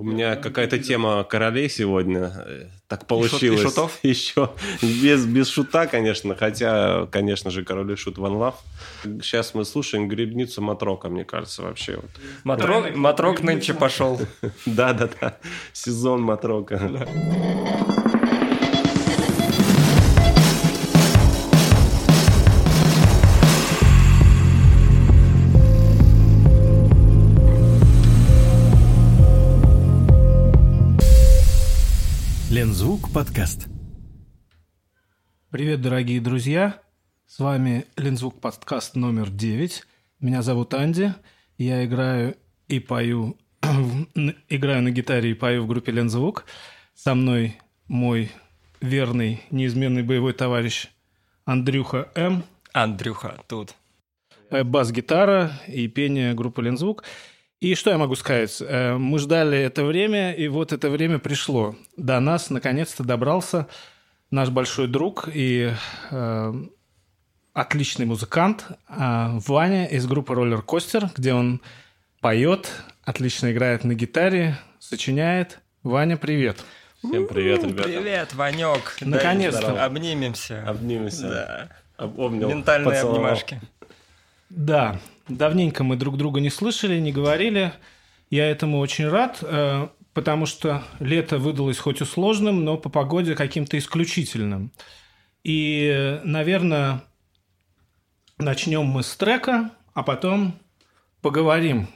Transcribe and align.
У 0.00 0.02
меня 0.02 0.34
какая-то 0.34 0.78
тема 0.78 1.24
королей 1.24 1.68
сегодня. 1.68 2.32
э, 2.46 2.68
Так 2.88 3.06
получилось. 3.06 3.60
и 3.60 3.64
шутов? 3.64 3.98
Еще 4.02 4.50
без, 4.80 5.26
без 5.26 5.46
шута, 5.48 5.86
конечно. 5.86 6.34
Хотя, 6.34 7.06
конечно 7.12 7.50
же, 7.50 7.64
король 7.66 7.92
и 7.92 7.96
шут 7.96 8.16
Ван 8.16 8.32
Лав. 8.36 8.54
Сейчас 9.04 9.52
мы 9.52 9.66
слушаем 9.66 10.08
грибницу 10.08 10.62
Матрока, 10.62 11.10
мне 11.10 11.24
кажется, 11.26 11.60
вообще. 11.62 11.96
Вот. 11.96 12.10
Матрок, 12.44 12.96
матрок 12.96 13.42
нынче 13.42 13.74
пошел. 13.74 14.18
Да-да-да. 14.64 15.36
Сезон 15.74 16.22
Матрока. 16.22 17.06
Лензвук 32.50 33.12
подкаст. 33.12 33.68
Привет, 35.50 35.82
дорогие 35.82 36.20
друзья! 36.20 36.82
С 37.24 37.38
вами 37.38 37.86
Лензвук 37.96 38.40
подкаст 38.40 38.96
номер 38.96 39.30
9. 39.30 39.84
Меня 40.18 40.42
зовут 40.42 40.74
Анди. 40.74 41.14
Я 41.58 41.84
играю 41.84 42.36
и 42.66 42.80
пою, 42.80 43.38
играю 44.48 44.82
на 44.82 44.90
гитаре 44.90 45.30
и 45.30 45.34
пою 45.34 45.62
в 45.62 45.68
группе 45.68 45.92
Лензвук. 45.92 46.44
Со 46.96 47.14
мной 47.14 47.56
мой 47.86 48.32
верный, 48.80 49.44
неизменный 49.52 50.02
боевой 50.02 50.32
товарищ 50.32 50.88
Андрюха 51.44 52.10
М. 52.16 52.42
Андрюха 52.72 53.38
тут. 53.46 53.76
Э, 54.50 54.64
бас-гитара 54.64 55.52
и 55.68 55.86
пение 55.86 56.34
группы 56.34 56.62
Лензвук. 56.62 57.04
И 57.60 57.74
что 57.74 57.90
я 57.90 57.98
могу 57.98 58.14
сказать? 58.14 58.56
Э, 58.62 58.96
Мы 58.96 59.18
ждали 59.18 59.58
это 59.58 59.84
время, 59.84 60.32
и 60.32 60.48
вот 60.48 60.72
это 60.72 60.88
время 60.88 61.18
пришло. 61.18 61.76
До 61.96 62.18
нас 62.20 62.48
наконец-то 62.48 63.04
добрался 63.04 63.66
наш 64.30 64.48
большой 64.48 64.88
друг 64.88 65.28
и 65.32 65.70
э, 66.10 66.54
отличный 67.52 68.06
музыкант 68.06 68.64
э, 68.88 69.38
Ваня 69.46 69.86
из 69.86 70.06
группы 70.06 70.32
Roller 70.32 70.64
Coaster, 70.64 71.10
где 71.14 71.34
он 71.34 71.60
поет, 72.22 72.70
отлично 73.04 73.52
играет 73.52 73.84
на 73.84 73.94
гитаре, 73.94 74.56
сочиняет. 74.78 75.60
Ваня, 75.82 76.16
привет. 76.16 76.64
Всем 77.04 77.26
привет, 77.26 77.62
ребята. 77.64 77.88
Привет, 77.88 78.34
Ванек. 78.34 78.96
Наконец-то. 79.02 79.84
Обнимемся. 79.84 80.64
Обнимемся. 80.66 81.28
Да. 81.28 81.68
Об- 81.98 82.18
Обнял, 82.18 82.48
Ментальные 82.48 82.90
поцеловал. 82.90 83.16
обнимашки. 83.20 83.60
Да, 84.48 84.98
давненько 85.30 85.84
мы 85.84 85.96
друг 85.96 86.16
друга 86.16 86.40
не 86.40 86.50
слышали, 86.50 86.98
не 87.00 87.12
говорили. 87.12 87.72
Я 88.28 88.48
этому 88.48 88.78
очень 88.78 89.08
рад, 89.08 89.38
э, 89.42 89.88
потому 90.12 90.46
что 90.46 90.82
лето 90.98 91.38
выдалось 91.38 91.78
хоть 91.78 92.00
и 92.00 92.04
сложным, 92.04 92.64
но 92.64 92.76
по 92.76 92.88
погоде 92.88 93.34
каким-то 93.34 93.78
исключительным. 93.78 94.72
И, 95.42 96.20
наверное, 96.24 97.02
начнем 98.38 98.84
мы 98.84 99.02
с 99.02 99.16
трека, 99.16 99.70
а 99.94 100.02
потом 100.02 100.58
поговорим. 101.22 101.88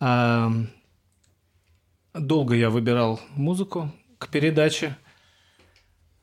А, 0.00 0.50
Долго 2.14 2.54
я 2.54 2.70
выбирал 2.70 3.20
музыку 3.34 3.92
к 4.18 4.28
передаче. 4.28 4.96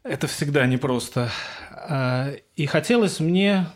Это 0.02 0.28
всегда 0.28 0.66
непросто. 0.66 1.32
А, 1.72 2.34
И 2.56 2.66
хотелось 2.66 3.20
мне 3.20 3.68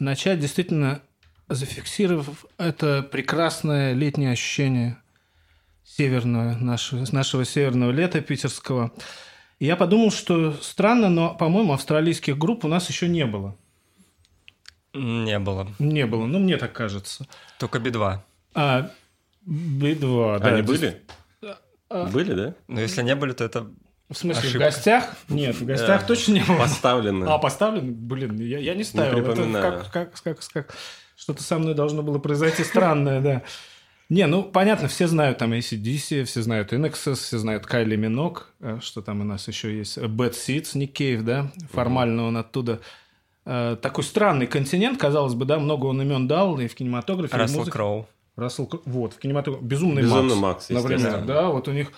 начать 0.00 0.40
действительно 0.40 1.02
зафиксировав 1.50 2.46
это 2.58 3.02
прекрасное 3.02 3.92
летнее 3.92 4.32
ощущение 4.32 4.96
северного, 5.84 6.54
нашего, 6.56 7.04
нашего 7.12 7.44
северного 7.44 7.90
лета 7.90 8.20
питерского. 8.20 8.92
И 9.58 9.66
я 9.66 9.76
подумал, 9.76 10.10
что 10.10 10.52
странно, 10.62 11.08
но, 11.10 11.34
по-моему, 11.34 11.72
австралийских 11.74 12.38
групп 12.38 12.64
у 12.64 12.68
нас 12.68 12.88
еще 12.88 13.08
не 13.08 13.26
было. 13.26 13.56
Не 14.94 15.38
было. 15.38 15.68
Не 15.78 16.06
было, 16.06 16.26
ну, 16.26 16.38
мне 16.38 16.56
так 16.56 16.72
кажется. 16.72 17.26
Только 17.58 17.78
Би-2. 17.78 18.18
А, 18.54 18.90
Би-2, 19.46 20.38
да. 20.40 20.48
Они 20.48 20.62
были? 20.62 20.84
есть- 20.86 20.96
А. 21.88 22.06
Были, 22.06 22.34
да? 22.34 22.54
Но 22.68 22.80
если 22.80 23.02
не 23.02 23.14
были, 23.14 23.32
то 23.32 23.44
это... 23.44 23.66
В 24.08 24.14
смысле, 24.14 24.40
Ошибка. 24.42 24.56
в 24.58 24.60
гостях? 24.60 25.16
Нет, 25.28 25.54
в 25.56 25.64
гостях 25.64 26.00
Да. 26.00 26.06
точно 26.06 26.32
не 26.32 26.40
было. 26.42 26.56
Поставлены. 26.58 27.24
А, 27.26 27.38
поставлен? 27.38 27.94
Блин, 27.94 28.36
я, 28.40 28.58
я 28.58 28.74
не 28.74 28.82
ставил. 28.82 29.18
Это 29.18 29.32
припоминаю. 29.32 29.72
как, 29.84 29.92
как, 29.92 30.22
как, 30.22 30.40
как- 30.52 30.74
что-то 31.20 31.42
со 31.42 31.58
мной 31.58 31.74
должно 31.74 32.02
было 32.02 32.18
произойти 32.18 32.64
странное, 32.64 33.20
да. 33.20 33.42
Не, 34.08 34.26
ну, 34.26 34.42
понятно, 34.42 34.88
все 34.88 35.06
знают 35.06 35.36
там 35.38 35.52
ACDC, 35.52 36.24
все 36.24 36.42
знают 36.42 36.72
Inexus, 36.72 37.16
все 37.16 37.38
знают 37.38 37.66
Кайли 37.66 37.94
Минок, 37.94 38.54
э, 38.60 38.78
что 38.80 39.02
там 39.02 39.20
у 39.20 39.24
нас 39.24 39.46
еще 39.46 39.76
есть, 39.76 39.98
Bad 39.98 40.32
Seeds, 40.32 40.70
Ник 40.78 40.94
Кейв, 40.94 41.22
да, 41.22 41.52
формально 41.70 42.24
он 42.24 42.38
оттуда. 42.38 42.80
Э, 43.44 43.76
Такой 43.80 44.02
странный 44.02 44.46
континент, 44.46 44.98
казалось 44.98 45.34
бы, 45.34 45.44
да, 45.44 45.58
много 45.58 45.86
он 45.86 46.00
имен 46.00 46.26
дал 46.26 46.58
и 46.58 46.68
в 46.68 46.74
кинематографе, 46.74 47.34
и 47.34 47.36
в 47.36 47.38
Рассел 47.38 47.58
музыке. 47.58 47.72
Кроу. 47.72 48.08
Рассел 48.34 48.66
Кроу. 48.66 48.82
Вот, 48.86 49.12
в 49.12 49.18
кинематографе. 49.18 49.64
Безумный, 49.64 50.02
Безумный 50.02 50.36
Макс. 50.36 50.70
Макс, 50.70 50.82
например, 50.82 51.24
да, 51.26 51.50
вот 51.50 51.68
у 51.68 51.72
них 51.72 51.92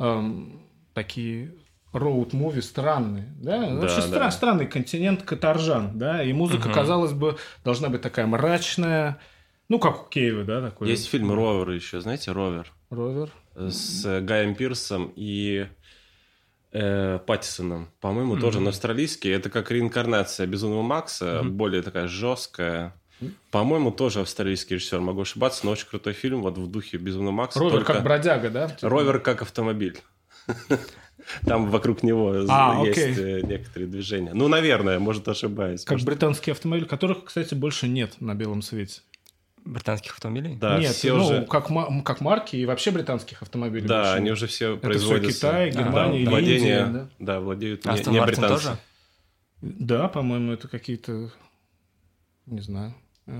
эм, 0.00 0.60
такие 0.94 1.54
роуд-муви 1.92 2.60
странные, 2.60 3.26
да, 3.40 3.74
вообще 3.74 4.00
да. 4.00 4.06
стра- 4.06 4.30
странный 4.30 4.66
континент 4.66 5.22
каторжан, 5.22 5.98
да, 5.98 6.22
и 6.22 6.32
музыка, 6.32 6.70
казалось 6.70 7.12
бы, 7.12 7.36
должна 7.64 7.88
быть 7.88 8.00
такая 8.00 8.26
мрачная, 8.26 9.20
ну, 9.68 9.78
как 9.78 10.06
у 10.06 10.08
Кейва, 10.08 10.44
да, 10.44 10.60
такой. 10.60 10.88
Есть 10.88 11.08
фильм 11.08 11.32
«Ровер» 11.32 11.70
еще, 11.70 12.00
знаете, 12.00 12.32
«Ровер»? 12.32 12.70
Ровер. 12.90 13.30
с 13.54 14.04
э, 14.04 14.20
Гаем 14.20 14.54
Пирсом 14.54 15.12
и 15.16 15.66
э, 16.72 17.18
Паттисоном. 17.26 17.88
По-моему, 18.00 18.36
тоже 18.36 18.60
на 18.60 18.70
австралийский. 18.70 19.30
Это 19.30 19.48
как 19.48 19.70
реинкарнация 19.70 20.46
Безумного 20.46 20.82
Макса, 20.82 21.42
более 21.42 21.82
такая 21.82 22.06
жесткая. 22.06 22.94
По-моему, 23.50 23.92
тоже 23.92 24.20
австралийский 24.20 24.74
режиссер. 24.74 25.00
Могу 25.00 25.22
ошибаться, 25.22 25.64
но 25.64 25.72
очень 25.72 25.86
крутой 25.86 26.12
фильм 26.12 26.42
вот 26.42 26.58
в 26.58 26.70
духе 26.70 26.96
Безумного 26.98 27.32
Макса. 27.32 27.58
Ровер 27.58 27.78
только 27.78 27.94
как 27.94 28.02
бродяга, 28.02 28.50
да? 28.50 28.68
Типа? 28.68 28.88
Ровер 28.88 29.20
как 29.20 29.42
автомобиль. 29.42 29.98
Там 31.46 31.70
вокруг 31.70 32.02
него 32.02 32.34
А, 32.48 32.82
есть 32.84 32.98
окей. 32.98 33.14
э, 33.14 33.40
некоторые 33.42 33.88
движения. 33.88 34.32
Ну, 34.34 34.48
наверное, 34.48 34.98
может, 34.98 35.28
ошибаюсь. 35.28 35.84
Как 35.84 35.92
Может, 35.92 36.06
британский 36.06 36.50
автомобиль, 36.50 36.86
которых, 36.86 37.24
кстати, 37.24 37.54
больше 37.54 37.88
нет 37.88 38.20
на 38.20 38.34
белом 38.34 38.62
свете. 38.62 39.00
Британских 39.64 40.14
автомобилей? 40.14 40.56
Да, 40.56 40.78
нет, 40.78 40.92
все 40.92 41.14
ну, 41.16 41.24
уже... 41.24 41.46
как, 41.46 41.68
как 42.04 42.20
марки 42.20 42.56
и 42.56 42.66
вообще 42.66 42.90
британских 42.90 43.42
автомобилей 43.42 43.86
Да, 43.86 43.98
больше 44.02 44.16
они 44.16 44.30
уже 44.32 44.46
все 44.48 44.72
Это 44.72 44.78
все 44.78 44.86
производятся. 44.88 45.38
Китай, 45.38 45.70
Да, 45.70 45.82
Германия 45.82 46.20
или 46.22 46.28
владение, 46.28 46.80
Индия, 46.80 46.86
да? 46.86 47.08
да, 47.20 47.40
владеют 47.40 47.84
не, 47.84 47.90
Астон 47.92 48.12
не 48.12 48.18
Мартин 48.20 48.40
британцы. 48.40 48.64
тоже? 48.64 48.78
Да, 49.60 50.08
по-моему, 50.08 50.52
это 50.52 50.66
какие-то, 50.66 51.30
не 52.46 52.60
знаю, 52.60 52.92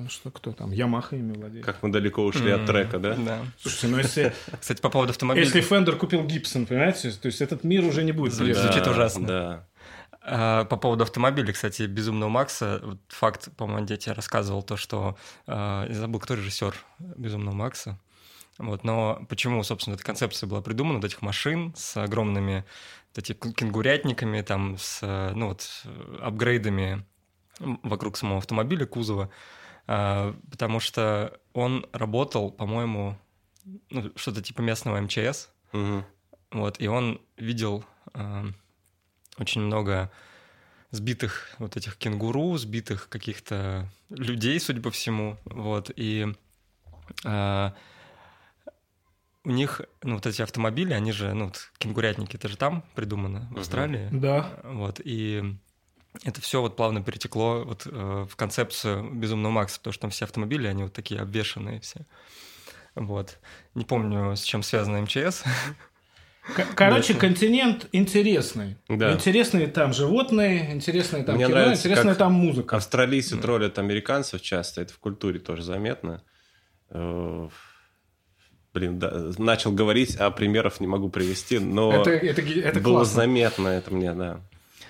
что 0.08 0.30
кто 0.30 0.52
там, 0.52 0.70
Ямаха 0.70 1.16
ими 1.16 1.32
владеет. 1.32 1.64
Как 1.64 1.82
мы 1.82 1.90
далеко 1.90 2.24
ушли 2.24 2.50
от 2.50 2.66
трека, 2.66 2.98
да? 2.98 3.14
Да. 3.16 3.40
Слушайте, 3.60 3.88
ну 3.88 3.98
если, 3.98 4.32
Кстати, 4.60 4.80
по 4.80 4.90
поводу 4.90 5.10
автомобилей. 5.10 5.44
если 5.44 5.60
Фендер 5.60 5.96
купил 5.96 6.24
Гибсон, 6.24 6.66
понимаете, 6.66 7.10
то 7.10 7.26
есть 7.26 7.40
этот 7.40 7.64
мир 7.64 7.84
уже 7.84 8.04
не 8.04 8.12
будет. 8.12 8.32
Звучит- 8.32 8.86
ужасно. 8.86 9.26
Да. 9.26 9.68
А, 10.24 10.64
По 10.66 10.76
поводу 10.76 11.02
автомобилей, 11.02 11.52
кстати, 11.52 11.82
Безумного 11.82 12.30
Макса, 12.30 12.80
вот 12.84 12.98
факт, 13.08 13.48
по-моему, 13.56 13.86
я 13.88 13.96
тебе 13.96 14.12
рассказывал 14.12 14.62
то, 14.62 14.76
что 14.76 15.16
а, 15.48 15.86
я 15.88 15.94
забыл, 15.94 16.20
кто 16.20 16.34
режиссер 16.34 16.74
Безумного 17.16 17.54
Макса. 17.54 17.98
Вот, 18.58 18.84
но 18.84 19.24
почему, 19.28 19.62
собственно, 19.64 19.94
эта 19.94 20.04
концепция 20.04 20.46
была 20.46 20.60
придумана, 20.60 20.96
вот 20.96 21.04
этих 21.04 21.22
машин 21.22 21.72
с 21.76 21.96
огромными 21.96 22.64
вот 23.14 23.18
эти 23.24 23.32
кенгурятниками, 23.32 24.42
там, 24.42 24.76
с, 24.78 25.00
э, 25.02 25.32
ну, 25.34 25.48
вот, 25.48 25.68
э, 25.84 26.18
апгрейдами 26.22 27.04
вокруг 27.58 28.16
самого 28.16 28.38
автомобиля, 28.38 28.86
кузова, 28.86 29.30
потому 29.86 30.80
что 30.80 31.38
он 31.52 31.86
работал, 31.92 32.50
по-моему, 32.50 33.18
ну, 33.90 34.12
что-то 34.16 34.42
типа 34.42 34.60
местного 34.62 35.00
МЧС, 35.00 35.50
Мгм. 35.72 36.04
вот, 36.50 36.80
и 36.80 36.86
он 36.88 37.20
видел 37.36 37.84
э, 38.14 38.44
очень 39.38 39.60
много 39.62 40.10
сбитых 40.90 41.54
вот 41.58 41.76
этих 41.76 41.96
кенгуру, 41.96 42.56
сбитых 42.58 43.08
каких-то 43.08 43.88
людей, 44.10 44.60
судя 44.60 44.80
по 44.82 44.90
всему, 44.90 45.38
вот, 45.44 45.90
и 45.96 46.26
э, 47.24 47.70
у 49.44 49.50
них, 49.50 49.80
ну, 50.02 50.14
вот 50.14 50.26
эти 50.26 50.42
автомобили, 50.42 50.92
они 50.92 51.10
же, 51.12 51.32
ну, 51.34 51.46
вот, 51.46 51.70
кенгурятники, 51.78 52.36
это 52.36 52.48
же 52.48 52.56
там 52.56 52.84
придумано, 52.94 53.48
в 53.50 53.58
Австралии, 53.58 54.08
Да. 54.12 54.60
вот, 54.64 55.00
и 55.02 55.56
это 56.24 56.40
все 56.40 56.60
вот 56.60 56.76
плавно 56.76 57.02
перетекло 57.02 57.64
вот 57.64 57.86
э, 57.86 58.26
в 58.28 58.36
концепцию 58.36 59.10
Безумного 59.14 59.52
Макса, 59.52 59.78
потому 59.78 59.92
что 59.92 60.02
там 60.02 60.10
все 60.10 60.24
автомобили, 60.24 60.66
они 60.66 60.84
вот 60.84 60.92
такие 60.92 61.20
обвешанные 61.20 61.80
все. 61.80 62.06
Вот. 62.94 63.38
Не 63.74 63.84
помню, 63.84 64.36
с 64.36 64.42
чем 64.42 64.62
связано 64.62 65.00
МЧС. 65.02 65.44
Короче, 66.74 67.14
континент 67.14 67.86
интересный. 67.92 68.76
Да. 68.88 69.12
Интересные 69.12 69.68
там 69.68 69.92
животные, 69.92 70.72
интересные 70.72 71.22
там 71.22 71.36
Мне 71.36 71.46
кино, 71.46 71.56
нравится, 71.56 71.82
интересная 71.82 72.14
как 72.14 72.18
там 72.18 72.32
музыка. 72.32 72.76
Австралийцы 72.76 73.38
троллят 73.38 73.78
американцев 73.78 74.42
часто, 74.42 74.82
это 74.82 74.92
в 74.92 74.98
культуре 74.98 75.38
тоже 75.38 75.62
заметно. 75.62 76.22
Э, 76.90 77.48
блин, 78.74 78.98
да, 78.98 79.30
начал 79.38 79.72
говорить, 79.72 80.16
а 80.16 80.30
примеров 80.30 80.80
не 80.80 80.88
могу 80.88 81.08
привести, 81.10 81.60
но 81.60 81.92
Это, 81.92 82.10
это, 82.10 82.42
это 82.42 82.80
было 82.80 82.98
классно. 82.98 83.14
заметно 83.14 83.68
это 83.68 83.94
мне, 83.94 84.12
да. 84.12 84.40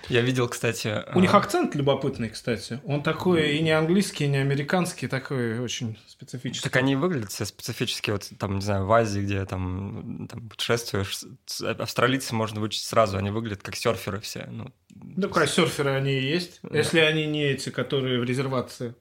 Я 0.09 0.21
видел, 0.21 0.49
кстати... 0.49 1.05
У 1.15 1.21
них 1.21 1.33
а, 1.35 1.39
акцент 1.39 1.75
любопытный, 1.75 2.29
кстати. 2.29 2.81
Он 2.85 3.03
такой 3.03 3.57
и 3.57 3.61
не 3.63 3.71
английский, 3.71 4.25
и 4.25 4.29
не 4.29 4.39
американский, 4.39 5.07
такой 5.07 5.59
очень 5.61 5.99
специфический. 6.07 6.65
Так 6.69 6.77
они 6.77 6.97
выглядят 6.97 7.31
все 7.31 7.45
специфически, 7.45 8.11
вот 8.11 8.29
там, 8.39 8.57
не 8.57 8.61
знаю, 8.63 8.87
в 8.87 8.93
Азии, 8.93 9.21
где 9.21 9.45
там, 9.47 10.27
там 10.29 10.49
путешествуешь, 10.49 11.25
с- 11.47 11.63
австралийцы 11.81 12.35
можно 12.35 12.61
вычесть 12.61 12.87
сразу, 12.87 13.17
они 13.17 13.31
выглядят 13.31 13.63
как 13.63 13.77
серферы 13.77 14.21
все. 14.21 14.47
Ну, 14.51 14.73
Да, 14.91 15.29
как 15.29 15.49
серферы 15.49 15.91
они 15.91 16.13
и 16.13 16.23
есть. 16.23 16.61
Если 16.73 16.99
они 16.99 17.27
не 17.27 17.45
эти, 17.45 17.71
которые 17.71 18.21
в 18.21 18.25
резервации, 18.25 18.95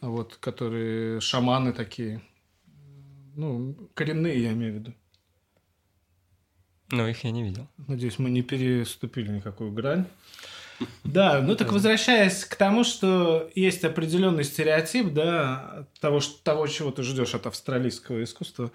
а 0.00 0.08
вот, 0.08 0.36
которые 0.36 1.20
шаманы 1.20 1.72
такие. 1.72 2.20
Ну, 3.34 3.76
коренные, 3.94 4.42
я 4.42 4.52
имею 4.52 4.72
в 4.72 4.76
виду. 4.76 4.94
Ну, 6.90 7.06
их 7.06 7.24
я 7.24 7.30
не 7.30 7.42
видел. 7.42 7.66
Надеюсь, 7.86 8.18
мы 8.18 8.30
не 8.30 8.42
переступили 8.42 9.30
никакую 9.30 9.72
грань. 9.72 10.04
Да, 11.02 11.40
ну 11.42 11.56
так 11.56 11.72
возвращаясь 11.72 12.44
к 12.44 12.54
тому, 12.54 12.84
что 12.84 13.50
есть 13.56 13.82
определенный 13.84 14.44
стереотип, 14.44 15.12
да, 15.12 15.86
того, 16.00 16.20
что- 16.20 16.40
того, 16.44 16.68
чего 16.68 16.92
ты 16.92 17.02
ждешь 17.02 17.34
от 17.34 17.46
австралийского 17.48 18.22
искусства. 18.22 18.70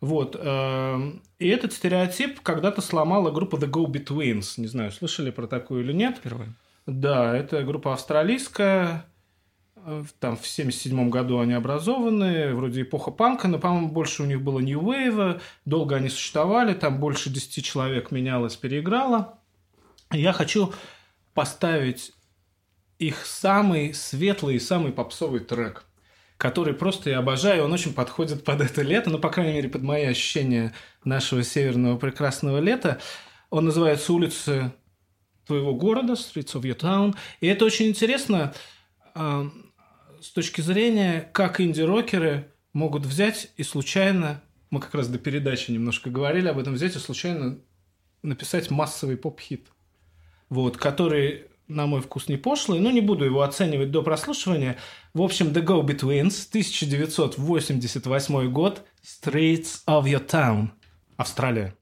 Вот. 0.00 0.34
эм, 0.36 1.22
И 1.38 1.46
этот 1.46 1.72
стереотип 1.72 2.40
когда-то 2.40 2.80
сломала 2.80 3.30
группа 3.30 3.54
The 3.56 3.70
Go 3.70 3.86
Betweens. 3.86 4.54
Не 4.56 4.66
знаю, 4.66 4.90
слышали 4.90 5.30
про 5.30 5.46
такую 5.46 5.84
или 5.84 5.92
нет. 5.92 6.16
Впервые. 6.18 6.52
Да, 6.86 7.36
это 7.36 7.62
группа 7.62 7.92
австралийская. 7.92 9.04
Э, 9.84 10.04
Там 10.18 10.36
в 10.36 10.46
77 10.46 11.10
году 11.10 11.38
они 11.40 11.54
образованы, 11.54 12.54
вроде 12.54 12.82
эпоха 12.82 13.10
панка, 13.10 13.48
но, 13.48 13.58
по-моему, 13.58 13.88
больше 13.88 14.22
у 14.22 14.26
них 14.26 14.42
было 14.42 14.58
New 14.60 14.80
Wave, 14.80 15.40
долго 15.64 15.96
они 15.96 16.08
существовали, 16.08 16.74
там 16.74 16.98
больше 17.00 17.30
10 17.30 17.64
человек 17.64 18.10
менялось, 18.10 18.56
переиграло. 18.56 19.38
Я 20.12 20.32
хочу 20.32 20.72
поставить 21.34 22.12
их 22.98 23.24
самый 23.24 23.94
светлый 23.94 24.56
и 24.56 24.60
самый 24.60 24.92
попсовый 24.92 25.40
трек, 25.40 25.84
который 26.36 26.74
просто 26.74 27.10
я 27.10 27.18
обожаю, 27.18 27.64
он 27.64 27.72
очень 27.72 27.94
подходит 27.94 28.44
под 28.44 28.60
это 28.60 28.82
лето, 28.82 29.10
ну, 29.10 29.18
по 29.18 29.30
крайней 29.30 29.54
мере, 29.54 29.68
под 29.68 29.82
мои 29.82 30.04
ощущения 30.04 30.74
нашего 31.04 31.42
северного 31.42 31.96
прекрасного 31.96 32.58
лета. 32.58 33.00
Он 33.48 33.64
называется 33.64 34.12
«Улицы 34.12 34.72
твоего 35.46 35.74
города», 35.74 36.12
Streets 36.12 36.54
of 36.54 36.62
Your 36.62 36.78
Town. 36.78 37.14
И 37.40 37.46
это 37.46 37.64
очень 37.64 37.86
интересно 37.86 38.52
э, 39.14 39.50
с 40.20 40.30
точки 40.30 40.60
зрения, 40.60 41.28
как 41.32 41.60
инди-рокеры 41.60 42.50
могут 42.72 43.06
взять 43.06 43.50
и 43.56 43.62
случайно, 43.62 44.42
мы 44.70 44.80
как 44.80 44.94
раз 44.94 45.08
до 45.08 45.18
передачи 45.18 45.70
немножко 45.70 46.10
говорили 46.10 46.48
об 46.48 46.58
этом, 46.58 46.74
взять 46.74 46.96
и 46.96 46.98
случайно 46.98 47.58
написать 48.22 48.70
массовый 48.70 49.16
поп-хит, 49.16 49.68
вот, 50.48 50.76
который, 50.76 51.46
на 51.68 51.86
мой 51.86 52.00
вкус, 52.00 52.28
не 52.28 52.36
пошлый, 52.36 52.80
но 52.80 52.90
не 52.90 53.00
буду 53.00 53.24
его 53.24 53.42
оценивать 53.42 53.90
до 53.90 54.02
прослушивания. 54.02 54.76
В 55.14 55.22
общем, 55.22 55.48
The 55.48 55.64
Go 55.64 55.82
Betweens, 55.82 56.46
1988 56.48 58.52
год, 58.52 58.86
Streets 59.02 59.84
of 59.86 60.04
Your 60.04 60.26
Town, 60.26 60.70
Австралия. 61.16 61.74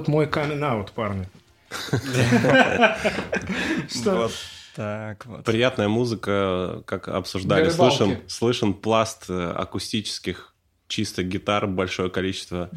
Вот 0.00 0.08
мой 0.08 0.26
камин-аут, 0.26 0.92
парни. 0.92 1.28
Что? 3.90 4.16
Вот 4.16 4.32
так 4.74 5.26
вот. 5.26 5.44
Приятная 5.44 5.88
музыка, 5.88 6.82
как 6.86 7.08
обсуждали. 7.08 7.68
Слышен, 7.68 8.16
слышен 8.26 8.72
пласт 8.72 9.26
э, 9.28 9.50
акустических 9.50 10.54
чисто 10.88 11.22
гитар, 11.22 11.66
большое 11.66 12.08
количество. 12.08 12.70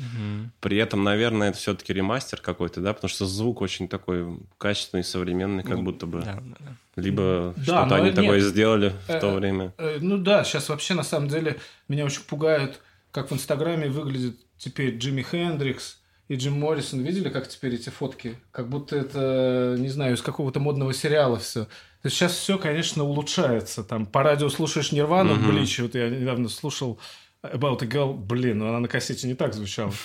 При 0.60 0.76
этом, 0.76 1.06
наверное, 1.06 1.52
это 1.52 1.60
все-таки 1.60 1.94
ремастер 1.94 2.42
какой-то, 2.42 2.82
да? 2.82 2.92
Потому 2.94 3.08
что 3.08 3.26
звук 3.26 3.62
очень 3.62 3.88
такой 3.88 4.38
качественный, 4.58 5.06
современный, 5.06 5.64
как 5.64 5.82
будто 5.82 6.06
бы. 6.06 6.18
Ну, 6.18 6.26
Да, 6.26 6.34
да, 6.34 6.56
да. 6.60 7.02
Либо 7.02 7.54
Да, 7.56 7.64
что-то 7.64 7.96
они 7.96 8.06
нет. 8.08 8.16
такое 8.16 8.42
сделали 8.42 8.94
в 9.08 9.20
то 9.20 9.28
Э, 9.32 9.36
время. 9.38 9.74
Э, 9.78 9.98
Ну 10.02 10.18
да, 10.18 10.44
сейчас 10.44 10.68
вообще 10.68 10.94
на 10.94 11.04
самом 11.04 11.30
деле 11.30 11.58
меня 11.88 12.04
очень 12.04 12.24
пугает, 12.24 12.82
как 13.12 13.32
в 13.32 13.34
Инстаграме 13.34 13.88
выглядит 13.88 14.38
теперь 14.58 14.98
Джимми 14.98 15.22
Хендрикс 15.22 16.00
и 16.34 16.38
Джим 16.38 16.60
Моррисон. 16.60 17.02
Видели, 17.02 17.30
как 17.30 17.48
теперь 17.48 17.76
эти 17.76 17.90
фотки? 17.90 18.36
Как 18.52 18.70
будто 18.70 18.96
это, 18.96 19.76
не 19.78 19.90
знаю, 19.90 20.16
из 20.16 20.22
какого-то 20.22 20.60
модного 20.60 20.94
сериала 20.94 21.38
все. 21.40 21.66
То 21.66 22.08
есть 22.08 22.18
сейчас 22.18 22.34
все, 22.34 22.58
конечно, 22.58 23.04
улучшается. 23.04 23.84
Там 23.84 24.06
по 24.06 24.24
радио 24.24 24.50
слушаешь 24.50 24.92
Нирвану, 24.92 25.36
Мгм. 25.36 25.52
Блич, 25.52 25.80
вот 25.80 25.96
я 25.96 26.10
недавно 26.10 26.50
слушал 26.50 27.00
About 27.44 27.84
a 27.84 27.88
Girl, 27.88 28.14
блин, 28.14 28.60
ну 28.60 28.70
она 28.70 28.80
на 28.80 28.88
кассете 28.88 29.28
не 29.28 29.36
так 29.36 29.54
звучала. 29.54 29.92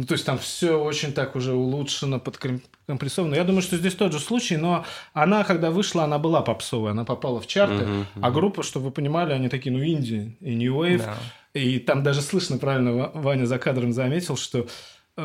Ну, 0.00 0.04
то 0.06 0.12
есть 0.12 0.24
там 0.24 0.38
все 0.38 0.80
очень 0.80 1.12
так 1.12 1.34
уже 1.34 1.54
улучшено, 1.54 2.20
подкомпрессовано. 2.20 3.34
Я 3.34 3.42
думаю, 3.42 3.62
что 3.62 3.76
здесь 3.76 3.94
тот 3.96 4.12
же 4.12 4.20
случай, 4.20 4.56
но 4.56 4.84
она, 5.12 5.42
когда 5.42 5.72
вышла, 5.72 6.04
она 6.04 6.20
была 6.20 6.40
попсовая, 6.40 6.92
она 6.92 7.04
попала 7.04 7.40
в 7.40 7.48
чарты, 7.48 7.84
Мгм, 7.84 8.06
а 8.22 8.30
группа, 8.30 8.62
чтобы 8.62 8.86
вы 8.86 8.90
понимали, 8.92 9.32
они 9.32 9.48
такие, 9.48 9.72
ну, 9.76 9.82
инди 9.84 10.36
и 10.40 10.54
New 10.54 10.72
Wave, 10.84 10.98
Да. 10.98 11.16
и 11.52 11.80
там 11.80 12.04
даже 12.04 12.22
слышно, 12.22 12.58
правильно 12.58 12.92
Ва- 12.92 13.10
Ваня 13.12 13.46
за 13.46 13.58
кадром 13.58 13.92
заметил, 13.92 14.36
что 14.36 14.68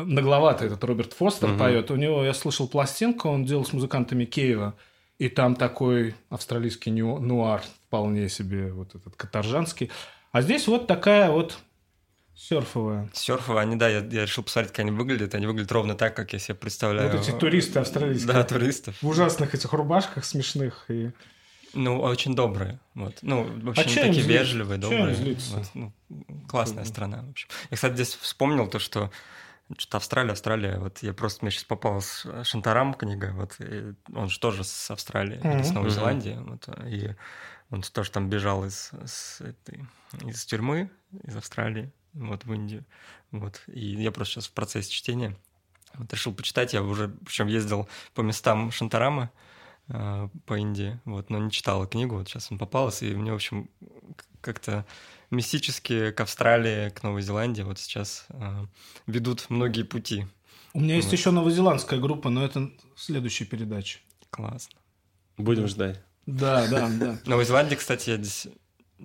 нагловато 0.02 0.64
этот 0.66 0.82
Роберт 0.84 1.12
Фостер 1.12 1.48
Мгм. 1.50 1.58
поет. 1.58 1.90
У 1.90 1.96
него, 1.96 2.24
я 2.24 2.34
слышал 2.34 2.66
пластинку, 2.68 3.28
он 3.28 3.44
делал 3.44 3.64
с 3.64 3.72
музыкантами 3.72 4.24
Киева, 4.24 4.74
и 5.18 5.28
там 5.28 5.54
такой 5.56 6.14
австралийский 6.30 6.90
ню- 6.90 7.20
нуар 7.20 7.62
вполне 7.86 8.28
себе, 8.28 8.72
вот 8.72 8.94
этот 8.94 9.14
каторжанский. 9.16 9.90
А 10.32 10.42
здесь 10.42 10.66
вот 10.66 10.86
такая 10.88 11.30
вот 11.30 11.56
серфовая. 12.34 13.08
Серфовые, 13.12 13.62
они, 13.62 13.76
да, 13.76 13.88
я, 13.88 13.98
я 14.00 14.22
решил 14.22 14.42
посмотреть, 14.42 14.72
как 14.72 14.80
они 14.80 14.90
выглядят. 14.90 15.34
Они 15.34 15.46
выглядят 15.46 15.70
ровно 15.72 15.94
так, 15.94 16.16
как 16.16 16.32
я 16.32 16.38
себе 16.38 16.56
представляю. 16.56 17.10
Вот 17.12 17.20
эти 17.20 17.30
туристы 17.30 17.78
австралийские. 17.78 18.32
Да, 18.32 18.42
туристов. 18.42 18.96
В 19.00 19.06
ужасных 19.08 19.54
этих 19.54 19.72
рубашках 19.72 20.24
смешных. 20.24 20.86
И... 20.88 21.12
Ну, 21.74 22.00
очень 22.00 22.34
добрые. 22.34 22.80
Вот. 22.94 23.18
Ну, 23.22 23.44
вообще, 23.62 23.82
А 23.82 23.84
они 23.84 23.94
такие 23.94 24.12
злиться? 24.24 24.32
вежливые, 24.32 24.78
добрые. 24.78 25.14
злиться? 25.14 25.56
Вот, 25.56 25.66
ну, 25.74 25.92
классная 26.48 26.84
страна, 26.84 27.22
в 27.26 27.30
общем. 27.30 27.48
Я, 27.70 27.76
кстати, 27.76 27.94
здесь 27.94 28.14
вспомнил 28.20 28.66
то, 28.66 28.78
что 28.80 29.10
что-то 29.78 29.98
Австралия, 29.98 30.32
Австралия. 30.32 30.78
Вот 30.78 30.98
я 31.02 31.12
просто 31.12 31.44
мне 31.44 31.50
сейчас 31.50 31.64
попалась 31.64 32.26
Шантарам 32.42 32.94
книга, 32.94 33.32
вот 33.34 33.56
и 33.60 33.94
он 34.14 34.28
же 34.28 34.38
тоже 34.38 34.64
с 34.64 34.90
Австралии, 34.90 35.38
или 35.38 35.62
с. 35.62 35.70
Новой. 35.70 35.90
Зеландии, 35.90 36.38
вот, 36.40 36.68
и 36.86 37.14
он 37.70 37.82
тоже 37.82 38.10
там 38.10 38.28
бежал 38.28 38.64
из, 38.64 38.90
с 39.04 39.40
этой, 39.40 39.84
из 40.24 40.44
тюрьмы, 40.44 40.90
из 41.24 41.36
Австралии, 41.36 41.92
вот 42.12 42.44
в 42.44 42.52
Индию, 42.52 42.84
вот. 43.30 43.62
И 43.66 44.02
я 44.02 44.12
просто 44.12 44.34
сейчас 44.34 44.46
в 44.46 44.52
процессе 44.52 44.90
чтения 44.90 45.36
вот 45.94 46.12
решил 46.12 46.34
почитать. 46.34 46.72
Я 46.72 46.82
уже, 46.82 47.08
причем 47.08 47.46
ездил 47.46 47.88
по 48.14 48.20
местам 48.20 48.70
Шантарама 48.70 49.30
э, 49.88 50.28
по 50.46 50.58
Индии, 50.58 51.00
вот, 51.04 51.30
но 51.30 51.38
не 51.38 51.50
читал 51.50 51.86
книгу. 51.86 52.16
Вот 52.16 52.28
сейчас 52.28 52.50
он 52.50 52.58
попался, 52.58 53.06
и 53.06 53.14
мне, 53.14 53.32
в 53.32 53.36
общем, 53.36 53.70
как-то 54.40 54.86
мистически 55.34 56.10
к 56.10 56.20
Австралии, 56.20 56.90
к 56.90 57.02
Новой 57.02 57.22
Зеландии 57.22 57.62
вот 57.62 57.78
сейчас 57.78 58.26
э, 58.30 58.66
ведут 59.06 59.46
многие 59.50 59.82
пути. 59.82 60.26
У 60.72 60.80
меня 60.80 60.96
есть 60.96 61.08
Вот. 61.08 61.14
еще 61.14 61.30
новозеландская 61.30 62.00
группа, 62.00 62.30
но 62.30 62.44
это 62.44 62.70
в 62.96 63.00
следующей 63.00 63.44
передаче. 63.44 64.00
Классно. 64.30 64.78
Будем 65.36 65.68
ждать. 65.68 66.02
Да, 66.26 66.66
да, 66.68 66.88
да. 66.88 67.18
В 67.24 67.26
Новой 67.28 67.44
Зеландии, 67.44 67.76
кстати, 67.76 68.10
я 68.10 68.16
здесь 68.16 68.48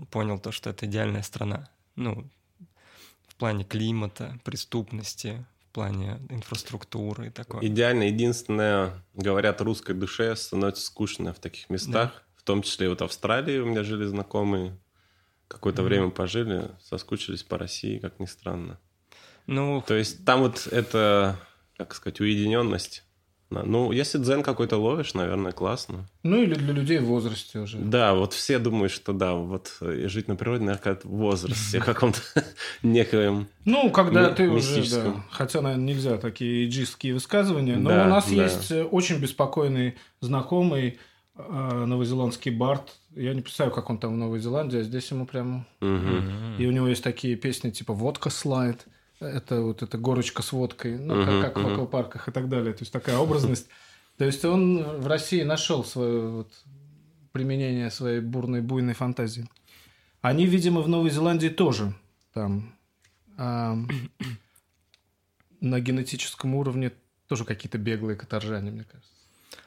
понял 0.09 0.39
то, 0.39 0.51
что 0.51 0.69
это 0.69 0.85
идеальная 0.85 1.21
страна. 1.21 1.69
Ну, 1.95 2.27
в 3.27 3.35
плане 3.35 3.63
климата, 3.63 4.39
преступности, 4.43 5.45
в 5.69 5.73
плане 5.73 6.19
инфраструктуры 6.29 7.27
и 7.27 7.29
такое. 7.29 7.61
Идеально. 7.65 8.03
Единственное, 8.03 9.03
говорят, 9.13 9.61
русской 9.61 9.93
душе 9.93 10.35
становится 10.35 10.85
скучно 10.85 11.33
в 11.33 11.39
таких 11.39 11.69
местах. 11.69 12.23
В 12.35 12.43
том 12.43 12.63
числе 12.63 12.87
и 12.87 12.89
вот 12.89 13.01
в 13.01 13.03
Австралии 13.03 13.59
у 13.59 13.65
меня 13.65 13.83
жили 13.83 14.05
знакомые. 14.05 14.75
Какое-то 15.49 15.81
Мгм. 15.81 15.89
время 15.89 16.09
пожили, 16.11 16.69
соскучились 16.81 17.43
по 17.43 17.57
России, 17.57 17.97
как 17.97 18.19
ни 18.19 18.25
странно. 18.25 18.79
Ну, 19.47 19.83
То 19.85 19.95
есть 19.95 20.23
там 20.23 20.41
вот 20.41 20.67
это, 20.71 21.35
как 21.75 21.93
сказать, 21.95 22.21
уединенность. 22.21 23.03
Ну, 23.49 23.91
если 23.91 24.19
дзен 24.19 24.43
какой-то 24.43 24.77
ловишь, 24.77 25.15
наверное, 25.15 25.51
классно. 25.51 26.07
Ну 26.21 26.39
или 26.39 26.53
для 26.53 26.71
людей 26.71 26.99
в 26.99 27.05
возрасте 27.05 27.57
уже. 27.57 27.79
Да, 27.79 28.13
вот 28.13 28.33
все 28.33 28.59
думают, 28.59 28.91
что 28.91 29.11
да, 29.11 29.33
вот 29.33 29.71
э, 29.81 30.07
жить 30.07 30.27
на 30.27 30.35
природе, 30.35 30.65
наверное, 30.65 30.83
как 30.83 31.03
в 31.03 31.09
возрасте 31.09 31.79
каком-то 31.79 32.19
некоем. 32.83 33.47
Ну, 33.65 33.89
когда 33.89 34.29
ты 34.29 34.47
уже, 34.51 34.87
да. 34.91 35.23
Хотя, 35.31 35.61
наверное, 35.61 35.83
нельзя 35.95 36.17
такие 36.17 36.67
иджистские 36.67 37.15
высказывания. 37.15 37.77
Но 37.77 37.89
у 37.89 38.07
нас 38.07 38.29
есть 38.29 38.69
э, 38.69 38.83
очень 38.83 39.17
беспокойный 39.19 39.97
знакомый 40.21 40.99
новозеландский 41.47 42.51
бард. 42.51 42.95
Я 43.11 43.33
не 43.33 43.41
представляю, 43.41 43.73
как 43.75 43.89
он 43.89 43.97
там 43.97 44.13
в 44.13 44.17
Новой 44.17 44.39
Зеландии, 44.39 44.79
а 44.79 44.83
здесь 44.83 45.09
ему 45.11 45.25
прям... 45.25 45.65
Мгм. 45.79 46.57
И 46.57 46.65
у 46.65 46.71
него 46.71 46.87
есть 46.87 47.03
такие 47.03 47.35
песни 47.35 47.69
типа 47.69 47.93
«Водка 47.93 48.29
слайд», 48.29 48.85
это 49.19 49.61
вот 49.61 49.83
эта 49.83 49.97
горочка 49.97 50.41
с 50.41 50.51
водкой, 50.51 50.97
ну, 50.97 51.15
Мгм, 51.15 51.25
как, 51.25 51.53
как 51.53 51.57
в 51.57 51.65
мгм. 51.65 51.73
аквапарках 51.73 52.27
и 52.27 52.31
так 52.31 52.47
далее. 52.49 52.73
То 52.73 52.83
есть 52.83 52.93
такая 52.93 53.17
образность. 53.17 53.67
То 54.17 54.25
есть 54.25 54.43
он 54.45 54.83
в 54.99 55.07
России 55.07 55.43
нашел 55.43 55.83
свое 55.83 56.27
вот 56.29 56.51
применение 57.31 57.89
своей 57.89 58.19
бурной, 58.19 58.61
буйной 58.61 58.93
фантазии. 58.93 59.47
Они, 60.21 60.45
видимо, 60.45 60.81
в 60.81 60.89
Новой 60.89 61.09
Зеландии 61.09 61.47
тоже 61.47 61.93
там 62.33 62.73
а, 63.37 63.77
на 65.61 65.79
генетическом 65.79 66.55
уровне 66.55 66.91
тоже 67.27 67.45
какие-то 67.45 67.77
беглые 67.77 68.17
каторжане, 68.17 68.71
мне 68.71 68.83
кажется. 68.83 69.13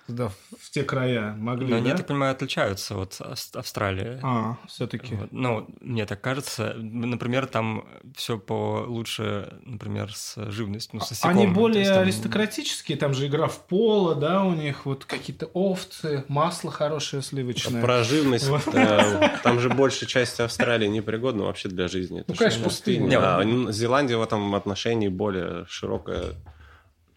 Да, 0.08 0.30
в 0.58 0.70
те 0.70 0.82
края 0.82 1.32
могли, 1.34 1.68
но 1.68 1.76
они, 1.76 1.84
да? 1.84 1.90
я 1.92 1.96
так 1.96 2.06
понимаю, 2.08 2.32
отличаются 2.32 2.96
от 2.98 3.16
Ав- 3.20 3.54
Австралии. 3.54 4.18
А, 4.22 4.56
все-таки. 4.66 5.14
Вот. 5.14 5.28
Ну, 5.32 5.68
мне 5.80 6.06
так 6.06 6.20
кажется. 6.20 6.74
Например, 6.76 7.46
там 7.46 7.86
все 8.16 8.36
получше, 8.38 9.58
например, 9.64 10.12
с 10.12 10.50
живностью, 10.50 10.98
ну, 10.98 11.04
с 11.06 11.10
насекомыми. 11.10 11.44
Они 11.44 11.54
более 11.54 11.80
есть 11.80 11.92
там- 11.92 12.02
аристократические, 12.02 12.98
там 12.98 13.14
же 13.14 13.26
игра 13.28 13.46
в 13.46 13.58
поло, 13.66 14.14
да, 14.16 14.42
у 14.44 14.54
них 14.54 14.86
вот 14.86 15.04
какие-то 15.04 15.46
овцы, 15.54 16.24
масло 16.28 16.70
хорошее 16.72 17.22
сливочное. 17.22 17.80
Про 17.80 18.02
живность. 18.02 18.50
Э, 18.74 19.38
Там 19.44 19.60
же 19.60 19.68
большая 19.70 20.08
часть 20.08 20.40
Австралии 20.40 20.88
непригодна 20.88 21.44
вообще 21.44 21.68
для 21.68 21.86
жизни. 21.88 22.24
Ну, 22.26 22.34
конечно, 22.34 22.64
пустыня. 22.64 23.18
Н- 23.20 23.72
Зеландия 23.72 24.16
в 24.16 24.22
этом 24.22 24.54
отношении 24.56 25.08
более 25.08 25.64
широкая 25.68 26.34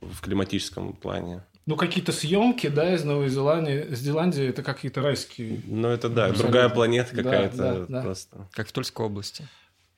в 0.02 0.22
климатическом 0.22 0.94
плане. 0.94 1.44
Ну, 1.66 1.76
какие-то 1.78 2.12
съемки, 2.12 2.68
да, 2.68 2.94
из 2.94 3.04
Новой 3.04 3.28
Зеландии, 3.30 3.88
Зеландии, 3.90 4.48
это 4.50 4.62
какие-то 4.62 5.02
райские. 5.02 5.62
Ну, 5.66 5.88
это 5.88 6.10
да, 6.10 6.26
Абсолютно. 6.26 6.44
другая 6.44 6.70
планета 6.70 7.16
Да, 7.16 7.24
какая-то 7.24 7.58
да, 7.58 7.86
да. 7.88 8.02
просто. 8.02 8.48
Как 8.52 8.68
в 8.68 8.72
Тульской 8.72 9.06
области. 9.06 9.48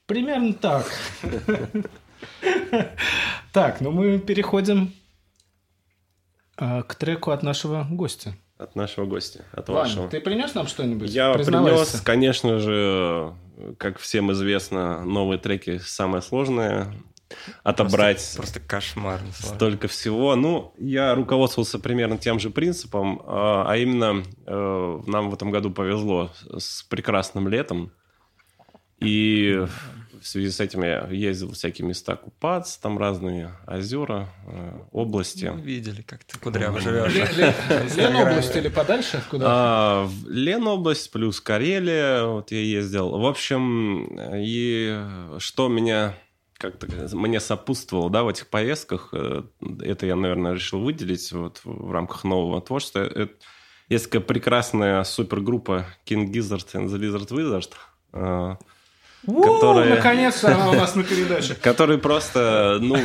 Примерно 0.06 0.54
так. 0.54 0.90
Так, 3.52 3.82
ну 3.82 3.92
мы 3.92 4.20
переходим 4.20 4.94
а, 6.58 6.84
к 6.84 6.96
треку 6.96 7.32
от 7.32 7.44
нашего 7.44 7.86
гостя. 7.90 8.34
От 8.58 8.76
нашего 8.76 9.06
гостя, 9.06 9.46
от 9.52 9.68
Ваня, 9.70 9.82
вашего. 9.82 10.10
ты 10.10 10.20
принес 10.20 10.56
нам 10.56 10.66
что-нибудь? 10.68 11.12
Я 11.12 11.34
принес, 11.34 12.02
конечно 12.02 12.58
же, 12.60 13.34
как 13.78 14.00
всем 14.00 14.32
известно, 14.32 15.04
новые 15.06 15.38
треки 15.38 15.78
самое 15.78 16.24
сложное 16.24 16.92
отобрать. 17.64 18.18
Просто, 18.18 18.38
просто 18.38 18.60
кошмар. 18.60 19.20
Столько 19.34 19.88
всего. 19.88 20.36
Ну, 20.36 20.74
я 20.78 21.14
руководствовался 21.16 21.80
примерно 21.80 22.18
тем 22.18 22.40
же 22.40 22.50
принципом, 22.50 23.22
а 23.26 23.66
а 23.68 23.78
именно 23.78 24.24
э, 24.46 25.00
нам 25.08 25.30
в 25.30 25.34
этом 25.34 25.52
году 25.52 25.72
повезло 25.72 26.32
с 26.58 26.84
прекрасным 26.84 27.48
летом. 27.48 27.92
И 29.00 29.64
в 30.20 30.28
связи 30.28 30.50
с 30.50 30.60
этим 30.60 30.84
я 30.84 31.06
ездил 31.08 31.50
в 31.50 31.54
всякие 31.54 31.88
места 31.88 32.16
купаться, 32.16 32.82
там 32.82 32.98
разные 32.98 33.52
озера, 33.68 34.30
э, 34.48 34.80
области. 34.92 35.46
Мы 35.46 35.62
видели, 35.62 36.02
как 36.02 36.24
ты 36.24 36.40
кудряво 36.40 36.76
Ну, 36.78 36.80
живешь. 36.82 37.14
Ле- 37.14 37.30
Ле- 37.38 37.54
Ленобласть 37.96 38.56
или 38.56 38.70
подальше? 38.70 39.22
Куда? 39.30 39.46
А, 39.48 40.10
Ленобласть 40.28 41.12
плюс 41.12 41.40
Карелия, 41.40 42.24
вот 42.24 42.52
я 42.52 42.60
ездил. 42.62 43.10
В 43.20 43.26
общем, 43.28 44.08
и 44.34 45.00
что 45.38 45.68
меня 45.68 46.16
как-то 46.58 46.88
мне 47.16 47.40
сопутствовало, 47.40 48.10
да, 48.10 48.24
в 48.24 48.30
этих 48.30 48.48
поездках, 48.48 49.10
э, 49.14 49.44
это 49.82 50.06
я, 50.06 50.16
наверное, 50.16 50.54
решил 50.54 50.80
выделить 50.80 51.32
вот 51.32 51.62
в 51.64 51.92
рамках 51.92 52.24
нового 52.24 52.62
творчества. 52.62 53.00
Это- 53.00 53.34
есть 53.90 54.06
такая 54.06 54.22
прекрасная 54.22 55.04
супергруппа 55.04 55.86
King 56.06 56.28
Gizzard 56.32 56.68
and 56.74 56.88
the 56.88 56.98
Lizard 57.00 57.30
Wizard. 57.30 57.70
А, 58.12 58.58
У, 59.26 59.42
которые- 59.42 59.96
Наконец-то 59.96 60.54
она 60.54 60.70
у 60.70 60.74
нас 60.74 60.96
на 60.96 61.04
передаче. 61.04 61.56
который 61.62 61.98
просто, 61.98 62.80
ну, 62.82 62.98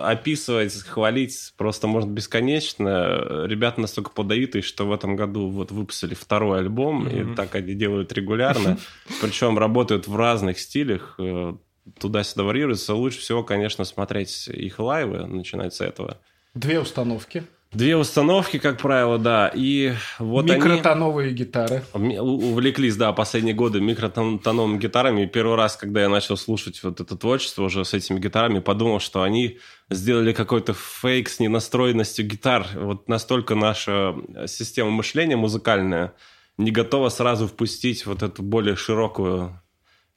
описывать, 0.00 0.74
хвалить 0.82 1.52
просто 1.56 1.86
может 1.86 2.08
бесконечно. 2.10 3.44
Ребята 3.46 3.80
настолько 3.80 4.10
плодовитые, 4.10 4.62
что 4.62 4.86
в 4.86 4.92
этом 4.92 5.16
году 5.16 5.48
вот 5.50 5.70
выпустили 5.72 6.14
второй 6.14 6.60
альбом, 6.60 7.08
и 7.08 7.34
так 7.34 7.54
они 7.54 7.74
делают 7.74 8.12
регулярно. 8.12 8.78
Причем 9.20 9.58
работают 9.58 10.06
в 10.08 10.16
разных 10.16 10.58
стилях, 10.58 11.16
э, 11.18 11.54
туда-сюда 11.98 12.44
варьируются. 12.44 12.94
Лучше 12.94 13.20
всего, 13.20 13.42
конечно, 13.42 13.84
смотреть 13.84 14.48
их 14.48 14.78
лайвы, 14.78 15.26
начинать 15.26 15.74
с 15.74 15.80
этого. 15.80 16.18
Две 16.54 16.80
установки. 16.80 17.44
Две 17.70 17.98
установки, 17.98 18.58
как 18.58 18.78
правило, 18.78 19.18
да. 19.18 19.52
И 19.54 19.92
вот 20.18 20.50
они... 20.50 20.54
Микротоновые 20.54 21.32
гитары. 21.32 21.82
Ми- 21.94 22.18
у- 22.18 22.52
Увлеклись, 22.52 22.96
да, 22.96 23.12
последние 23.12 23.54
годы 23.54 23.78
микротоновыми 23.78 24.78
гитарами. 24.78 25.24
И 25.24 25.26
первый 25.26 25.56
раз, 25.56 25.76
когда 25.76 26.00
я 26.00 26.08
начал 26.08 26.38
слушать 26.38 26.82
вот 26.82 27.00
это 27.00 27.14
творчество 27.14 27.64
уже 27.64 27.84
с 27.84 27.92
этими 27.92 28.18
гитарами, 28.18 28.60
подумал, 28.60 29.00
что 29.00 29.22
они 29.22 29.58
сделали 29.90 30.32
какой-то 30.32 30.72
фейк 30.72 31.28
с 31.28 31.40
ненастроенностью 31.40 32.26
гитар. 32.26 32.66
Вот 32.74 33.06
настолько 33.06 33.54
наша 33.54 34.14
система 34.46 34.90
мышления 34.90 35.36
музыкальная 35.36 36.14
не 36.56 36.70
готова 36.70 37.10
сразу 37.10 37.46
впустить 37.46 38.06
вот 38.06 38.22
эту 38.22 38.42
более 38.42 38.76
широкую 38.76 39.60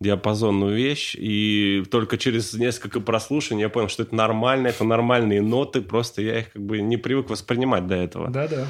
диапазонную 0.01 0.75
вещь, 0.75 1.15
и 1.17 1.83
только 1.91 2.17
через 2.17 2.53
несколько 2.53 2.99
прослушаний 2.99 3.61
я 3.61 3.69
понял, 3.69 3.87
что 3.87 4.01
это 4.01 4.15
нормально, 4.15 4.67
это 4.67 4.83
нормальные 4.83 5.41
ноты, 5.41 5.81
просто 5.81 6.23
я 6.23 6.39
их 6.39 6.51
как 6.51 6.61
бы 6.61 6.81
не 6.81 6.97
привык 6.97 7.29
воспринимать 7.29 7.85
до 7.85 7.95
этого. 7.95 8.29
Да-да. 8.29 8.65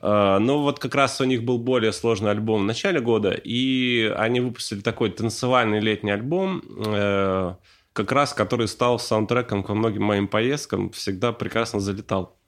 А, 0.00 0.38
Ну, 0.38 0.62
вот 0.62 0.78
как 0.78 0.94
раз 0.94 1.20
у 1.20 1.24
них 1.24 1.44
был 1.44 1.58
более 1.58 1.92
сложный 1.92 2.30
альбом 2.30 2.62
в 2.62 2.64
начале 2.64 3.00
года, 3.00 3.30
и 3.32 4.12
они 4.16 4.40
выпустили 4.40 4.80
такой 4.80 5.10
танцевальный 5.10 5.80
летний 5.80 6.12
альбом, 6.12 6.62
э, 6.86 7.54
как 7.92 8.12
раз 8.12 8.32
который 8.32 8.66
стал 8.66 8.98
саундтреком 8.98 9.62
ко 9.62 9.74
многим 9.74 10.04
моим 10.04 10.28
поездкам, 10.28 10.90
всегда 10.92 11.32
прекрасно 11.32 11.80
залетал. 11.80 12.39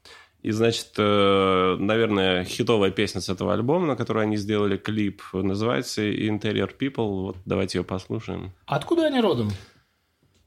И, 0.43 0.51
значит, 0.51 0.95
э, 0.99 1.77
наверное, 1.79 2.45
хитовая 2.45 2.91
песня 2.91 3.21
с 3.21 3.29
этого 3.29 3.53
альбома, 3.53 3.87
на 3.87 3.97
которую 3.97 4.25
они 4.25 4.37
сделали 4.37 4.77
клип, 4.77 5.23
называется 5.33 6.03
«Interior 6.03 6.71
People». 6.77 7.23
Вот 7.23 7.37
давайте 7.45 7.79
ее 7.79 7.85
послушаем. 7.85 8.53
Откуда 8.67 9.07
они 9.07 9.21
родом? 9.21 9.51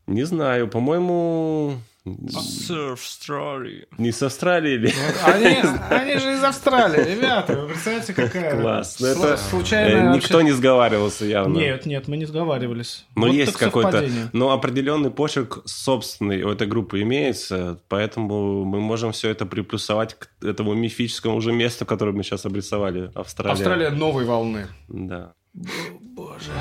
Не 0.05 0.23
знаю, 0.23 0.67
по-моему, 0.67 1.77
Surf 2.05 2.97
Story. 2.97 3.85
не 3.97 4.11
с 4.11 4.21
Австралии 4.21 4.73
или... 4.73 4.93
Они, 5.23 5.57
они 5.89 6.19
же 6.19 6.33
из 6.33 6.43
Австралии, 6.43 7.15
ребята. 7.15 7.55
Вы 7.61 7.69
представляете, 7.69 8.13
какая... 8.13 8.61
Класс. 8.61 8.97
Ну, 8.99 9.07
слу- 9.07 9.25
это 9.25 9.37
случайно 9.37 9.89
э, 9.89 10.05
вообще- 10.09 10.17
никто 10.23 10.41
не 10.43 10.51
сговаривался 10.51 11.25
явно. 11.25 11.57
Нет, 11.57 11.85
нет, 11.87 12.07
мы 12.07 12.17
не 12.17 12.25
сговаривались. 12.25 13.05
Но 13.15 13.25
Вот 13.27 13.33
есть 13.33 13.53
какой-то, 13.53 13.91
совпадение. 13.91 14.29
но 14.33 14.51
определенный 14.51 15.09
почерк 15.09 15.63
собственный 15.65 16.43
у 16.43 16.49
этой 16.51 16.67
группы 16.67 17.01
имеется, 17.01 17.79
поэтому 17.87 18.65
мы 18.65 18.79
можем 18.81 19.11
все 19.11 19.29
это 19.29 19.45
приплюсовать 19.47 20.13
к 20.13 20.29
этому 20.43 20.73
мифическому 20.75 21.35
уже 21.35 21.51
месту, 21.53 21.85
которое 21.87 22.11
мы 22.11 22.21
сейчас 22.23 22.45
обрисовали, 22.45 23.09
Австралия. 23.15 23.53
Австралия 23.53 23.89
новой 23.89 24.25
волны. 24.25 24.67
Да. 24.87 25.33
Боже. 26.01 26.51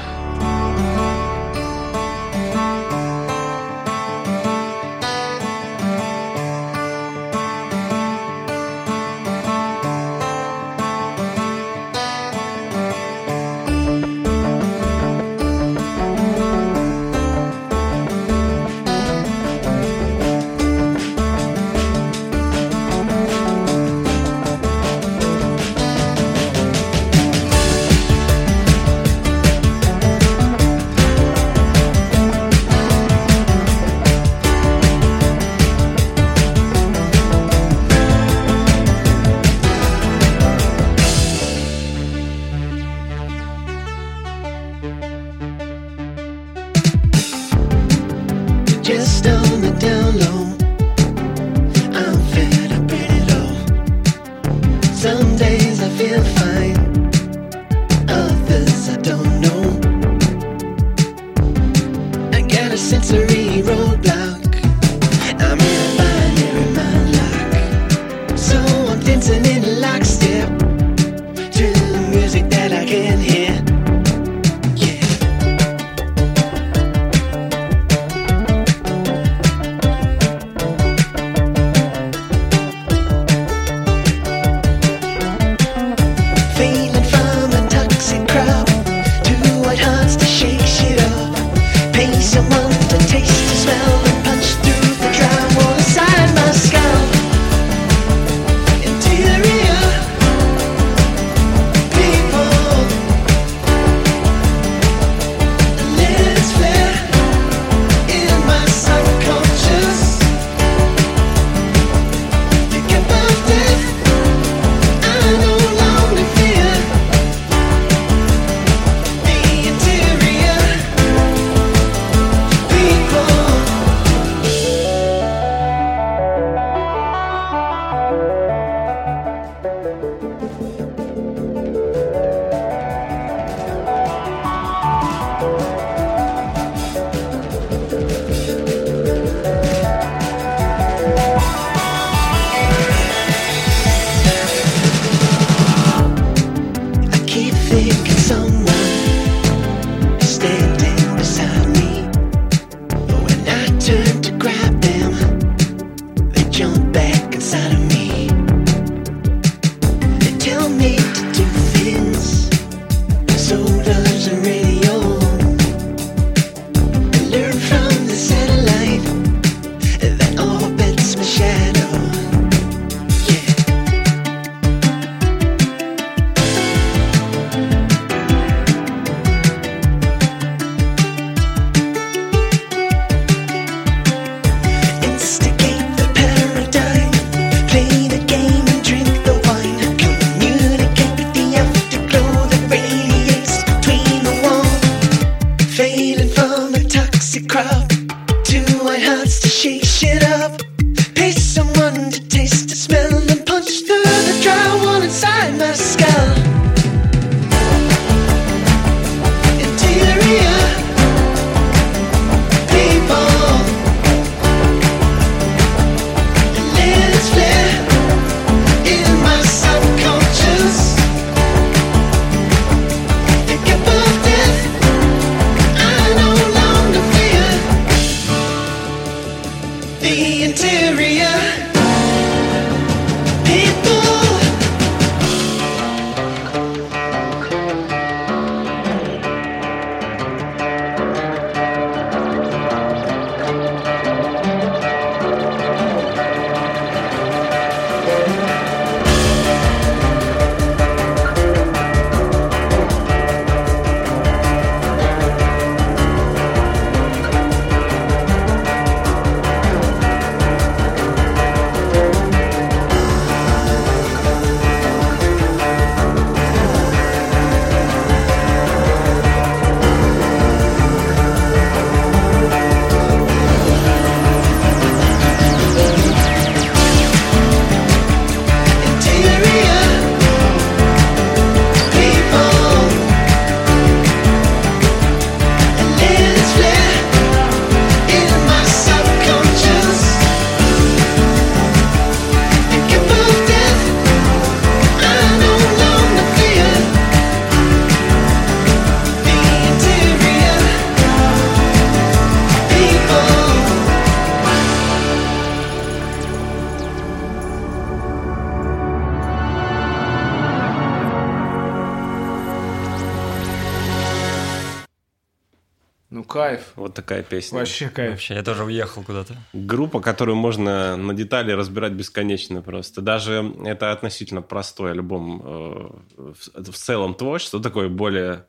Ну, 316.14 316.22
кайф. 316.22 316.74
Вот 316.76 316.94
такая 316.94 317.24
песня. 317.24 317.58
Вообще 317.58 317.88
кайф. 317.88 318.12
Вообще, 318.12 318.34
я 318.34 318.44
тоже 318.44 318.62
уехал 318.62 319.02
куда-то. 319.02 319.34
Группа, 319.52 319.98
которую 319.98 320.36
можно 320.36 320.96
на 320.96 321.12
детали 321.12 321.50
разбирать 321.50 321.92
бесконечно 321.92 322.62
просто. 322.62 323.00
Даже 323.00 323.52
это 323.64 323.90
относительно 323.90 324.40
простой 324.40 324.92
альбом 324.92 325.42
э, 325.44 325.88
в, 326.16 326.70
в 326.70 326.76
целом 326.76 327.14
творчество, 327.14 327.60
такой 327.60 327.88
более... 327.88 328.46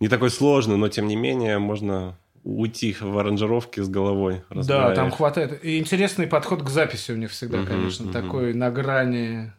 Не 0.00 0.08
такой 0.08 0.30
сложный, 0.30 0.76
но 0.76 0.88
тем 0.88 1.06
не 1.06 1.14
менее 1.14 1.60
можно 1.60 2.18
уйти 2.42 2.96
в 3.00 3.16
аранжировке 3.16 3.84
с 3.84 3.88
головой. 3.88 4.42
Да, 4.50 4.92
там 4.92 5.12
хватает. 5.12 5.64
И 5.64 5.78
интересный 5.78 6.26
подход 6.26 6.64
к 6.64 6.68
записи 6.68 7.12
у 7.12 7.16
них 7.16 7.30
всегда, 7.30 7.64
конечно, 7.64 8.12
такой 8.12 8.54
на 8.54 8.72
грани 8.72 9.52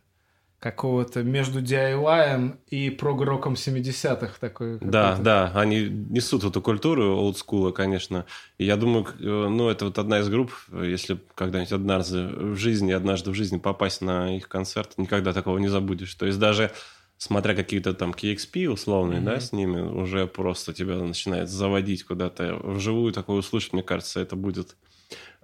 какого-то 0.66 1.22
между 1.22 1.62
DIY 1.62 2.58
и 2.72 2.90
прог-роком 2.90 3.54
70-х 3.54 4.40
такой. 4.40 4.80
Да, 4.82 5.16
да, 5.16 5.52
они 5.54 5.88
несут 5.88 6.44
эту 6.44 6.60
культуру 6.60 7.18
олдскула, 7.18 7.72
конечно. 7.72 8.26
И 8.58 8.66
я 8.66 8.76
думаю, 8.76 9.06
э, 9.06 9.48
ну, 9.48 9.70
это 9.70 9.86
вот 9.86 10.00
одна 10.00 10.22
из 10.22 10.28
групп, 10.28 10.52
если 10.74 11.20
когда-нибудь 11.36 11.72
однажды 11.72 12.26
в 12.26 12.56
жизни, 12.56 12.94
однажды 12.94 13.30
в 13.30 13.36
жизни 13.36 13.60
попасть 13.60 14.02
на 14.02 14.36
их 14.36 14.50
концерт, 14.50 14.94
никогда 14.98 15.34
такого 15.34 15.60
не 15.60 15.68
забудешь. 15.68 16.16
То 16.16 16.26
есть 16.26 16.40
даже 16.40 16.72
смотря 17.20 17.54
какие-то 17.54 17.94
там 17.94 18.10
KXP 18.10 18.68
условные, 18.68 19.22
да, 19.22 19.40
с 19.40 19.52
ними, 19.52 19.82
уже 19.82 20.26
просто 20.26 20.74
тебя 20.74 20.96
начинает 20.96 21.48
заводить 21.48 22.04
куда-то 22.06 22.60
вживую 22.64 23.14
такое 23.14 23.38
услышать, 23.38 23.74
мне 23.74 23.84
кажется, 23.84 24.20
это 24.20 24.36
будет 24.36 24.76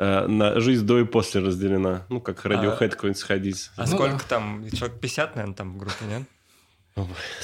э, 0.02 0.28
на 0.28 0.60
жизнь 0.60 0.86
до 0.86 1.00
и 1.00 1.06
после 1.06 1.42
разделена. 1.42 2.06
Ну, 2.10 2.20
как 2.20 2.44
Radiohead 2.46 2.90
какой-нибудь 2.90 3.20
сходить. 3.20 3.70
А 3.78 3.82
Ну 3.82 3.88
сколько 3.88 4.18
да. 4.18 4.24
там? 4.28 4.66
Человек 4.72 5.00
50, 5.00 5.36
наверное, 5.36 5.56
там 5.56 5.74
в 5.74 5.78
группе, 5.78 6.06
нет? 6.10 6.24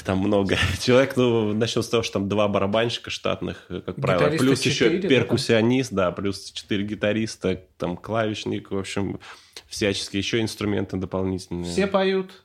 Там 0.04 0.18
много. 0.18 0.58
Человек, 0.80 1.16
ну, 1.16 1.54
начнем 1.54 1.82
с 1.82 1.88
того, 1.88 2.02
что 2.02 2.14
там 2.14 2.28
два 2.28 2.48
барабанщика 2.48 3.10
штатных, 3.10 3.64
э, 3.68 3.80
как 3.80 3.96
правило. 3.96 4.24
Гитариста 4.24 4.44
Плюс 4.44 4.62
еще 4.62 4.84
четыре, 4.84 5.02
да, 5.02 5.08
перкуссионист, 5.08 5.92
да, 5.92 6.10
плюс 6.10 6.50
четыре 6.50 6.84
гитариста, 6.84 7.62
там 7.78 7.96
клавишник, 7.96 8.70
в 8.70 8.78
общем, 8.78 9.20
всяческие 9.68 10.20
еще 10.20 10.40
инструменты 10.40 10.96
дополнительные. 10.96 11.70
Все 11.70 11.86
поют. 11.86 12.42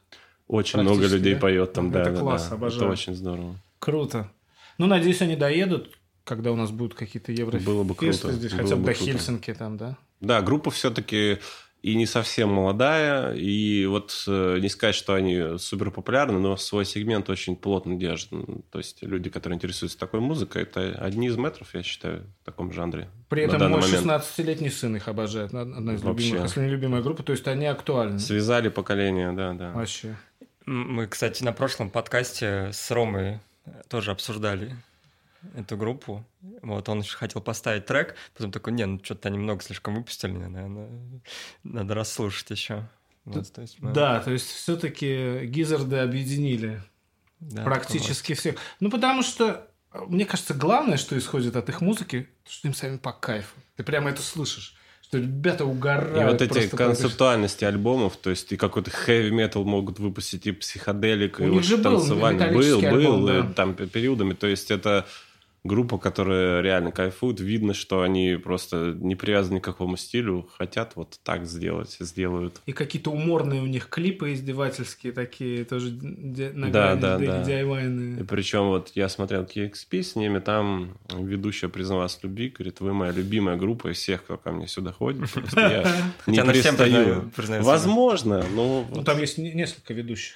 Очень 0.47 0.81
много 0.81 1.07
людей 1.07 1.33
да? 1.33 1.39
поет 1.39 1.73
там, 1.73 1.91
да. 1.91 2.01
Это 2.01 2.11
да, 2.11 2.19
класс, 2.19 2.47
да. 2.49 2.55
обожаю. 2.55 2.83
Это 2.83 2.91
очень 2.91 3.15
здорово. 3.15 3.55
Круто. 3.79 4.31
Ну, 4.77 4.85
надеюсь, 4.85 5.21
они 5.21 5.35
доедут, 5.35 5.97
когда 6.23 6.51
у 6.51 6.55
нас 6.55 6.71
будут 6.71 6.93
какие-то 6.93 7.31
евро 7.31 7.59
Было 7.59 7.83
бы 7.83 7.95
круто, 7.95 8.31
здесь, 8.31 8.51
было 8.51 8.63
хотя 8.63 8.75
бы 8.75 8.81
бы 8.81 8.87
до 8.87 8.93
круто. 8.93 9.11
Хельсинки 9.11 9.53
там, 9.53 9.77
да? 9.77 9.97
Да, 10.21 10.41
группа 10.41 10.71
все-таки 10.71 11.39
и 11.83 11.95
не 11.95 12.05
совсем 12.05 12.47
молодая, 12.47 13.33
и 13.33 13.85
вот 13.85 14.23
э, 14.25 14.59
не 14.61 14.69
сказать, 14.69 14.95
что 14.95 15.15
они 15.15 15.57
супер 15.57 15.91
популярны, 15.91 16.39
но 16.39 16.55
свой 16.55 16.85
сегмент 16.85 17.29
очень 17.29 17.57
плотно 17.57 17.95
держат. 17.95 18.29
То 18.71 18.77
есть 18.77 19.03
люди, 19.03 19.29
которые 19.29 19.57
интересуются 19.57 19.99
такой 19.99 20.21
музыкой, 20.21 20.63
это 20.63 20.93
одни 20.93 21.27
из 21.27 21.35
метров, 21.35 21.67
я 21.73 21.83
считаю, 21.83 22.23
в 22.41 22.45
таком 22.45 22.71
жанре. 22.71 23.09
При 23.27 23.43
этом 23.43 23.69
мой 23.69 23.81
момент. 23.81 24.05
16-летний 24.05 24.69
сын 24.69 24.95
их 24.95 25.09
обожает. 25.09 25.53
Одна 25.53 25.95
из 25.95 26.01
Вообще. 26.03 26.27
любимых, 26.27 26.47
если 26.47 26.61
не 26.61 26.69
любимая 26.69 27.01
группа. 27.01 27.21
То 27.21 27.33
есть 27.33 27.45
они 27.49 27.65
актуальны. 27.65 28.17
Связали 28.17 28.69
поколение, 28.69 29.33
да, 29.33 29.51
да. 29.51 29.73
Вообще. 29.73 30.15
Мы, 30.65 31.07
кстати, 31.07 31.43
на 31.43 31.51
прошлом 31.51 31.89
подкасте 31.89 32.69
с 32.71 32.91
Ромой 32.91 33.41
тоже 33.89 34.11
обсуждали 34.11 34.73
эту 35.55 35.77
группу. 35.77 36.25
Вот, 36.61 36.87
он 36.89 37.01
еще 37.01 37.17
хотел 37.17 37.41
поставить 37.41 37.85
трек, 37.85 38.15
потом 38.35 38.51
такой, 38.51 38.73
не, 38.73 38.85
ну 38.85 38.99
что-то 39.03 39.29
они 39.29 39.37
много 39.37 39.61
слишком 39.63 39.95
выпустили, 39.95 40.31
наверное, 40.31 40.89
надо 41.63 41.93
расслушать 41.93 42.49
еще. 42.51 42.87
Вот, 43.25 43.51
то 43.53 43.61
есть 43.61 43.79
мы- 43.79 43.93
Да, 43.93 44.19
то 44.19 44.31
есть 44.31 44.47
все-таки 44.49 45.45
Гизарды 45.45 45.97
объединили 45.97 46.81
да, 47.39 47.63
практически 47.63 48.33
всех. 48.33 48.55
Ну, 48.79 48.89
потому 48.89 49.21
что, 49.23 49.67
э, 49.93 49.99
мне 50.07 50.25
кажется, 50.25 50.53
главное, 50.53 50.97
что 50.97 51.17
исходит 51.17 51.55
от 51.55 51.69
их 51.69 51.81
музыки, 51.81 52.27
что 52.47 52.67
им 52.67 52.73
самим 52.73 52.99
по 52.99 53.11
кайфу. 53.13 53.55
Ты 53.77 53.83
прямо 53.83 54.09
это 54.09 54.21
слышишь. 54.21 54.75
Что 55.01 55.19
ребята 55.19 55.63
угорают. 55.65 56.17
И 56.17 56.23
вот 56.25 56.41
эти 56.41 56.67
концептуальности 56.67 57.63
альбомов, 57.65 58.17
то 58.17 58.29
есть 58.29 58.51
и 58.51 58.57
какой-то 58.57 58.89
хэви 58.91 59.29
метал 59.31 59.63
могут 59.63 59.99
выпустить, 59.99 60.47
и 60.47 60.51
психоделик, 60.51 61.39
У 61.39 61.43
и 61.43 61.45
них 61.45 61.53
вот 61.55 61.63
же 61.65 61.77
был 61.77 61.83
танцевальный. 61.99 62.49
Был, 62.51 62.57
металлический 62.57 62.89
был, 62.91 63.27
альбом, 63.27 63.47
да. 63.47 63.53
там 63.53 63.75
пе- 63.75 63.87
периодами. 63.87 64.33
То 64.33 64.47
есть 64.47 64.71
это 64.71 65.05
группа, 65.65 65.97
которая 65.97 66.61
реально 66.61 66.91
кайфует. 66.91 67.39
Видно, 67.39 67.73
что 67.73 68.01
они 68.01 68.35
просто 68.35 68.93
не 68.99 69.15
привязаны 69.15 69.61
к 69.61 69.63
какому 69.63 69.95
стилю, 69.95 70.49
хотят 70.57 70.95
вот 70.95 71.19
так 71.23 71.45
сделать, 71.45 71.95
сделают. 72.01 72.59
И 72.65 72.73
какие-то 72.73 73.11
уморные 73.11 73.61
у 73.61 73.65
них 73.65 73.87
клипы 73.87 74.33
издевательские 74.33 75.13
такие, 75.13 75.63
тоже 75.63 75.91
на 75.91 76.69
Да, 76.69 76.95
да, 76.95 77.17
ди- 77.17 77.25
да. 77.27 77.43
DIY-ные. 77.43 78.19
И 78.21 78.23
причем 78.25 78.65
вот 78.67 78.91
я 78.95 79.07
смотрел 79.07 79.43
KXP 79.43 80.03
с 80.03 80.15
ними, 80.17 80.39
там 80.39 80.97
ведущая 81.17 81.69
призналась 81.69 82.15
в 82.17 82.23
любви, 82.23 82.49
говорит, 82.49 82.81
вы 82.81 82.93
моя 82.93 83.13
любимая 83.13 83.55
группа 83.55 83.91
из 83.93 83.97
всех, 83.99 84.23
кто 84.25 84.37
ко 84.37 84.51
мне 84.51 84.67
сюда 84.67 84.91
ходит. 84.91 85.31
Просто 85.33 85.61
я 85.61 85.83
не 86.27 87.31
признается. 87.31 87.69
Возможно, 87.69 88.43
но 88.53 88.85
Ну, 88.93 89.03
там 89.03 89.17
есть 89.19 89.37
не- 89.37 89.53
несколько 89.53 89.93
ведущих. 89.93 90.35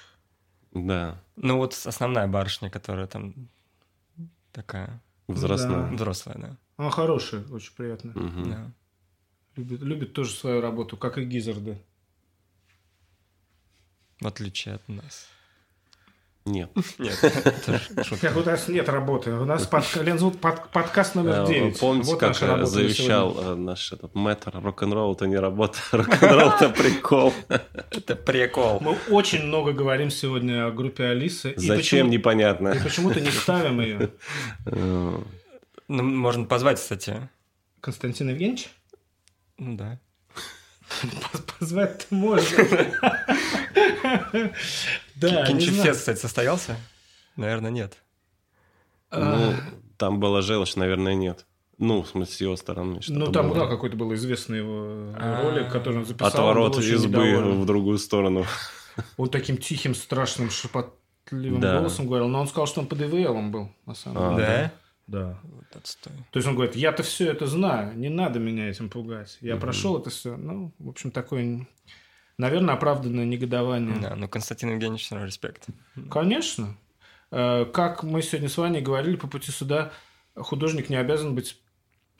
да, 0.72 1.20
Ну 1.36 1.58
вот 1.58 1.78
основная 1.84 2.26
барышня, 2.28 2.70
которая 2.70 3.06
там 3.06 3.34
такая 4.52 5.00
возрастная. 5.28 5.90
взрослая, 5.92 6.36
да. 6.38 6.56
Она 6.76 6.90
хорошая, 6.90 7.44
очень 7.48 7.74
приятно. 7.74 8.12
Мгм. 8.14 8.50
Да. 8.50 8.72
Любит, 9.56 9.80
любит 9.80 10.12
тоже 10.12 10.32
свою 10.32 10.60
работу, 10.60 10.96
как 10.96 11.18
и 11.18 11.24
Гизарды. 11.24 11.78
В 14.20 14.26
отличие 14.26 14.74
от 14.74 14.88
нас. 14.88 15.28
Нет. 16.44 16.70
Нет, 16.98 18.36
у 18.36 18.42
нас 18.42 18.68
нет 18.68 18.88
работы. 18.88 19.32
У 19.32 19.44
нас 19.44 19.66
под- 19.66 19.84
подкаст 20.72 21.14
номер 21.14 21.42
Э, 21.42 21.46
9. 21.46 21.78
Помните, 21.78 22.10
Вот 22.10 22.20
как 22.20 22.42
э, 22.42 22.64
завещал 22.64 23.36
э, 23.38 23.54
наш 23.54 23.92
этот 23.92 24.14
мэтр, 24.14 24.52
рок-н-ролл 24.62 25.12
это 25.14 25.26
не 25.26 25.36
работа, 25.36 25.78
рок-н-ролл 25.92 26.50
это 26.52 26.68
прикол. 26.82 27.34
Это 27.48 28.16
прикол. 28.16 28.80
Мы 28.80 28.96
очень 29.10 29.42
много 29.44 29.72
говорим 29.72 30.10
сегодня 30.10 30.66
о 30.66 30.70
группе 30.70 31.04
Алисы. 31.04 31.52
Зачем, 31.56 32.08
непонятно. 32.08 32.68
И 32.68 32.82
почему-то 32.82 33.20
не 33.20 33.30
ставим 33.30 33.80
ее. 33.80 34.10
Э, 34.66 35.18
Ну, 35.88 36.02
можно 36.02 36.44
позвать, 36.46 36.78
кстати. 36.78 37.28
Константин 37.82 38.30
Евгеньевич? 38.30 38.68
Ну 39.58 39.76
да. 39.76 39.98
Позвать-то 41.58 42.06
можно. 42.14 42.56
Да, 45.20 45.40
не 45.42 45.46
Кинчев 45.48 45.74
знаю. 45.74 45.88
фест, 45.88 46.00
кстати, 46.00 46.18
состоялся? 46.20 46.76
Наверное, 47.36 47.70
нет. 47.70 47.96
Ну, 49.10 49.54
там 49.96 50.20
была 50.20 50.42
желчь, 50.42 50.76
наверное, 50.76 51.14
нет. 51.14 51.46
Ну, 51.78 52.02
в 52.02 52.08
смысле, 52.08 52.34
с 52.34 52.40
его 52.40 52.56
стороны. 52.56 53.00
что-то 53.00 53.18
Ну, 53.18 53.32
там, 53.32 53.50
было. 53.50 53.60
да, 53.60 53.66
какой-то 53.68 53.96
был 53.96 54.12
известный 54.14 54.58
его 54.58 55.12
А. 55.16 55.42
ролик, 55.42 55.70
который 55.70 55.98
он 55.98 56.04
записал. 56.06 56.28
Отворот 56.28 56.76
он 56.76 56.82
избы 56.82 57.08
недоволен. 57.26 57.60
в 57.62 57.66
другую 57.66 57.98
сторону. 57.98 58.44
Он 59.16 59.28
таким 59.30 59.58
тихим, 59.58 59.94
страшным, 59.94 60.50
шепотливым 60.50 61.60
Да. 61.60 61.78
голосом 61.78 62.08
говорил. 62.08 62.26
Но 62.26 62.40
он 62.40 62.48
сказал, 62.48 62.66
что 62.66 62.80
он 62.80 62.88
под 62.88 63.00
ИВЛом 63.00 63.52
был, 63.52 63.70
на 63.86 63.94
самом 63.94 64.18
А, 64.18 64.34
деле. 64.34 64.72
Да? 65.06 65.20
Да. 65.20 65.38
Вот 65.44 65.76
отстой. 65.76 66.12
То 66.32 66.38
есть 66.38 66.48
он 66.48 66.56
говорит, 66.56 66.74
я-то 66.74 67.04
все 67.04 67.30
это 67.30 67.46
знаю, 67.46 67.96
не 67.96 68.08
надо 68.08 68.40
меня 68.40 68.68
этим 68.68 68.90
пугать. 68.90 69.38
Я 69.40 69.56
прошел 69.56 69.96
это 69.98 70.10
все. 70.10 70.36
Ну, 70.36 70.72
в 70.80 70.88
общем, 70.88 71.12
такое, 71.12 71.64
наверное, 72.38 72.74
оправданное 72.74 73.24
негодование. 73.24 73.96
Да, 74.00 74.16
ну 74.16 74.28
Константин 74.28 74.70
Евгеньевич, 74.70 75.10
респект. 75.10 75.66
Конечно. 76.10 76.76
Э, 77.30 77.64
Как 77.66 78.02
мы 78.02 78.22
сегодня 78.22 78.48
с 78.48 78.56
Ваней 78.56 78.80
говорили 78.80 79.16
по 79.16 79.26
пути 79.26 79.50
сюда, 79.50 79.92
художник 80.34 80.88
не 80.88 80.96
обязан 80.96 81.34
быть 81.34 81.58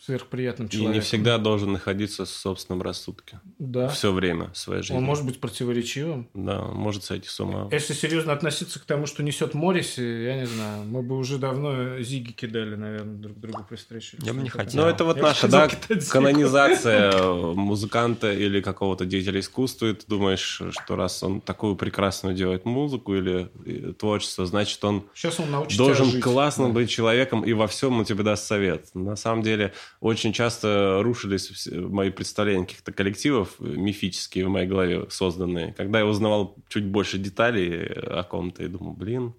сверхприятным 0.01 0.69
И 0.69 0.71
человеком. 0.71 0.95
не 0.95 1.01
всегда 1.01 1.39
должен 1.39 1.73
находиться 1.73 2.25
в 2.25 2.29
собственном 2.29 2.83
рассудке. 2.83 3.41
Да. 3.59 3.89
Все 3.89 4.13
время 4.13 4.51
своей 4.55 4.83
жизни. 4.83 4.97
Он 4.97 5.03
может 5.03 5.25
быть 5.27 5.41
противоречивым. 5.41 6.29
Да, 6.35 6.63
он 6.63 6.77
может 6.77 7.05
сойти 7.05 7.29
с 7.29 7.41
ума. 7.41 7.69
Если 7.73 7.95
серьезно 7.95 8.33
относиться 8.33 8.79
к 8.81 8.85
тому, 8.85 9.07
что 9.07 9.23
несет 9.23 9.55
Морриси, 9.55 10.01
я 10.01 10.37
не 10.37 10.47
знаю, 10.47 10.85
мы 10.85 11.03
бы 11.03 11.17
уже 11.17 11.39
давно 11.39 11.99
зиги 12.01 12.33
кидали, 12.33 12.77
наверное, 12.77 13.17
друг 13.17 13.39
другу 13.39 13.65
при 13.69 13.77
встрече. 13.77 14.19
Я 14.23 14.33
бы 14.33 14.41
не 14.41 14.49
хотел. 14.49 14.83
Ну, 14.83 14.89
это 14.89 15.05
вот 15.05 15.17
Я 15.17 15.23
наша, 15.25 15.49
да, 15.49 15.69
канонизация 16.11 17.23
музыканта 17.55 18.33
или 18.33 18.61
какого-то 18.61 19.05
деятеля 19.05 19.41
искусства. 19.41 19.87
И 19.87 19.95
ты 19.95 20.07
думаешь, 20.07 20.63
что 20.71 20.97
раз 20.97 21.23
он 21.23 21.41
такую 21.41 21.77
прекрасную 21.77 22.35
делает 22.35 22.65
музыку 22.65 23.15
или 23.15 23.51
э, 23.67 23.93
творчество, 23.93 24.47
значит, 24.47 24.83
он 24.85 25.05
Сейчас 25.15 25.41
он 25.41 25.47
должен 25.77 26.07
жить. 26.07 26.23
классно 26.23 26.69
быть 26.69 26.91
человеком 26.91 27.43
и 27.43 27.53
во 27.53 27.67
всем 27.67 27.99
он 27.99 28.05
тебе 28.05 28.23
даст 28.23 28.47
совет. 28.47 28.95
На 28.95 29.17
самом 29.17 29.43
деле, 29.43 29.73
очень 30.01 30.33
часто 30.33 31.01
рушились 31.03 31.69
мои 31.73 32.11
представления 32.11 32.67
каких-то 32.67 32.93
коллективов 32.93 33.57
э, 33.61 33.65
мифические 33.65 34.47
в 34.47 34.51
моей 34.51 34.67
голове 34.67 35.07
созданные. 35.11 35.73
Когда 35.75 35.99
я 35.99 36.07
узнавал 36.07 36.57
чуть 36.69 36.85
больше 36.85 37.19
деталей 37.19 37.87
о 37.87 38.23
ком-то, 38.23 38.63
и 38.63 38.69
думал, 38.69 38.93
блин, 38.93 39.35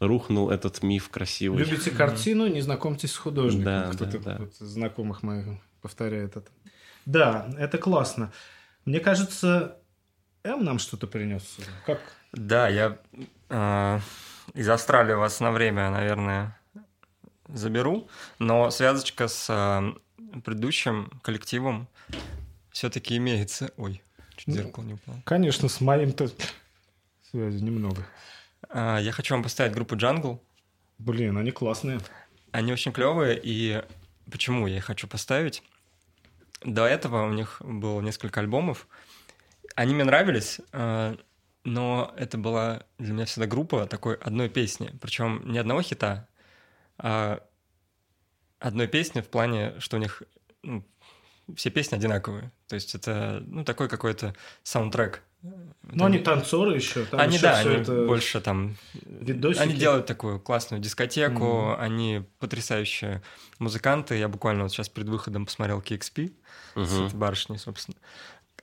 рухнул 0.00 0.50
этот 0.50 0.82
миф 0.82 1.08
красивый. 1.08 1.58
Любите 1.64 1.90
картину, 1.90 2.46
не 2.46 2.60
знакомьтесь 2.60 3.12
с 3.12 3.16
художником. 3.16 3.64
Да, 3.64 3.90
Кто-то 3.92 4.18
да, 4.18 4.38
да. 4.38 4.66
знакомых 4.66 5.22
моих 5.22 5.46
повторяет 5.80 6.36
это. 6.36 6.50
Да, 7.06 7.48
это 7.58 7.78
классно. 7.78 8.32
Мне 8.84 9.00
кажется, 9.00 9.78
М 10.44 10.62
нам 10.64 10.78
что-то 10.78 11.06
принес. 11.06 11.56
Как? 11.86 12.00
Да, 12.32 12.68
я 12.68 12.98
э, 13.48 14.00
из 14.54 14.68
Австралии 14.68 15.14
вас 15.14 15.40
на 15.40 15.52
время, 15.52 15.90
наверное, 15.90 16.58
заберу, 17.48 18.08
но 18.38 18.70
связочка 18.70 19.28
с 19.28 19.46
э, 19.48 20.40
предыдущим 20.40 21.10
коллективом 21.22 21.88
все-таки 22.70 23.16
имеется. 23.16 23.70
Ой, 23.76 24.02
чуть 24.36 24.48
Ну, 24.48 24.54
зеркало 24.54 24.84
не 24.84 24.94
упало. 24.94 25.22
Конечно, 25.24 25.68
с 25.68 25.80
моим-то 25.80 26.30
связи 27.30 27.62
немного. 27.62 28.06
А, 28.68 28.98
я 28.98 29.12
хочу 29.12 29.34
вам 29.34 29.42
поставить 29.42 29.72
группу 29.72 29.96
Jungle. 29.96 30.40
Блин, 30.98 31.36
они 31.38 31.50
классные. 31.50 32.00
Они 32.52 32.72
очень 32.72 32.92
клевые, 32.92 33.40
и 33.42 33.82
почему 34.30 34.66
я 34.66 34.76
их 34.76 34.84
хочу 34.84 35.08
поставить? 35.08 35.62
До 36.62 36.86
этого 36.86 37.24
у 37.24 37.32
них 37.32 37.60
было 37.60 38.00
несколько 38.00 38.40
альбомов. 38.40 38.86
Они 39.74 39.92
мне 39.94 40.04
нравились, 40.04 40.60
э, 40.72 41.16
но 41.64 42.14
это 42.16 42.38
была 42.38 42.84
для 42.98 43.12
меня 43.12 43.24
всегда 43.24 43.46
группа 43.46 43.86
такой 43.86 44.14
одной 44.16 44.48
песни. 44.48 44.96
Причем 45.00 45.42
не 45.44 45.58
одного 45.58 45.82
хита, 45.82 46.28
одной 46.96 48.86
песни 48.88 49.20
в 49.20 49.28
плане, 49.28 49.78
что 49.80 49.96
у 49.96 50.00
них 50.00 50.22
ну, 50.62 50.84
все 51.54 51.70
песни 51.70 51.96
одинаковые. 51.96 52.52
То 52.68 52.74
есть 52.74 52.94
это 52.94 53.42
ну, 53.46 53.64
такой 53.64 53.88
какой-то 53.88 54.34
саундтрек. 54.62 55.22
Но 55.82 56.06
они 56.06 56.18
танцоры 56.18 56.74
еще. 56.74 57.04
Там 57.04 57.20
они, 57.20 57.34
еще 57.34 57.42
да, 57.42 57.58
они 57.58 57.74
это 57.74 58.06
больше 58.06 58.40
там... 58.40 58.76
видосики. 59.04 59.62
Они 59.62 59.74
делают 59.74 60.06
такую 60.06 60.40
классную 60.40 60.80
дискотеку, 60.80 61.44
Мгм. 61.44 61.80
они 61.80 62.24
потрясающие 62.38 63.22
музыканты. 63.58 64.16
Я 64.16 64.28
буквально 64.28 64.62
вот 64.62 64.72
сейчас 64.72 64.88
перед 64.88 65.08
выходом 65.08 65.44
посмотрел 65.44 65.80
KXP 65.80 66.32
с 66.76 66.92
Мгм. 66.92 67.06
этой 67.06 67.16
барышней, 67.16 67.58
собственно. 67.58 67.98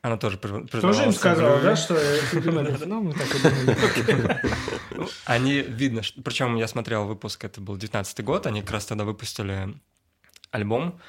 Она 0.01 0.17
тоже 0.17 0.37
Тоже 0.37 1.03
им 1.03 1.11
сказала, 1.11 1.61
да, 1.61 1.75
что 1.75 1.95
ну, 2.33 3.01
мы 3.01 3.13
так 3.13 3.97
и 3.97 4.03
думали. 4.03 4.41
Они, 5.25 5.61
видно. 5.61 6.01
Причем 6.23 6.55
я 6.55 6.67
смотрел 6.67 7.05
выпуск, 7.05 7.45
это 7.45 7.61
был 7.61 7.77
19 7.77 8.23
год, 8.23 8.47
они 8.47 8.61
как 8.61 8.71
раз 8.71 8.87
тогда 8.87 9.03
выпустили 9.05 9.75
альбом. 10.49 10.99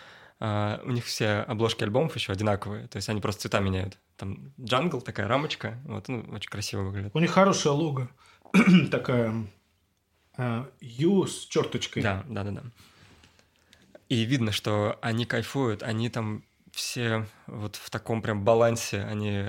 А, 0.41 0.81
у 0.85 0.91
них 0.91 1.07
все 1.07 1.45
обложки 1.47 1.85
альбомов 1.85 2.17
еще 2.17 2.33
одинаковые, 2.33 2.89
то 2.89 2.97
есть 2.97 3.09
они 3.09 3.21
просто 3.21 3.43
цвета 3.43 3.61
меняют. 3.61 3.97
Там 4.17 4.53
джангл, 4.61 5.01
такая 5.01 5.29
рамочка, 5.29 5.79
вот, 5.85 6.09
ну, 6.09 6.27
очень 6.33 6.51
красиво 6.51 6.83
выглядит. 6.83 7.13
У 7.15 7.21
них 7.21 7.31
хорошая 7.31 7.73
лого. 7.73 8.11
Такая 8.91 9.47
а, 10.37 10.69
Ю 10.81 11.27
с 11.27 11.47
черточкой. 11.47 12.03
Да, 12.03 12.25
да, 12.29 12.43
да, 12.45 12.51
да. 12.51 12.63
И 14.09 14.25
видно, 14.25 14.53
что 14.53 14.99
они 15.01 15.25
кайфуют, 15.25 15.83
они 15.83 16.11
там 16.11 16.45
все 16.73 17.27
вот 17.47 17.77
в 17.77 17.89
таком 17.91 18.23
прям 18.23 18.45
балансе, 18.45 19.03
они... 19.03 19.45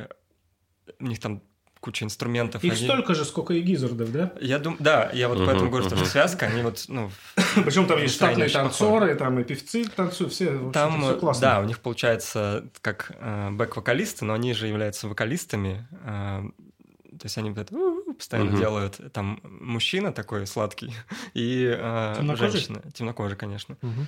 У 1.00 1.06
них 1.06 1.20
там 1.20 1.42
куча 1.80 2.06
инструментов. 2.06 2.64
Их 2.64 2.74
они- 2.74 2.84
столько 2.86 3.14
же, 3.14 3.26
сколько 3.26 3.54
и 3.54 3.62
Гизардов, 3.62 4.12
да? 4.12 4.34
Я 4.40 4.60
думаю, 4.60 4.82
да, 4.82 5.10
я 5.14 5.28
вот 5.28 5.38
Мгм, 5.40 5.48
поэтому 5.48 5.70
говорю, 5.70 5.86
что 5.86 5.96
мгм. 5.98 6.06
связка, 6.06 6.46
они 6.46 6.62
вот, 6.62 6.86
ну, 6.88 7.12
Причем 7.66 7.88
там 7.88 8.00
есть 8.02 8.16
штатные 8.16 8.48
танцоры, 8.50 9.16
там 9.16 9.40
и 9.40 9.44
певцы 9.44 9.86
танцуют, 9.90 10.32
все, 10.32 10.72
Там, 10.72 11.02
все 11.02 11.18
классно. 11.20 11.42
да, 11.42 11.60
у 11.60 11.66
них 11.66 11.80
получается 11.82 12.70
как 12.82 13.12
э, 13.20 13.50
бэк-вокалисты, 13.52 14.24
но 14.24 14.34
они 14.34 14.54
же 14.54 14.68
являются 14.68 15.08
вокалистами. 15.10 15.88
э, 16.06 16.44
то 17.20 17.26
есть 17.26 17.38
они 17.38 17.50
вот 17.52 17.60
это 17.60 17.76
постоянно 18.18 18.50
Мгм. 18.52 18.60
делают. 18.60 19.14
Там 19.14 19.40
мужчина 19.44 20.12
такой 20.14 20.48
сладкий 20.48 20.94
и 21.34 21.66
э, 21.78 22.14
Темнокожий? 22.18 22.52
женщина. 22.52 22.82
Темнокожий, 22.94 23.38
конечно. 23.38 23.78
Мгм. 23.82 24.08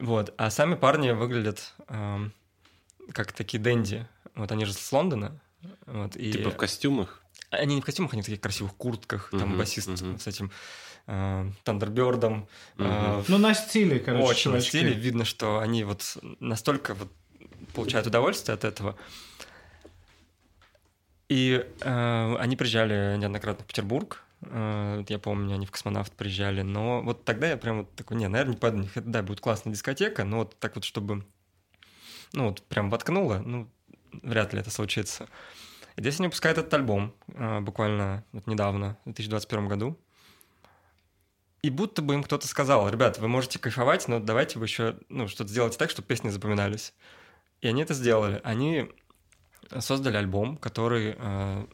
Вот. 0.00 0.34
А 0.36 0.50
сами 0.50 0.74
парни 0.74 1.10
выглядят 1.10 1.74
эм, 1.88 2.32
как 3.12 3.32
такие 3.32 3.62
денди. 3.62 4.06
Вот 4.34 4.50
они 4.52 4.64
же 4.64 4.72
с 4.72 4.92
Лондона. 4.92 5.40
Вот, 5.86 6.16
и 6.16 6.32
Типа 6.32 6.50
в 6.50 6.56
костюмах. 6.56 7.22
Они 7.50 7.74
не 7.74 7.80
в 7.82 7.84
костюмах, 7.84 8.12
они 8.14 8.22
в 8.22 8.24
таких 8.24 8.40
красивых 8.40 8.74
куртках. 8.74 9.30
Там 9.30 9.50
Мгм, 9.50 9.58
басист 9.58 9.88
мгм. 9.88 10.18
с 10.18 10.26
этим 10.26 10.50
э, 11.06 11.50
Тандербердом. 11.64 12.48
э, 12.78 12.82
Мгм. 12.82 13.24
Ну, 13.28 13.38
на 13.38 13.54
стиле, 13.54 13.98
короче, 13.98 14.24
очень 14.24 14.50
на 14.52 14.60
стиле. 14.60 14.92
Видно, 14.92 15.24
что 15.24 15.58
они 15.58 15.84
вот 15.84 16.16
настолько 16.40 16.94
вот 16.94 17.12
получают 17.74 18.06
удовольствие 18.06 18.54
от 18.54 18.64
этого. 18.64 18.96
И 21.28 21.64
э, 21.80 22.36
они 22.38 22.56
приезжали 22.56 23.16
неоднократно 23.18 23.64
в 23.64 23.66
Петербург. 23.66 24.22
Э, 24.42 25.04
я 25.08 25.18
помню, 25.18 25.54
они 25.54 25.66
в 25.66 25.70
космонавт 25.70 26.12
приезжали. 26.12 26.62
Но 26.62 27.02
вот 27.02 27.24
тогда 27.24 27.48
я 27.48 27.56
прям 27.56 27.80
вот 27.80 27.94
такой, 27.94 28.16
не, 28.16 28.28
наверное, 28.28 28.54
не 28.54 28.58
пойду. 28.58 28.88
Да, 28.96 29.22
будет 29.22 29.40
классная 29.40 29.72
дискотека, 29.72 30.24
но 30.24 30.38
вот 30.38 30.58
так 30.58 30.74
вот, 30.74 30.84
чтобы... 30.84 31.24
Ну, 32.32 32.48
вот 32.48 32.62
прям 32.62 32.88
воткнуло, 32.88 33.42
ну, 33.44 33.68
вряд 34.22 34.54
ли 34.54 34.60
это 34.60 34.70
случится. 34.70 35.28
И 35.96 36.00
здесь 36.00 36.18
они 36.18 36.28
выпускают 36.28 36.58
этот 36.58 36.72
альбом 36.72 37.14
э, 37.28 37.60
буквально 37.60 38.24
вот 38.32 38.46
недавно, 38.46 38.96
в 39.04 39.12
2021 39.12 39.68
году. 39.68 39.98
И 41.62 41.70
будто 41.70 42.02
бы 42.02 42.14
им 42.14 42.24
кто-то 42.24 42.48
сказал, 42.48 42.88
ребят, 42.88 43.18
вы 43.18 43.28
можете 43.28 43.58
кайфовать, 43.58 44.08
но 44.08 44.18
давайте 44.18 44.58
вы 44.58 44.64
еще 44.64 44.98
ну, 45.08 45.28
что-то 45.28 45.50
сделайте 45.50 45.78
так, 45.78 45.90
чтобы 45.90 46.08
песни 46.08 46.30
запоминались. 46.30 46.92
И 47.60 47.68
они 47.68 47.82
это 47.82 47.94
сделали. 47.94 48.40
Они 48.42 48.90
создали 49.78 50.16
альбом, 50.16 50.56
который 50.56 51.14
э, 51.16 51.66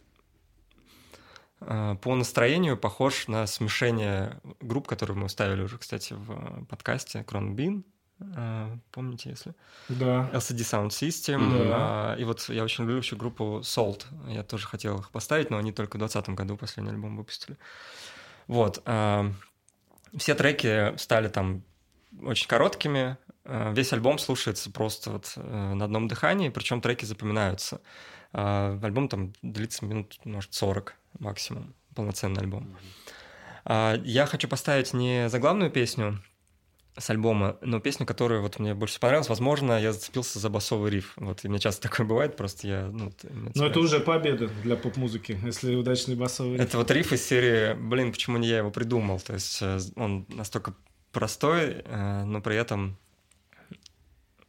по 1.61 2.15
настроению 2.15 2.77
похож 2.77 3.27
на 3.27 3.47
смешение 3.47 4.41
групп, 4.61 4.87
которые 4.87 5.17
мы 5.17 5.29
ставили 5.29 5.63
уже, 5.63 5.79
кстати, 5.79 6.13
в 6.13 6.31
э, 6.31 6.65
подкасте 6.67 7.25
Кронбин. 7.25 7.85
э, 8.21 8.77
помните, 8.93 9.31
если... 9.31 9.55
Да. 9.89 10.31
LCD 10.33 10.59
Sound 10.59 10.91
System. 10.91 11.39
Мгм. 11.39 11.71
а, 11.73 12.15
и 12.15 12.23
вот 12.23 12.49
я 12.49 12.63
очень 12.63 12.85
люблю 12.85 12.99
еще 12.99 13.17
группу 13.17 13.61
Salt. 13.63 14.05
Я 14.29 14.45
тоже 14.45 14.69
хотел 14.69 15.01
их 15.01 15.11
поставить, 15.11 15.51
но 15.51 15.59
они 15.59 15.73
только 15.73 15.97
в 15.97 15.99
2020 15.99 16.37
году 16.37 16.57
последний 16.57 16.93
альбом 16.93 17.17
выпустили. 17.17 17.59
Вот. 18.47 18.81
а, 18.85 19.33
все 20.17 20.35
треки 20.35 20.97
стали 20.97 21.29
там 21.29 21.65
очень 22.23 22.47
короткими. 22.47 23.19
Весь 23.45 23.93
альбом 23.93 24.19
слушается 24.19 24.71
просто 24.71 25.11
вот 25.11 25.33
э, 25.37 25.75
на 25.75 25.87
одном 25.87 26.07
дыхании, 26.07 26.51
причем 26.51 26.81
треки 26.81 27.05
запоминаются. 27.05 27.81
Альбом 28.33 29.09
там 29.09 29.33
длится 29.41 29.87
минут, 29.87 30.19
может, 30.25 30.53
40 30.53 30.98
максимум, 31.19 31.75
полноценный 31.95 32.41
альбом. 32.43 32.77
А, 33.65 33.95
Я 34.05 34.27
хочу 34.27 34.49
поставить 34.49 34.93
не 34.95 35.29
заглавную 35.29 35.71
песню 35.71 36.23
с 36.97 37.11
альбома, 37.11 37.57
но 37.61 37.79
песню, 37.81 38.07
которая 38.07 38.41
вот 38.41 38.59
мне 38.59 38.75
больше 38.75 38.99
понравилась. 38.99 39.29
Возможно, 39.29 39.81
я 39.81 39.93
зацепился 39.93 40.41
за 40.41 40.51
басовый 40.51 40.91
риф. 40.91 41.13
Вот, 41.17 41.45
и 41.45 41.49
мне 41.49 41.59
часто 41.61 41.89
такое 41.89 42.07
бывает, 42.07 42.37
просто 42.37 42.67
я... 42.67 42.87
Ну, 42.93 43.13
Но 43.55 43.67
это 43.67 43.79
уже 43.79 44.01
победа 44.01 44.49
для 44.65 44.77
поп-музыки, 44.77 45.39
если 45.45 45.75
удачный 45.77 46.17
басовый 46.17 46.55
риф. 46.55 46.61
Это 46.61 46.77
вот 46.79 46.91
риф 46.91 47.13
из 47.13 47.25
серии, 47.25 47.75
блин, 47.75 48.11
почему 48.11 48.39
не 48.39 48.49
я 48.49 48.59
его 48.59 48.71
придумал? 48.71 49.21
То 49.21 49.35
есть 49.35 49.59
э, 49.63 49.79
он 49.95 50.27
настолько 50.29 50.75
простой, 51.13 51.83
э, 51.85 52.25
но 52.25 52.41
при 52.41 52.57
этом 52.57 52.97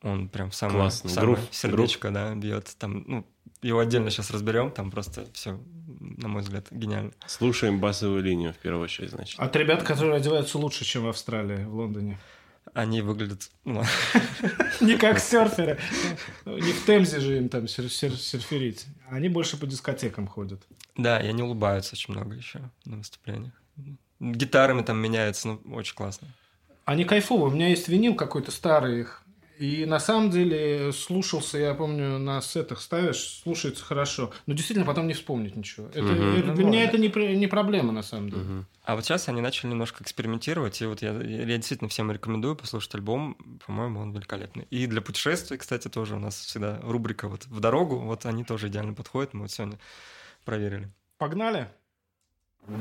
он 0.02 0.30
прям 0.30 0.50
в 0.50 0.56
самое, 0.56 0.80
Классный. 0.80 1.10
в 1.10 1.14
самое 1.14 1.36
Грув, 1.36 1.48
сердечко, 1.52 2.10
да, 2.10 2.34
бьет. 2.34 2.74
Там, 2.80 3.04
ну, 3.06 3.26
его 3.62 3.80
отдельно 3.80 4.10
сейчас 4.10 4.32
разберем, 4.32 4.72
там 4.72 4.90
просто 4.92 5.28
все, 5.34 5.60
на 6.00 6.28
мой 6.28 6.42
взгляд, 6.42 6.68
гениально. 6.72 7.12
Слушаем 7.28 7.80
басовую 7.80 8.24
линию 8.24 8.54
в 8.54 8.58
первую 8.58 8.84
очередь, 8.84 9.12
значит. 9.12 9.40
От 9.40 9.56
ребят, 9.56 9.84
которые 9.84 10.16
одеваются 10.16 10.58
лучше, 10.58 10.86
чем 10.86 11.04
в 11.04 11.08
Австралии, 11.10 11.64
в 11.66 11.76
Лондоне. 11.76 12.18
Они 12.74 13.02
выглядят... 13.02 13.50
ну, 13.66 13.84
Не 14.80 14.98
как 14.98 15.20
серферы. 15.20 15.80
Не 16.46 16.72
в 16.72 16.86
Темзе 16.86 17.20
же 17.20 17.38
им 17.38 17.50
там 17.50 17.68
сер- 17.68 17.90
сер- 17.90 18.16
серферить. 18.16 18.86
Они 19.10 19.28
больше 19.28 19.58
по 19.58 19.66
дискотекам 19.66 20.28
ходят. 20.28 20.62
да, 20.96 21.20
и 21.20 21.28
они 21.28 21.42
улыбаются 21.42 21.96
очень 21.96 22.14
много 22.14 22.36
еще 22.36 22.62
на 22.86 22.98
выступлениях. 22.98 23.54
Гитарами 24.20 24.84
там 24.84 24.98
меняются, 24.98 25.48
ну, 25.48 25.74
очень 25.76 25.96
классно. 25.96 26.28
Они 26.86 27.06
кайфовые. 27.06 27.48
У 27.52 27.56
меня 27.56 27.70
есть 27.70 27.88
винил 27.88 28.16
какой-то 28.16 28.52
старый 28.52 29.00
их. 29.02 29.24
И 29.60 29.86
на 29.86 30.00
самом 30.00 30.30
деле 30.32 30.94
слушался, 30.94 31.58
я 31.58 31.74
помню, 31.74 32.18
на 32.18 32.40
сетах 32.42 32.80
ставишь, 32.82 33.42
слушается 33.44 33.84
хорошо. 33.84 34.32
Но 34.46 34.54
действительно 34.54 34.86
потом 34.86 35.06
не 35.08 35.14
вспомнить 35.14 35.58
ничего. 35.58 35.88
Это, 35.90 36.00
это- 36.14 36.14
Ну, 36.48 36.54
для 36.56 36.64
меня 36.64 36.80
вот. 36.86 36.90
это 36.94 36.98
не, 36.98 37.36
не 37.36 37.48
проблема, 37.48 37.92
на 37.92 38.02
самом 38.02 38.30
деле. 38.30 38.42
Мгм. 38.42 38.66
А 38.86 38.96
вот 38.96 39.04
сейчас 39.04 39.28
они 39.28 39.42
начали 39.42 39.70
немножко 39.72 40.02
экспериментировать, 40.02 40.82
и 40.82 40.86
вот 40.86 41.02
я, 41.02 41.12
я 41.12 41.58
действительно 41.58 41.90
всем 41.90 42.10
рекомендую 42.10 42.56
послушать 42.56 42.96
альбом, 42.96 43.36
по-моему, 43.66 44.00
он 44.00 44.14
великолепный. 44.14 44.66
И 44.72 44.88
для 44.88 45.02
путешествий, 45.02 45.58
кстати, 45.58 45.90
тоже 45.90 46.16
у 46.16 46.20
нас 46.20 46.40
всегда 46.40 46.80
рубрика 46.82 47.28
вот 47.28 47.46
в 47.46 47.60
дорогу, 47.60 47.98
вот 48.00 48.26
они 48.26 48.46
тоже 48.46 48.70
идеально 48.70 48.94
подходят, 48.94 49.34
мы 49.34 49.42
вот 49.42 49.52
сегодня 49.52 49.78
проверили. 50.46 50.90
Погнали? 51.18 51.68
Вот 52.66 52.80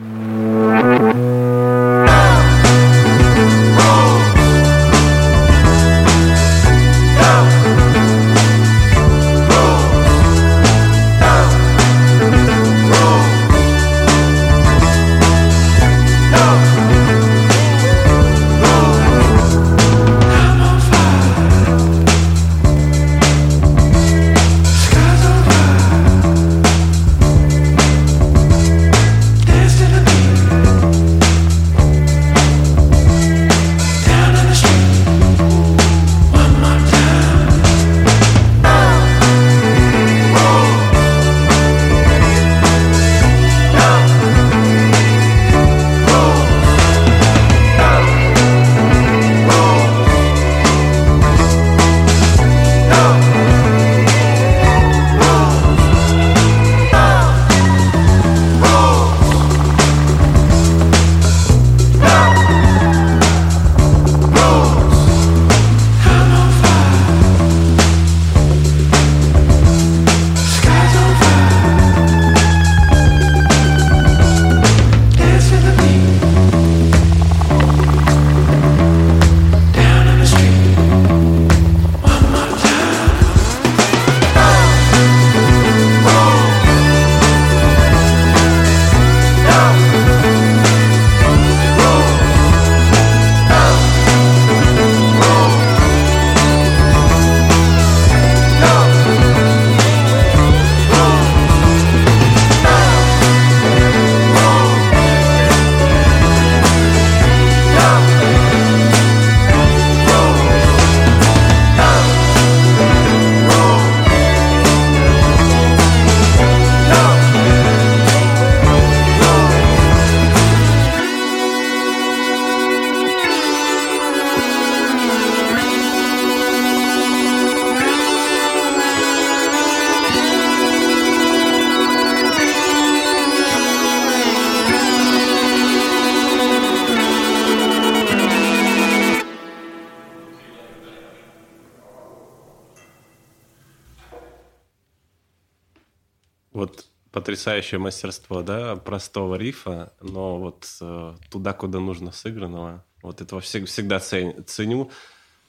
потрясающее 147.39 147.79
мастерство, 147.79 148.43
да, 148.43 148.75
простого 148.77 149.37
рифа, 149.37 149.93
но 150.01 150.39
вот 150.39 150.67
э, 150.81 151.15
туда, 151.31 151.53
куда 151.53 151.79
нужно 151.79 152.11
сыгранного. 152.11 152.85
Вот 153.01 153.21
этого 153.21 153.39
всег- 153.41 153.67
всегда 153.67 154.01
цен- 154.01 154.45
ценю. 154.45 154.91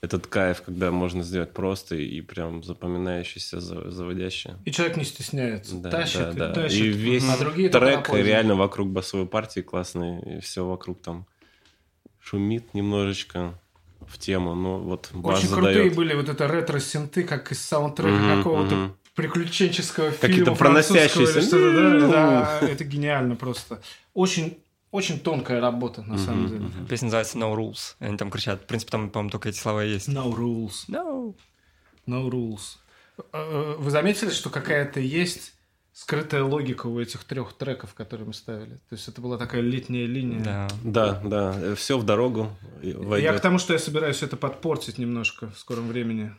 Этот 0.01 0.27
кайф, 0.27 0.61
когда 0.61 0.91
можно 0.91 1.23
сделать 1.23 1.51
просто 1.51 1.95
и 1.95 2.21
прям 2.21 2.63
запоминающийся, 2.63 3.59
за- 3.59 3.89
заводящий. 3.89 4.51
И 4.65 4.71
человек 4.71 4.97
не 4.97 5.03
стесняется. 5.03 5.75
Да, 5.77 5.89
тащит 5.89 6.35
да, 6.35 6.49
да. 6.49 6.53
тащит. 6.53 6.79
И 6.79 6.87
весь 6.89 7.27
а 7.27 7.37
другие 7.39 7.69
трек 7.69 8.07
реально 8.13 8.55
вокруг 8.55 8.89
басовой 8.89 9.25
партии 9.25 9.61
классный, 9.61 10.37
и 10.37 10.39
все 10.41 10.63
вокруг 10.65 11.01
там 11.01 11.25
шумит 12.21 12.75
немножечко 12.75 13.59
в 14.07 14.19
тему, 14.19 14.53
но 14.53 14.77
вот 14.77 15.09
бас 15.13 15.39
Очень 15.39 15.49
задает. 15.49 15.75
крутые 15.75 15.95
были 15.95 16.13
вот 16.13 16.29
это 16.29 16.47
ретро-синты, 16.47 17.23
как 17.23 17.51
из 17.51 17.59
саундтрека 17.61 18.11
Мгм, 18.11 18.37
какого-то 18.37 18.75
мгм. 18.75 18.95
Приключенческого 19.21 20.11
Какие-то 20.11 20.35
фильма 20.45 20.55
французского 20.55 20.97
проносящиеся. 20.97 21.51
да, 21.51 21.89
Ну. 21.89 22.11
да, 22.11 22.59
это 22.61 22.83
гениально 22.83 23.35
просто. 23.35 23.81
Очень, 24.13 24.57
очень 24.91 25.19
тонкая 25.19 25.61
работа, 25.61 26.01
на 26.01 26.17
самом 26.17 26.47
деле. 26.47 26.65
Песня 26.89 27.05
называется 27.05 27.37
No 27.37 27.55
Rules, 27.55 27.95
они 27.99 28.17
там 28.17 28.31
кричат, 28.31 28.61
в 28.61 28.65
принципе, 28.65 28.91
там, 28.91 29.09
по-моему, 29.09 29.29
только 29.31 29.49
эти 29.49 29.57
слова 29.57 29.83
есть. 29.83 30.07
No 30.09 30.33
rules, 30.33 30.85
No. 30.87 31.35
no 32.07 32.29
rules. 32.29 32.77
Э, 33.33 33.75
Вы 33.77 33.91
заметили, 33.91 34.29
что 34.29 34.49
какая-то 34.49 34.99
есть 34.99 35.53
скрытая 35.91 36.43
логика 36.43 36.87
у 36.87 36.97
этих 36.99 37.25
трех 37.25 37.51
треков, 37.53 37.93
которые 37.93 38.25
мы 38.27 38.33
ставили. 38.33 38.75
То 38.89 38.95
есть 38.95 39.07
это 39.09 39.19
была 39.19 39.37
такая 39.37 39.59
летняя 39.61 40.05
линия. 40.05 40.39
Да. 40.41 40.67
Да, 40.83 41.21
да, 41.25 41.75
все 41.75 41.97
в 41.97 42.05
дорогу 42.05 42.55
и 42.81 42.89
Я 42.91 42.97
войдет. 42.97 43.37
к 43.39 43.41
тому, 43.41 43.57
что 43.59 43.73
я 43.73 43.79
собираюсь 43.79 44.23
это 44.23 44.37
подпортить 44.37 44.97
немножко 44.97 45.49
в 45.51 45.59
скором 45.59 45.89
времени. 45.89 46.31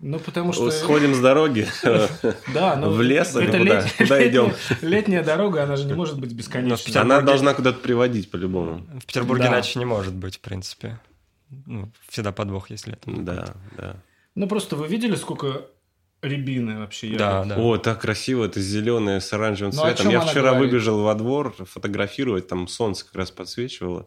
Ну, 0.00 0.18
потому 0.20 0.52
что... 0.52 0.70
Сходим 0.70 1.14
с 1.14 1.20
дороги. 1.20 1.66
Да, 2.54 2.76
но 2.76 2.90
в 2.90 3.00
лес 3.02 3.34
или 3.36 3.46
куда? 3.46 3.58
лет- 3.58 3.94
Куда 3.98 4.28
идем? 4.28 4.52
Летняя 4.80 5.22
дорога, 5.24 5.64
она 5.64 5.76
же 5.76 5.84
не 5.86 5.94
может 5.94 6.20
быть 6.20 6.32
бесконечной. 6.32 6.76
Петербурге- 6.78 7.00
Она 7.14 7.20
должна 7.20 7.54
куда-то 7.54 7.78
приводить 7.80 8.30
по-любому. 8.30 8.86
В 9.02 9.06
Петербурге 9.06 9.44
Да. 9.44 9.48
иначе 9.50 9.78
не 9.78 9.84
может 9.84 10.14
быть, 10.14 10.36
в 10.36 10.40
принципе. 10.40 11.00
Ну, 11.66 11.90
всегда 12.08 12.30
подвох, 12.32 12.70
если 12.70 12.92
это. 12.92 13.10
Да, 13.10 13.54
да. 13.76 13.96
Ну, 14.34 14.46
просто 14.46 14.76
вы 14.76 14.86
видели, 14.86 15.16
сколько 15.16 15.62
рябины 16.22 16.78
вообще 16.78 17.08
ягод? 17.08 17.18
Да, 17.18 17.44
да. 17.44 17.56
О, 17.60 17.76
так 17.78 18.00
красиво, 18.00 18.44
это 18.44 18.60
зеленое 18.60 19.20
с 19.20 19.32
оранжевым 19.32 19.72
Ну, 19.74 19.82
цветом. 19.82 20.10
Я 20.10 20.20
вчера 20.20 20.50
говорит? 20.52 20.70
выбежал 20.72 21.02
во 21.02 21.14
двор 21.14 21.54
фотографировать, 21.64 22.46
там 22.48 22.68
солнце 22.68 23.04
как 23.06 23.14
раз 23.16 23.30
подсвечивало. 23.30 24.06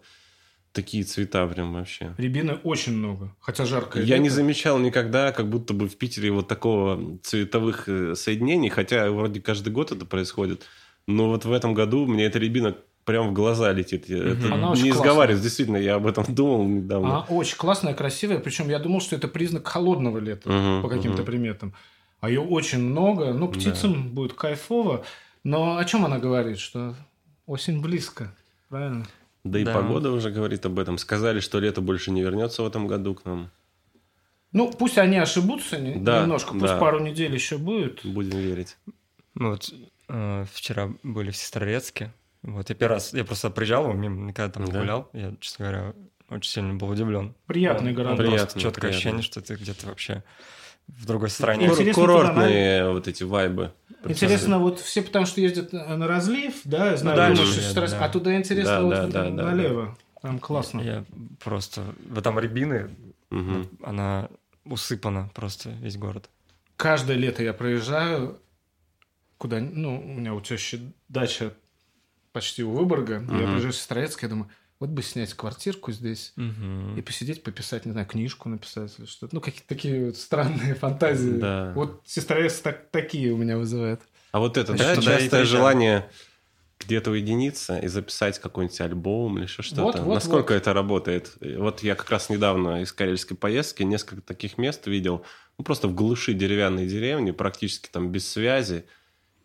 Такие 0.74 1.04
цвета 1.04 1.46
прям 1.48 1.74
вообще. 1.74 2.16
Рябины 2.18 2.54
очень 2.64 2.94
много, 2.96 3.36
хотя 3.42 3.66
жаркое 3.66 4.04
Я 4.04 4.20
не 4.20 4.30
замечал 4.30 4.80
никогда, 4.80 5.34
как 5.34 5.50
будто 5.50 5.74
бы 5.74 5.90
в 5.90 5.98
Питере 5.98 6.32
вот 6.32 6.48
такого 6.48 7.18
цветовых 7.24 7.90
э, 7.90 8.16
соединений, 8.16 8.70
хотя 8.70 9.12
вроде 9.12 9.42
каждый 9.42 9.74
год 9.74 9.92
это 9.92 10.06
происходит. 10.06 10.64
Но 11.08 11.28
вот 11.28 11.44
в 11.44 11.52
этом 11.52 11.74
году 11.74 12.06
мне 12.06 12.24
эта 12.26 12.40
рябина 12.40 12.78
прям 13.04 13.30
в 13.30 13.34
глаза 13.34 13.74
летит. 13.74 14.08
Я 14.08 14.20
это 14.20 14.54
Она 14.54 14.72
очень 14.72 14.84
не 14.84 14.90
классная. 14.92 15.08
изговариваюсь, 15.10 15.42
действительно, 15.42 15.78
я 15.78 15.96
об 15.96 16.08
этом 16.08 16.24
думал 16.30 16.64
недавно. 16.66 17.08
Она 17.10 17.20
очень 17.22 17.58
классная, 17.58 17.94
красивая, 17.94 18.40
причем 18.40 18.70
я 18.70 18.80
думал, 18.80 19.02
что 19.02 19.18
это 19.18 19.28
признак 19.28 19.68
холодного 19.68 20.20
лета 20.20 20.50
Мгм, 20.50 20.84
по 20.84 20.88
каким-то 20.88 21.18
мгм. 21.24 21.26
приметам. 21.26 21.74
А 22.22 22.30
ее 22.30 22.40
очень 22.40 22.80
много, 22.80 23.34
ну, 23.34 23.50
птицам 23.50 24.10
будет 24.10 24.34
кайфово. 24.34 25.04
Но 25.44 25.78
о 25.78 25.84
чем 25.86 26.06
она 26.06 26.18
говорит? 26.20 26.60
Что 26.60 26.96
осень 27.46 27.82
близко, 27.82 28.34
правильно? 28.70 29.06
Да 29.44 29.60
и 29.60 29.64
Да. 29.64 29.74
погода 29.74 30.12
уже 30.12 30.30
говорит 30.32 30.66
об 30.66 30.78
этом. 30.80 30.98
Сказали, 30.98 31.40
что 31.40 31.60
лето 31.60 31.82
больше 31.82 32.12
не 32.12 32.22
вернется 32.22 32.62
в 32.64 32.68
этом 32.68 32.88
году 32.88 33.16
к 33.16 33.26
нам. 33.26 33.50
Ну, 34.52 34.72
пусть 34.72 34.98
они 34.98 35.18
ошибутся 35.18 35.80
не- 35.80 35.96
Да, 35.96 36.22
немножко, 36.22 36.52
пусть 36.52 36.66
да. 36.66 36.78
пару 36.78 37.00
недель 37.00 37.34
еще 37.34 37.58
будет. 37.58 38.06
Будем 38.06 38.38
верить. 38.38 38.78
Мы 39.34 39.52
вот 39.52 39.74
э, 40.10 40.46
вчера 40.54 40.90
были 41.04 41.32
в 41.32 41.38
Сестрорецке. 41.38 42.12
Вот, 42.44 42.70
я 42.70 42.76
первый 42.76 42.96
раз, 42.96 43.14
я 43.14 43.24
просто 43.24 43.50
приезжал, 43.50 43.94
мимо, 43.94 44.28
никогда 44.28 44.52
там 44.52 44.66
не 44.66 44.72
Да. 44.72 44.80
гулял. 44.82 45.10
Я, 45.14 45.34
честно 45.40 45.66
говоря, 45.66 45.94
очень 46.30 46.52
сильно 46.52 46.74
был 46.74 46.90
удивлен. 46.90 47.34
Приятный. 47.46 47.94
Приятно, 47.94 48.60
четкое 48.60 48.72
приятно. 48.72 48.90
ощущение, 48.90 49.22
что 49.22 49.42
ты 49.42 49.56
где-то 49.56 49.88
вообще 49.88 50.24
в 50.98 51.06
другой 51.06 51.30
стране. 51.30 51.66
Интересно, 51.68 51.94
Кур- 51.94 52.10
Курортные 52.10 52.90
вот 52.90 53.08
эти 53.08 53.24
вайбы. 53.24 53.72
Интересно, 54.06 54.60
вот 54.60 54.80
все 54.80 55.02
потому 55.02 55.26
что 55.26 55.42
ездят 55.42 55.74
на 55.74 56.08
разлив, 56.08 56.56
да, 56.64 56.98
знаю, 56.98 57.18
дальше 57.18 57.36
думаю, 57.36 57.48
что 57.52 57.56
едут, 57.58 57.68
Сестрорецк, 57.68 57.98
да. 58.00 58.06
а 58.06 58.10
туда 58.10 58.36
интересно 58.36 58.74
Да, 58.74 58.82
вот 58.82 58.90
да, 58.92 59.08
да, 59.08 59.30
да, 59.30 59.44
налево. 59.44 59.98
Там 60.22 60.40
классно. 60.40 60.82
Я 60.82 61.06
просто... 61.44 61.84
В 62.08 62.22
там 62.22 62.40
рябины, 62.40 62.90
Мгм. 63.30 63.68
она 63.84 64.30
усыпана 64.66 65.30
просто 65.34 65.70
весь 65.70 65.98
город. 65.98 66.30
Каждое 66.78 67.16
лето 67.18 67.44
я 67.44 67.54
проезжаю 67.54 68.40
куда, 69.38 69.60
ну, 69.60 70.00
у 70.00 70.14
меня 70.20 70.34
у 70.34 70.42
тещи 70.42 70.92
дача 71.10 71.54
почти 72.32 72.64
у 72.64 72.72
Выборга. 72.72 73.14
Я 73.16 73.20
Мгм. 73.20 73.46
приезжаю 73.52 73.74
в 73.74 73.76
Сестрорецк, 73.76 74.22
я 74.24 74.30
думаю, 74.30 74.50
вот 74.82 74.90
бы 74.90 75.04
снять 75.04 75.34
квартирку 75.36 75.92
здесь 75.92 76.34
Мгм. 76.36 76.98
и 76.98 77.02
посидеть, 77.02 77.44
пописать, 77.44 77.86
не 77.86 77.92
знаю, 77.92 78.08
книжку 78.08 78.50
написать 78.50 78.92
или 78.98 79.06
что-то. 79.06 79.36
Ну, 79.36 79.40
какие-то 79.40 79.68
такие 79.68 80.08
вот 80.08 80.18
странные 80.18 80.74
фантазии. 80.76 81.38
Да. 81.38 81.72
Вот 81.76 82.02
Сестрорецк 82.06 82.64
так, 82.64 82.90
такие 82.90 83.32
у 83.32 83.38
меня 83.38 83.58
вызывает. 83.60 84.02
А 84.32 84.40
вот 84.40 84.58
это, 84.58 84.76
Значит, 84.76 84.88
да, 84.88 84.96
частое 84.96 85.18
приезжаем. 85.30 85.46
желание 85.46 86.10
где-то 86.80 87.12
уединиться 87.12 87.78
и 87.78 87.88
записать 87.88 88.40
какой-нибудь 88.40 88.82
альбом 88.82 89.38
или 89.38 89.44
еще 89.44 89.62
что-то. 89.62 89.84
Вот, 89.84 90.00
вот, 90.00 90.14
Насколько 90.16 90.54
вот. 90.54 90.58
это 90.58 90.74
работает? 90.74 91.38
Вот 91.40 91.84
я 91.84 91.94
как 91.94 92.10
раз 92.10 92.30
недавно 92.32 92.82
из 92.82 92.92
карельской 92.92 93.38
поездки 93.38 93.84
несколько 93.84 94.24
таких 94.24 94.58
мест 94.58 94.88
видел. 94.88 95.24
Ну, 95.60 95.64
просто 95.64 95.88
в 95.90 95.94
глуши 95.94 96.34
деревянной 96.34 96.88
деревни, 96.88 97.30
практически 97.30 97.88
там 97.88 98.12
без 98.12 98.28
связи. 98.28 98.86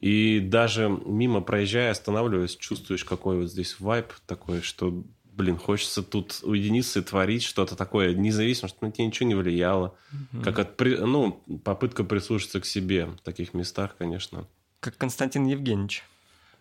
И 0.01 0.41
даже 0.41 0.89
мимо 0.89 1.41
проезжая, 1.43 1.91
останавливаясь, 1.91 2.57
чувствуешь, 2.57 3.05
какой 3.05 3.39
вот 3.41 3.51
здесь 3.51 3.81
вайб 3.81 4.13
такой, 4.27 4.63
что, 4.63 5.05
блин, 5.37 5.59
хочется 5.59 6.03
тут 6.03 6.41
уединиться 6.43 7.01
и 7.01 7.03
творить 7.03 7.43
что-то 7.43 7.77
такое 7.77 8.15
независимо, 8.15 8.69
чтобы 8.69 8.87
на 8.87 8.93
тебя 8.93 9.07
ничего 9.07 9.29
не 9.29 9.35
влияло. 9.35 9.95
Как 10.43 10.59
от, 10.59 10.81
ну, 10.81 11.43
попытка 11.65 12.05
прислушаться 12.05 12.61
к 12.61 12.65
себе 12.67 13.07
в 13.07 13.19
таких 13.23 13.55
местах, 13.55 13.95
конечно. 13.99 14.47
Как 14.81 14.97
Константин 14.97 15.47
Евгеньевич. 15.47 16.05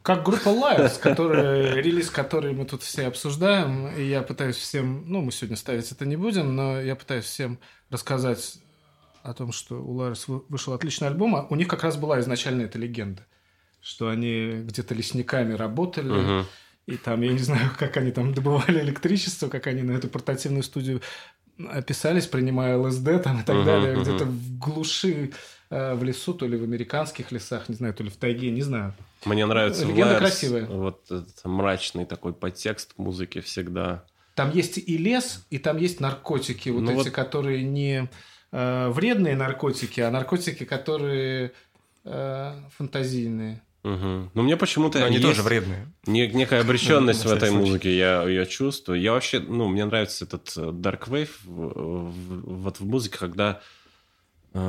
Как 0.01 0.23
группа 0.23 0.49
Liars, 0.49 0.99
который, 0.99 1.81
релиз, 1.81 2.11
который 2.11 2.53
мы 2.53 2.65
тут 2.65 2.83
все 2.83 3.07
обсуждаем, 3.07 3.87
и 3.87 4.03
я 4.03 4.21
пытаюсь 4.21 4.55
всем, 4.57 5.03
ну, 5.07 5.21
мы 5.21 5.31
сегодня 5.31 5.57
ставить 5.57 5.91
это 5.91 6.05
не 6.05 6.15
будем, 6.15 6.55
но 6.55 6.79
я 6.79 6.95
пытаюсь 6.95 7.25
всем 7.25 7.57
рассказать 7.89 8.59
о 9.23 9.33
том, 9.33 9.51
что 9.51 9.81
у 9.81 9.93
вы- 9.95 10.43
вышел 10.49 10.73
отличный 10.73 11.07
альбом, 11.07 11.35
а 11.35 11.47
у 11.49 11.55
них 11.55 11.67
как 11.67 11.81
раз 11.83 11.97
была 11.97 12.19
изначально 12.19 12.63
эта 12.63 12.77
легенда, 12.77 13.25
что 13.81 14.09
они 14.09 14.61
где-то 14.63 14.93
лесниками 14.93 15.53
работали, 15.53 16.11
Мгм. 16.11 16.45
И 16.87 16.97
там, 16.97 17.21
я 17.21 17.31
не 17.31 17.39
знаю, 17.39 17.71
как 17.77 17.97
они 17.97 18.11
там 18.11 18.33
добывали 18.33 18.79
электричество, 18.81 19.47
как 19.49 19.67
они 19.67 19.81
на 19.83 19.93
эту 19.93 20.07
портативную 20.07 20.63
студию 20.63 21.01
описались, 21.69 22.27
принимая 22.27 22.77
ЛСД 22.77 23.23
там 23.23 23.39
и 23.41 23.43
так 23.43 23.55
Мгм, 23.55 23.65
далее, 23.65 23.93
мгм. 23.93 24.03
где-то 24.03 24.25
в 24.25 24.57
глуши 24.59 25.31
э, 25.69 25.93
в 25.95 26.03
лесу, 26.03 26.33
то 26.33 26.45
ли 26.47 26.57
в 26.57 26.63
американских 26.63 27.31
лесах, 27.31 27.69
не 27.69 27.75
знаю, 27.75 27.93
то 27.93 28.03
ли 28.03 28.09
в 28.09 28.17
тайге, 28.17 28.51
не 28.51 28.61
знаю. 28.61 28.93
Мне 29.25 29.45
нравится 29.45 29.85
Легенда 29.85 30.15
Liars, 30.15 30.19
красивая. 30.19 30.65
Вот 30.65 31.05
этот 31.05 31.43
мрачный 31.45 32.05
такой 32.05 32.33
подтекст 32.33 32.93
музыки 32.97 33.39
всегда. 33.41 34.03
Там 34.35 34.51
есть 34.51 34.77
и 34.77 34.97
лес, 34.97 35.45
и 35.49 35.57
там 35.57 35.77
есть 35.77 36.01
наркотики, 36.01 36.67
вот 36.69 36.81
Ну 36.81 36.91
эти, 36.91 37.07
вот- 37.07 37.11
которые 37.11 37.63
не 37.63 38.09
э, 38.51 38.89
вредные 38.89 39.35
наркотики, 39.37 40.01
а 40.01 40.11
наркотики, 40.11 40.65
которые 40.65 41.53
э, 42.03 42.53
фантазийные. 42.77 43.61
Мгм. 43.85 44.31
Но 44.33 44.41
мне 44.43 44.57
почему-то 44.57 44.99
Но 44.99 45.05
они 45.05 45.17
есть 45.17 45.27
тоже 45.27 45.43
вредные. 45.43 45.87
не- 46.07 46.27
некая 46.27 46.61
обреченность 46.61 47.23
в 47.23 47.31
этой 47.31 47.51
музыке, 47.51 47.95
я 47.95 48.23
ее 48.23 48.45
чувствую. 48.45 48.99
Я 48.99 49.11
вообще, 49.13 49.39
ну, 49.39 49.67
мне 49.67 49.85
нравится 49.85 50.25
этот 50.25 50.51
э, 50.57 50.61
Dark 50.71 51.07
Wave 51.07 51.29
вот 51.45 52.79
в 52.79 52.85
музыке, 52.85 53.17
когда 53.19 53.61
э, 54.53 54.59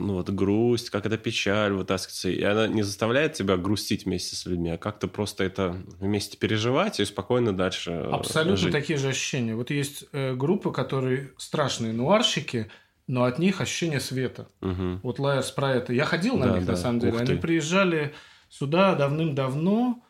ну 0.00 0.14
вот 0.14 0.30
грусть, 0.30 0.90
как 0.90 1.06
это 1.06 1.16
печаль 1.18 1.72
вытаскивается, 1.72 2.30
и 2.30 2.42
она 2.42 2.66
не 2.66 2.82
заставляет 2.82 3.34
тебя 3.34 3.56
грустить 3.56 4.06
вместе 4.06 4.36
с 4.36 4.46
людьми, 4.46 4.70
а 4.70 4.78
как-то 4.78 5.06
просто 5.08 5.44
это 5.44 5.76
вместе 6.00 6.36
переживать 6.36 6.98
и 7.00 7.04
спокойно 7.04 7.52
дальше 7.56 7.90
э, 7.92 8.10
Абсолютно 8.10 8.56
жить. 8.56 8.72
такие 8.72 8.98
же 8.98 9.08
ощущения. 9.08 9.54
Вот 9.54 9.70
есть 9.70 10.04
э, 10.12 10.34
группы, 10.34 10.72
которые 10.72 11.32
страшные 11.36 11.92
нуарщики, 11.92 12.70
но 13.06 13.24
от 13.24 13.38
них 13.38 13.60
ощущение 13.60 14.00
света. 14.00 14.48
Мгм. 14.62 15.00
Вот 15.02 15.18
Лайерс 15.18 15.50
про 15.50 15.72
это. 15.74 15.92
Я 15.92 16.06
ходил 16.06 16.38
на 16.38 16.46
Да, 16.48 16.56
них, 16.56 16.64
да. 16.66 16.72
на 16.72 16.78
самом 16.78 17.00
деле. 17.00 17.12
Ух 17.12 17.20
Они 17.20 17.34
ты. 17.34 17.36
приезжали 17.36 18.14
сюда 18.58 18.94
давным-давно 18.94 20.00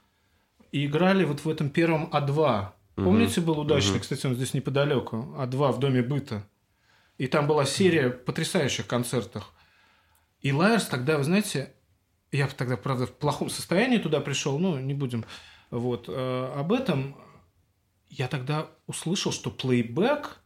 и 0.70 0.84
играли 0.84 1.24
вот 1.24 1.44
в 1.44 1.48
этом 1.48 1.70
первом 1.70 2.10
А2. 2.12 2.72
Мгм. 2.96 3.04
Помните, 3.04 3.40
был 3.40 3.58
удачный, 3.58 4.00
кстати, 4.00 4.26
он 4.26 4.34
здесь 4.34 4.52
неподалеку, 4.52 5.34
А2 5.38 5.72
в 5.72 5.78
Доме 5.78 6.02
быта. 6.02 6.46
И 7.16 7.26
там 7.26 7.46
была 7.46 7.64
серия 7.64 8.10
потрясающих 8.10 8.86
концертов. 8.86 9.52
И 10.40 10.52
Лайерс 10.52 10.86
тогда, 10.86 11.16
вы 11.16 11.24
знаете, 11.24 11.72
я 12.32 12.46
тогда, 12.48 12.76
правда, 12.76 13.06
в 13.06 13.12
плохом 13.12 13.48
состоянии 13.48 13.98
туда 13.98 14.20
пришел, 14.20 14.58
ну, 14.58 14.78
не 14.78 14.92
будем 14.92 15.24
вот 15.70 16.06
э, 16.08 16.52
об 16.54 16.72
этом. 16.72 17.16
Я 18.10 18.28
тогда 18.28 18.68
услышал, 18.86 19.32
что 19.32 19.50
плейбэк 19.50 20.40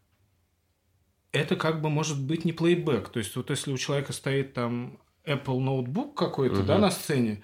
это 1.32 1.56
как 1.56 1.82
бы 1.82 1.90
может 1.90 2.22
быть 2.22 2.44
не 2.44 2.52
плейбэк. 2.52 3.08
То 3.08 3.18
есть, 3.18 3.34
вот 3.34 3.50
если 3.50 3.72
у 3.72 3.76
человека 3.78 4.12
стоит 4.12 4.54
там 4.54 5.00
Apple 5.24 5.58
ноутбук 5.58 6.16
какой-то, 6.16 6.56
Мгм. 6.58 6.66
да, 6.66 6.78
на 6.78 6.90
сцене, 6.90 7.42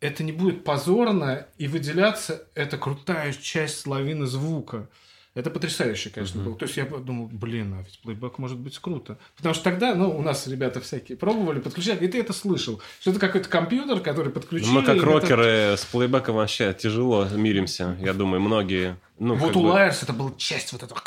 это 0.00 0.22
не 0.24 0.32
будет 0.32 0.64
позорно 0.64 1.46
и 1.58 1.68
выделяться. 1.68 2.46
Это 2.54 2.78
крутая 2.78 3.32
часть 3.32 3.86
лавины 3.86 4.26
звука. 4.26 4.88
Это 5.34 5.50
потрясающе, 5.50 6.08
конечно, 6.08 6.40
Мгм. 6.40 6.48
было. 6.50 6.58
То 6.58 6.64
есть 6.64 6.78
я 6.78 6.86
подумал, 6.86 7.28
блин, 7.30 7.74
а 7.74 7.82
ведь 7.82 8.00
плейбэк 8.00 8.38
может 8.38 8.56
быть 8.58 8.78
круто. 8.78 9.18
Потому 9.36 9.54
что 9.54 9.64
тогда, 9.64 9.94
ну, 9.94 10.08
у 10.16 10.22
нас 10.22 10.46
ребята 10.46 10.80
всякие 10.80 11.18
пробовали 11.18 11.60
подключать, 11.60 12.00
и 12.00 12.08
ты 12.08 12.20
это 12.20 12.32
слышал. 12.32 12.80
Что 13.00 13.10
это 13.10 13.20
какой-то 13.20 13.46
компьютер, 13.50 14.00
который 14.00 14.32
подключили. 14.32 14.68
Ну, 14.70 14.80
Мы 14.80 14.82
как 14.82 14.94
и 14.96 14.98
это- 14.98 15.06
рокеры 15.06 15.76
с 15.76 15.84
плейбеком 15.84 16.36
вообще 16.36 16.72
тяжело 16.72 17.26
миримся, 17.28 17.98
я 18.00 18.14
думаю, 18.14 18.40
многие. 18.40 18.96
Ну, 19.18 19.34
Вот 19.34 19.54
у 19.56 19.62
бы- 19.62 19.68
Лайерс 19.68 20.02
это 20.02 20.14
была 20.14 20.32
часть 20.38 20.72
вот 20.72 20.82
этого. 20.82 21.02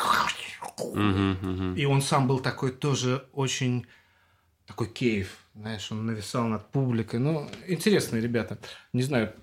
Мгм, 0.94 1.38
мгм. 1.42 1.76
И 1.76 1.86
он 1.86 2.02
сам 2.04 2.28
был 2.28 2.40
такой 2.40 2.72
тоже 2.72 3.26
очень 3.34 3.86
такой 4.68 4.88
кейф, 4.88 5.38
знаешь, 5.60 5.92
он 5.92 6.06
нависал 6.06 6.46
над 6.46 6.72
публикой. 6.72 7.20
Ну, 7.20 7.50
интересные 7.68 8.22
ребята. 8.22 8.58
Не 8.94 9.02
знаю, 9.02 9.34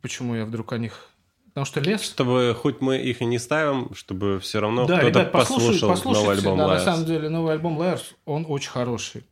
почему 0.00 0.34
я 0.34 0.46
вдруг 0.46 0.72
о 0.72 0.78
них... 0.78 1.10
Потому 1.48 1.66
что 1.66 1.80
лес... 1.80 2.00
Чтобы 2.00 2.56
хоть 2.58 2.80
мы 2.80 2.98
их 2.98 3.20
и 3.20 3.26
не 3.26 3.38
ставим, 3.38 3.94
чтобы 3.94 4.40
все 4.40 4.60
равно 4.60 4.86
да, 4.86 4.98
кто-то 4.98 5.20
ребят, 5.20 5.32
послушал 5.32 5.94
новый 6.04 6.36
альбом 6.36 6.56
да, 6.56 6.68
на 6.68 6.72
Liars. 6.72 6.84
самом 6.84 7.04
деле, 7.04 7.28
новый 7.28 7.52
альбом 7.52 7.76
Лайерс, 7.76 8.14
он 8.24 8.46
очень 8.48 8.70
хороший. 8.70 9.24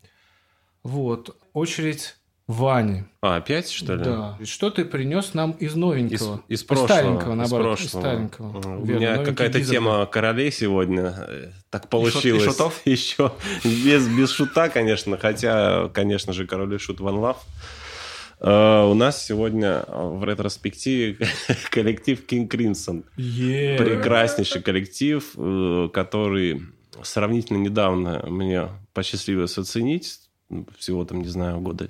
Вот. 0.82 1.36
Очередь 1.54 2.16
Вани. 2.48 3.02
А, 3.22 3.36
опять, 3.36 3.68
что 3.70 3.96
ли? 3.96 4.04
Да. 4.04 4.36
И 4.38 4.44
Что 4.44 4.70
ты 4.70 4.84
принес 4.84 5.34
нам 5.34 5.50
из 5.52 5.74
новенького? 5.74 6.42
Из, 6.48 6.60
из 6.60 6.64
прошлого. 6.64 6.86
Старенького, 6.88 7.32
из 7.32 7.36
наоборот. 7.38 7.80
из 7.80 7.90
прошлого. 7.90 8.02
старенького. 8.02 8.78
У 8.78 8.84
Верно, 8.84 9.00
меня 9.00 9.24
какая-то 9.24 9.64
тема 9.64 10.06
королей 10.06 10.52
сегодня. 10.52 11.12
Э, 11.26 11.50
Так 11.70 11.82
шут- 11.82 11.86
и 11.86 11.90
получилось. 11.90 12.44
шутов? 12.44 12.80
Еще 12.84 13.32
без, 13.64 14.06
без 14.06 14.30
шута, 14.30 14.68
конечно. 14.68 15.16
Хотя, 15.18 15.88
конечно 15.88 16.32
же, 16.32 16.46
король 16.46 16.72
и 16.74 16.78
шут 16.78 17.00
Ван 17.00 17.16
Лав. 17.18 17.44
Э, 18.38 18.84
У 18.84 18.94
нас 18.94 19.24
сегодня 19.24 19.82
в 19.88 20.22
ретроспективе 20.24 21.18
коллектив 21.70 22.24
King 22.28 22.46
Crimson. 22.48 23.02
Е. 23.16 23.76
Прекраснейший 23.76 24.62
коллектив, 24.62 25.32
э, 25.36 25.88
который 25.92 26.62
сравнительно 27.02 27.58
недавно 27.58 28.24
мне 28.28 28.68
посчастливилось 28.94 29.58
оценить. 29.58 30.20
Всего 30.78 31.04
там, 31.04 31.22
не 31.22 31.28
знаю, 31.28 31.58
года 31.58 31.88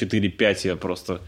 4-5 0.00 0.60
я 0.64 0.76
просто 0.76 1.20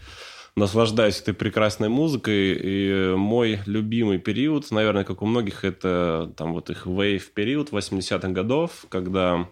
наслаждаюсь 0.55 1.19
этой 1.19 1.33
прекрасной 1.33 1.89
музыкой. 1.89 2.57
И 2.61 3.13
мой 3.15 3.59
любимый 3.65 4.19
период, 4.19 4.69
наверное, 4.71 5.03
как 5.03 5.21
у 5.21 5.25
многих, 5.25 5.63
это 5.63 6.31
там 6.37 6.53
вот 6.53 6.69
их 6.69 6.85
вейв-период 6.85 7.71
80-х 7.71 8.29
годов, 8.29 8.85
когда 8.89 9.47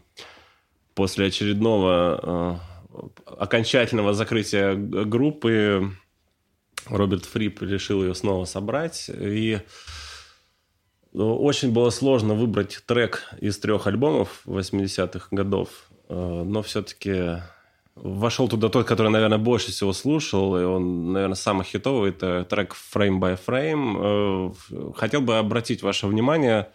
после 0.95 1.27
очередного 1.27 2.59
э, 2.93 3.01
окончательного 3.37 4.13
закрытия 4.13 4.75
группы 4.75 5.91
Роберт 6.87 7.25
Фрип 7.25 7.61
решил 7.61 8.03
ее 8.03 8.15
снова 8.15 8.45
собрать. 8.45 9.09
И 9.13 9.59
ну, 11.13 11.35
очень 11.37 11.71
было 11.71 11.89
сложно 11.89 12.33
выбрать 12.33 12.83
трек 12.85 13.33
из 13.39 13.57
трех 13.57 13.87
альбомов 13.87 14.41
80-х 14.45 15.27
годов, 15.31 15.89
э, 16.07 16.43
но 16.45 16.61
все-таки 16.61 17.41
вошел 18.01 18.47
туда 18.47 18.69
тот, 18.69 18.87
который, 18.87 19.09
наверное, 19.09 19.37
больше 19.37 19.71
всего 19.71 19.93
слушал, 19.93 20.57
и 20.57 20.63
он, 20.63 21.13
наверное, 21.13 21.35
самый 21.35 21.65
хитовый, 21.65 22.11
это 22.11 22.45
трек 22.45 22.75
Frame 22.93 23.19
by 23.19 23.39
Frame. 23.45 24.53
Э, 24.71 24.93
Хотел 24.95 25.21
бы 25.21 25.37
обратить 25.37 25.83
ваше 25.83 26.07
внимание, 26.07 26.69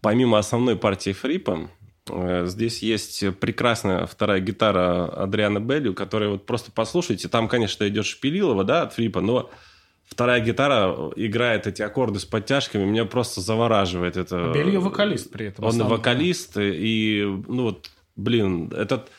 помимо 0.00 0.38
основной 0.38 0.76
партии 0.76 1.12
Фрипа, 1.12 1.70
э, 2.08 2.46
здесь 2.46 2.82
есть 2.82 3.24
прекрасная 3.38 4.06
вторая 4.06 4.40
гитара 4.40 5.06
Адриана 5.06 5.60
Беллю, 5.60 5.94
которая 5.94 6.30
вот 6.30 6.46
просто 6.46 6.70
послушайте, 6.72 7.28
там, 7.28 7.48
конечно, 7.48 7.86
идет 7.88 8.06
Шпилилова, 8.06 8.64
да, 8.64 8.82
от 8.82 8.94
Фрипа, 8.94 9.20
но 9.20 9.50
вторая 10.08 10.40
гитара 10.40 10.94
играет 11.16 11.66
эти 11.66 11.82
аккорды 11.82 12.18
с 12.18 12.24
подтяжками, 12.24 12.84
меня 12.84 13.04
просто 13.04 13.40
завораживает 13.40 14.16
это. 14.16 14.52
Белью 14.54 14.80
вокалист 14.80 15.30
при 15.30 15.46
этом. 15.46 15.64
Он 15.64 15.82
вокалист, 15.84 16.56
и, 16.56 17.24
ну 17.48 17.64
вот, 17.64 17.90
блин, 18.16 18.72
этот, 18.76 19.10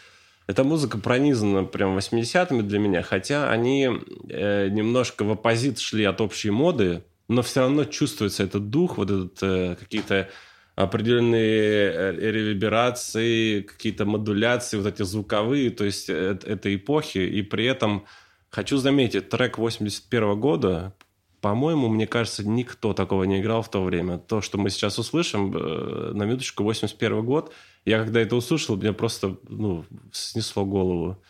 эта 0.48 0.64
музыка 0.64 0.98
пронизана 0.98 1.66
прям 1.66 1.98
80-ми 1.98 2.64
для 2.64 2.80
меня, 2.80 3.04
хотя 3.04 3.50
они 3.50 3.90
э, 4.30 4.70
немножко 4.70 5.24
в 5.24 5.32
оппозит 5.32 5.80
шли 5.80 6.06
от 6.06 6.22
общей 6.22 6.50
моды, 6.50 7.04
но 7.28 7.42
все 7.42 7.62
равно 7.62 7.84
чувствуется 7.84 8.44
этот 8.44 8.70
дух, 8.70 8.98
вот 8.98 9.12
этот 9.12 9.44
э, 9.44 9.76
какие-то 9.76 10.30
определенные 10.76 11.92
э, 11.92 12.32
реверберации, 12.32 13.62
какие-то 13.62 14.06
модуляции, 14.06 14.78
вот 14.78 14.88
эти 14.88 15.04
звуковые, 15.04 15.70
то 15.70 15.84
есть 15.84 16.10
э, 16.10 16.38
этой 16.46 16.76
эпохи, 16.76 17.18
и 17.18 17.42
при 17.42 17.66
этом 17.66 18.06
хочу 18.50 18.78
заметить, 18.78 19.28
трек 19.28 19.58
81 19.58 20.40
года, 20.40 20.96
по-моему, 21.42 21.88
мне 21.88 22.08
кажется, 22.08 22.48
никто 22.48 22.94
такого 22.94 23.24
не 23.24 23.40
играл 23.42 23.62
в 23.62 23.70
то 23.70 23.84
время. 23.84 24.18
То, 24.18 24.42
что 24.42 24.58
мы 24.58 24.70
сейчас 24.70 24.98
услышим, 24.98 25.56
э, 25.56 26.12
на 26.14 26.24
минуточку, 26.24 26.64
81 26.64 27.24
год, 27.24 27.54
я 27.88 28.04
когда 28.04 28.20
это 28.20 28.36
услышал, 28.36 28.76
мне 28.76 28.92
просто 28.92 29.38
ну, 29.48 29.86
снесло 30.12 30.66
голову. 30.66 31.24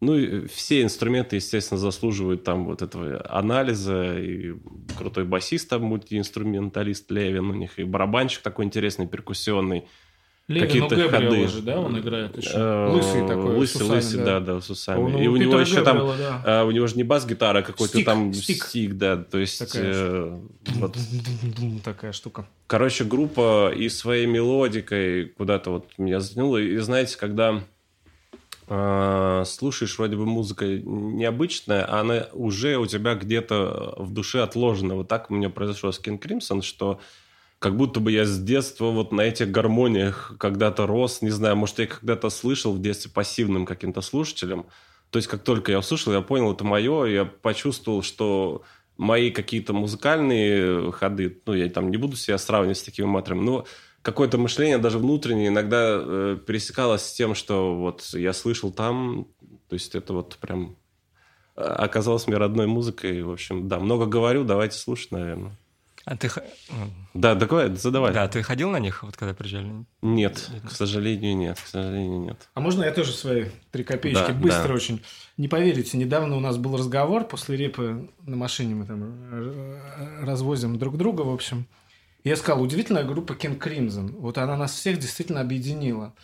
Ну, 0.00 0.16
и 0.16 0.46
все 0.46 0.82
инструменты, 0.82 1.36
естественно, 1.36 1.78
заслуживают 1.78 2.44
там 2.44 2.66
вот 2.66 2.82
этого 2.82 3.20
анализа. 3.28 4.16
И 4.20 4.54
крутой 4.96 5.24
басист 5.24 5.70
там, 5.70 5.82
мультиинструменталист 5.82 7.10
Левин 7.10 7.50
у 7.50 7.54
них, 7.54 7.80
и 7.80 7.84
барабанщик 7.84 8.42
такой 8.42 8.64
интересный, 8.64 9.08
перкуссионный. 9.08 9.88
Какие-то 10.46 10.94
ну, 10.94 11.08
ходы. 11.08 11.48
же, 11.48 11.62
да, 11.62 11.80
он 11.80 11.98
играет 11.98 12.36
еще. 12.36 12.50
Э, 12.52 12.88
Лысый 12.90 13.26
такой. 13.26 13.56
Лысый, 13.56 13.82
усами, 13.82 13.96
лысый, 13.96 14.24
да, 14.24 14.40
да, 14.40 14.60
с 14.60 14.68
усами. 14.68 14.98
Он 14.98 15.16
и 15.16 15.26
у 15.26 15.32
у 15.32 15.36
него 15.36 15.58
еще 15.58 15.82
там, 15.82 16.06
да. 16.18 16.42
а, 16.44 16.64
у 16.64 16.70
него 16.70 16.86
же 16.86 16.96
не 16.96 17.02
бас-гитара, 17.02 17.60
а 17.60 17.62
какой-то 17.62 17.94
Стик, 17.94 18.04
там 18.04 18.34
стик. 18.34 18.64
стик, 18.64 18.92
да, 18.94 19.16
то 19.16 19.38
есть 19.38 19.58
Такая 19.58 19.94
э, 19.94 20.38
вот 20.74 20.98
Такая 21.82 22.12
штука. 22.12 22.46
Короче, 22.66 23.04
группа 23.04 23.72
и 23.74 23.88
своей 23.88 24.26
мелодикой 24.26 25.26
куда-то 25.28 25.70
вот 25.70 25.88
меня 25.96 26.20
затянула. 26.20 26.58
И 26.58 26.76
знаете, 26.76 27.16
когда 27.16 27.62
э, 28.68 29.42
слушаешь 29.46 29.96
вроде 29.96 30.16
бы 30.16 30.26
музыка 30.26 30.66
необычная, 30.66 31.86
а 31.86 32.00
она 32.00 32.26
уже 32.34 32.76
у 32.76 32.84
тебя 32.84 33.14
где-то 33.14 33.94
в 33.96 34.12
душе 34.12 34.42
отложена. 34.42 34.94
Вот 34.94 35.08
так 35.08 35.30
у 35.30 35.34
меня 35.34 35.48
произошло 35.48 35.90
с 35.90 35.98
King 35.98 36.20
Crimson, 36.20 36.60
что 36.60 37.00
как 37.64 37.78
будто 37.78 37.98
бы 37.98 38.12
я 38.12 38.26
с 38.26 38.38
детства 38.38 38.90
вот 38.90 39.10
на 39.10 39.22
этих 39.22 39.50
гармониях 39.50 40.34
когда-то 40.38 40.86
рос. 40.86 41.22
Не 41.22 41.30
знаю, 41.30 41.56
может, 41.56 41.78
я 41.78 41.86
когда-то 41.86 42.28
слышал 42.28 42.74
в 42.74 42.82
детстве 42.82 43.10
пассивным 43.10 43.64
каким-то 43.64 44.02
слушателем. 44.02 44.66
То 45.08 45.16
есть, 45.16 45.28
как 45.28 45.42
только 45.42 45.72
я 45.72 45.78
услышал, 45.78 46.12
я 46.12 46.20
понял, 46.20 46.52
это 46.52 46.62
мое, 46.62 47.06
я 47.06 47.24
почувствовал, 47.24 48.02
что 48.02 48.64
мои 48.98 49.30
какие-то 49.30 49.72
музыкальные 49.72 50.92
ходы, 50.92 51.40
ну, 51.46 51.54
я 51.54 51.70
там 51.70 51.90
не 51.90 51.96
буду 51.96 52.16
себя 52.16 52.36
сравнивать 52.36 52.76
с 52.76 52.82
такими 52.82 53.06
матерами, 53.06 53.40
но 53.40 53.64
какое-то 54.02 54.36
мышление 54.36 54.76
даже 54.76 54.98
внутреннее 54.98 55.48
иногда 55.48 56.02
э, 56.02 56.38
пересекалось 56.46 57.00
с 57.00 57.14
тем, 57.14 57.34
что 57.34 57.74
вот 57.74 58.02
я 58.12 58.34
слышал 58.34 58.72
там, 58.72 59.26
то 59.70 59.72
есть 59.72 59.94
это 59.94 60.12
вот 60.12 60.36
прям 60.36 60.76
э, 61.56 61.62
оказалось 61.62 62.26
мне 62.26 62.36
родной 62.36 62.66
музыкой. 62.66 63.22
В 63.22 63.30
общем, 63.30 63.68
да, 63.68 63.80
много 63.80 64.04
говорю, 64.04 64.44
давайте 64.44 64.76
слушать, 64.76 65.12
наверное. 65.12 65.56
А 66.04 66.16
ты... 66.16 66.30
Да, 67.14 67.34
давай, 67.34 67.74
задавай. 67.74 68.12
Да, 68.12 68.28
ты 68.28 68.42
ходил 68.42 68.70
на 68.70 68.78
них, 68.78 69.02
вот 69.02 69.16
когда 69.16 69.32
приезжали? 69.32 69.86
Нет, 70.02 70.50
к 70.66 70.70
сожалению, 70.70 71.36
нет, 71.36 71.58
к 71.58 71.66
сожалению, 71.66 72.20
нет. 72.20 72.48
А 72.52 72.60
можно 72.60 72.84
я 72.84 72.92
тоже 72.92 73.12
свои 73.12 73.46
три 73.70 73.84
копеечки? 73.84 74.28
Да, 74.28 74.34
Быстро 74.34 74.68
да. 74.68 74.74
очень. 74.74 75.02
Не 75.38 75.48
поверите, 75.48 75.96
недавно 75.96 76.36
у 76.36 76.40
нас 76.40 76.58
был 76.58 76.76
разговор 76.76 77.26
после 77.26 77.56
репы 77.56 78.10
на 78.20 78.36
машине, 78.36 78.74
мы 78.74 78.86
там 78.86 79.02
э, 79.02 80.24
развозим 80.24 80.78
друг 80.78 80.98
друга, 80.98 81.22
в 81.22 81.32
общем. 81.32 81.66
Я 82.22 82.36
сказал, 82.36 82.62
удивительная 82.62 83.04
группа 83.04 83.32
King 83.32 83.58
Crimson. 83.58 84.14
Вот 84.18 84.36
она 84.38 84.56
нас 84.56 84.74
всех 84.74 84.98
действительно 84.98 85.40
объединила. 85.40 86.14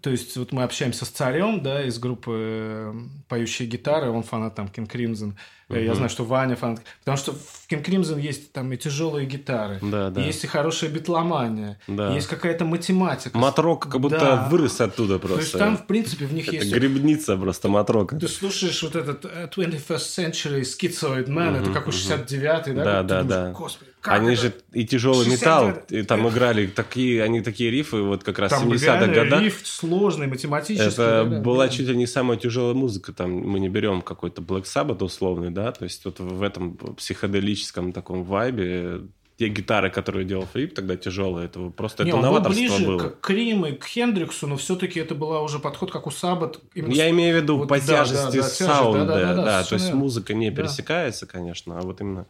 То 0.00 0.08
есть 0.08 0.36
вот 0.38 0.52
мы 0.52 0.62
общаемся 0.62 1.04
с 1.04 1.08
царем, 1.08 1.62
да, 1.62 1.84
из 1.84 1.98
группы 1.98 2.32
э, 2.34 2.94
поющие 3.28 3.68
гитары, 3.68 4.10
он 4.10 4.22
фанат 4.22 4.54
там 4.54 4.66
King 4.66 4.90
Crimson. 4.90 5.34
Э, 5.68 5.84
Я 5.84 5.94
знаю, 5.94 6.10
что 6.10 6.24
Ваня 6.24 6.56
фанат. 6.56 6.80
Потому 7.00 7.16
что 7.16 7.32
в 7.32 7.66
King 7.70 7.84
Crimson 7.84 8.20
есть 8.20 8.52
там 8.52 8.72
и 8.72 8.76
тяжелые 8.76 9.26
гитары, 9.26 9.78
Да, 9.82 10.10
да. 10.10 10.20
есть 10.20 10.44
и 10.44 10.46
хорошая 10.46 10.90
битломания, 10.90 11.78
Да. 11.86 12.12
есть 12.14 12.26
какая-то 12.28 12.64
математика. 12.64 13.36
Матрок 13.38 13.88
как 13.88 14.00
будто 14.00 14.18
Да. 14.18 14.48
вырос 14.50 14.80
оттуда 14.80 15.18
То 15.18 15.28
есть 15.28 15.36
просто. 15.52 15.58
там, 15.58 15.76
в 15.78 15.86
принципе, 15.86 16.26
в 16.26 16.32
них 16.34 16.48
Это 16.48 16.56
есть... 16.56 16.72
грибница 16.72 17.36
просто 17.36 17.68
матрока. 17.68 18.16
Ты 18.16 18.28
слушаешь 18.28 18.82
вот 18.82 18.96
этот 18.96 19.24
э, 19.24 19.48
21st 19.54 20.32
Century 20.32 20.60
Schizoid 20.62 21.26
Man, 21.28 21.60
это 21.62 21.70
как 21.70 21.86
у 21.86 21.90
69-й, 21.90 22.72
да? 22.74 22.84
Да, 22.84 23.02
да, 23.02 23.22
думаешь, 23.22 23.26
да. 23.28 23.50
Господи, 23.52 23.90
как 24.00 24.14
Они 24.14 24.32
это? 24.32 24.42
же 24.42 24.52
и 24.72 24.84
тяжелый 24.84 25.24
60 25.24 25.32
металл, 25.40 25.72
и 25.90 26.02
там 26.02 26.28
играли 26.28 26.66
такие, 26.66 27.22
они 27.22 27.40
такие 27.40 27.70
рифы, 27.70 27.98
вот 28.02 28.24
как 28.24 28.38
раз 28.40 28.50
Там 28.50 28.68
70-х 28.68 28.84
реально 28.98 29.14
годах. 29.14 29.40
риф 29.42 29.60
сложный, 29.64 30.26
математический. 30.26 30.88
Это 30.88 31.24
да, 31.24 31.24
да. 31.24 31.40
была 31.40 31.68
чуть 31.68 31.86
ли 31.88 31.96
не 31.96 32.06
самая 32.08 32.36
тяжелая 32.36 32.74
музыка. 32.74 33.12
Там 33.12 33.30
мы 33.32 33.60
не 33.60 33.68
берем 33.68 34.02
какой-то 34.02 34.42
Black 34.42 34.64
Sabbath 34.64 35.02
условный, 35.04 35.50
да, 35.52 35.72
то 35.72 35.84
есть 35.84 36.04
вот 36.04 36.18
в 36.20 36.42
этом 36.42 36.76
психоделическом 36.96 37.92
таком 37.92 38.24
вайбе 38.24 39.00
те 39.38 39.48
гитары, 39.48 39.90
которые 39.90 40.24
делал 40.24 40.46
Фрип, 40.52 40.74
тогда 40.74 40.96
тяжелые, 40.96 41.46
это 41.46 41.70
просто 41.70 42.04
Не, 42.04 42.10
это 42.10 42.16
он 42.18 42.22
был 42.22 42.28
новаторство 42.32 42.60
ближе 42.60 42.86
было. 42.86 42.98
к 43.08 43.20
Крим 43.20 43.66
и 43.66 43.72
к 43.72 43.84
Хендриксу, 43.86 44.46
но 44.46 44.56
все-таки 44.56 45.00
это 45.00 45.14
была 45.14 45.40
уже 45.40 45.58
подход, 45.58 45.90
как 45.90 46.06
у 46.06 46.10
Саббат. 46.10 46.58
именно 46.74 46.92
Я 46.92 47.08
с- 47.08 47.10
имею 47.10 47.38
в 47.38 47.42
виду 47.42 47.56
вот 47.58 47.68
по 47.68 47.78
да, 47.80 47.86
тяжести 47.86 48.36
да, 48.36 48.42
да, 48.42 48.48
саунда, 48.48 49.04
да, 49.06 49.14
да, 49.20 49.34
да, 49.34 49.44
да, 49.44 49.64
то 49.64 49.74
есть 49.74 49.92
музыка 49.94 50.34
не 50.34 50.50
Да. 50.50 50.56
пересекается, 50.62 51.26
конечно, 51.26 51.78
а 51.78 51.82
вот 51.82 52.00
именно. 52.00 52.26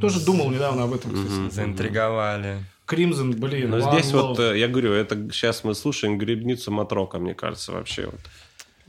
Тоже 0.00 0.24
думал 0.24 0.50
недавно 0.50 0.84
об 0.84 0.92
этом. 0.94 1.12
кстати. 1.12 1.54
Заинтриговали. 1.54 2.58
Кримзон, 2.86 3.32
блин, 3.32 3.70
Но 3.70 3.80
здесь 3.80 4.12
Love. 4.12 4.28
вот, 4.28 4.38
э, 4.40 4.58
я 4.58 4.66
говорю, 4.68 4.92
это 4.92 5.14
сейчас 5.30 5.62
мы 5.62 5.74
слушаем 5.74 6.16
грибницу 6.16 6.70
Матрока, 6.70 7.18
мне 7.18 7.34
кажется, 7.34 7.72
вообще. 7.72 8.06
Вот. 8.06 8.20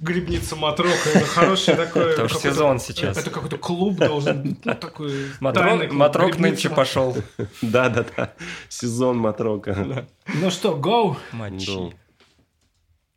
Грибница 0.02 0.56
Матрока, 0.56 1.10
это 1.14 1.26
хороший 1.26 1.76
такой... 1.76 2.12
Потому 2.12 2.30
что 2.30 2.40
сезон 2.40 2.80
сейчас. 2.80 3.18
Это 3.18 3.30
какой-то 3.30 3.58
клуб 3.58 3.98
должен, 3.98 4.56
такой... 4.56 5.28
Матрок, 5.40 6.38
нынче 6.40 6.70
пошел. 6.70 7.18
Да-да-да, 7.62 8.34
сезон 8.70 9.18
Матрока. 9.18 10.08
Ну 10.34 10.50
что, 10.52 10.78
go! 10.78 11.18
Матчи. 11.32 11.94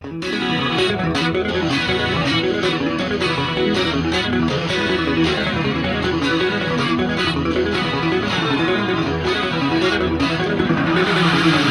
Да. 0.00 0.12
Thank 11.44 11.66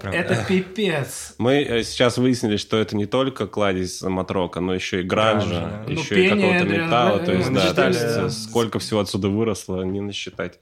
прям. 0.00 0.12
Это 0.14 0.44
пипец. 0.46 1.34
Мы 1.38 1.62
э, 1.62 1.82
сейчас 1.84 2.18
выяснили, 2.18 2.56
что 2.56 2.78
это 2.78 2.96
не 2.96 3.06
только 3.06 3.46
кладезь 3.46 4.02
матрока, 4.02 4.60
но 4.60 4.74
еще 4.74 5.00
и 5.00 5.02
гранжа, 5.02 5.84
да. 5.86 5.92
еще 5.92 6.14
Ну, 6.14 6.20
и 6.20 6.28
какого-то 6.28 6.64
металла. 6.64 7.18
То 7.20 7.32
есть, 7.32 7.52
да, 7.52 7.74
то 7.74 7.88
есть, 7.88 8.00
э, 8.00 8.30
сколько 8.30 8.78
всего 8.78 9.00
отсюда 9.00 9.28
выросло, 9.28 9.82
не 9.82 10.00
насчитать. 10.00 10.60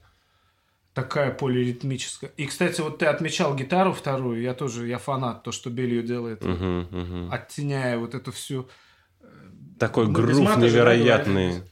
Такая 0.93 1.31
полиритмическая. 1.31 2.31
И, 2.35 2.45
кстати, 2.45 2.81
вот 2.81 2.97
ты 2.97 3.05
отмечал 3.05 3.55
гитару 3.55 3.93
вторую, 3.93 4.41
я 4.41 4.53
тоже, 4.53 4.87
я 4.87 4.97
фанат, 4.97 5.43
то, 5.43 5.51
что 5.51 5.69
Белью 5.69 6.03
делает, 6.03 6.43
Мгм, 6.43 6.87
мгм. 6.91 7.31
оттеняя 7.31 7.97
вот 7.97 8.15
эту 8.15 8.31
всю... 8.31 8.67
Такой 9.79 10.07
Ну, 10.07 10.11
грув 10.11 10.39
мата 10.39 10.59
же, 10.59 10.65
невероятный, 10.67 11.63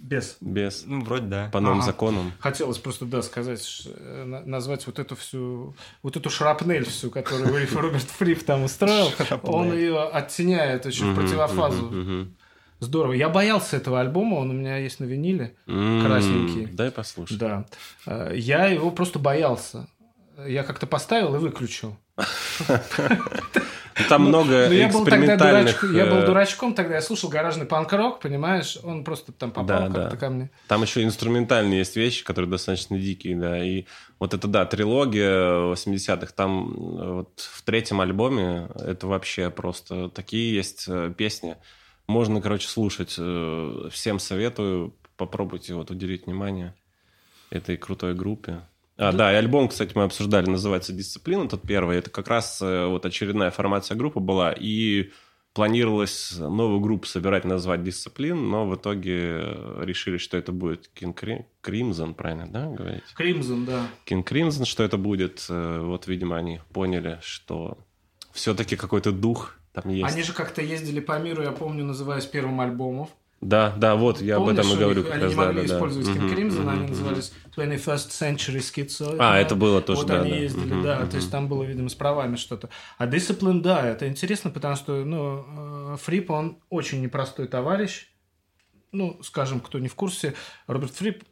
Без. 0.00 0.38
без 0.40 0.84
Ну, 0.86 1.04
вроде 1.04 1.26
да. 1.26 1.50
по 1.52 1.60
новым 1.60 1.78
Ага. 1.80 1.86
законам. 1.86 2.32
Хотелось 2.40 2.78
просто, 2.78 3.04
да, 3.04 3.20
сказать, 3.22 3.62
ш- 3.62 3.90
э, 3.94 4.24
на- 4.24 4.40
назвать 4.40 4.86
вот 4.86 4.98
эту 4.98 5.14
всю, 5.14 5.76
вот 6.02 6.16
эту 6.16 6.30
шрапнель 6.30 6.84
всю, 6.86 7.10
которую 7.10 7.52
Роберт 7.74 8.04
Фрип 8.04 8.42
там 8.44 8.64
устроил, 8.64 9.08
он 9.42 9.72
ее 9.74 10.02
оттеняет 10.08 10.86
очень 10.86 11.12
в 11.12 11.14
противофазу. 11.14 12.28
Здорово. 12.82 13.12
Я 13.12 13.28
боялся 13.28 13.76
этого 13.76 14.00
альбома, 14.00 14.36
он 14.36 14.48
у 14.50 14.54
меня 14.54 14.78
есть 14.78 15.00
на 15.00 15.04
виниле. 15.04 15.54
Красненький. 15.66 16.64
Дай 16.64 16.90
послушать. 16.90 17.36
Да. 17.36 17.66
Э, 18.06 18.32
Я 18.34 18.66
его 18.68 18.90
просто 18.90 19.18
боялся. 19.18 19.86
Я 20.46 20.62
как-то 20.62 20.86
поставил 20.86 21.34
и 21.34 21.38
выключил. 21.38 21.98
Ну, 23.98 24.04
Там 24.08 24.22
много 24.22 24.66
Ну, 24.68 24.72
я 24.74 24.88
был 24.88 25.04
тогда 25.04 25.16
экспериментальных... 25.16 25.64
дурачком, 25.64 25.96
я 25.96 26.06
был 26.06 26.16
э, 26.18 26.26
дурачком, 26.26 26.74
тогда 26.74 26.94
я 26.94 27.02
слушал 27.02 27.30
гаражный 27.30 27.66
панк-рок, 27.66 28.20
понимаешь? 28.20 28.78
Он 28.82 29.04
просто 29.04 29.32
там 29.32 29.50
попал 29.50 29.66
Да, 29.66 29.86
как-то 29.86 30.10
да. 30.10 30.16
ко 30.16 30.30
мне. 30.30 30.50
Там 30.68 30.82
еще 30.82 31.02
инструментальные 31.02 31.78
есть 31.78 31.96
вещи, 31.96 32.24
которые 32.24 32.50
достаточно 32.50 32.98
дикие, 32.98 33.36
да. 33.36 33.62
И 33.64 33.84
вот 34.18 34.34
это, 34.34 34.48
да, 34.48 34.64
трилогия 34.66 35.72
80-х, 35.72 36.32
там 36.34 36.70
э, 36.72 37.12
вот 37.12 37.40
в 37.40 37.62
третьем 37.62 38.00
альбоме 38.00 38.68
это 38.76 39.06
вообще 39.06 39.50
просто 39.50 40.08
такие 40.08 40.54
есть 40.54 40.84
э, 40.88 41.12
песни. 41.16 41.56
Можно, 42.06 42.40
короче, 42.40 42.66
слушать. 42.66 43.10
Всем 43.12 44.18
советую. 44.18 44.94
Попробуйте 45.16 45.74
вот 45.74 45.90
уделить 45.90 46.26
внимание 46.26 46.74
этой 47.50 47.76
крутой 47.76 48.14
группе. 48.14 48.62
А, 49.00 49.12
да, 49.12 49.32
и 49.32 49.36
альбом, 49.36 49.68
кстати, 49.68 49.92
мы 49.94 50.02
обсуждали, 50.02 50.44
называется 50.50 50.92
«Дисциплина», 50.92 51.48
тот 51.48 51.62
первый. 51.62 51.96
Это 51.96 52.10
как 52.10 52.28
раз 52.28 52.60
э, 52.60 52.84
вот 52.84 53.06
очередная 53.06 53.50
формация 53.50 53.96
группы 53.96 54.20
была, 54.20 54.52
и 54.52 55.10
планировалось 55.54 56.36
новую 56.36 56.80
группу 56.80 57.06
собирать, 57.06 57.46
назвать 57.46 57.82
«Дисциплин», 57.82 58.50
но 58.50 58.66
в 58.66 58.76
итоге 58.76 59.40
э, 59.40 59.82
решили, 59.84 60.18
что 60.18 60.36
это 60.36 60.52
будет 60.52 60.90
King 60.94 61.16
Crimson, 61.62 62.12
правильно, 62.12 62.46
да, 62.46 62.66
говорить? 62.66 63.04
Кримзон, 63.14 63.64
да. 63.64 63.86
King 64.06 64.22
Crimson, 64.22 64.66
что 64.66 64.82
это 64.82 64.98
будет. 64.98 65.46
Э, 65.48 65.80
Вот, 65.80 66.06
видимо, 66.06 66.36
они 66.36 66.60
поняли, 66.74 67.20
что 67.22 67.78
все-таки 68.32 68.76
какой-то 68.76 69.12
дух 69.12 69.56
там 69.72 69.90
есть. 69.90 70.12
Они 70.12 70.22
же 70.22 70.34
как-то 70.34 70.60
ездили 70.60 71.00
по 71.00 71.18
миру, 71.18 71.42
я 71.42 71.52
помню, 71.52 71.86
называясь 71.86 72.26
первым 72.26 72.60
альбомом. 72.60 73.08
Да, 73.40 73.74
да, 73.78 73.96
вот, 73.96 74.20
я 74.20 74.36
Помнишь, 74.36 74.58
об 74.58 74.66
этом 74.66 74.76
и 74.76 74.80
говорю 74.80 75.00
них- 75.00 75.06
как 75.06 75.14
они 75.14 75.22
раз, 75.24 75.30
не 75.32 75.36
да, 75.36 75.46
могли 75.46 75.62
да, 75.62 75.68
да. 75.68 75.74
использовать 75.74 76.08
Мгм, 76.08 76.26
Crimson, 76.26 76.60
мгм, 76.60 76.68
они 76.68 76.78
мгм. 76.80 76.88
назывались 76.90 77.32
21st 77.56 78.10
Century 78.10 78.58
Schizo. 78.58 79.16
А, 79.18 79.38
это 79.38 79.54
было 79.56 79.80
тоже, 79.80 80.00
Вот 80.00 80.08
да, 80.08 80.20
они 80.20 80.30
да. 80.30 80.36
ездили, 80.36 80.74
Мгм, 80.74 80.82
да, 80.82 80.98
мгм. 81.00 81.08
то 81.08 81.16
есть 81.16 81.30
там 81.30 81.48
было, 81.48 81.62
видимо, 81.62 81.88
с 81.88 81.94
правами 81.94 82.36
что-то. 82.36 82.68
А 82.98 83.06
Discipline, 83.06 83.62
да, 83.62 83.86
это 83.86 84.06
интересно, 84.08 84.50
потому 84.50 84.76
что, 84.76 85.04
ну, 85.06 85.94
э, 85.94 85.96
Фрип, 86.02 86.30
он 86.30 86.58
очень 86.68 87.00
непростой 87.00 87.48
товарищ. 87.48 88.08
Ну, 88.92 89.22
скажем, 89.22 89.60
кто 89.60 89.78
не 89.78 89.88
в 89.88 89.94
курсе, 89.94 90.34
Роберт 90.66 90.92
Фрип 90.96 91.24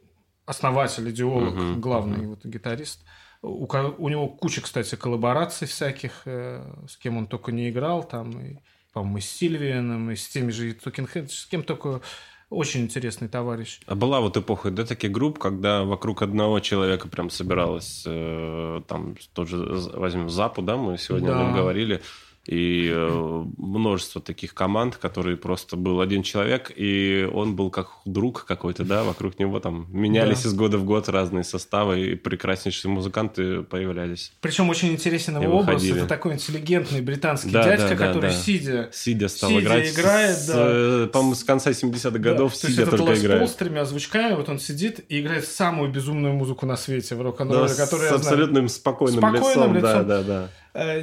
основатель, 0.47 1.07
идеолог, 1.11 1.53
Мгм, 1.53 1.79
главный 1.79 2.25
вот 2.25 2.43
гитарист. 2.43 3.05
У, 3.43 3.67
у 3.67 4.09
него 4.09 4.27
куча, 4.29 4.61
кстати, 4.61 4.95
коллабораций 4.95 5.67
всяких, 5.67 6.23
э, 6.25 6.65
с 6.89 6.97
кем 6.97 7.17
он 7.17 7.27
только 7.27 7.51
не 7.51 7.69
играл, 7.69 8.03
там, 8.03 8.31
и, 8.41 8.57
по-моему, 8.93 9.19
с 9.19 9.25
Сильвианом, 9.25 10.11
и 10.11 10.15
с 10.15 10.27
теми 10.27 10.51
же 10.51 10.71
Heads, 10.71 11.29
с 11.29 11.45
кем 11.45 11.63
только 11.63 12.01
очень 12.49 12.81
интересный 12.81 13.27
товарищ. 13.27 13.79
А 13.85 13.93
была 13.95 14.21
вот 14.21 14.35
эпоха 14.35 14.71
да, 14.71 14.83
таких 14.85 15.11
групп, 15.11 15.37
когда 15.37 15.83
вокруг 15.83 16.21
одного 16.23 16.59
человека 16.59 17.07
прям 17.07 17.29
собиралось, 17.29 18.03
э, 18.07 18.81
там 18.87 19.15
тоже 19.33 19.57
з- 19.77 19.89
возьмем 19.95 20.29
Запу, 20.29 20.61
да, 20.63 20.75
мы 20.75 20.97
сегодня 20.97 21.27
Да. 21.27 21.39
о 21.39 21.43
нем 21.43 21.53
говорили, 21.55 22.01
и 22.49 22.89
э, 22.91 23.43
множество 23.57 24.19
таких 24.21 24.55
команд, 24.55 24.97
которые 24.97 25.37
просто 25.37 25.77
был 25.77 26.01
один 26.01 26.23
человек, 26.23 26.71
и 26.75 27.29
он 27.31 27.55
был 27.55 27.69
как 27.69 27.89
друг 28.05 28.45
какой-то, 28.45 28.83
да, 28.85 29.03
вокруг 29.03 29.37
него 29.37 29.59
там 29.59 29.85
менялись 29.91 30.41
Да. 30.43 30.49
из 30.49 30.53
года 30.55 30.79
в 30.79 30.83
год 30.83 31.09
разные 31.09 31.43
составы, 31.43 31.99
и 32.01 32.15
прекраснейшие 32.15 32.89
музыканты 32.91 33.61
появлялись. 33.61 34.31
Причем 34.41 34.69
очень 34.69 34.89
интересен 34.89 35.37
И 35.37 35.43
его 35.43 35.59
образ. 35.59 35.75
выходили. 35.75 35.99
Это 35.99 36.07
такой 36.07 36.33
интеллигентный 36.33 37.01
британский 37.01 37.51
Да, 37.51 37.63
дядька, 37.63 37.89
да, 37.89 37.95
да, 37.95 38.07
который 38.07 38.31
да. 38.31 38.35
сидя 38.35 38.89
Сидя 38.91 39.27
стал 39.27 39.49
Сидя 39.51 39.61
играть. 39.61 39.87
с- 39.87 39.93
играет, 39.95 40.37
с, 40.37 40.47
да. 40.47 40.55
э, 40.67 41.07
По-моему, 41.13 41.35
с 41.35 41.43
конца 41.43 41.69
70-х 41.71 42.17
годов 42.17 42.53
Да, 42.53 42.59
то 42.61 42.67
есть 42.67 42.79
сидя 42.79 42.85
только 42.89 43.03
Пол 43.05 43.13
играет. 43.13 43.49
с 43.49 43.53
тремя 43.53 43.85
звучками, 43.85 44.33
вот 44.35 44.49
он 44.49 44.57
сидит 44.59 45.05
и 45.07 45.19
играет 45.19 45.45
самую 45.45 45.91
безумную 45.91 46.33
музыку 46.33 46.65
на 46.65 46.77
свете 46.77 47.13
в 47.13 47.19
Да, 47.19 47.23
рок-н-ролле, 47.25 47.69
с 47.69 47.75
которую 47.75 48.05
я 48.09 48.17
знаю. 48.17 48.21
абсолютным 48.21 48.67
спокойным, 48.69 49.19
Спокойным 49.19 49.75
лицом. 49.75 49.81
Да, 49.81 49.93
лицом. 49.93 50.07
да, 50.07 50.23
да. 50.23 50.43
Э, 50.45 50.47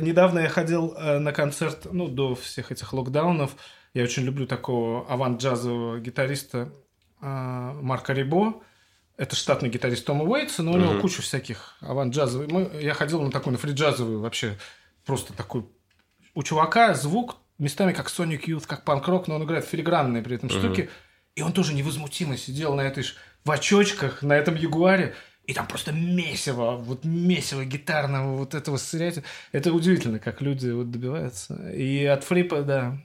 Недавно 0.01 0.41
я 0.41 0.49
ходил 0.49 0.95
э, 0.97 1.18
на 1.18 1.33
концерт, 1.33 1.87
ну, 1.93 2.09
до 2.09 2.35
всех 2.35 2.72
этих 2.72 2.93
локдаунов. 2.93 3.57
Я 3.95 4.03
очень 4.05 4.24
люблю 4.24 4.47
такого 4.47 5.07
авант-джазового 5.11 6.01
гитариста 6.01 6.72
э, 7.20 7.27
Марка 7.27 8.12
Рибо. 8.12 8.62
Это 9.16 9.35
штатный 9.35 9.68
ги타рист 9.70 10.05
Тома 10.05 10.24
Уэйтса, 10.24 10.62
но 10.62 10.72
у 10.72 10.77
него 10.77 11.01
куча 11.01 11.22
всяких 11.22 11.77
авант-джазовых. 11.81 12.49
Мы- 12.51 12.70
Я 12.83 12.93
ходил 12.95 13.22
на 13.22 13.31
такой, 13.31 13.53
на 13.53 13.59
фри-джазовый 13.59 14.18
вообще, 14.18 14.59
просто 15.07 15.33
такой... 15.33 15.64
У 16.35 16.43
чувака 16.43 16.93
звук 16.93 17.37
местами 17.59 17.93
как 17.95 18.09
Sonic 18.09 18.45
Youth, 18.47 18.66
как 18.66 18.85
панк-рок, 18.85 19.27
но 19.29 19.37
он 19.37 19.45
играет 19.45 19.64
филигранные 19.64 20.22
при 20.22 20.37
этом 20.37 20.51
штуки. 20.51 20.91
И 21.35 21.41
он 21.43 21.53
тоже 21.53 21.72
невозмутимо 21.74 22.37
сидел 22.37 22.74
на 22.74 22.83
этой 22.83 23.03
ж- 23.03 23.14
в 23.45 23.51
очочках, 23.51 24.22
на 24.22 24.35
этом 24.35 24.55
Ягуаре, 24.55 25.14
и 25.47 25.55
там 25.55 25.67
просто 25.67 25.93
месиво, 25.93 26.73
вот 26.77 27.05
месиво 27.05 27.65
гитарного 27.65 28.37
вот 28.37 28.55
этого 28.55 28.77
сырятия. 28.77 29.23
Это 29.53 29.73
удивительно, 29.73 30.19
как 30.19 30.41
люди 30.43 30.71
вот 30.71 30.91
добиваются. 30.91 31.71
И 31.71 32.05
от 32.05 32.25
Фрипа, 32.25 32.63
да, 32.63 32.99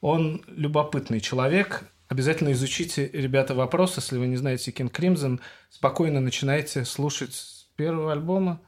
он 0.00 0.44
любопытный 0.48 1.20
человек. 1.20 1.84
Обязательно 2.08 2.52
изучите, 2.52 3.08
ребята, 3.12 3.54
вопрос, 3.54 3.96
если 3.96 4.18
вы 4.18 4.26
не 4.26 4.36
знаете 4.36 4.70
King 4.70 4.92
Crimson, 4.92 5.40
спокойно 5.70 6.20
начинайте 6.20 6.84
слушать 6.84 7.34
с 7.34 7.66
первого 7.76 8.12
альбома. 8.12 8.60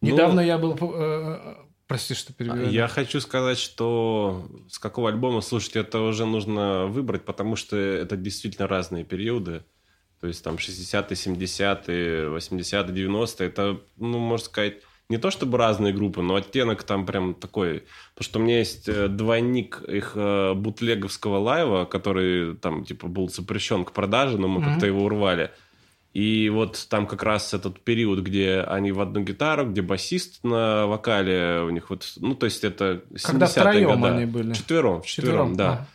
Ну, 0.00 0.10
Недавно 0.10 0.40
я 0.40 0.58
был... 0.58 0.78
э, 0.80 1.54
Прости, 1.86 2.14
что 2.14 2.32
перебиваю. 2.32 2.70
Я 2.70 2.88
хочу 2.88 3.20
сказать, 3.20 3.58
что 3.58 4.48
с 4.70 4.78
какого 4.78 5.10
альбома 5.10 5.40
слушать 5.40 5.76
это 5.76 6.00
уже 6.00 6.24
нужно 6.24 6.86
выбрать, 6.86 7.24
потому 7.24 7.56
что 7.56 7.76
это 7.76 8.16
действительно 8.16 8.66
разные 8.66 9.04
периоды. 9.04 9.64
То 10.22 10.28
есть 10.28 10.44
там 10.44 10.54
60-е, 10.54 11.16
70-е, 11.16 12.28
80-е, 12.28 13.08
90-е. 13.08 13.48
Это, 13.48 13.80
ну, 13.98 14.18
можно 14.18 14.46
сказать, 14.46 14.74
не 15.08 15.18
то 15.18 15.32
чтобы 15.32 15.58
разные 15.58 15.92
группы, 15.92 16.22
но 16.22 16.36
оттенок 16.36 16.84
там 16.84 17.04
прям 17.06 17.34
такой. 17.34 17.82
Потому 18.14 18.24
что 18.24 18.38
у 18.38 18.42
меня 18.42 18.58
есть 18.60 18.88
э, 18.88 19.08
двойник 19.08 19.82
их 19.82 20.12
э, 20.14 20.54
бутлеговского 20.54 21.38
лайва, 21.38 21.86
который 21.86 22.54
там 22.54 22.84
типа 22.84 23.08
был 23.08 23.28
запрещен 23.28 23.84
к 23.84 23.90
продаже, 23.90 24.38
но 24.38 24.46
мы 24.46 24.60
Мгм. 24.60 24.70
как-то 24.70 24.86
его 24.86 25.02
урвали. 25.04 25.50
И 26.14 26.48
вот 26.50 26.86
там 26.88 27.08
как 27.08 27.24
раз 27.24 27.52
этот 27.52 27.80
период, 27.80 28.20
где 28.20 28.60
они 28.60 28.92
в 28.92 29.00
одну 29.00 29.22
гитару, 29.22 29.68
где 29.68 29.82
басист 29.82 30.44
на 30.44 30.86
вокале 30.86 31.62
у 31.66 31.70
них 31.70 31.90
вот, 31.90 32.06
ну 32.20 32.36
то 32.36 32.46
есть 32.46 32.62
это 32.62 33.02
70-е 33.10 33.20
Когда 33.24 33.46
втроем 33.48 34.00
года. 34.00 34.14
они 34.14 34.26
были. 34.26 34.52
Четвером, 34.52 35.02
вчетвером, 35.02 35.56
да. 35.56 35.72
а. 35.72 35.86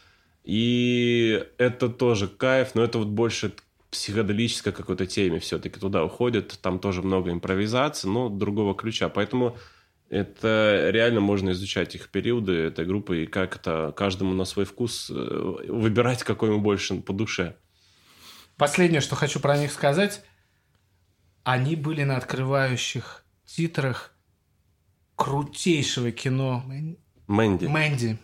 И 0.44 1.44
это 1.58 1.88
тоже 1.88 2.28
кайф, 2.28 2.76
но 2.76 2.84
это 2.84 2.98
вот 3.00 3.08
больше 3.08 3.54
психоделической 3.92 4.74
какой-то 4.74 5.06
теме 5.06 5.40
все-таки 5.40 5.80
туда 5.80 6.04
уходит. 6.04 6.60
Там 6.62 6.80
тоже 6.80 7.02
много 7.02 7.32
импровизации, 7.32 8.08
но 8.08 8.30
другого 8.30 8.76
ключа. 8.76 9.10
Поэтому 9.10 9.58
это 10.10 10.90
реально 10.92 11.20
можно 11.20 11.52
изучать 11.52 11.96
их 11.96 12.10
периоды 12.10 12.54
этой 12.54 12.86
группы 12.86 13.24
и 13.24 13.28
как 13.28 13.56
это 13.58 13.94
каждому 13.96 14.34
на 14.34 14.46
свой 14.46 14.66
вкус 14.66 15.10
э, 15.10 15.14
выбирать, 15.68 16.24
какой 16.24 16.50
ему 16.50 16.62
больше 16.62 16.96
по 16.96 17.14
душе. 17.14 17.58
Последнее, 18.58 19.02
что 19.02 19.16
хочу 19.16 19.40
про 19.40 19.58
них 19.58 19.72
сказать. 19.72 20.24
Они 21.44 21.76
были 21.76 22.04
на 22.04 22.18
открывающих 22.18 23.24
титрах 23.46 24.14
крутейшего 25.16 26.12
кино 26.12 26.64
Мэнди. 27.28 27.66
Мэнди. 27.66 28.18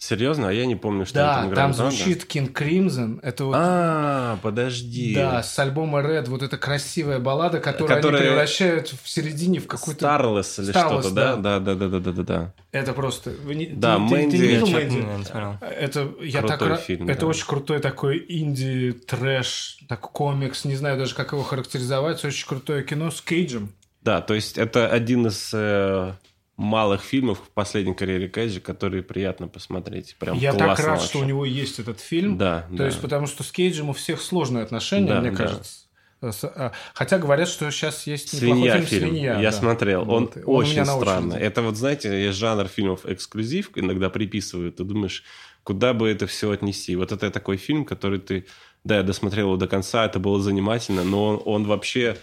Серьезно? 0.00 0.48
А 0.48 0.52
я 0.52 0.64
не 0.64 0.76
помню, 0.76 1.04
что 1.06 1.16
Да, 1.16 1.26
там 1.26 1.34
там 1.42 1.50
играет. 1.52 1.76
Правда? 1.76 1.90
звучит 1.96 2.24
King 2.32 2.52
Crimson. 2.52 3.18
Это 3.20 3.44
вот 3.46 3.56
А, 3.58 4.38
подожди. 4.42 5.12
Да, 5.12 5.42
с 5.42 5.58
альбома 5.58 5.98
Red, 6.00 6.28
вот 6.30 6.42
эта 6.44 6.56
красивая 6.56 7.18
баллада, 7.18 7.58
которую 7.58 7.88
Которая- 7.88 8.20
они 8.22 8.30
превращают 8.30 8.94
в 9.02 9.08
середине 9.08 9.58
в 9.58 9.66
какую-то... 9.66 9.98
Старлес 10.00 10.56
или 10.60 10.70
Starless, 10.72 11.00
что-то, 11.00 11.10
да? 11.10 11.36
да. 11.36 11.58
Да, 11.58 11.74
да, 11.74 11.74
да, 11.74 11.88
да, 11.88 11.98
да, 11.98 12.12
да, 12.12 12.22
да. 12.22 12.54
Это 12.70 12.92
просто... 12.92 13.30
вы 13.42 13.56
не- 13.56 13.66
Да, 13.66 13.96
ты- 13.96 14.02
ты- 14.02 14.08
ты 14.08 14.14
Мэнди- 14.14 14.36
не 14.36 14.42
видел 14.46 14.66
Я 14.68 14.76
Мэнди? 14.76 15.64
Это 15.80 16.08
я 16.22 16.38
Крутой 16.42 16.68
так 16.68 16.80
фильм, 16.82 17.08
Это 17.08 17.20
да. 17.22 17.26
очень 17.26 17.46
крутой 17.46 17.80
такой 17.80 18.24
инди 18.28 18.92
трэш, 18.92 19.78
такой 19.88 20.12
комикс, 20.12 20.64
не 20.64 20.76
знаю 20.76 20.96
даже 20.96 21.16
как 21.16 21.32
его 21.32 21.42
характеризовать, 21.42 22.24
очень 22.24 22.46
крутое 22.46 22.84
кино 22.84 23.10
с 23.10 23.20
Кейджем. 23.20 23.72
Да, 24.02 24.20
то 24.20 24.34
есть 24.34 24.58
это 24.58 24.86
один 24.88 25.26
из 25.26 25.50
э, 25.52 26.12
малых 26.58 27.02
фильмов 27.02 27.38
в 27.38 27.50
последней 27.50 27.94
карьере 27.94 28.28
Кейджа, 28.28 28.60
которые 28.60 29.04
приятно 29.04 29.46
посмотреть. 29.46 30.16
Прям 30.18 30.36
я 30.36 30.52
так 30.52 30.78
рад, 30.80 30.88
вообще. 30.88 31.06
что 31.06 31.18
у 31.20 31.24
него 31.24 31.44
есть 31.44 31.78
этот 31.78 32.00
фильм. 32.00 32.36
Да, 32.36 32.66
То 32.68 32.76
да. 32.78 32.86
есть 32.86 33.00
потому 33.00 33.28
что 33.28 33.44
с 33.44 33.52
Кейджем 33.52 33.90
у 33.90 33.92
всех 33.92 34.20
сложные 34.20 34.64
отношения, 34.64 35.06
Да, 35.08 35.20
мне 35.20 35.30
да. 35.30 35.36
кажется. 35.36 35.86
А, 36.20 36.72
Хотя 36.94 37.18
говорят, 37.18 37.48
что 37.48 37.70
сейчас 37.70 38.08
есть 38.08 38.32
неплохой 38.34 38.56
Свинья 38.56 38.74
фильм, 38.80 38.86
фильм. 38.86 39.10
«Свинья». 39.10 39.34
я 39.40 39.50
да. 39.50 39.56
смотрел. 39.56 40.04
Вот. 40.04 40.36
Он, 40.36 40.42
у 40.46 40.54
очень 40.56 40.84
странно. 40.84 41.28
очереди. 41.34 41.44
Это 41.44 41.62
вот, 41.62 41.76
знаете, 41.76 42.24
есть 42.24 42.36
жанр 42.38 42.66
фильмов 42.66 43.06
эксклюзив, 43.06 43.70
иногда 43.76 44.10
приписывают. 44.10 44.76
Ты 44.76 44.84
думаешь, 44.84 45.22
куда 45.62 45.94
бы 45.94 46.08
это 46.10 46.26
все 46.26 46.50
отнести. 46.50 46.96
Вот 46.96 47.12
это 47.12 47.30
такой 47.30 47.56
фильм, 47.56 47.84
который 47.84 48.18
ты... 48.18 48.46
Да, 48.82 48.96
я 48.96 49.02
досмотрел 49.04 49.46
его 49.46 49.56
до 49.56 49.68
конца, 49.68 50.06
это 50.06 50.18
было 50.18 50.40
занимательно, 50.40 51.04
но 51.04 51.24
он, 51.24 51.42
он 51.44 51.64
вообще 51.66 52.16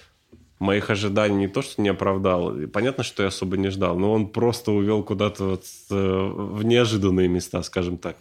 моих 0.60 0.89
ожиданий 0.89 1.36
не 1.36 1.47
то, 1.47 1.62
что 1.62 1.82
не 1.82 1.89
оправдал. 1.89 2.58
И 2.58 2.66
Понятно, 2.66 3.03
что 3.03 3.24
я 3.24 3.30
особо 3.30 3.58
не 3.58 3.70
ждал, 3.70 3.97
но 3.97 4.12
он 4.14 4.28
просто 4.28 4.72
увел 4.72 5.03
куда-то 5.03 5.43
вот, 5.45 5.66
э, 5.91 5.95
в 5.95 6.64
неожиданные 6.64 7.28
места, 7.28 7.62
скажем 7.64 7.97
так. 7.97 8.18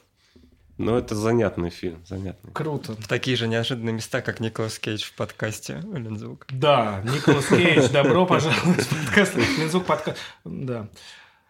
Но 0.76 0.99
это 0.99 1.14
занятный 1.14 1.70
фильм, 1.70 2.05
занятный. 2.05 2.53
Круто. 2.53 2.95
В 2.95 3.07
такие 3.07 3.37
же 3.37 3.47
неожиданные 3.47 3.93
места, 3.93 4.22
как 4.22 4.41
Николас 4.41 4.80
Кейдж 4.80 5.05
в 5.05 5.12
подкасте 5.14 5.80
Лензвук. 5.93 6.47
Да, 6.51 7.01
Николас 7.05 7.47
Кейдж, 7.47 7.91
добро 7.93 8.26
пожаловать 8.26 8.85
в 8.85 9.05
подкаст. 9.05 9.37
Лензвук 9.37 9.85
подкаст. 9.85 10.18
Да. 10.45 10.89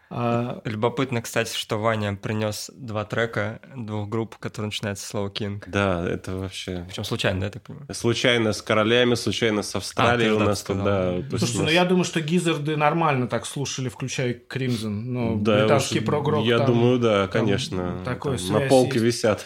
А, 0.09 0.61
Любопытно, 0.65 1.21
кстати, 1.21 1.55
что 1.57 1.77
Ваня 1.77 2.15
принес 2.15 2.69
два 2.75 3.05
трека 3.05 3.59
двух 3.75 4.07
групп, 4.07 4.37
которые 4.37 4.67
начинаются 4.67 5.05
с 5.05 5.09
слова 5.09 5.29
Кинг. 5.29 5.67
Да, 5.67 6.07
это 6.07 6.35
вообще... 6.35 6.85
Причем 6.87 7.03
случайно, 7.03 7.39
да, 7.39 7.45
я 7.47 7.51
так 7.51 7.63
понимаю? 7.63 7.87
Случайно 7.93 8.53
с 8.53 8.61
королями, 8.61 9.15
случайно 9.15 9.63
с 9.63 9.75
Австралией 9.75 10.29
А, 10.31 10.35
у 10.35 10.39
нас 10.39 10.61
тут, 10.63 10.83
да. 10.83 11.13
есть 11.15 11.29
Слушайте, 11.29 11.57
ну 11.57 11.63
нас- 11.65 11.73
я 11.73 11.85
думаю, 11.85 12.03
что 12.03 12.21
гизарды 12.21 12.77
нормально 12.77 13.27
так 13.27 13.45
слушали, 13.45 13.89
включая 13.89 14.33
Кримзон. 14.35 15.13
Ну, 15.13 15.39
Да, 15.41 15.61
британский 15.61 15.99
уж, 15.99 16.05
прогрок. 16.05 16.45
Я 16.45 16.59
там. 16.59 16.67
думаю, 16.67 16.99
да, 16.99 17.27
там 17.27 17.41
конечно. 17.41 18.01
такой 18.05 18.37
Там 18.37 18.51
на 18.53 18.59
полке 18.67 18.93
есть. 18.99 19.03
висят, 19.05 19.45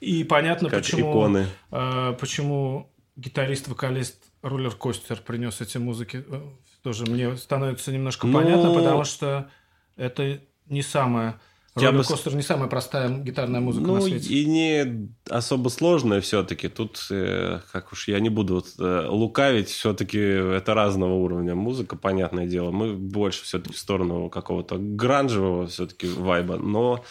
И 0.00 0.24
понятно, 0.24 0.70
как 0.70 0.80
почему, 0.80 1.10
иконы. 1.10 1.46
э, 1.70 2.14
почему 2.18 2.90
гитарист-вокалист 3.16 4.22
Рулер 4.42 4.70
Костер 4.72 5.18
принес 5.18 5.60
эти 5.60 5.78
музыки. 5.78 6.24
Э, 6.28 6.40
Тоже 6.82 7.04
мне 7.06 7.36
становится 7.36 7.90
немножко 7.92 8.26
Ну, 8.26 8.38
понятно, 8.38 8.72
потому 8.72 9.02
что 9.04 9.50
это 9.98 10.40
не 10.68 10.82
самая... 10.82 11.38
Я 11.76 11.92
бы 11.92 12.02
Костер 12.02 12.34
не 12.34 12.42
самая 12.42 12.68
простая 12.68 13.08
гитарная 13.08 13.60
музыка 13.60 13.86
Ну, 13.86 13.94
на 13.96 14.00
свете. 14.00 14.34
и 14.34 14.44
не 14.46 15.10
особо 15.30 15.68
сложное 15.68 16.20
все-таки. 16.20 16.68
Тут, 16.68 17.06
э, 17.10 17.60
как 17.70 17.92
уж 17.92 18.08
я 18.08 18.18
не 18.18 18.30
буду 18.30 18.54
вот, 18.56 18.66
э, 18.80 19.06
лукавить, 19.08 19.68
все-таки 19.68 20.18
это 20.18 20.74
разного 20.74 21.14
уровня 21.14 21.54
музыка, 21.54 21.94
понятное 21.96 22.46
дело. 22.46 22.72
Мы 22.72 22.94
больше 22.94 23.44
все-таки 23.44 23.74
в 23.74 23.78
сторону 23.78 24.28
какого-то 24.28 24.76
гранжевого 24.76 25.68
все-таки 25.68 26.08
вайба. 26.08 26.56
Но, 26.56 27.04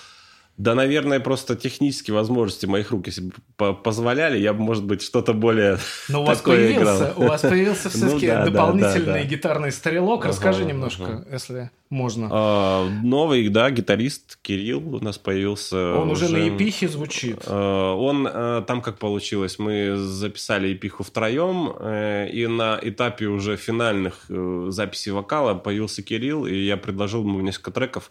да, 0.58 0.74
наверное, 0.74 1.20
просто 1.20 1.55
технические 1.55 2.16
возможности 2.16 2.66
моих 2.66 2.89
рук, 2.89 3.05
если 3.05 3.22
бы 3.22 3.34
по- 3.58 3.74
позволяли, 3.74 4.39
я 4.39 4.53
бы, 4.53 4.62
может 4.62 4.84
быть, 4.86 5.03
что-то 5.03 5.34
более 5.34 5.78
Но 6.10 6.24
у 6.24 6.26
вас 6.26 6.41
появился, 6.41 6.82
играл. 6.82 7.14
у 7.16 7.28
вас 7.28 7.41
появился 7.41 7.84
Ну 7.93 8.08
все-таки 8.08 8.28
да, 8.28 8.43
да, 8.43 8.49
дополнительный 8.49 9.05
да, 9.05 9.14
да. 9.14 9.24
гитарный 9.24 9.72
стрелок. 9.72 10.26
Расскажи 10.26 10.64
Ага, 10.64 10.70
немножко, 10.72 11.03
ага. 11.05 11.26
если 11.32 11.70
можно. 11.91 12.28
А, 12.32 12.89
Новый, 13.03 13.47
да, 13.49 13.70
гитарист 13.70 14.39
Кирилл 14.41 14.95
у 14.95 14.99
нас 14.99 15.20
появился. 15.20 15.93
Он 15.93 16.10
уже, 16.10 16.28
на 16.30 16.49
эпихе 16.49 16.88
звучит. 16.88 17.43
Э, 17.45 17.93
Он 17.95 18.28
э, 18.28 18.64
там 18.66 18.82
как 18.82 18.97
получилось, 18.97 19.60
мы 19.60 19.95
записали 19.95 20.74
эпиху 20.74 21.03
втроем, 21.03 21.72
э, 21.80 22.30
и 22.30 22.47
на 22.47 22.80
этапе 22.82 23.28
уже 23.28 23.58
финальных 23.58 24.26
э, 24.30 24.66
записей 24.70 25.12
вокала 25.12 25.53
появился 25.53 26.01
Кирилл, 26.01 26.47
и 26.47 26.55
я 26.55 26.78
предложил 26.78 27.22
ему 27.22 27.39
несколько 27.41 27.70
треков 27.70 28.10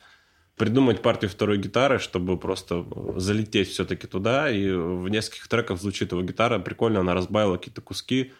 придумать 0.56 1.02
партию 1.02 1.30
второй 1.30 1.58
гитары, 1.58 1.98
чтобы 1.98 2.38
просто 2.38 2.86
залететь 3.16 3.68
все-таки 3.68 4.06
туда, 4.06 4.50
и 4.50 4.70
в 4.72 5.08
нескольких 5.08 5.48
треках 5.48 5.78
звучит 5.78 6.12
его 6.12 6.22
гитара, 6.22 6.58
прикольно, 6.58 7.00
она 7.00 7.14
разбавила 7.14 7.58
какие-то 7.58 7.82
куски, 7.82 8.32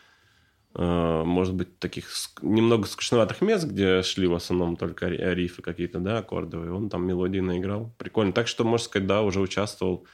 э, 0.75 1.23
может 1.25 1.55
быть, 1.55 1.79
таких 1.79 2.09
немного 2.41 2.87
скучноватых 2.87 3.43
мест, 3.43 3.67
где 3.67 4.03
шли 4.03 4.27
в 4.27 4.35
основном 4.35 4.77
только 4.77 5.09
ри- 5.09 5.35
рифы 5.35 5.61
какие-то, 5.61 5.99
да, 5.99 6.19
аккордовые, 6.19 6.73
он 6.73 6.89
там 6.89 7.07
мелодии 7.07 7.41
наиграл. 7.41 7.93
Прикольно. 7.99 8.33
Так 8.33 8.49
что, 8.49 8.65
можно 8.65 8.85
сказать, 8.85 9.07
да, 9.07 9.21
уже 9.21 9.41
участвовал 9.41 10.07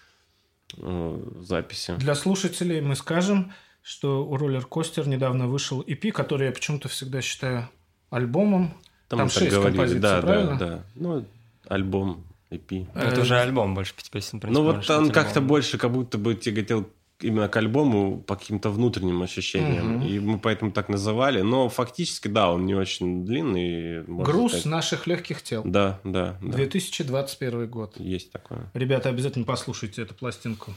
э, 0.77 0.81
в 0.81 1.45
записи. 1.45 1.95
Для 1.99 2.17
слушателей 2.17 2.81
мы 2.81 2.97
скажем, 2.97 3.53
что 3.81 4.27
у 4.27 4.37
Роллер 4.37 4.67
Костер 4.67 5.07
недавно 5.07 5.47
вышел 5.47 5.83
EP, 5.83 6.11
который 6.11 6.47
я 6.47 6.53
почему-то 6.53 6.89
всегда 6.89 7.21
считаю 7.23 7.69
альбомом. 8.11 8.75
Там, 9.09 9.21
так 9.21 9.31
шесть 9.31 9.51
говорили. 9.53 9.77
композиций, 9.77 10.01
да, 10.01 10.21
правильно? 10.21 10.59
да, 10.59 10.67
да. 10.67 10.83
Ну, 10.95 11.27
альбом, 11.69 12.25
EP. 12.51 12.87
Ну, 12.95 13.01
Это 13.01 13.17
Э, 13.17 13.23
уже 13.23 13.39
альбом, 13.39 13.75
больше 13.75 13.95
пяти 13.95 14.11
песен. 14.11 14.39
в 14.39 14.43
принципе, 14.43 14.63
Ну, 14.63 14.73
вот 14.73 14.91
он 14.91 15.11
как-то 15.11 15.41
больше 15.41 15.79
как 15.79 15.91
будто 15.93 16.19
бы 16.19 16.35
тяготел 16.35 16.89
именно 17.21 17.49
к 17.49 17.57
альбому 17.57 18.19
по 18.21 18.35
каким-то 18.35 18.69
внутренним 18.71 19.23
ощущениям. 19.23 19.99
Мгм. 19.99 20.07
И 20.07 20.19
мы 20.19 20.39
поэтому 20.41 20.73
так 20.73 20.89
называли. 20.89 21.41
Но 21.43 21.69
фактически, 21.69 22.27
да, 22.29 22.51
он 22.51 22.67
не 22.67 22.75
очень 22.75 23.25
длинный. 23.25 24.03
Груз 24.03 24.53
сказать. 24.53 24.67
наших 24.67 25.07
легких 25.07 25.41
тел. 25.43 25.63
Да, 25.65 26.01
да, 26.03 26.37
да. 26.43 26.49
2021 26.53 27.67
год. 27.69 27.95
Есть 27.99 28.33
такое. 28.33 28.71
Ребята, 28.75 29.09
обязательно 29.09 29.45
послушайте 29.45 30.03
эту 30.03 30.15
пластинку. 30.15 30.73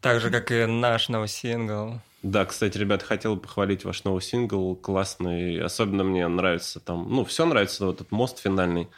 Так 0.00 0.20
же, 0.20 0.30
как 0.30 0.52
и 0.52 0.66
наш 0.66 1.08
новый 1.08 1.28
сингл. 1.28 2.00
Да, 2.22 2.44
кстати, 2.44 2.76
ребят, 2.78 3.02
хотел 3.02 3.36
похвалить 3.36 3.84
ваш 3.84 4.04
новый 4.04 4.20
сингл, 4.22 4.76
классный. 4.76 5.60
Особенно 5.62 6.04
мне 6.04 6.26
нравится 6.28 6.80
там, 6.80 7.06
ну, 7.08 7.24
все 7.24 7.46
нравится, 7.46 7.86
вот 7.86 7.96
этот 7.96 8.12
мост 8.12 8.38
финальный. 8.40 8.88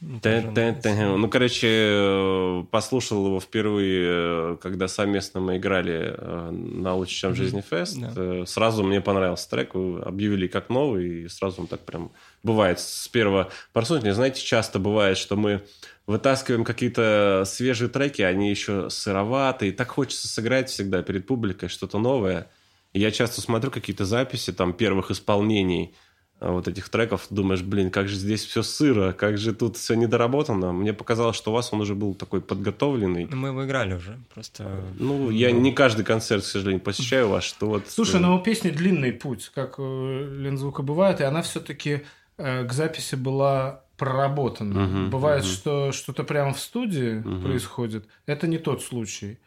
Тэ-тэ-тэ. 0.00 1.16
Ну, 1.16 1.28
короче, 1.28 1.66
э, 1.68 2.64
послушал 2.70 3.26
его 3.26 3.40
впервые, 3.40 4.04
э, 4.06 4.56
когда 4.62 4.86
совместно 4.86 5.40
мы 5.40 5.56
играли 5.56 6.14
э, 6.16 6.50
на 6.50 6.94
«Лучше, 6.94 7.14
чем 7.16 7.34
жизни» 7.34 7.62
фест. 7.68 7.98
Да. 7.98 8.46
Сразу 8.46 8.84
мне 8.84 9.00
понравился 9.00 9.50
трек, 9.50 9.74
объявили 9.74 10.46
как 10.46 10.68
новый, 10.68 11.24
и 11.24 11.28
сразу 11.28 11.62
он 11.62 11.66
так 11.66 11.80
прям 11.80 12.12
бывает 12.44 12.78
с 12.78 13.08
первого 13.08 13.50
прослушивания. 13.72 14.14
Знаете, 14.14 14.40
часто 14.40 14.78
бывает, 14.78 15.18
что 15.18 15.34
мы 15.34 15.62
вытаскиваем 16.06 16.62
какие-то 16.62 17.42
свежие 17.44 17.88
треки, 17.88 18.22
они 18.22 18.50
еще 18.50 18.90
сыроватые, 18.90 19.72
так 19.72 19.88
хочется 19.90 20.28
сыграть 20.28 20.70
всегда 20.70 21.02
перед 21.02 21.26
публикой 21.26 21.68
что-то 21.68 21.98
новое. 21.98 22.48
И 22.92 23.00
я 23.00 23.10
часто 23.10 23.40
смотрю 23.40 23.72
какие-то 23.72 24.04
записи 24.04 24.52
там 24.52 24.72
первых 24.72 25.10
исполнений 25.10 25.94
вот 26.40 26.68
этих 26.68 26.88
треков, 26.88 27.26
думаешь, 27.30 27.62
блин, 27.62 27.90
как 27.90 28.08
же 28.08 28.16
здесь 28.16 28.44
все 28.44 28.62
сыро, 28.62 29.12
как 29.12 29.38
же 29.38 29.52
тут 29.52 29.76
все 29.76 29.94
недоработано. 29.94 30.72
Мне 30.72 30.92
показалось, 30.92 31.36
что 31.36 31.50
у 31.50 31.54
вас 31.54 31.72
он 31.72 31.80
уже 31.80 31.94
был 31.94 32.14
такой 32.14 32.40
подготовленный. 32.40 33.26
Ну, 33.30 33.36
Мы 33.36 33.48
его 33.48 33.64
играли 33.66 33.94
уже, 33.94 34.18
просто... 34.32 34.82
Ну, 34.98 35.30
я 35.30 35.50
не 35.50 35.72
каждый 35.72 36.04
концерт, 36.04 36.44
к 36.44 36.46
сожалению, 36.46 36.80
посещаю 36.80 37.28
ваш, 37.28 37.44
что 37.44 37.66
вот... 37.66 37.88
Слушай, 37.88 38.16
э, 38.16 38.20
ну 38.20 38.36
у 38.36 38.40
песни 38.40 38.70
длинный 38.70 39.12
путь, 39.12 39.50
как 39.54 39.78
у 39.78 39.82
Лензвука 39.82 40.82
бывает, 40.82 41.20
и 41.20 41.24
она 41.24 41.42
все-таки 41.42 42.02
к 42.36 42.72
записи 42.72 43.16
была 43.16 43.82
проработана. 43.96 44.86
Мгм, 44.86 45.10
Бывает, 45.10 45.42
мгм. 45.42 45.50
что 45.52 45.92
что-то 45.92 46.22
прямо 46.22 46.52
в 46.54 46.60
студии 46.60 47.14
Мгм. 47.18 47.42
происходит. 47.42 48.06
Это 48.26 48.46
не 48.46 48.58
тот 48.58 48.82
случай. 48.82 49.38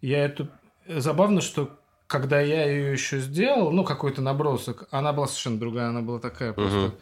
Я 0.00 0.24
эту... 0.24 0.48
Забавно, 0.86 1.42
что 1.42 1.78
когда 2.08 2.40
я 2.40 2.64
ее 2.64 2.92
еще 2.92 3.20
сделал, 3.20 3.70
ну, 3.70 3.84
какой-то 3.84 4.22
набросок, 4.22 4.88
она 4.90 5.12
была 5.12 5.26
совершенно 5.28 5.58
другая, 5.60 5.88
она 5.90 6.00
была 6.00 6.18
такая 6.18 6.52
просто 6.54 6.94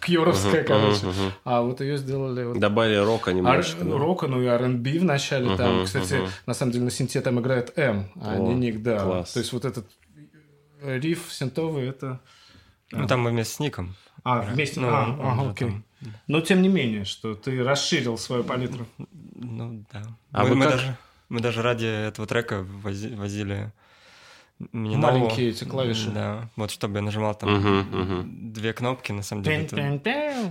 кьоровская, 0.00 0.64
короче. 0.64 1.06
А 1.44 1.60
вот 1.60 1.80
ее 1.80 1.98
сделали 1.98 2.44
вот 2.44 2.58
Добавили 2.58 2.96
рока 2.96 3.30
Ар- 3.30 3.36
немножко. 3.36 3.84
да. 3.84 3.98
рока, 3.98 4.26
ну 4.26 4.40
и 4.40 4.46
R&B 4.46 4.98
в 4.98 5.04
начале 5.04 5.56
там. 5.56 5.84
Кстати, 5.84 6.20
на 6.46 6.54
самом 6.54 6.72
деле 6.72 6.84
на 6.86 6.90
синте 6.90 7.20
там 7.20 7.38
играет 7.40 7.76
М, 7.78 8.06
а 8.16 8.36
О, 8.36 8.38
не 8.38 8.54
Ник, 8.54 8.82
да. 8.82 8.98
класс. 9.00 9.32
То 9.34 9.40
есть 9.40 9.52
вот 9.52 9.64
этот 9.66 9.86
риф 10.82 11.26
синтовый, 11.30 11.86
это... 11.88 12.20
Ну, 12.90 13.06
там 13.06 13.20
мы 13.20 13.30
вместе 13.30 13.54
с 13.54 13.60
Ником. 13.60 13.94
А, 14.22 14.40
вместе... 14.40 14.80
Ну, 14.80 14.88
а, 14.88 15.04
ага, 15.20 15.50
окей. 15.50 15.68
там. 15.68 15.84
Но 16.26 16.40
тем 16.40 16.62
не 16.62 16.68
менее, 16.68 17.04
что 17.04 17.34
ты 17.34 17.62
расширил 17.62 18.16
свою 18.16 18.44
палитру. 18.44 18.86
Ну, 19.34 19.84
да. 19.92 20.02
А 20.32 20.44
мы, 20.44 20.50
вы 20.50 20.54
мы 20.56 20.64
как? 20.64 20.72
даже, 20.74 20.96
мы 21.28 21.40
даже 21.40 21.62
ради 21.62 21.86
этого 21.86 22.26
трека 22.26 22.66
вози- 22.84 23.14
возили 23.16 23.72
Мне 24.72 24.96
Маленькие 24.96 25.50
эти 25.50 25.64
клавиши. 25.64 26.10
Да, 26.10 26.48
вот 26.56 26.70
чтобы 26.70 26.96
я 26.98 27.02
нажимал 27.02 27.34
там 27.34 27.50
Мгм, 27.50 28.00
мгм. 28.00 28.52
две 28.52 28.72
кнопки, 28.72 29.10
на 29.12 29.22
самом 29.22 29.42
деле. 29.42 29.64
это 29.64 29.76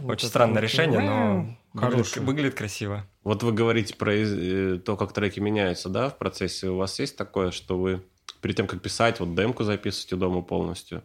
Вот 0.01 0.11
Очень 0.11 0.17
это 0.17 0.27
странное 0.27 0.55
вот. 0.55 0.61
решение, 0.61 0.99
но 0.99 1.35
выглядит, 1.73 1.91
Хорошее. 1.91 2.25
выглядит 2.25 2.55
красиво. 2.55 3.07
Вот 3.23 3.43
вы 3.43 3.53
говорите 3.53 3.95
про 3.95 4.13
э, 4.13 4.77
то, 4.79 4.97
как 4.97 5.13
треки 5.13 5.39
меняются, 5.39 5.87
да, 5.89 6.09
в 6.09 6.17
процессе. 6.17 6.67
У 6.67 6.75
вас 6.77 6.99
есть 6.99 7.15
такое, 7.15 7.51
что 7.51 7.77
вы 7.79 8.03
перед 8.41 8.57
тем, 8.57 8.67
как 8.67 8.81
писать, 8.81 9.21
вот 9.21 9.33
демку 9.35 9.63
записываете 9.63 10.17
дома 10.17 10.41
полностью? 10.41 11.03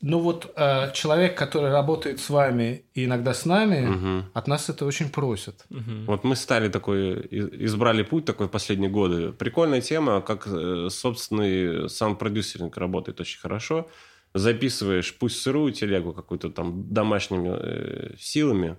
Ну 0.00 0.20
вот 0.20 0.52
э, 0.56 0.92
человек, 0.92 1.36
который 1.36 1.70
работает 1.72 2.20
с 2.20 2.30
вами 2.30 2.84
и 2.94 3.04
иногда 3.04 3.34
с 3.34 3.44
нами, 3.46 3.80
Мгм. 3.86 4.24
от 4.32 4.46
нас 4.48 4.68
это 4.70 4.86
очень 4.86 5.10
просят. 5.10 5.64
Вот 6.06 6.24
мы 6.24 6.36
стали 6.36 6.68
такой, 6.68 7.26
избрали 7.64 8.02
путь 8.04 8.24
такой 8.24 8.46
в 8.46 8.50
последние 8.50 8.90
годы. 8.90 9.32
Прикольная 9.32 9.80
тема, 9.80 10.20
как 10.20 10.46
э, 10.46 10.88
собственный 10.90 11.88
сам 11.88 12.16
продюсеринг 12.16 12.76
работает 12.76 13.20
очень 13.20 13.40
хорошо. 13.40 13.88
Записываешь 14.34 15.16
пусть 15.18 15.42
сырую 15.42 15.72
телегу 15.72 16.12
какую-то 16.12 16.50
там 16.50 16.92
домашними 16.92 17.50
э, 17.50 18.14
силами, 18.20 18.76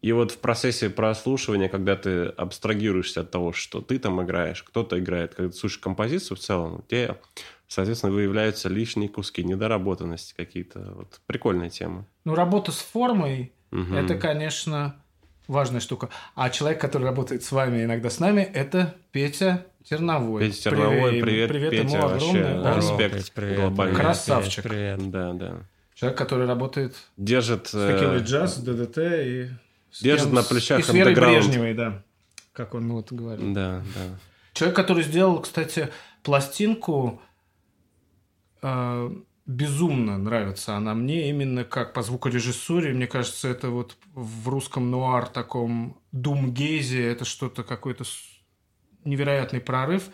и 0.00 0.12
вот 0.12 0.32
в 0.32 0.38
процессе 0.38 0.90
прослушивания, 0.90 1.68
когда 1.70 1.96
ты 1.96 2.26
абстрагируешься 2.26 3.20
от 3.22 3.30
того, 3.30 3.52
что 3.52 3.80
ты 3.80 3.98
там 3.98 4.22
играешь, 4.22 4.62
кто-то 4.62 4.98
играет, 4.98 5.34
когда 5.34 5.50
ты 5.50 5.56
слушаешь 5.56 5.78
композицию 5.80 6.36
в 6.36 6.40
целом, 6.40 6.74
у 6.74 6.82
тебя, 6.82 7.16
соответственно, 7.74 8.12
выявляются 8.12 8.68
лишние 8.68 9.08
куски, 9.08 9.42
недоработанности 9.44 10.34
какие-то. 10.36 10.92
Вот 10.96 11.20
прикольная 11.26 11.70
тема. 11.70 12.06
Ну, 12.24 12.34
работа 12.34 12.72
с 12.72 12.78
формой 12.78 13.52
Мгм. 13.70 13.94
это, 13.96 14.14
конечно, 14.14 14.96
важная 15.48 15.80
штука. 15.80 16.08
А 16.36 16.48
человек, 16.50 16.80
который 16.80 17.04
работает 17.04 17.42
с 17.42 17.50
вами, 17.50 17.84
иногда 17.84 18.08
с 18.10 18.20
нами, 18.20 18.40
это 18.42 18.94
Петя 19.10 19.66
Терновой. 19.82 20.46
Петя 20.46 20.70
Терновой, 20.70 21.20
привет, 21.20 21.48
привет 21.48 21.70
Петя, 21.72 21.82
ему 21.82 22.08
вообще, 22.08 22.28
огромное. 22.40 22.62
да, 22.62 22.76
респект 22.76 23.14
Петь, 23.16 23.32
привет, 23.32 23.58
глобальный. 23.60 23.94
привет, 23.94 24.06
Красавчик. 24.06 24.62
Петь, 24.62 24.72
Привет. 24.72 25.10
Да, 25.10 25.32
да. 25.32 25.56
Человек, 25.94 26.18
который 26.18 26.46
работает 26.46 26.94
Держит... 27.16 27.68
с 27.68 27.74
э, 27.74 28.18
Джаз, 28.24 28.58
ДДТ 28.58 28.98
и... 28.98 29.48
с 29.90 30.00
Держит 30.02 30.26
кем? 30.26 30.34
на 30.36 30.42
плечах 30.42 30.80
И 30.80 30.82
с 30.82 30.92
Верой. 30.92 31.14
Брежневой, 31.14 31.74
да. 31.74 32.02
Как 32.52 32.74
он 32.74 32.90
вот 32.92 33.12
говорил. 33.12 33.52
Да, 33.52 33.82
да. 33.94 34.18
Человек, 34.54 34.76
который 34.76 35.02
сделал, 35.04 35.40
кстати, 35.40 35.88
пластинку, 36.22 37.20
безумно 39.46 40.16
нравится 40.18 40.76
она 40.76 40.94
мне 40.94 41.28
именно 41.28 41.64
как 41.64 41.92
по 41.92 42.02
звукорежиссуре. 42.02 42.92
Мне 42.92 43.06
кажется, 43.06 43.48
это 43.48 43.70
вот 43.70 43.96
в 44.14 44.48
русском 44.48 44.90
нуар 44.90 45.26
таком 45.26 46.00
думгейзе, 46.12 47.06
это 47.06 47.24
что-то 47.24 47.62
какой-то 47.62 48.04
невероятный 49.04 49.60
прорыв. 49.60 50.08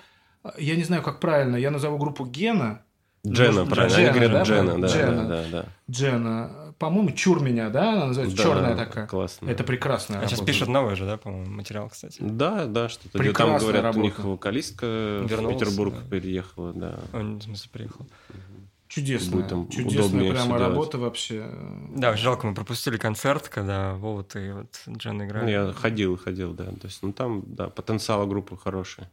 Я 0.59 0.77
не 0.77 0.85
знаю, 0.85 1.03
как 1.03 1.21
правильно. 1.21 1.57
Я 1.57 1.71
назову 1.71 1.99
группу 1.99 2.25
Гена. 2.25 2.83
Джена, 3.27 3.65
Может, 3.65 3.75
правильно. 3.75 3.97
Джена, 3.97 4.13
говорят 4.13 4.33
да, 4.33 4.43
Джена, 4.43 4.79
да, 4.81 4.87
Джена. 4.89 5.29
да, 5.29 5.29
да, 5.29 5.49
да. 5.51 5.67
Джена. 5.91 6.60
По-моему, 6.81 7.11
Чур 7.13 7.41
меня, 7.43 7.69
да? 7.69 7.93
Она 7.93 8.07
называется 8.07 8.37
Да, 8.39 8.43
черная 8.43 8.75
такая. 8.75 9.07
классно. 9.07 9.51
Это 9.51 9.63
прекрасная 9.65 10.19
А 10.21 10.23
сейчас 10.23 10.39
работа. 10.41 10.53
пишут 10.53 10.69
новый 10.69 10.97
же, 10.97 11.05
да, 11.05 11.19
по-моему, 11.19 11.51
материал, 11.51 11.89
кстати. 11.91 12.17
Да, 12.21 12.65
да, 12.65 12.89
что-то. 12.89 13.19
Прекрасная 13.19 13.59
Там 13.59 13.69
говорят, 13.69 13.97
у 13.97 14.01
них 14.01 14.17
работа. 14.17 14.33
вокалистка 14.33 14.87
в 14.87 15.27
Вернулась, 15.29 15.59
Петербург 15.59 15.95
да. 15.95 16.09
переехала, 16.11 16.73
да. 16.73 16.99
Он, 17.13 17.37
в 17.39 17.43
смысле, 17.43 17.71
приехал. 17.71 18.07
Чудесная, 18.89 19.33
Будет 19.37 19.49
там 19.49 19.69
чудесная 19.69 20.21
прямо 20.33 20.35
всё 20.35 20.47
делать. 20.49 20.61
работа 20.63 20.99
вообще. 20.99 21.47
Да, 21.95 22.17
жалко, 22.17 22.47
мы 22.49 22.55
пропустили 22.55 22.97
концерт, 22.97 23.49
когда 23.49 23.95
Вова 23.95 24.25
и 24.35 24.51
вот 24.51 24.83
Джен 24.89 25.23
играли. 25.23 25.51
Я 25.51 25.73
ходил, 25.73 26.17
ходил, 26.17 26.55
да. 26.55 26.65
То 26.65 26.87
есть, 26.87 27.01
ну 27.03 27.13
там, 27.13 27.45
да, 27.47 27.69
потенциал 27.69 28.27
группы 28.27 28.57
хороший. 28.57 29.05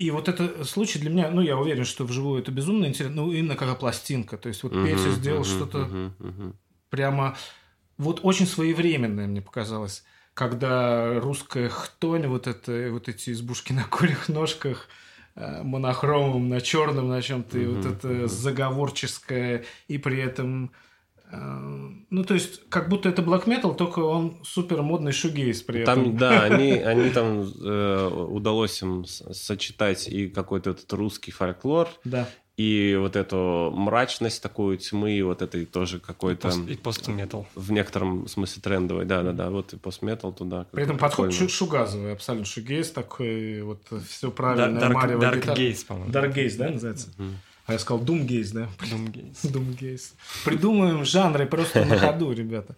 И 0.00 0.10
вот 0.10 0.28
это 0.30 0.64
случай 0.64 0.98
для 0.98 1.10
меня, 1.10 1.30
ну, 1.30 1.42
я 1.42 1.58
уверен, 1.58 1.84
что 1.84 2.04
вживую 2.06 2.40
это 2.40 2.50
безумно 2.50 2.86
интересно, 2.86 3.16
ну, 3.16 3.32
именно 3.32 3.54
как 3.54 3.78
пластинка. 3.78 4.38
То 4.38 4.48
есть, 4.48 4.62
вот 4.62 4.72
Мгм, 4.72 4.84
Петя 4.84 5.10
сделал 5.10 5.40
мгм, 5.40 5.44
что-то 5.44 5.78
мгм, 5.78 6.14
мгм. 6.18 6.58
прямо 6.88 7.36
вот 7.98 8.20
очень 8.22 8.46
своевременное, 8.46 9.26
мне 9.26 9.42
показалось. 9.42 10.04
Когда 10.32 11.20
русская 11.20 11.68
хтонь, 11.68 12.26
вот, 12.28 12.46
это, 12.46 12.88
вот 12.90 13.08
эти 13.10 13.30
избушки 13.30 13.74
на 13.74 13.84
курьих 13.84 14.30
ножках, 14.30 14.88
э, 15.36 15.62
монохромом, 15.62 16.48
на 16.48 16.62
черном, 16.62 17.08
на 17.10 17.20
чем-то, 17.20 17.58
и 17.58 17.66
вот 17.66 17.84
это 17.84 18.08
мгм. 18.08 18.28
заговорческое, 18.28 19.64
и 19.86 19.98
при 19.98 20.18
этом... 20.18 20.72
э, 21.32 21.88
Ну, 22.10 22.24
то 22.24 22.34
есть, 22.34 22.68
как 22.68 22.88
будто 22.88 23.08
это 23.08 23.22
black 23.22 23.44
metal, 23.46 23.74
только 23.74 24.00
он 24.00 24.38
супер 24.44 24.82
модный 24.82 25.12
шугейс 25.12 25.62
при 25.62 25.80
этом. 25.82 26.04
Там, 26.04 26.16
да, 26.16 26.42
они, 26.48 26.72
они 26.72 27.10
там 27.10 27.42
э, 27.42 28.08
удалось 28.28 28.82
им 28.82 29.04
сочетать 29.04 30.08
и 30.08 30.28
какой-то 30.28 30.70
этот 30.70 30.92
русский 30.92 31.30
фольклор, 31.32 31.88
Да. 32.04 32.28
и 32.56 32.96
вот 33.00 33.16
эту 33.16 33.72
мрачность 33.74 34.42
такую 34.42 34.76
тьмы, 34.78 35.12
и 35.12 35.22
вот 35.22 35.40
этой 35.42 35.64
тоже 35.66 35.98
какой-то 36.00 36.50
И 36.68 36.76
пост-метал. 36.76 37.46
в 37.54 37.72
некотором 37.72 38.26
смысле 38.28 38.60
трендовой, 38.62 39.04
да, 39.06 39.22
да, 39.22 39.32
да, 39.32 39.50
вот 39.50 39.72
и 39.72 39.76
постметал 39.76 40.32
туда. 40.32 40.66
При 40.72 40.82
этом 40.82 40.98
подход 40.98 41.32
шу- 41.32 41.48
шугазовый, 41.48 42.12
абсолютно 42.12 42.44
шугейс 42.46 42.90
такой, 42.90 43.62
вот 43.62 43.82
все 44.08 44.30
правильно. 44.30 44.78
Дарк, 44.80 45.18
Дарк. 45.20 45.56
Гейс, 45.56 45.84
по-моему. 45.84 46.10
Даркгейс, 46.12 46.56
да, 46.56 46.70
называется? 46.70 47.08
А 47.70 47.74
я 47.74 47.78
сказал 47.78 48.02
Думгейс, 48.02 48.50
да? 48.50 48.68
Gaze. 48.80 49.36
Думгейс. 49.52 50.14
Придумаем 50.44 51.04
жанры 51.04 51.46
просто 51.46 51.84
на 51.84 51.96
ходу, 51.98 52.32
ребята. 52.32 52.74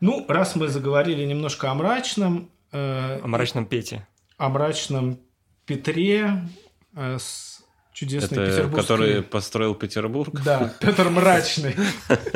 Ну, 0.00 0.26
раз 0.28 0.56
мы 0.56 0.66
заговорили 0.66 1.24
немножко 1.24 1.70
о 1.70 1.74
мрачном, 1.74 2.50
э, 2.72 3.20
О 3.22 3.26
мрачном 3.28 3.64
Пете. 3.64 4.04
о 4.38 4.48
мрачном 4.48 5.20
Петре 5.66 6.48
э, 6.96 7.16
с 7.20 7.62
чудесной 7.92 8.38
Это 8.38 8.50
петербургской... 8.50 8.82
который 8.82 9.22
построил 9.22 9.74
Петербург. 9.76 10.34
Да, 10.44 10.74
Петр 10.80 11.08
Мрачный. 11.08 11.76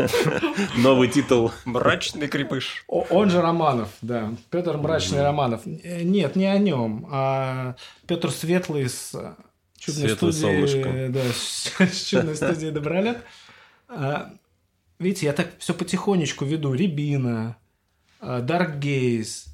Новый 0.76 1.08
титул. 1.08 1.50
Мрачный 1.64 2.28
крепыш. 2.28 2.84
Он 2.86 3.28
же 3.28 3.42
Романов, 3.42 3.88
да. 4.02 4.32
Петр 4.50 4.76
Мрачный 4.76 5.22
Романов. 5.22 5.62
Э, 5.66 6.02
Нет, 6.02 6.36
не 6.36 6.46
о 6.46 6.56
нем, 6.58 7.08
а 7.10 7.74
Петр 8.06 8.30
Светлый 8.30 8.88
с 8.88 9.12
чудной 9.80 10.08
Светлое 10.08 10.32
студии. 10.32 10.66
солнышко. 10.66 11.08
Да, 11.78 11.86
с 11.86 12.04
чудной 12.04 12.36
студии 12.36 12.70
Добролет. 12.70 13.18
А, 13.88 14.32
Видите, 15.00 15.26
я 15.26 15.32
так 15.32 15.48
все 15.58 15.72
потихонечку 15.74 16.44
веду. 16.44 16.74
Рябина, 16.74 17.56
Дарк 18.20 18.76
Гейз. 18.76 19.46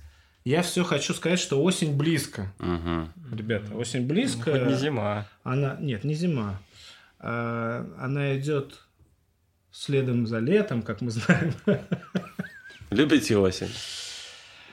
Я 0.45 0.63
все 0.63 0.85
хочу 0.85 1.15
сказать, 1.15 1.39
что 1.41 1.63
осень 1.63 1.97
близко. 1.97 2.53
Мгм. 2.59 3.13
Ребята, 3.33 3.75
осень 3.75 4.07
близко. 4.07 4.51
Хоть 4.53 4.67
не 4.67 4.75
зима. 4.75 5.27
Она, 5.45 5.77
нет, 5.81 6.05
не 6.05 6.15
зима. 6.15 6.61
А, 7.21 7.87
Она 7.99 8.37
идет 8.37 8.81
следом 9.71 10.27
за 10.27 10.39
летом, 10.41 10.83
как 10.83 11.01
мы 11.01 11.11
знаем. 11.13 11.55
Любите 12.91 13.37
осень? 13.37 13.71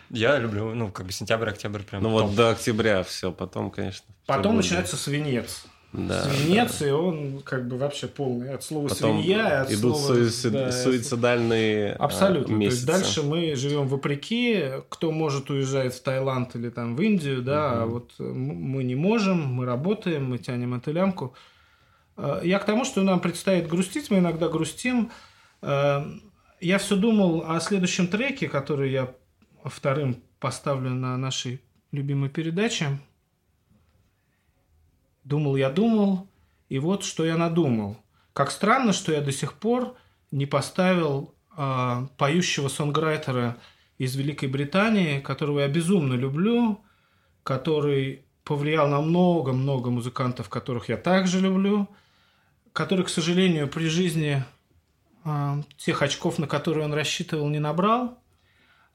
Я 0.09 0.37
люблю, 0.37 0.73
ну, 0.75 0.91
как 0.91 1.05
бы 1.07 1.11
сентябрь, 1.11 1.49
октябрь 1.49 1.81
прям 1.81 2.03
Ну 2.03 2.09
топ. 2.17 2.27
вот 2.27 2.35
до 2.35 2.51
октября 2.51 3.01
все, 3.03 3.31
потом, 3.31 3.71
конечно. 3.71 4.05
Потом 4.25 4.57
начинается 4.57 4.95
свинец. 4.97 5.65
Да, 5.91 6.23
свинец, 6.23 6.81
и 6.81 6.89
он 6.89 7.41
как 7.43 7.67
бы 7.67 7.77
вообще 7.77 8.07
полный. 8.07 8.51
От 8.51 8.63
слова 8.63 8.87
Потом 8.87 9.21
свинья, 9.21 9.47
и 9.47 9.51
от 9.61 9.71
идут 9.71 9.95
слова... 9.97 10.15
суицид- 10.15 10.49
да, 10.49 10.71
суицидальные 10.71 11.93
а, 11.93 12.05
Абсолютно. 12.05 12.57
То 12.57 12.63
есть 12.63 12.73
месяцы. 12.83 12.87
дальше 12.87 13.21
мы 13.21 13.55
живем 13.55 13.87
вопреки. 13.87 14.63
Кто 14.89 15.11
может 15.11 15.51
уезжает 15.51 15.93
в 15.93 16.01
Таиланд 16.01 16.55
или 16.55 16.69
там 16.69 16.95
в 16.95 17.01
Индию, 17.01 17.43
да, 17.43 17.83
а 17.83 17.85
вот 17.85 18.11
мы 18.17 18.83
не 18.83 18.95
можем, 18.95 19.45
мы 19.45 19.65
работаем, 19.65 20.25
мы 20.25 20.39
тянем 20.39 20.73
эту 20.73 20.91
лямку. 20.93 21.35
Э, 22.17 22.41
Я 22.43 22.57
к 22.57 22.65
тому, 22.65 22.85
что 22.85 23.03
нам 23.03 23.19
предстоит 23.19 23.67
грустить, 23.67 24.09
мы 24.09 24.17
иногда 24.17 24.47
грустим. 24.49 25.11
Э, 25.61 26.03
Я 26.59 26.79
все 26.79 26.95
думал 26.95 27.43
о 27.47 27.59
следующем 27.59 28.07
треке, 28.07 28.47
который 28.49 28.91
я 28.91 29.13
вторым 29.63 30.23
поставлю 30.39 30.89
на 30.89 31.15
нашей 31.17 31.61
любимой 31.91 32.29
передаче. 32.29 32.97
Думал, 35.23 35.55
я 35.55 35.69
думал, 35.69 36.27
и 36.69 36.79
вот 36.79 37.03
что 37.03 37.25
я 37.25 37.37
надумал. 37.37 37.97
Как 38.33 38.51
странно, 38.51 38.93
что 38.93 39.11
я 39.11 39.21
до 39.21 39.31
сих 39.31 39.53
пор 39.53 39.95
не 40.31 40.45
поставил 40.45 41.35
а, 41.55 42.07
поющего 42.17 42.67
сонграйтера 42.67 43.57
из 43.97 44.15
Великой 44.15 44.49
Британии, 44.49 45.19
которого 45.19 45.59
я 45.59 45.67
безумно 45.67 46.13
люблю, 46.13 46.83
который 47.43 48.25
повлиял 48.43 48.87
на 48.87 49.01
много-много 49.01 49.89
музыкантов, 49.89 50.49
которых 50.49 50.89
я 50.89 50.97
также 50.97 51.39
люблю, 51.39 51.87
который, 52.73 53.05
к 53.05 53.09
сожалению, 53.09 53.67
при 53.67 53.87
жизни 53.87 54.43
а, 55.23 55.61
тех 55.77 56.01
очков, 56.01 56.39
на 56.39 56.47
которые 56.47 56.85
он 56.85 56.93
рассчитывал, 56.93 57.47
не 57.49 57.59
набрал. 57.59 58.19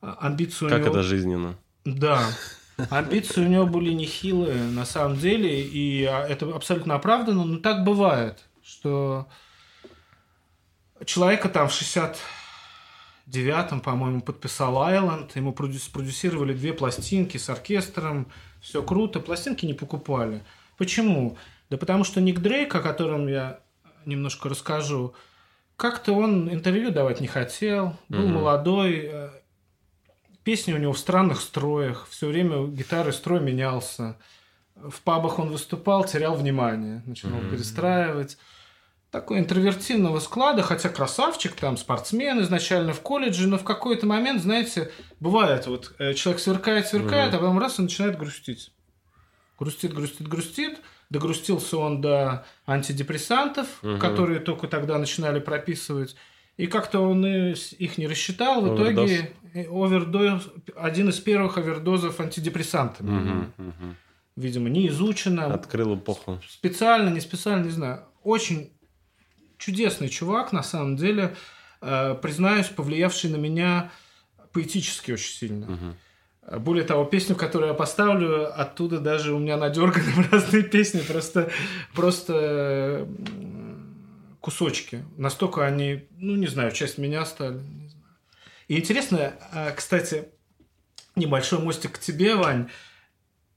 А, 0.01 0.19
Амбиции 0.21 0.67
у 0.67 0.69
Как 0.69 0.81
него... 0.81 0.91
это 0.91 1.03
жизненно? 1.03 1.57
Да. 1.85 2.21
Амбиции 2.91 3.45
у 3.45 3.49
него 3.49 3.67
были 3.67 3.93
нехилые, 3.93 4.63
на 4.63 4.85
самом 4.85 5.19
деле, 5.19 5.63
и 5.63 6.05
а, 6.05 6.27
это 6.27 6.55
абсолютно 6.55 6.95
оправдано, 6.95 7.45
но 7.45 7.59
так 7.59 7.85
бывает, 7.85 8.45
что 8.63 9.27
человека 11.05 11.49
там 11.49 11.69
в 11.69 11.73
69-м, 11.73 13.81
по-моему, 13.81 14.21
подписал 14.21 14.81
Айленд, 14.83 15.35
ему 15.35 15.53
продю- 15.53 15.81
спродюсировали 15.81 16.55
две 16.55 16.73
пластинки 16.73 17.37
с 17.37 17.51
оркестром, 17.51 18.29
все 18.61 18.83
круто, 18.83 19.21
пластинки 19.21 19.67
не 19.67 19.75
покупали. 19.75 20.45
Почему? 20.77 21.37
Да 21.71 21.77
потому 21.77 22.05
что 22.05 22.21
Ник 22.21 22.39
Дрейк, 22.39 22.75
о 22.75 22.81
котором 22.81 23.27
я 23.27 23.61
немножко 24.07 24.49
расскажу, 24.49 25.15
как-то 25.77 26.13
он 26.13 26.53
интервью 26.53 26.91
давать 26.91 27.21
не 27.21 27.27
хотел, 27.27 27.97
был 28.09 28.27
молодой, 28.29 29.11
э, 29.13 29.31
песни 30.49 30.73
у 30.73 30.79
него 30.79 30.95
в 30.95 30.99
странных 30.99 31.43
строях, 31.43 32.07
все 32.09 32.27
время 32.27 32.67
гитары 32.69 33.13
строй 33.13 33.39
менялся. 33.39 34.17
В 34.77 35.03
пабах 35.03 35.39
он 35.39 35.51
выступал, 35.51 36.07
терял 36.07 36.35
внимание, 36.37 37.03
начинал 37.05 37.41
перестраивать. 37.51 38.39
Такой 39.11 39.41
интровертивного 39.41 40.21
склада, 40.21 40.63
хотя 40.63 40.89
красавчик, 40.89 41.53
там 41.53 41.77
спортсмен 41.77 42.41
изначально 42.41 42.95
в 42.95 43.03
колледже, 43.03 43.47
но 43.47 43.59
в 43.59 43.65
какой-то 43.65 44.07
момент, 44.07 44.41
знаете, 44.41 44.91
бывает, 45.21 45.67
вот 45.67 45.95
э, 45.99 46.15
человек 46.15 46.41
сверкает, 46.41 46.87
сверкает, 46.87 47.35
а 47.35 47.39
потом 47.41 47.59
раз 47.59 47.79
и 47.79 47.83
начинает 47.83 48.17
грустить. 48.17 48.73
Грустит, 49.59 49.93
грустит, 49.93 50.29
грустит. 50.29 50.79
Догрустился 51.11 51.77
он 51.77 52.01
до 52.01 52.47
антидепрессантов, 52.67 53.83
которые 54.01 54.41
только 54.41 54.67
тогда 54.67 54.97
начинали 54.97 55.41
прописывать. 55.41 56.17
И 56.59 56.67
как-то 56.67 57.01
он 57.01 57.25
их 57.25 57.97
не 57.99 58.07
рассчитал. 58.07 58.61
В 58.61 58.73
Овердоз. 58.73 59.11
итоге 59.11 59.33
э, 59.55 59.65
овердоз, 59.71 60.49
один 60.77 61.09
из 61.09 61.19
первых 61.21 61.57
овердозов 61.57 62.21
антидепрессантами. 62.21 63.11
Мгм, 63.11 63.53
мгм. 63.57 63.97
Видимо, 64.37 64.69
не 64.69 64.89
изучено. 64.89 65.47
Открыл 65.55 65.95
эпоху. 65.97 66.41
Специально, 66.49 67.09
не 67.11 67.21
специально, 67.21 67.65
не 67.65 67.71
знаю. 67.71 68.03
Очень 68.23 68.71
чудесный 69.57 70.09
чувак, 70.09 70.53
на 70.53 70.63
самом 70.63 70.97
деле. 70.97 71.35
Э, 71.81 72.15
признаюсь, 72.21 72.67
повлиявший 72.67 73.31
на 73.31 73.37
меня 73.37 73.91
поэтически 74.53 75.13
очень 75.13 75.33
сильно. 75.33 75.95
Э, 76.43 76.59
Более 76.59 76.85
того, 76.85 77.05
песню, 77.05 77.37
которую 77.37 77.69
я 77.69 77.75
поставлю, 77.75 78.53
оттуда 78.61 78.99
даже 78.99 79.33
у 79.33 79.39
меня 79.39 79.57
надерганы 79.57 80.13
разные 80.33 80.65
песни, 80.65 81.01
просто, 81.01 81.51
просто 81.95 83.07
кусочки. 84.49 85.05
Настолько 85.19 85.67
они, 85.67 86.07
ну, 86.17 86.35
не 86.35 86.47
знаю, 86.47 86.73
часть 86.73 86.97
меня 86.97 87.27
стали. 87.27 87.59
не 87.59 87.89
знаю. 87.89 88.07
И 88.69 88.79
интересно, 88.79 89.35
э, 89.53 89.73
кстати, 89.77 90.25
небольшой 91.17 91.59
мостик 91.59 91.93
к 91.93 91.99
тебе, 91.99 92.35
Вань. 92.35 92.71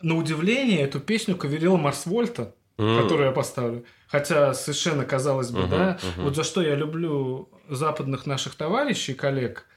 На 0.02 0.16
удивление, 0.18 0.82
эту 0.82 1.00
песню 1.00 1.38
каверил 1.38 1.78
Марс 1.78 2.06
Вольта, 2.06 2.54
М. 2.78 3.02
которую 3.02 3.28
я 3.28 3.32
поставлю. 3.32 3.86
Хотя 4.10 4.54
совершенно, 4.54 5.06
казалось 5.06 5.52
бы, 5.52 5.60
Мгм, 5.62 5.70
да, 5.70 6.00
мгм. 6.16 6.24
вот 6.26 6.36
за 6.36 6.44
что 6.44 6.62
я 6.62 6.76
люблю 6.76 7.48
западных 7.70 8.26
наших 8.26 8.56
товарищей, 8.56 9.14
коллег, 9.14 9.68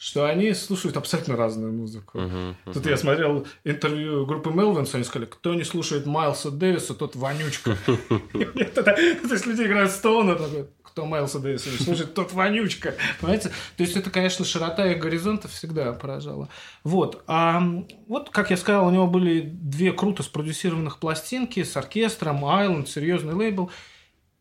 что 0.00 0.24
они 0.24 0.54
слушают 0.54 0.96
абсолютно 0.96 1.36
разную 1.36 1.74
музыку. 1.74 2.18
Мгм, 2.18 2.56
Тут 2.72 2.86
я 2.86 2.96
смотрел 2.96 3.46
интервью 3.64 4.24
группы 4.24 4.50
Мелвинс, 4.50 4.94
они 4.94 5.04
сказали, 5.04 5.28
кто 5.28 5.52
не 5.52 5.62
слушает 5.62 6.06
Майлса 6.06 6.50
Дэвиса, 6.50 6.94
тот 6.94 7.16
вонючка. 7.16 7.76
То 7.84 9.34
есть 9.34 9.44
люди 9.44 9.62
играют 9.62 9.90
Стоуна, 9.90 10.36
такой, 10.36 10.68
кто 10.82 11.04
Майлса 11.04 11.38
Дэвиса 11.38 11.68
не 11.68 11.76
слушает, 11.76 12.14
тот 12.14 12.32
вонючка. 12.32 12.94
Понимаете? 13.20 13.50
То 13.76 13.82
есть 13.82 13.94
это, 13.94 14.08
конечно, 14.08 14.46
широта 14.46 14.90
их 14.90 15.00
горизонтов 15.00 15.52
всегда 15.52 15.92
поражала. 15.92 16.48
Вот. 16.82 17.22
А 17.26 17.62
вот, 18.08 18.30
как 18.30 18.50
я 18.50 18.56
сказал, 18.56 18.86
у 18.86 18.90
него 18.90 19.06
были 19.06 19.40
две 19.40 19.92
круто 19.92 20.22
спродюсированных 20.22 20.98
пластинки 20.98 21.62
с 21.62 21.76
оркестром, 21.76 22.46
Айленд, 22.46 22.88
серьезный 22.88 23.34
лейбл. 23.34 23.70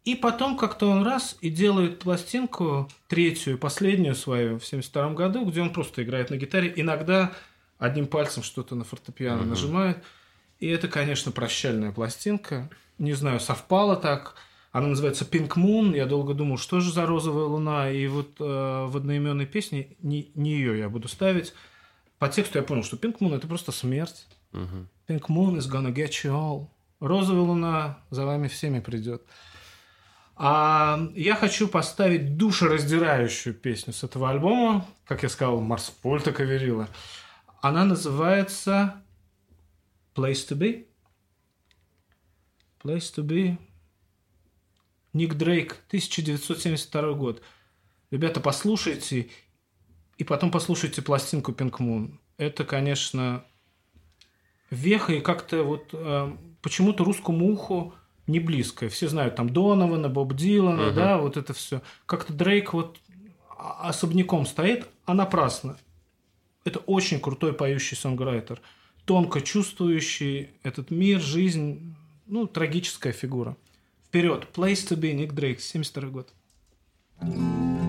И 0.06 0.16
потом 0.16 0.58
как-то 0.58 0.90
он 0.90 1.04
раз 1.04 1.38
и 1.42 1.50
делает 1.50 2.00
пластинку, 2.00 2.90
третью, 3.08 3.58
последнюю 3.58 4.16
свою 4.16 4.58
в 4.58 4.66
72 4.66 5.14
году, 5.14 5.46
где 5.46 5.62
он 5.62 5.72
просто 5.72 6.04
играет 6.04 6.30
на 6.30 6.38
гитаре, 6.38 6.74
иногда 6.76 7.34
одним 7.78 8.08
пальцем 8.08 8.44
что-то 8.44 8.76
на 8.76 8.84
фортепиано 8.84 9.44
нажимает. 9.44 10.04
И 10.60 10.68
это, 10.68 10.88
конечно, 10.88 11.32
прощальная 11.32 11.92
пластинка. 11.92 12.70
Не 12.98 13.14
знаю, 13.14 13.40
совпало 13.40 13.96
так. 13.96 14.36
Она 14.72 14.88
называется 14.88 15.26
Pink 15.26 15.56
Moon. 15.56 15.96
Я 15.96 16.06
долго 16.06 16.34
думал, 16.34 16.58
что 16.58 16.80
же 16.80 16.92
за 16.92 17.06
розовая 17.06 17.46
луна. 17.46 17.90
И 17.90 18.08
вот 18.08 18.40
э, 18.40 18.44
в 18.44 18.98
одноименной 18.98 19.46
песне 19.46 19.96
не, 20.02 20.32
не 20.36 20.52
ее 20.52 20.78
я 20.78 20.90
буду 20.90 21.08
ставить. 21.08 21.54
По 22.20 22.28
тексту 22.28 22.58
я 22.60 22.64
понял, 22.64 22.84
что 22.84 22.98
Pink 22.98 23.20
Moon 23.20 23.36
это 23.36 23.48
просто 23.48 23.72
смерть. 23.72 24.28
Pink 25.08 25.28
Moon 25.30 25.58
is 25.58 25.70
gonna 25.72 25.94
get 25.94 26.10
you 26.24 26.32
all. 26.32 26.68
Розовая 27.00 27.44
луна 27.44 28.00
за 28.10 28.26
вами 28.26 28.50
всеми 28.50 28.82
придет. 28.82 29.24
А 30.42 30.98
я 31.16 31.36
хочу 31.36 31.68
поставить 31.68 32.38
душераздирающую 32.38 33.54
песню 33.54 33.92
с 33.92 34.06
этого 34.06 34.30
альбома. 34.30 34.88
Как 35.06 35.24
я 35.24 35.28
сказал, 35.28 35.60
Марс 35.60 35.90
Польта 35.90 36.32
каверила. 36.32 36.88
Она 37.62 37.84
называется 37.84 39.04
Place 40.16 40.48
to 40.48 40.58
Be. 40.58 40.88
Place 42.82 43.14
to 43.14 43.26
Be. 43.26 43.58
Ник 45.12 45.34
Дрейк, 45.34 45.74
1972 45.88 47.14
год. 47.14 47.44
Ребята, 48.10 48.40
послушайте 48.40 49.30
и 50.18 50.24
потом 50.24 50.52
послушайте 50.52 51.02
пластинку 51.02 51.52
Pink 51.52 51.80
Moon. 51.80 52.18
Это, 52.38 52.64
конечно, 52.64 53.44
веха 54.70 55.12
и 55.12 55.20
как-то 55.20 55.64
вот 55.64 55.90
э, 55.92 56.38
почему-то 56.62 57.04
русскому 57.04 57.52
уху 57.52 57.94
не 58.30 58.40
близкое. 58.40 58.90
Все 58.90 59.08
знают 59.08 59.36
там 59.36 59.50
Донована, 59.50 60.10
Боб 60.10 60.34
Дилана, 60.34 60.92
да, 60.92 61.18
вот 61.18 61.38
это 61.38 61.54
все. 61.54 61.82
Как-то 62.06 62.34
Дрейк 62.34 62.74
вот 62.74 62.98
особняком 63.58 64.46
стоит, 64.46 64.88
а 65.06 65.14
напрасно. 65.14 65.78
Это 66.64 66.80
очень 66.80 67.20
крутой 67.20 67.54
поющий 67.54 67.98
сонграйтер. 67.98 68.62
Тонко 69.06 69.42
чувствующий 69.42 70.50
этот 70.64 70.92
мир, 70.92 71.20
жизнь. 71.20 71.96
Ну, 72.28 72.46
трагическая 72.48 73.12
фигура. 73.12 73.58
Вперед. 74.06 74.48
Place 74.54 74.88
to 74.88 74.98
be, 74.98 75.14
Ник 75.14 75.34
Дрейк, 75.34 75.60
72 75.60 76.10
год. 76.10 76.30
When 77.22 77.89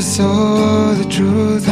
I 0.00 0.02
saw 0.02 0.94
the 0.94 1.04
truth 1.04 1.68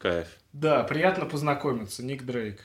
Кайф. 0.00 0.26
Да, 0.52 0.82
приятно 0.82 1.26
познакомиться. 1.26 2.02
Ник 2.04 2.22
Дрейк. 2.24 2.64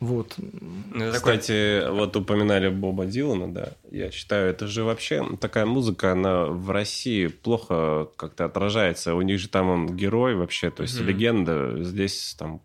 Вот. 0.00 0.34
Ну, 0.38 1.04
это 1.04 1.18
такой- 1.18 1.38
Кстати, 1.38 1.90
вот 1.90 2.14
упоминали 2.14 2.68
Боба 2.68 3.06
Дилана, 3.06 3.52
да. 3.52 3.72
Я 3.90 4.12
считаю, 4.12 4.48
это 4.50 4.68
же 4.68 4.84
вообще 4.84 5.26
такая 5.40 5.66
музыка, 5.66 6.12
она 6.12 6.44
в 6.44 6.70
России 6.70 7.26
плохо 7.26 8.08
как-то 8.16 8.44
отражается. 8.44 9.14
У 9.14 9.22
них 9.22 9.40
же 9.40 9.48
там 9.48 9.68
он 9.68 9.96
герой 9.96 10.36
вообще, 10.36 10.70
то 10.70 10.82
есть 10.84 11.00
легенда. 11.06 11.82
Здесь 11.82 12.36
там 12.38 12.60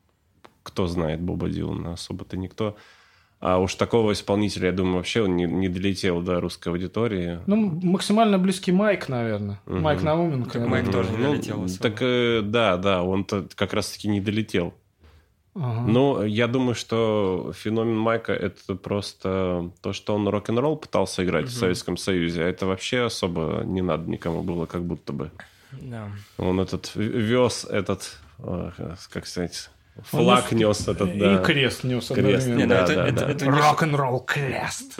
кто 0.61 0.85
знает 0.87 1.21
Боба 1.21 1.49
Дилана, 1.49 1.93
особо-то 1.93 2.37
никто. 2.37 2.77
А 3.45 3.57
уж 3.59 3.75
такого 3.75 4.13
исполнителя, 4.13 4.67
я 4.67 4.71
думаю, 4.71 4.95
вообще 4.95 5.21
он 5.21 5.35
не, 5.35 5.43
не 5.43 5.67
долетел 5.67 6.21
до 6.21 6.39
русской 6.39 6.69
аудитории. 6.69 7.41
Ну, 7.45 7.77
максимально 7.83 8.39
близкий 8.39 8.71
Майк, 8.71 9.09
наверное. 9.09 9.59
Мгм. 9.65 9.81
Майк 9.81 10.01
Науменко. 10.01 10.59
Как 10.59 10.67
Майк 10.69 10.89
тоже 10.89 11.09
не 11.11 11.17
Ну, 11.17 11.31
долетел 11.31 11.63
особо. 11.65 11.83
Так, 11.83 11.97
э, 11.99 12.41
да, 12.41 12.77
да, 12.77 13.03
он-то 13.03 13.45
как 13.55 13.73
раз-таки 13.73 14.07
не 14.07 14.21
долетел. 14.21 14.73
Ага. 15.55 15.81
Ну, 15.85 16.23
я 16.23 16.47
думаю, 16.47 16.73
что 16.73 17.51
феномен 17.53 17.97
Майка 17.97 18.31
это 18.31 18.75
просто 18.75 19.71
то, 19.81 19.91
что 19.91 20.15
он 20.15 20.25
рок-н-ролл 20.25 20.77
пытался 20.77 21.25
играть 21.25 21.47
в 21.47 21.53
Советском 21.53 21.97
Союзе. 21.97 22.45
А 22.45 22.47
это 22.47 22.65
вообще 22.65 23.01
особо 23.01 23.63
не 23.65 23.81
надо 23.81 24.09
никому 24.09 24.41
было, 24.41 24.67
как 24.67 24.85
будто 24.85 25.11
бы. 25.11 25.31
Да. 25.81 26.09
Он 26.37 26.61
этот 26.61 26.91
вез 26.95 27.65
этот, 27.69 28.19
как 29.11 29.27
сказать, 29.27 29.69
флаг 30.01 30.47
Он 30.51 30.57
нес 30.57 30.87
этот, 30.87 31.17
да. 31.17 31.35
И 31.41 31.45
крест 31.45 31.83
нес 31.83 32.07
Крест, 32.07 32.47
Не, 32.47 32.63
одновременно. 32.63 32.67
Да, 32.67 32.83
это, 32.83 32.95
да, 32.95 33.07
это- 33.07 33.15
да. 33.25 33.31
это 33.31 33.45
не 33.45 33.51
Рок-н-ролл 33.51 34.19
крест. 34.21 34.99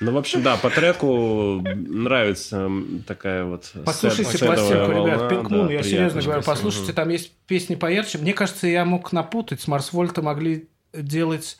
Ну, 0.00 0.12
в 0.12 0.16
общем, 0.16 0.42
да, 0.42 0.56
по 0.56 0.70
треку 0.70 1.60
нравится 1.74 2.70
такая 3.06 3.44
вот 3.44 3.72
Послушайте 3.84 4.38
пластинку, 4.44 4.92
волна, 4.92 5.14
ребят. 5.14 5.32
Pink 5.32 5.48
да, 5.66 5.72
я 5.72 5.82
серьезно 5.82 6.22
говорю, 6.22 6.42
послушайте, 6.44 6.92
там 6.92 7.08
есть 7.08 7.32
песни 7.48 7.74
поярче. 7.74 8.18
Мне 8.18 8.32
кажется, 8.32 8.68
я 8.68 8.84
мог 8.84 9.12
напутать. 9.12 9.60
С 9.60 9.66
Марсвольта 9.66 10.22
могли 10.22 10.68
делать 10.92 11.58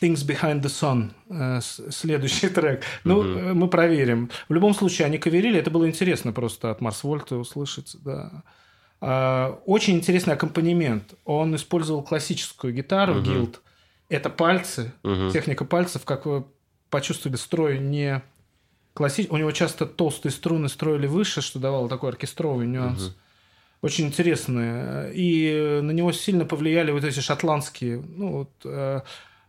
Things 0.00 0.26
Behind 0.26 0.62
the 0.62 0.64
Sun, 0.64 1.10
э, 1.30 1.60
следующий 1.90 2.48
трек. 2.54 2.82
Ну, 3.04 3.22
э, 3.22 3.52
мы 3.52 3.68
проверим. 3.68 4.30
В 4.48 4.54
любом 4.54 4.74
случае, 4.74 5.06
они 5.06 5.18
каверили, 5.18 5.60
это 5.60 5.70
было 5.70 5.86
интересно 5.88 6.32
просто 6.32 6.70
от 6.72 6.80
Марсвольта 6.80 7.36
услышать, 7.36 7.94
да. 8.02 8.42
А, 9.00 9.60
Очень 9.66 9.96
интересный 9.96 10.34
аккомпанемент. 10.34 11.14
Он 11.24 11.54
использовал 11.56 12.02
классическую 12.02 12.74
гитару, 12.74 13.20
гилд. 13.22 13.60
Это 14.08 14.28
пальцы, 14.28 14.92
Мгм. 15.02 15.30
техника 15.30 15.64
пальцев, 15.64 16.04
как 16.04 16.26
вы 16.26 16.44
почувствовали, 16.90 17.36
строй 17.36 17.78
не 17.78 18.22
классический. 18.94 19.32
У 19.34 19.38
него 19.38 19.52
часто 19.52 19.86
толстые 19.86 20.32
струны 20.32 20.68
строили 20.68 21.06
выше, 21.06 21.40
что 21.40 21.58
давало 21.58 21.88
такой 21.88 22.10
оркестровый 22.10 22.66
нюанс. 22.66 23.16
Очень 23.82 24.08
интересные. 24.08 25.10
И 25.14 25.80
на 25.82 25.92
него 25.92 26.12
сильно 26.12 26.44
повлияли 26.44 26.90
вот 26.90 27.04
эти 27.04 27.20
шотландские, 27.20 28.02
ну, 28.02 28.32
вот, 28.32 28.50
э, 28.64 29.00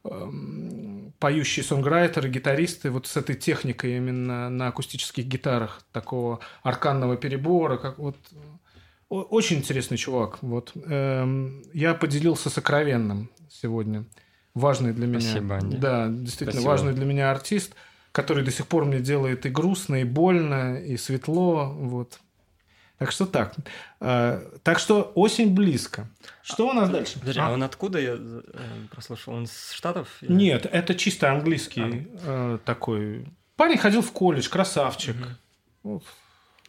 эм, 0.06 1.12
поющие 1.20 1.66
сонграйтеры, 1.66 2.30
гитаристы 2.30 2.92
вот 2.92 3.08
с 3.08 3.18
этой 3.18 3.36
техникой 3.36 3.98
именно 3.98 4.50
на 4.50 4.68
акустических 4.68 5.26
гитарах, 5.26 5.82
такого 5.92 6.40
арканного 6.64 7.18
перебора, 7.18 7.78
как 7.78 7.98
вот 8.00 8.16
очень 9.20 9.58
интересный 9.58 9.98
чувак. 9.98 10.40
Вот 10.42 10.72
эм, 10.76 11.64
я 11.74 11.94
поделился 11.94 12.50
сокровенным 12.50 13.30
сегодня. 13.50 14.06
Важный 14.54 14.94
для 14.94 15.08
меня. 15.08 15.20
Спасибо, 15.22 15.56
Анди. 15.58 15.78
Да, 15.78 16.08
действительно 16.08 16.52
Спасибо. 16.62 16.70
важный 16.70 16.94
для 16.94 17.06
меня 17.06 17.32
артист, 17.32 17.74
который 18.12 18.44
до 18.44 18.52
сих 18.52 18.68
пор 18.68 18.86
мне 18.86 19.00
делает 19.00 19.46
и 19.46 19.50
грустно, 19.50 20.02
и 20.02 20.04
больно, 20.04 20.76
и 20.78 20.98
светло. 20.98 21.72
Вот. 21.74 22.20
Так 22.98 23.12
что 23.12 23.26
так. 23.26 23.56
Э, 24.00 24.42
так 24.64 24.78
что 24.78 25.12
осень 25.16 25.56
близко. 25.56 26.08
Что 26.44 26.70
у 26.70 26.74
нас 26.74 26.90
дальше? 26.90 27.20
Подожди, 27.20 27.40
А? 27.40 27.48
а 27.48 27.52
он 27.54 27.64
откуда 27.64 28.00
я 28.00 28.16
э, 28.18 28.42
прослушал? 28.92 29.34
Он 29.34 29.48
с 29.48 29.72
Штатов? 29.72 30.08
или- 30.22 30.32
Нет, 30.34 30.68
это 30.72 30.94
чисто 30.96 31.32
английский 31.32 32.08
э, 32.24 32.60
такой. 32.64 33.26
Парень 33.56 33.78
ходил 33.78 34.02
в 34.02 34.12
колледж, 34.12 34.50
красавчик. 34.50 35.16
Вот. 35.84 36.04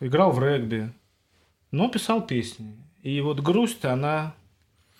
Играл 0.01 0.31
в 0.32 0.43
регби, 0.43 0.93
но 1.73 1.89
писал 1.89 2.24
песни. 2.27 2.77
И 3.03 3.20
вот 3.20 3.40
грусть, 3.40 3.85
она 3.85 4.35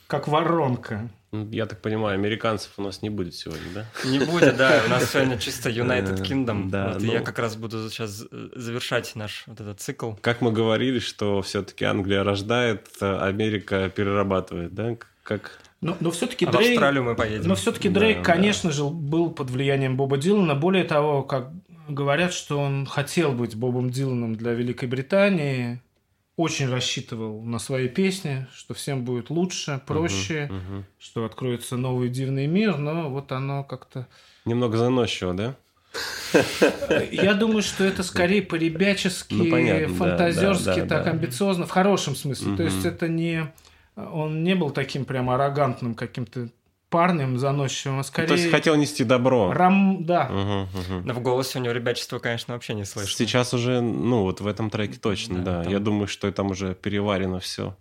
как 0.09 0.27
воронка. 0.28 1.09
Я 1.32 1.65
так 1.65 1.81
понимаю, 1.81 2.15
американцев 2.15 2.73
у 2.77 2.82
нас 2.82 3.01
не 3.01 3.09
будет 3.09 3.35
сегодня, 3.35 3.65
да? 3.74 3.86
Не 4.05 4.19
будет, 4.19 4.57
да. 4.59 4.82
У 4.86 4.90
нас 4.90 5.11
сегодня 5.11 5.39
чисто 5.47 5.70
United 5.70 6.20
Э, 6.20 6.23
Kingdom. 6.23 6.69
да, 6.69 6.89
Вот, 6.93 7.03
ну. 7.03 7.11
я 7.12 7.20
как 7.20 7.39
раз 7.39 7.57
буду 7.57 7.89
сейчас 7.89 8.27
завершать 8.55 9.15
наш 9.16 9.44
вот 9.47 9.59
этот 9.61 9.81
цикл. 9.81 10.12
Как 10.20 10.43
мы 10.43 10.53
говорили, 10.53 10.99
что 10.99 11.40
все-таки 11.40 11.86
Англия 11.86 12.23
рождает, 12.23 12.89
а 13.01 13.27
Америка 13.27 13.89
перерабатывает, 13.89 14.74
да? 14.74 14.97
Как 15.23 15.59
Но, 15.81 15.97
но 16.01 16.11
все-таки 16.11 16.44
А 16.44 16.51
в 16.51 16.53
Дрейк... 16.53 16.70
Австралию 16.73 17.05
мы 17.05 17.15
поедем. 17.15 17.49
Но 17.49 17.55
все-таки 17.55 17.89
Да, 17.89 18.01
Дрейк, 18.01 18.19
да. 18.19 18.24
конечно 18.24 18.70
же, 18.70 18.85
был 18.85 19.31
под 19.31 19.49
влиянием 19.49 19.97
Боба 19.97 20.19
Дилана. 20.19 20.55
Более 20.55 20.85
того, 20.85 21.23
как 21.23 21.51
говорят, 21.89 22.35
что 22.35 22.59
он 22.59 22.85
хотел 22.85 23.32
быть 23.32 23.55
Бобом 23.55 23.89
Диланом 23.89 24.35
для 24.35 24.53
Великой 24.53 24.89
Британии, 24.90 25.81
очень 26.36 26.68
рассчитывал 26.70 27.42
на 27.42 27.59
свои 27.59 27.88
песни, 27.88 28.46
что 28.54 28.74
всем 28.74 29.04
будет 29.04 29.30
лучше, 29.30 29.80
проще, 29.86 30.48
Мгм. 30.50 30.84
что 30.98 31.24
откроется 31.24 31.76
новый 31.76 32.09
дивный 32.09 32.46
мир, 32.46 32.78
но 32.78 33.10
вот 33.10 33.32
оно 33.32 33.64
как-то... 33.64 34.06
немного 34.44 34.76
заносчиво, 34.78 35.34
да? 35.34 35.56
Я 37.10 37.34
думаю, 37.34 37.62
что 37.62 37.84
это 37.84 38.02
скорее 38.02 38.40
по-ребячески, 38.42 39.34
Ну, 39.34 39.50
понятно, 39.50 39.94
фантазерски, 39.94 40.64
да, 40.64 40.74
да, 40.76 40.86
так 40.86 41.04
да. 41.04 41.10
амбициозно, 41.10 41.66
в 41.66 41.70
хорошем 41.70 42.16
смысле. 42.16 42.56
То 42.56 42.62
Мгм. 42.62 42.64
есть 42.64 42.84
это 42.86 43.09
не... 43.09 43.52
Он 43.94 44.42
не 44.42 44.54
был 44.54 44.70
таким 44.70 45.04
прям 45.04 45.28
аррогантным 45.28 45.94
каким-то 45.94 46.48
парнем 46.93 47.39
заносчивым, 47.39 47.98
а 47.98 48.02
скорее... 48.05 48.28
То 48.28 48.35
есть 48.35 48.51
хотел 48.51 48.77
нести 48.77 49.02
добро. 49.02 49.52
Рам... 49.52 50.05
Да, 50.05 50.28
Мгм, 50.28 50.69
мгм. 50.98 51.06
Но 51.06 51.14
в 51.14 51.20
голосе 51.20 51.59
у 51.59 51.62
него 51.62 51.73
ребячества, 51.73 52.20
конечно, 52.20 52.55
вообще 52.55 52.74
не 52.74 52.85
слышно. 52.85 53.10
Сейчас 53.16 53.52
уже, 53.55 53.81
ну 53.81 54.23
вот 54.23 54.40
в 54.40 54.47
этом 54.47 54.70
треке 54.70 54.98
точно, 55.01 55.39
Да, 55.40 55.44
да. 55.59 55.62
там- 55.64 55.73
Я 55.73 55.78
думаю, 55.81 56.06
что 56.06 56.31
там 56.31 56.51
уже 56.52 56.74
переварено 56.77 57.40
все 57.40 57.77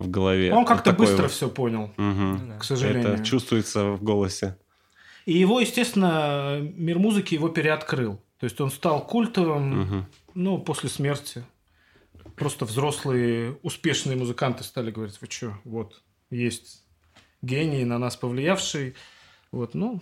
в 0.00 0.08
голове. 0.10 0.52
он 0.52 0.64
как-то 0.64 0.90
Вот 0.90 0.98
быстро 0.98 1.22
вот. 1.22 1.30
все 1.30 1.48
понял, 1.48 1.92
да. 1.96 2.58
к 2.58 2.64
сожалению. 2.64 3.12
Это 3.14 3.24
чувствуется 3.24 3.84
в 3.92 4.02
голосе. 4.02 4.56
И 5.26 5.32
его, 5.38 5.60
естественно, 5.60 6.58
мир 6.60 6.98
музыки 6.98 7.34
его 7.34 7.48
переоткрыл. 7.48 8.20
То 8.40 8.44
есть 8.44 8.60
он 8.60 8.70
стал 8.70 9.06
культовым, 9.06 9.80
Мгм. 9.80 10.06
ну, 10.34 10.58
после 10.58 10.88
смерти. 10.88 11.44
Просто 12.36 12.64
взрослые, 12.64 13.56
успешные 13.62 14.16
музыканты 14.16 14.64
стали 14.64 14.90
говорить, 14.90 15.16
вы 15.20 15.28
что, 15.30 15.54
вот, 15.64 16.02
есть 16.30 16.83
гений, 17.44 17.84
на 17.84 17.98
нас 17.98 18.16
повлиявший. 18.16 18.94
Вот, 19.52 19.74
ну, 19.74 20.00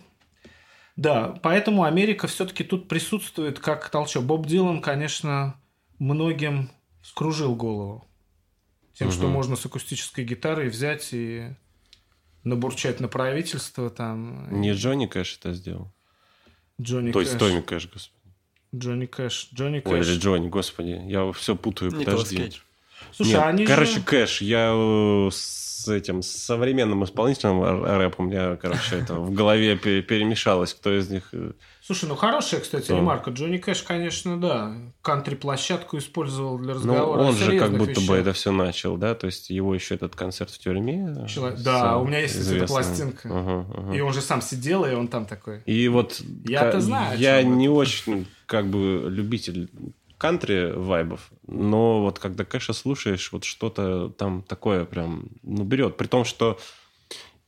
да, 0.97 1.39
поэтому 1.43 1.85
Америка 1.85 2.27
все-таки 2.27 2.65
тут 2.65 2.89
присутствует 2.89 3.59
как 3.59 3.89
толчок. 3.91 4.25
Боб 4.25 4.47
Дилан, 4.47 4.81
конечно, 4.81 5.55
многим 5.99 6.71
вскружил 7.03 7.55
голову. 7.57 8.07
Тем, 8.95 9.11
что 9.11 9.25
Мгм. 9.25 9.33
можно 9.33 9.57
с 9.57 9.65
акустической 9.67 10.25
гитарой 10.25 10.69
взять 10.69 11.09
и 11.13 11.49
набурчать 12.45 13.01
на 13.01 13.09
правительство 13.09 13.89
там. 13.91 14.61
Не 14.61 14.73
Джонни 14.73 15.07
Кэш 15.07 15.39
это 15.39 15.55
сделал. 15.55 15.93
Джонни 16.81 17.13
То 17.13 17.21
есть 17.21 17.33
Кэш. 17.33 17.41
Томми 17.41 17.61
Кэш, 17.63 17.89
господи. 17.93 18.23
Джонни 18.75 19.07
Кэш. 19.07 19.49
Джонни 19.55 19.77
Ой, 19.77 19.83
Кэш. 19.99 20.09
или 20.09 20.19
Джонни, 20.19 20.49
господи. 20.49 21.01
Я 21.07 21.31
все 21.33 21.57
путаю, 21.57 21.91
Не 21.93 22.05
тот 22.05 22.15
подожди. 22.15 22.37
Кейдж. 22.37 22.59
Слушай, 23.13 23.31
Нет, 23.33 23.43
они 23.45 23.67
короче, 23.67 23.93
же... 23.95 24.01
Кэш. 24.01 24.41
Я 24.43 24.73
э, 24.75 25.29
с 25.33 25.89
этим 25.89 26.23
с 26.23 26.29
современным 26.31 27.03
исполнительным 27.05 27.63
р- 27.63 27.99
рэпом, 27.99 28.27
у 28.27 28.29
меня, 28.29 28.57
короче, 28.57 28.97
это 28.97 29.15
в 29.15 29.33
голове 29.35 29.77
пе- 29.77 30.01
перемешалось, 30.03 30.75
кто 30.75 30.97
из 30.97 31.11
них... 31.11 31.29
э, 31.33 31.53
Слушай, 31.85 32.09
ну 32.09 32.15
хорошая, 32.15 32.61
кстати, 32.61 32.85
Кто? 32.85 32.97
ремарка. 32.99 33.31
Джонни 33.33 33.57
Кэш, 33.59 33.83
конечно, 33.83 34.41
да. 34.41 34.73
Кантри-площадку 35.03 35.99
использовал 35.99 36.57
для 36.59 36.75
Ну, 36.75 36.79
разговора 36.79 37.21
о 37.21 37.25
он 37.25 37.35
же 37.35 37.59
как 37.59 37.73
будто 37.77 37.95
бы 38.01 38.03
вещах. 38.03 38.17
это 38.19 38.33
все 38.33 38.53
начал, 38.53 38.97
да? 38.97 39.15
То 39.17 39.27
есть 39.27 39.51
его 39.51 39.75
еще 39.75 39.97
этот 39.97 40.15
концерт 40.15 40.51
в 40.51 40.59
тюрьме. 40.59 41.27
Чело- 41.29 41.57
с- 41.57 41.63
Да, 41.63 41.99
у 41.99 42.07
меня 42.07 42.21
есть 42.21 42.37
эта 42.49 42.67
пластинка. 42.67 43.29
Ага, 43.29 43.67
ага. 43.77 43.97
И 43.97 44.01
он 44.01 44.13
же 44.13 44.21
сам 44.21 44.41
сидел, 44.41 44.85
и 44.85 44.93
он 44.95 45.09
там 45.09 45.27
такой. 45.27 45.61
И 45.67 45.89
вот 45.89 46.21
Я-то 46.45 46.73
ка- 46.73 46.81
знаю, 46.81 47.19
я 47.19 47.43
не 47.43 47.69
очень 47.69 48.27
как 48.47 48.67
бы 48.69 49.07
любитель 49.09 49.69
кантри 50.23 50.71
вайбов, 50.71 51.33
но 51.49 52.01
вот 52.01 52.21
когда 52.21 52.45
Кэша 52.45 52.75
слушаешь, 52.75 53.33
вот 53.33 53.43
что-то 53.43 54.09
там 54.11 54.43
такое 54.43 54.85
прям, 54.85 55.25
ну, 55.43 55.65
берет. 55.65 55.97
При 55.97 56.07
том, 56.07 56.25
что 56.25 56.61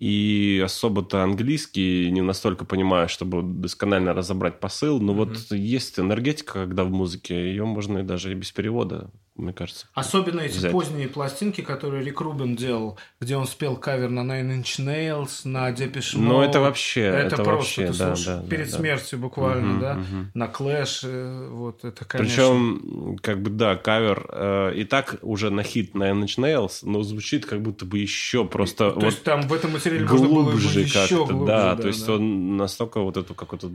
и 0.00 0.60
особо-то 0.64 1.22
английский 1.22 2.10
не 2.10 2.20
настолько 2.20 2.64
понимаю, 2.64 3.08
чтобы 3.08 3.42
досконально 3.44 4.12
разобрать 4.12 4.58
посыл, 4.58 5.00
но 5.00 5.14
вот 5.14 5.52
есть 5.52 6.00
энергетика, 6.00 6.52
когда 6.54 6.82
в 6.82 6.90
музыке, 6.90 7.34
ее 7.34 7.64
можно 7.64 7.98
и 7.98 8.02
даже 8.02 8.32
и 8.32 8.34
без 8.34 8.50
перевода, 8.50 9.08
мне 9.36 9.52
кажется. 9.52 9.88
Особенно 9.94 10.40
эти 10.40 10.58
взять. 10.58 10.70
поздние 10.70 11.08
пластинки, 11.08 11.60
которые 11.60 12.04
Рик 12.04 12.20
Рубин 12.20 12.54
делал, 12.54 12.98
где 13.20 13.36
он 13.36 13.46
спел 13.46 13.76
кавер 13.76 14.08
на 14.08 14.20
Nine 14.20 14.60
Inch 14.60 14.78
Nails, 14.78 15.40
на 15.44 15.70
Depeche 15.70 16.16
Mode. 16.16 16.20
Ну, 16.20 16.40
это 16.42 16.60
вообще, 16.60 17.00
Это, 17.02 17.34
это 17.34 17.36
просто 17.42 17.50
вообще, 17.52 17.86
ты 17.88 17.98
да, 17.98 18.14
слушаешь 18.14 18.26
да, 18.26 18.42
да, 18.42 18.48
перед 18.48 18.70
да. 18.70 18.76
смертью 18.76 19.18
буквально, 19.18 19.66
Мгм, 19.66 19.80
да, 19.80 19.94
мгм. 19.94 20.30
на 20.34 20.44
Clash, 20.44 21.00
э, 21.02 21.48
вот 21.50 21.84
это, 21.84 22.04
конечно. 22.04 22.36
Причем, 22.36 23.18
как 23.22 23.42
бы, 23.42 23.50
да, 23.50 23.74
кавер 23.74 24.26
э, 24.30 24.74
и 24.76 24.84
так 24.84 25.16
уже 25.22 25.50
на 25.50 25.64
хит 25.64 25.94
на 25.94 26.10
Inch 26.10 26.38
Nails, 26.38 26.78
но 26.82 27.02
звучит 27.02 27.44
как 27.44 27.60
будто 27.60 27.84
бы 27.84 27.98
еще 27.98 28.44
просто 28.44 28.90
То 28.90 28.94
вот 28.94 29.04
есть 29.04 29.24
там 29.24 29.42
в 29.48 29.52
этом 29.52 29.72
материале 29.72 30.06
можно 30.06 30.28
было 30.28 30.42
бы 30.44 30.50
глубже 30.52 30.80
еще 30.80 31.26
глубже, 31.26 31.46
да, 31.46 31.74
то 31.74 31.88
есть 31.88 32.08
он 32.08 32.56
настолько 32.56 33.00
вот 33.00 33.16
эту 33.16 33.34
какую-то 33.34 33.68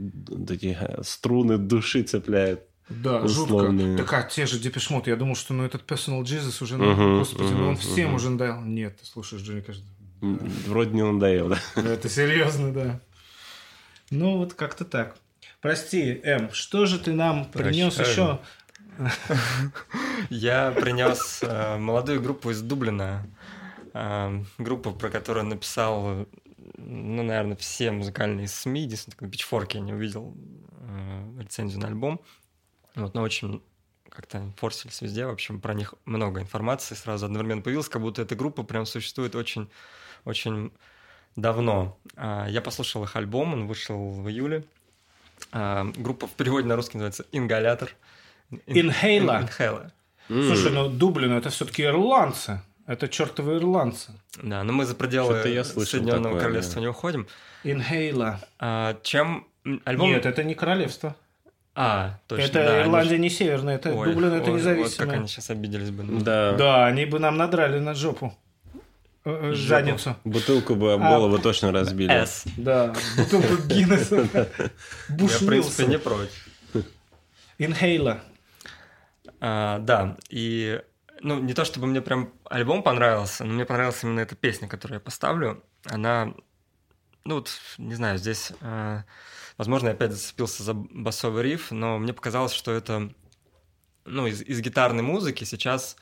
такие 0.46 0.78
э, 0.80 1.02
струны 1.02 1.58
души 1.58 2.02
цепляет. 2.02 2.69
Да, 2.90 3.20
условные. 3.22 3.96
жутко. 3.96 4.04
Так, 4.04 4.12
а 4.12 4.28
те 4.28 4.46
же 4.46 4.58
Депешмот, 4.58 5.06
я 5.06 5.16
думал, 5.16 5.36
что 5.36 5.54
ну 5.54 5.64
этот 5.64 5.88
Personal 5.88 6.22
Jesus 6.22 6.62
уже, 6.62 6.76
ну, 6.76 6.92
Мгм, 6.92 7.18
господи, 7.18 7.52
ну 7.52 7.58
мгм, 7.60 7.68
он 7.68 7.76
всем 7.76 8.06
мгм. 8.08 8.14
уже 8.16 8.30
надоел. 8.30 8.60
Нет, 8.62 8.98
ты 8.98 9.06
слушаешь 9.06 9.42
Джонни 9.42 9.60
Кэш. 9.60 9.80
М, 10.22 10.38
Вроде 10.66 10.90
не 10.90 11.04
надоел, 11.04 11.48
да. 11.48 11.58
Это 11.76 12.08
серьезно, 12.08 12.72
да. 12.72 13.00
Ну, 14.10 14.38
вот 14.38 14.54
как-то 14.54 14.84
так. 14.84 15.16
Прости, 15.60 16.20
М, 16.24 16.52
что 16.52 16.86
же 16.86 16.98
ты 16.98 17.12
нам 17.12 17.44
принес 17.44 17.94
Прощаю. 17.94 18.40
еще? 18.98 19.10
Я 20.30 20.72
принес 20.72 21.40
э, 21.42 21.76
молодую 21.78 22.20
группу 22.20 22.50
из 22.50 22.60
Дублина. 22.60 23.26
Э, 23.94 24.42
группу, 24.58 24.92
про 24.92 25.10
которую 25.10 25.46
написал, 25.46 26.26
ну, 26.76 27.22
наверное, 27.22 27.56
все 27.56 27.90
музыкальные 27.92 28.48
СМИ. 28.48 28.82
Единственное, 28.82 29.16
на 29.20 29.26
Pitchfork 29.32 29.70
я 29.74 29.80
не 29.80 29.92
увидел 29.92 30.34
э, 30.80 31.40
рецензию 31.40 31.80
на 31.80 31.88
альбом. 31.88 32.20
Вот, 32.94 33.14
но 33.14 33.22
очень 33.22 33.62
как-то 34.08 34.42
форсились 34.56 35.00
везде. 35.00 35.26
В 35.26 35.30
общем, 35.30 35.60
про 35.60 35.74
них 35.74 35.94
много 36.04 36.40
информации 36.40 36.94
сразу 36.94 37.26
одновременно 37.26 37.62
появилось, 37.62 37.88
как 37.88 38.02
будто 38.02 38.22
эта 38.22 38.34
группа 38.34 38.62
прям 38.62 38.86
существует 38.86 39.34
очень, 39.34 39.70
очень 40.24 40.72
давно. 41.36 41.98
А, 42.16 42.46
Я 42.48 42.60
послушал 42.60 43.04
их 43.04 43.16
альбом, 43.16 43.54
он 43.54 43.66
вышел 43.66 44.10
в 44.10 44.28
июле. 44.28 44.64
А, 45.52 45.84
Группа 45.96 46.26
в 46.26 46.32
переводе 46.32 46.66
на 46.66 46.76
русский 46.76 46.98
называется 46.98 47.24
«Ингалятор». 47.32 47.94
Inhaler. 48.66 49.48
Inhaler. 49.48 49.90
Слушай, 50.28 50.72
ну 50.72 50.88
Дублин 50.88 51.32
это 51.32 51.50
все-таки 51.50 51.84
ирландцы. 51.84 52.62
Это 52.86 53.08
чертовы 53.08 53.56
ирландцы. 53.58 54.12
Да, 54.42 54.64
но 54.64 54.72
мы 54.72 54.84
за 54.84 54.96
пределы 54.96 55.34
Что-то 55.34 55.48
я 55.48 55.62
слышал 55.64 55.92
Соединенного 55.92 56.34
такое, 56.34 56.40
Королевства 56.40 56.74
да. 56.76 56.80
не 56.80 56.86
уходим. 56.88 57.26
Инхейла. 57.62 58.40
А, 58.58 58.98
чем 59.02 59.46
альбом... 59.84 60.08
Нет, 60.08 60.26
это 60.26 60.42
не 60.42 60.54
королевство. 60.54 61.14
А, 61.74 62.18
точно, 62.26 62.44
это 62.44 62.52
да, 62.64 62.74
они 62.80 62.82
Ирландия 62.88 63.16
ж- 63.16 63.20
не 63.20 63.30
северная, 63.30 63.76
это 63.76 63.94
Ой, 63.94 64.08
Дублин 64.12 64.32
это 64.32 64.44
ой, 64.44 64.50
Вот 64.50 64.56
независимое. 64.58 65.06
как 65.08 65.16
они 65.18 65.28
сейчас 65.28 65.50
обиделись 65.50 65.90
бы. 65.90 66.02
на- 66.02 66.20
Да. 66.20 66.52
Да, 66.54 66.86
они 66.86 67.04
бы 67.06 67.18
нам 67.18 67.36
надрали 67.36 67.78
на 67.78 67.94
жопу. 67.94 68.36
Э, 69.24 69.30
э, 69.30 69.52
Жопу. 69.52 69.68
Задницу. 69.68 70.16
Бутылку 70.24 70.74
бы 70.74 70.94
об 70.94 71.02
А. 71.02 71.08
голову 71.10 71.38
точно 71.38 71.72
разбили. 71.72 72.10
S. 72.12 72.44
Да, 72.56 72.94
бутылку 73.16 73.56
Гиннесса. 73.66 74.16
Я, 75.08 75.26
в 75.26 75.46
принципе, 75.46 75.86
не 75.86 75.98
против. 75.98 76.48
Инхейла. 77.58 78.20
А, 79.40 79.78
да, 79.78 80.16
и 80.28 80.80
ну, 81.20 81.38
не 81.38 81.52
то 81.54 81.64
чтобы 81.64 81.86
мне 81.86 82.00
прям 82.00 82.32
альбом 82.44 82.82
понравился, 82.82 83.44
но 83.44 83.52
мне 83.52 83.64
понравилась 83.64 84.02
именно 84.02 84.20
эта 84.20 84.34
песня, 84.34 84.68
которую 84.68 84.96
я 84.96 85.00
поставлю. 85.00 85.62
Она, 85.84 86.32
ну 87.24 87.36
вот, 87.36 87.50
не 87.78 87.94
знаю, 87.94 88.18
здесь, 88.18 88.52
а, 88.62 89.04
возможно, 89.60 89.88
я 89.88 89.92
опять 89.92 90.12
зацепился 90.12 90.62
за 90.62 90.72
басовый 90.72 91.42
риф, 91.42 91.70
но 91.70 91.98
мне 91.98 92.14
показалось, 92.14 92.52
что 92.54 92.72
это, 92.72 93.12
ну, 94.06 94.26
из, 94.26 94.40
из 94.40 94.58
гитарной 94.62 95.02
музыки 95.02 95.44
сейчас, 95.44 95.98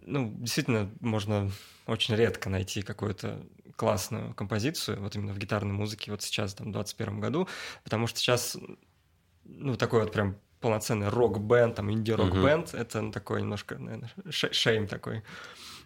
ну, 0.00 0.32
действительно, 0.38 0.90
можно 1.00 1.52
очень 1.86 2.14
редко 2.14 2.48
найти 2.48 2.80
какую-то 2.80 3.44
классную 3.76 4.32
композицию, 4.32 5.02
вот 5.02 5.14
именно 5.16 5.34
в 5.34 5.38
гитарной 5.38 5.74
музыке, 5.74 6.10
вот 6.10 6.22
сейчас, 6.22 6.54
там, 6.54 6.68
в 6.68 6.72
21 6.72 7.20
году, 7.20 7.46
потому 7.84 8.06
что 8.06 8.20
сейчас, 8.20 8.56
ну, 9.44 9.76
такой 9.76 10.04
вот 10.04 10.12
прям 10.12 10.38
полноценный 10.60 11.10
рок-бенд, 11.10 11.74
там, 11.74 11.92
инди-рок-бенд, 11.92 12.72
это 12.72 13.02
ну, 13.02 13.12
такой 13.12 13.42
немножко, 13.42 13.76
наверное, 13.76 14.10
ше- 14.30 14.54
шейм 14.54 14.88
такой. 14.88 15.22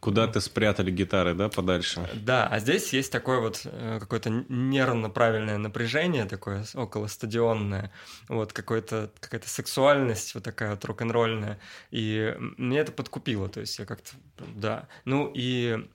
Куда 0.00 0.26
ты 0.26 0.40
спрятали 0.40 0.90
гитары, 0.90 1.34
да, 1.34 1.48
подальше? 1.48 2.08
Да, 2.14 2.46
а 2.46 2.58
здесь 2.58 2.92
есть 2.92 3.12
такое 3.12 3.40
вот 3.40 3.60
э, 3.64 3.98
какое-то 4.00 4.30
нервно-правильное 4.48 5.58
напряжение, 5.58 6.24
такое 6.24 6.64
около 6.74 7.06
стадионное, 7.06 7.92
вот 8.28 8.52
какое-то, 8.52 9.10
какая-то 9.20 9.48
сексуальность 9.48 10.34
вот 10.34 10.44
такая 10.44 10.70
вот 10.70 10.84
рок-н-ролльная, 10.84 11.58
и 11.90 12.34
мне 12.38 12.78
это 12.78 12.92
подкупило, 12.92 13.48
то 13.48 13.60
есть 13.60 13.78
я 13.78 13.84
как-то, 13.84 14.10
да. 14.54 14.88
Ну 15.04 15.30
и 15.34 15.86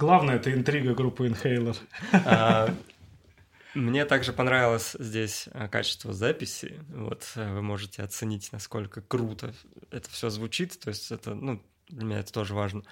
Главное, 0.00 0.36
это 0.36 0.50
интрига 0.50 0.94
группы 0.94 1.26
Inhaler. 1.26 1.76
А, 2.24 2.74
Мне 3.74 4.06
также 4.06 4.32
понравилось 4.32 4.96
здесь 4.98 5.46
а, 5.52 5.68
качество 5.68 6.14
записи. 6.14 6.80
Вот 6.88 7.30
э, 7.36 7.52
вы 7.52 7.60
можете 7.60 8.02
оценить, 8.02 8.50
насколько 8.50 9.02
круто 9.02 9.54
это 9.90 10.08
все 10.10 10.30
звучит. 10.30 10.80
То 10.80 10.88
есть 10.88 11.12
это, 11.12 11.34
ну, 11.34 11.62
для 11.88 12.04
меня 12.04 12.20
это 12.20 12.32
тоже 12.32 12.54
важно. 12.54 12.82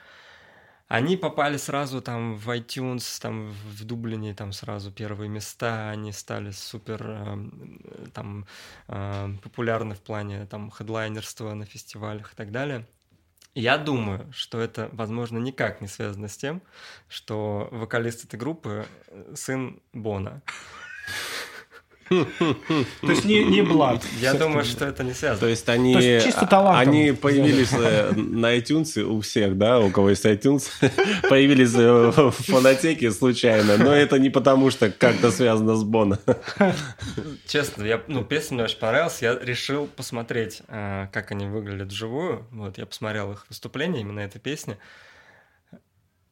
Они 0.88 1.18
попали 1.18 1.58
сразу 1.58 2.00
там 2.00 2.36
в 2.36 2.48
iTunes, 2.48 3.20
там 3.20 3.50
в 3.50 3.84
Дублине, 3.84 4.34
там 4.34 4.52
сразу 4.52 4.90
первые 4.90 5.28
места, 5.28 5.90
они 5.90 6.12
стали 6.12 6.50
супер 6.50 7.02
эм, 7.02 8.10
там 8.14 8.46
э, 8.88 9.28
популярны 9.42 9.94
в 9.94 10.00
плане 10.00 10.46
там 10.46 10.70
хедлайнерства 10.70 11.52
на 11.52 11.66
фестивалях 11.66 12.32
и 12.32 12.36
так 12.36 12.50
далее. 12.50 12.86
Я 13.54 13.76
думаю, 13.76 14.32
что 14.32 14.60
это, 14.60 14.88
возможно, 14.92 15.36
никак 15.38 15.82
не 15.82 15.88
связано 15.88 16.28
с 16.28 16.36
тем, 16.36 16.62
что 17.08 17.68
вокалист 17.70 18.24
этой 18.24 18.38
группы 18.38 18.86
э, 19.08 19.34
сын 19.34 19.82
Бона. 19.92 20.40
То 22.08 23.10
есть 23.10 23.24
не, 23.24 23.44
не 23.44 23.62
Блад. 23.62 24.04
Я 24.20 24.34
думаю, 24.34 24.64
что 24.64 24.84
это 24.84 25.04
не 25.04 25.12
связано. 25.12 25.40
То 25.40 25.48
есть 25.48 25.68
они, 25.68 25.94
То 25.94 26.00
есть 26.00 26.26
чисто 26.26 26.46
талантом 26.46 26.88
они 26.88 27.12
появились 27.12 27.72
э, 27.72 28.12
на 28.12 28.56
iTunes 28.56 29.00
у 29.02 29.20
всех, 29.20 29.58
да, 29.58 29.78
у 29.78 29.90
кого 29.90 30.10
есть 30.10 30.24
iTunes, 30.24 30.68
появились 31.28 31.74
э, 31.74 32.12
в 32.14 32.30
фонотеке 32.30 33.10
случайно, 33.10 33.76
но 33.76 33.92
это 33.92 34.18
не 34.18 34.30
потому, 34.30 34.70
что 34.70 34.90
как-то 34.90 35.30
связано 35.30 35.74
с 35.76 35.84
Боно. 35.84 36.18
Честно, 37.46 37.84
я, 37.84 38.02
ну, 38.06 38.24
песня 38.24 38.54
мне 38.54 38.64
очень 38.64 38.78
понравилась. 38.78 39.22
Я 39.22 39.38
решил 39.38 39.86
посмотреть, 39.86 40.62
э, 40.68 41.08
как 41.12 41.30
они 41.30 41.46
выглядят 41.46 41.88
вживую. 41.88 42.46
Вот, 42.50 42.78
я 42.78 42.86
посмотрел 42.86 43.32
их 43.32 43.46
выступление 43.48 44.02
именно 44.02 44.20
этой 44.20 44.40
песни. 44.40 44.78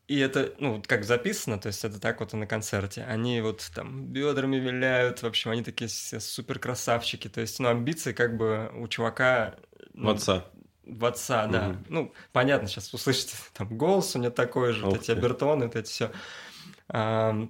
И 0.09 0.19
это, 0.21 0.53
ну, 0.61 0.77
вот 0.77 0.87
как 0.87 1.05
записано, 1.05 1.59
то 1.59 1.67
есть 1.67 1.85
это 1.85 1.99
так 2.01 2.21
вот 2.21 2.33
и 2.33 2.37
на 2.37 2.47
концерте. 2.47 3.03
Они 3.03 3.41
вот 3.41 3.69
там 3.75 4.05
бедрами 4.07 4.57
виляют, 4.57 5.23
в 5.23 5.27
общем, 5.27 5.51
они 5.51 5.65
такие 5.65 5.89
все 5.89 6.21
супер 6.21 6.61
красавчики. 6.61 7.29
То 7.29 7.41
есть, 7.41 7.59
ну, 7.59 7.69
амбиции 7.69 8.13
как 8.13 8.37
бы 8.37 8.71
у 8.77 8.87
чувака... 8.87 9.57
ну, 9.95 10.07
В 10.07 10.11
отца. 10.15 10.45
В 10.85 11.05
отца, 11.05 11.47
да. 11.49 11.69
Мгм. 11.71 11.85
Ну, 11.89 12.13
понятно, 12.33 12.69
сейчас 12.69 12.95
услышите, 12.95 13.35
там 13.55 13.67
голос 13.77 14.15
у 14.15 14.21
него 14.21 14.31
такой 14.31 14.73
же, 14.73 14.85
вот 14.85 14.95
Ух 14.95 15.01
эти 15.01 15.07
ты. 15.07 15.13
обертоны, 15.13 15.67
вот 15.67 15.75
эти 15.75 15.89
все. 15.91 16.11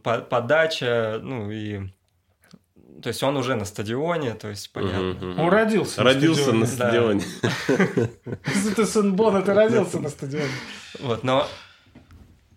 подача, 0.02 1.20
ну 1.22 1.50
и... 1.50 1.80
То 3.02 3.08
есть 3.08 3.22
он 3.22 3.36
уже 3.36 3.56
на 3.56 3.66
стадионе, 3.66 4.32
то 4.34 4.48
есть 4.48 4.72
понятно. 4.72 5.12
Мгм. 5.12 5.38
Он 5.40 5.48
родился. 5.50 5.98
на 5.98 6.04
Родился 6.04 6.52
на 6.52 6.64
стадионе. 6.66 7.20
стадионе. 7.20 8.10
Если 8.46 8.72
ты 8.74 8.86
сын 8.86 9.14
Бона, 9.14 9.42
ты 9.42 9.52
родился 9.52 10.00
на 10.00 10.08
стадионе. 10.08 10.48
Вот, 11.00 11.22
но 11.22 11.46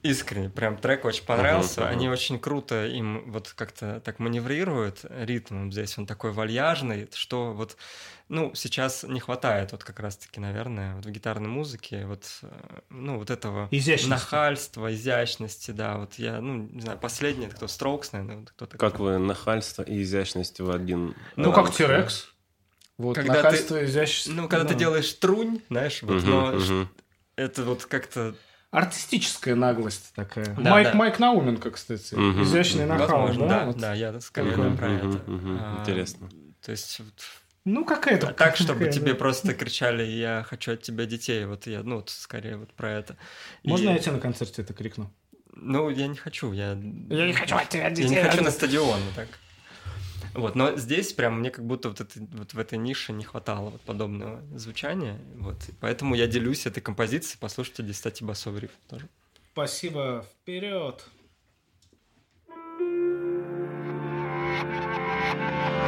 искренне, 0.03 0.49
прям 0.49 0.77
трек 0.77 1.05
очень 1.05 1.23
понравился. 1.25 1.81
Ага, 1.81 1.89
ага. 1.89 1.97
Они 1.97 2.09
очень 2.09 2.39
круто 2.39 2.85
им 2.85 3.31
вот 3.31 3.53
как-то 3.55 3.99
так 4.01 4.19
маневрируют 4.19 4.99
ритмом 5.09 5.71
здесь. 5.71 5.97
Он 5.97 6.05
такой 6.05 6.31
вальяжный, 6.31 7.09
что 7.13 7.53
вот, 7.53 7.77
ну, 8.29 8.53
сейчас 8.55 9.03
не 9.03 9.19
хватает 9.19 9.71
вот 9.71 9.83
как 9.83 9.99
раз-таки, 9.99 10.39
наверное, 10.39 10.95
вот 10.95 11.05
в 11.05 11.11
гитарной 11.11 11.49
музыке 11.49 12.05
вот, 12.05 12.25
э, 12.43 12.47
ну, 12.89 13.17
вот 13.17 13.29
этого 13.29 13.67
Изящности. 13.71 14.09
нахальства, 14.09 14.93
изящности, 14.93 15.71
да. 15.71 15.97
Вот 15.97 16.15
я, 16.15 16.39
ну, 16.41 16.69
не 16.71 16.81
знаю, 16.81 16.97
последний, 16.99 17.47
это 17.47 17.55
кто, 17.55 17.65
Strokes, 17.65 18.09
наверное, 18.13 18.37
вот 18.37 18.51
кто 18.51 18.65
такой. 18.65 18.89
Как 18.89 18.99
вы 18.99 19.17
нахальство 19.17 19.83
и 19.83 20.01
изящность 20.01 20.59
в 20.59 20.69
один... 20.71 21.15
Ну, 21.35 21.51
э, 21.51 21.55
как 21.55 21.73
Тирекс. 21.73 22.29
Вот, 22.97 23.15
Когда 23.15 23.35
нахальство, 23.35 23.85
изящество. 23.85 24.33
Ну, 24.33 24.49
когда 24.49 24.65
ты 24.65 24.73
Да. 24.73 24.79
делаешь 24.79 25.13
трунь, 25.13 25.61
знаешь, 25.69 26.03
вот, 26.03 26.21
Мгм, 26.21 26.29
но 26.29 26.51
мгм. 26.51 26.89
это 27.37 27.63
вот 27.63 27.85
как-то 27.85 28.35
Артистическая 28.71 29.55
наглость 29.55 30.13
такая. 30.13 30.53
Да, 30.55 30.71
Майк, 30.71 30.87
да. 30.91 30.93
Майк 30.93 31.19
Науменко, 31.19 31.71
кстати. 31.71 32.13
Мгм, 32.13 32.43
Изящный 32.43 32.85
мгм. 32.85 32.97
нахал, 32.99 33.21
Возможно, 33.27 33.47
да? 33.47 33.59
да, 33.59 33.65
вот. 33.65 33.77
да, 33.77 33.93
я 33.95 34.21
скорее 34.21 34.55
да, 34.55 34.69
про 34.75 34.87
Мгм, 34.89 35.09
это. 35.09 35.31
мгм, 35.31 35.57
А, 35.59 35.79
интересно. 35.81 36.29
То 36.61 36.71
есть 36.71 36.99
вот 36.99 37.13
Ну, 37.65 37.83
какая-то... 37.83 38.27
Так, 38.27 38.55
чтобы 38.57 38.79
какая, 38.79 38.91
тебе 38.93 39.13
да. 39.13 39.17
просто 39.17 39.53
кричали 39.55 40.03
«я 40.03 40.45
хочу 40.47 40.73
от 40.73 40.83
тебя 40.83 41.05
детей». 41.05 41.45
Вот 41.45 41.65
я, 41.65 41.81
ну, 41.81 41.95
вот 41.97 42.09
скорее 42.11 42.57
вот 42.57 42.71
про 42.73 42.91
это. 42.91 43.17
И- 43.63 43.69
Можно 43.69 43.89
я 43.89 43.97
тебе 43.97 44.13
на 44.13 44.19
концерте 44.19 44.61
это 44.61 44.73
крикну? 44.73 45.11
Ну, 45.55 45.89
я 45.89 46.07
не 46.07 46.15
хочу, 46.15 46.51
я... 46.53 46.69
Я 46.69 47.25
не 47.25 47.33
хочу 47.33 47.55
от 47.55 47.69
тебя 47.69 47.87
Я 47.89 48.07
не 48.07 48.15
хочу 48.17 48.43
на 48.43 48.51
стадион, 48.51 48.99
вот 49.01 49.15
так. 49.15 49.27
Вот, 50.33 50.55
но 50.55 50.75
здесь 50.77 51.13
прям 51.13 51.39
мне 51.39 51.51
как 51.51 51.65
будто 51.65 51.89
вот, 51.89 52.01
это, 52.01 52.19
вот 52.33 52.53
в 52.53 52.59
этой 52.59 52.77
нише 52.77 53.13
не 53.13 53.23
хватало 53.23 53.71
вот 53.71 53.81
подобного 53.81 54.41
звучания. 54.55 55.17
Вот, 55.35 55.57
поэтому 55.79 56.15
я 56.15 56.27
делюсь 56.27 56.65
этой 56.65 56.81
композицией. 56.81 57.37
Послушайте 57.39 57.83
Дистати 57.83 58.23
басовый 58.23 58.61
риф 58.61 58.71
тоже. 58.89 59.07
Спасибо. 59.53 60.25
Вперед. 60.41 61.05
Это 65.27 65.78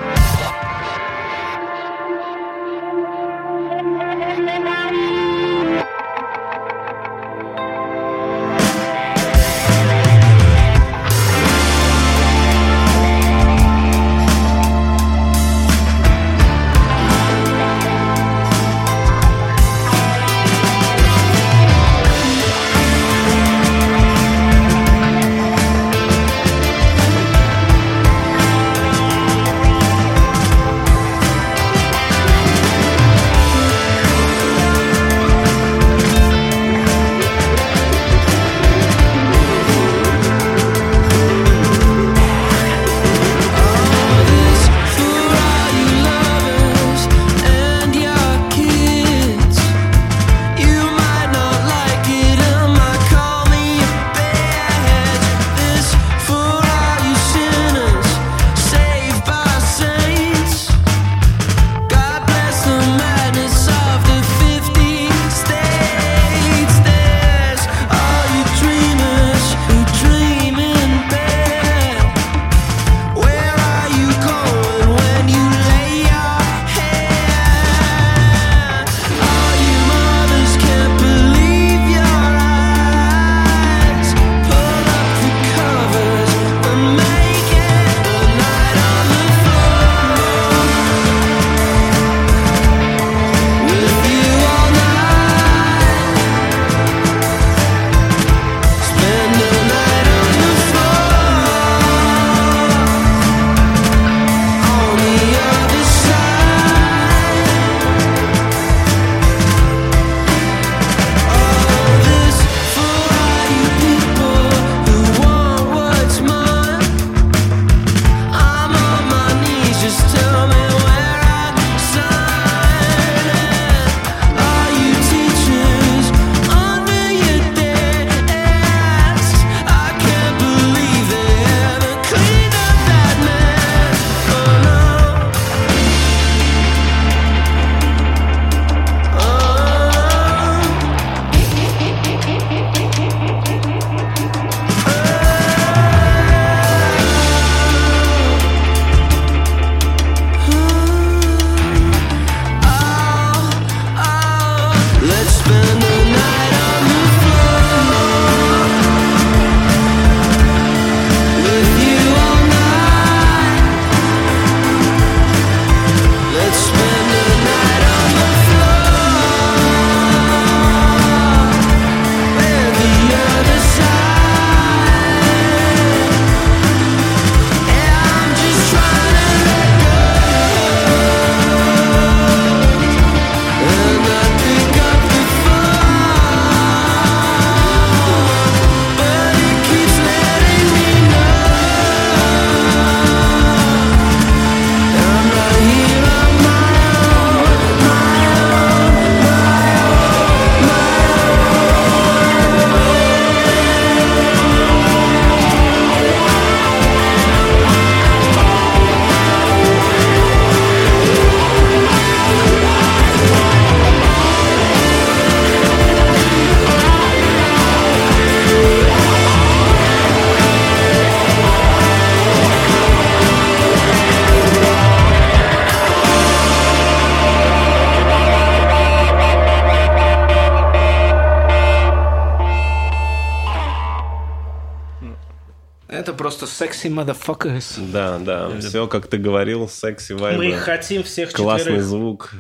секси 236.82 236.88
motherfuckers. 236.96 237.92
Да, 237.92 238.18
да, 238.20 238.60
все, 238.60 238.88
как 238.88 239.08
ты 239.08 239.18
говорил, 239.18 239.68
секси 239.68 240.14
вайбы. 240.14 240.44
Мы 240.46 240.52
хотим 240.54 241.04
всех 241.04 241.32
Классный 241.32 241.66
четверых. 241.66 241.84
звук, 241.86 242.34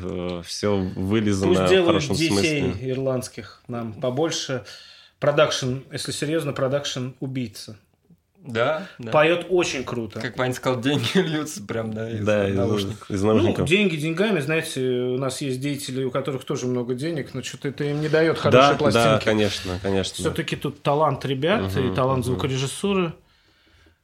все 0.46 0.76
вылизано 0.78 1.48
Пусть 1.54 1.62
в 1.62 1.70
делают 1.70 1.88
хорошем 1.88 2.16
детей 2.16 2.62
смысле. 2.62 2.92
ирландских 2.92 3.62
нам 3.68 3.94
побольше. 3.94 4.64
Продакшн, 5.20 5.76
если 5.92 6.12
серьезно, 6.12 6.52
продакшн 6.54 7.10
убийца. 7.20 7.78
Да, 8.44 8.88
да. 8.98 9.12
Поет 9.12 9.46
очень 9.50 9.84
круто. 9.84 10.20
Как 10.20 10.36
Ваня 10.36 10.56
сказал, 10.56 10.82
деньги 10.82 11.06
льются 11.20 11.62
прям, 11.62 11.94
да, 11.94 12.10
из 12.10 12.26
Да, 12.26 12.50
из, 12.50 12.56
наушников. 12.56 13.12
из 13.12 13.22
Ну, 13.22 13.34
наушников. 13.34 13.70
деньги 13.70 13.96
деньгами, 13.98 14.40
знаете, 14.40 14.82
у 14.82 15.20
нас 15.20 15.42
есть 15.42 15.62
деятели, 15.62 16.04
у 16.04 16.10
которых 16.10 16.44
тоже 16.44 16.66
много 16.66 16.96
денег, 16.96 17.36
но 17.36 17.44
что-то 17.44 17.68
это 17.68 17.84
им 17.84 18.02
не 18.02 18.10
дает 18.10 18.40
хорошие 18.40 18.62
да, 18.64 18.72
да, 18.72 18.78
пластинки. 18.80 19.26
конечно, 19.26 19.80
конечно. 19.84 20.16
Все-таки 20.16 20.56
тут 20.56 20.82
талант 20.82 21.24
ребят 21.24 21.72
и 21.78 21.82
Мгм, 21.82 21.94
талант 21.96 22.26
мгм. 22.26 22.34
звукорежиссуры. 22.34 23.14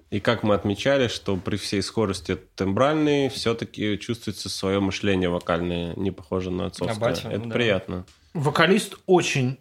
И 0.09 0.19
как 0.21 0.43
мы 0.43 0.55
отмечали, 0.55 1.09
что 1.09 1.35
при 1.35 1.57
всей 1.57 1.81
скорости 1.81 2.37
тембральной 2.55 3.27
все-таки 3.29 3.97
чувствуется 3.99 4.47
свое 4.49 4.79
мышление 4.79 5.29
вокальное, 5.29 5.93
не 5.95 6.11
похоже 6.11 6.49
на 6.49 6.67
отцовское. 6.67 6.97
батю, 6.99 7.27
Это 7.27 7.39
ну 7.39 7.45
да. 7.49 7.53
приятно. 7.53 8.05
Вокалист 8.33 8.97
очень 9.05 9.57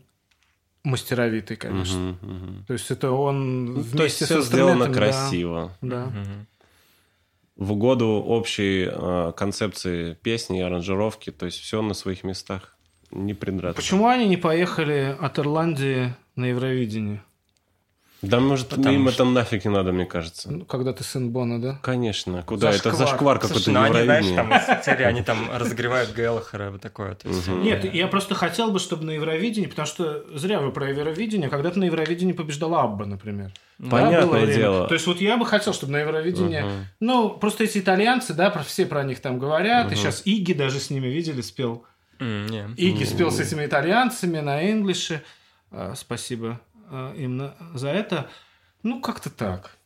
мастеровитый, 0.85 1.57
конечно. 1.57 1.99
Мгм, 1.99 2.19
мгм. 2.23 2.65
То 2.67 2.73
есть 2.75 2.91
это 2.93 3.11
он 3.11 3.65
Ну, 3.67 3.73
вместе 3.81 3.97
то 3.97 4.05
есть 4.05 4.17
все 4.25 4.41
сделано 4.43 4.87
да, 4.87 4.93
красиво. 4.93 5.77
Да. 5.81 6.07
Мгм. 6.07 6.47
В 7.57 7.73
угоду 7.73 8.07
общей 8.07 8.87
э, 8.89 9.33
концепции 9.37 10.15
песни 10.23 10.59
и 10.61 10.63
аранжировки, 10.63 11.33
то 11.33 11.47
есть 11.47 11.59
все 11.59 11.83
на 11.83 11.95
своих 11.95 12.23
местах. 12.23 12.77
Не 13.11 13.35
придраться. 13.35 13.81
Почему 13.81 14.07
они 14.09 14.29
не 14.29 14.37
поехали 14.37 15.17
от 15.19 15.39
Ирландии 15.39 16.15
на 16.37 16.47
Евровидение? 16.47 17.23
Да, 18.23 18.41
может, 18.41 18.69
Потому 18.69 18.95
им 18.95 19.09
что- 19.11 19.23
это 19.25 19.31
нафиг 19.33 19.65
не 19.67 19.71
надо, 19.71 19.93
мне 19.93 20.07
кажется. 20.07 20.51
Ну, 20.51 20.65
Когда 20.65 20.93
ты 20.93 21.05
сын 21.05 21.31
Бона, 21.31 21.61
да? 21.61 21.79
Конечно. 21.83 22.43
Куда? 22.43 22.71
Это 22.71 22.91
Зашквар. 22.91 22.97
зашквар 22.97 23.39
какой-то 23.39 23.71
ну 23.71 23.83
они, 23.83 24.03
знаешь, 24.05 24.27
там 24.35 24.83
серии, 24.83 25.05
они 25.05 25.23
там 25.23 25.51
разогревают 25.55 26.15
Геллахера, 26.17 26.71
вот 26.71 26.81
такое. 26.81 27.15
То 27.15 27.29
есть, 27.29 27.47
Мгм. 27.47 27.63
Нет, 27.63 27.93
я 27.95 28.07
просто 28.09 28.35
хотел 28.35 28.71
бы, 28.71 28.79
чтобы 28.79 29.05
на 29.05 29.11
Евровидении, 29.11 29.69
потому 29.69 29.87
что 29.87 30.25
зря 30.35 30.61
вы 30.61 30.73
про 30.73 30.89
Евровидение, 30.89 31.51
когда-то 31.51 31.79
на 31.79 31.85
Евровидении 31.85 32.33
побеждала 32.33 32.83
Абба, 32.83 33.05
например. 33.05 33.53
Да, 33.79 33.91
Понятное 33.91 34.41
время. 34.41 34.55
дело. 34.55 34.89
То 34.89 34.95
есть 34.95 35.07
вот 35.07 35.21
я 35.21 35.37
бы 35.37 35.45
хотел, 35.45 35.75
чтобы 35.75 35.93
на 35.93 35.99
Евровидении... 35.99 36.61
Мгм. 36.63 36.87
Ну, 37.01 37.31
просто 37.31 37.65
эти 37.65 37.79
итальянцы, 37.79 38.33
да, 38.33 38.49
про, 38.49 38.63
все 38.63 38.87
про 38.87 39.05
них 39.05 39.21
там 39.21 39.39
говорят, 39.39 39.93
и 39.93 39.95
сейчас 39.95 40.23
Иги 40.25 40.55
даже 40.55 40.81
с 40.81 40.89
ними 40.89 41.09
видели, 41.09 41.43
спел. 41.43 41.85
М, 42.19 42.47
не. 42.47 42.65
Иги 42.79 43.05
спел 43.05 43.31
с 43.31 43.39
этими 43.41 43.67
итальянцами 43.67 44.41
на 44.41 44.71
инглише. 44.71 45.23
А, 45.71 45.93
Спасибо 45.95 46.59
им 47.17 47.37
на- 47.37 47.57
за 47.75 47.89
это. 47.91 48.29
Ну, 48.83 49.01
как-то 49.01 49.31
так. 49.31 49.77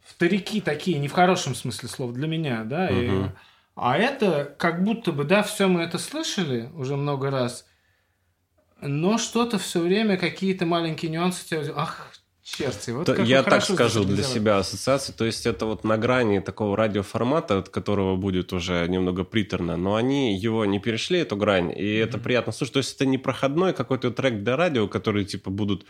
Вторики 0.00 0.60
такие, 0.60 0.98
не 0.98 1.08
в 1.08 1.12
хорошем 1.12 1.54
смысле 1.54 1.88
слова, 1.88 2.12
для 2.12 2.26
меня, 2.28 2.64
да. 2.64 2.88
и- 2.90 3.08
Мгм. 3.08 3.32
а 3.76 3.96
это 3.98 4.54
как 4.58 4.82
будто 4.82 5.12
бы, 5.12 5.24
да, 5.24 5.42
все 5.42 5.68
мы 5.68 5.82
это 5.82 5.98
слышали 5.98 6.70
уже 6.74 6.96
много 6.96 7.30
раз, 7.30 7.66
но 8.80 9.18
что-то 9.18 9.58
все 9.58 9.80
время, 9.80 10.16
какие-то 10.16 10.64
маленькие 10.66 11.10
нюансы 11.10 11.46
тебя... 11.46 11.62
Ах, 11.76 12.12
черти, 12.56 12.90
вот 12.90 13.06
То 13.06 13.14
я 13.22 13.42
так 13.42 13.62
скажу 13.62 14.04
для 14.04 14.16
сделали. 14.16 14.34
себя 14.34 14.58
ассоциации. 14.58 15.12
То 15.12 15.24
есть 15.24 15.46
это 15.46 15.66
вот 15.66 15.84
на 15.84 15.96
грани 15.98 16.40
такого 16.40 16.76
радиоформата, 16.76 17.58
от 17.58 17.68
которого 17.68 18.16
будет 18.16 18.52
уже 18.52 18.86
немного 18.88 19.24
приторно, 19.24 19.76
но 19.76 19.94
они 19.94 20.36
его 20.36 20.64
не 20.64 20.78
перешли, 20.78 21.20
эту 21.20 21.36
грань, 21.36 21.72
и 21.76 21.96
это 21.96 22.18
приятно 22.18 22.52
слушать. 22.52 22.74
То 22.74 22.78
есть 22.78 22.94
это 22.96 23.06
не 23.06 23.18
проходной 23.18 23.72
какой-то 23.72 24.10
трек 24.10 24.42
для 24.42 24.56
радио, 24.56 24.88
который 24.88 25.24
типа 25.24 25.50
будут 25.50 25.84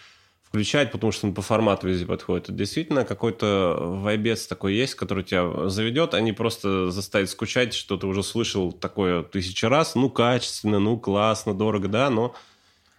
включать, 0.48 0.90
потому 0.92 1.12
что 1.12 1.26
он 1.26 1.34
по 1.34 1.42
формату 1.42 1.88
везде 1.88 2.06
подходит. 2.06 2.44
Это 2.44 2.52
действительно 2.52 3.04
какой-то 3.04 3.76
вайбец 3.78 4.46
такой 4.46 4.74
есть, 4.74 4.94
который 4.94 5.22
тебя 5.22 5.68
заведет, 5.68 6.14
а 6.14 6.20
не 6.20 6.32
просто 6.32 6.90
заставит 6.90 7.28
скучать, 7.28 7.74
что 7.74 7.98
ты 7.98 8.06
уже 8.06 8.22
слышал 8.22 8.72
такое 8.72 9.22
тысячи 9.22 9.66
раз. 9.66 9.94
Ну, 9.94 10.08
качественно, 10.08 10.78
ну, 10.78 10.98
классно, 10.98 11.52
дорого, 11.52 11.88
да, 11.88 12.08
но 12.08 12.34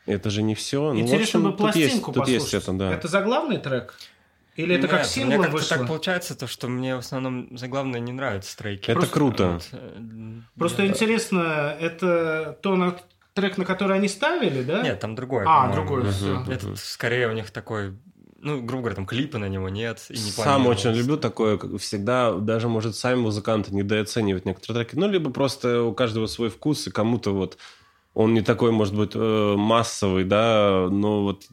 это 0.06 0.30
же 0.30 0.42
не 0.42 0.56
все. 0.56 0.94
Ну, 0.94 1.00
в 1.00 1.02
Интересно 1.02 1.40
общем, 1.40 1.44
бы 1.44 1.50
тут 1.50 1.58
пластинку 1.58 1.86
есть, 1.88 2.04
тут 2.20 2.28
есть 2.28 2.46
послушать. 2.46 2.64
это, 2.68 2.78
да. 2.78 2.94
Это 2.94 3.08
заглавный 3.08 3.58
трек? 3.58 3.96
Или 4.56 4.76
это 4.76 4.88
как 4.90 5.00
Нет, 5.02 5.08
синглом 5.08 5.30
Мне 5.38 5.38
как-то 5.44 5.58
вышло? 5.58 5.78
так 5.78 5.88
получается, 5.88 6.36
то, 6.36 6.46
что 6.48 6.68
мне 6.68 6.96
в 6.96 7.00
основном 7.00 7.58
заглавные 7.58 8.02
не 8.02 8.12
нравятся 8.12 8.58
треки. 8.58 8.92
Это 8.92 9.08
круто. 9.08 9.54
Вот, 9.54 9.70
э, 9.72 10.02
Просто 10.58 10.84
я- 10.84 10.90
интересно, 10.90 11.76
это 11.80 12.58
то 12.62 12.76
на 12.76 12.98
трек, 13.34 13.58
на 13.58 13.64
который 13.64 13.96
они 13.96 14.10
ставили, 14.10 14.62
да? 14.64 14.82
Нет, 14.82 15.00
там 15.00 15.16
другое. 15.16 15.46
А, 15.48 15.62
по-моему. 15.68 15.74
другое 15.76 16.12
все. 16.12 16.44
Этот 16.52 16.78
скорее 16.78 17.30
у 17.30 17.32
них 17.32 17.52
такой, 17.52 17.94
ну, 18.42 18.62
грубо 18.62 18.82
говоря, 18.82 18.96
там 18.98 19.06
клипа 19.06 19.38
на 19.38 19.48
него 19.48 19.70
нет. 19.70 20.04
И 20.10 20.14
не 20.14 20.32
Сам 20.32 20.68
очень 20.68 20.92
люблю 20.92 21.16
такое, 21.16 21.56
как 21.58 21.78
всегда, 21.80 22.34
даже, 22.34 22.68
может, 22.68 22.98
сами 22.98 23.16
музыканты 23.20 23.74
недооценивают 23.74 24.44
некоторые 24.46 24.84
треки, 24.84 25.00
ну, 25.00 25.08
либо 25.10 25.30
просто 25.32 25.84
у 25.84 25.94
каждого 25.94 26.26
свой 26.28 26.50
вкус, 26.50 26.86
и 26.88 26.92
кому-то 26.92 27.32
вот 27.34 27.58
он 28.14 28.34
не 28.34 28.42
такой, 28.42 28.72
может 28.72 28.96
быть, 28.96 29.12
э, 29.14 29.56
массовый, 29.58 30.24
да, 30.24 30.88
но 30.92 31.24
вот 31.24 31.44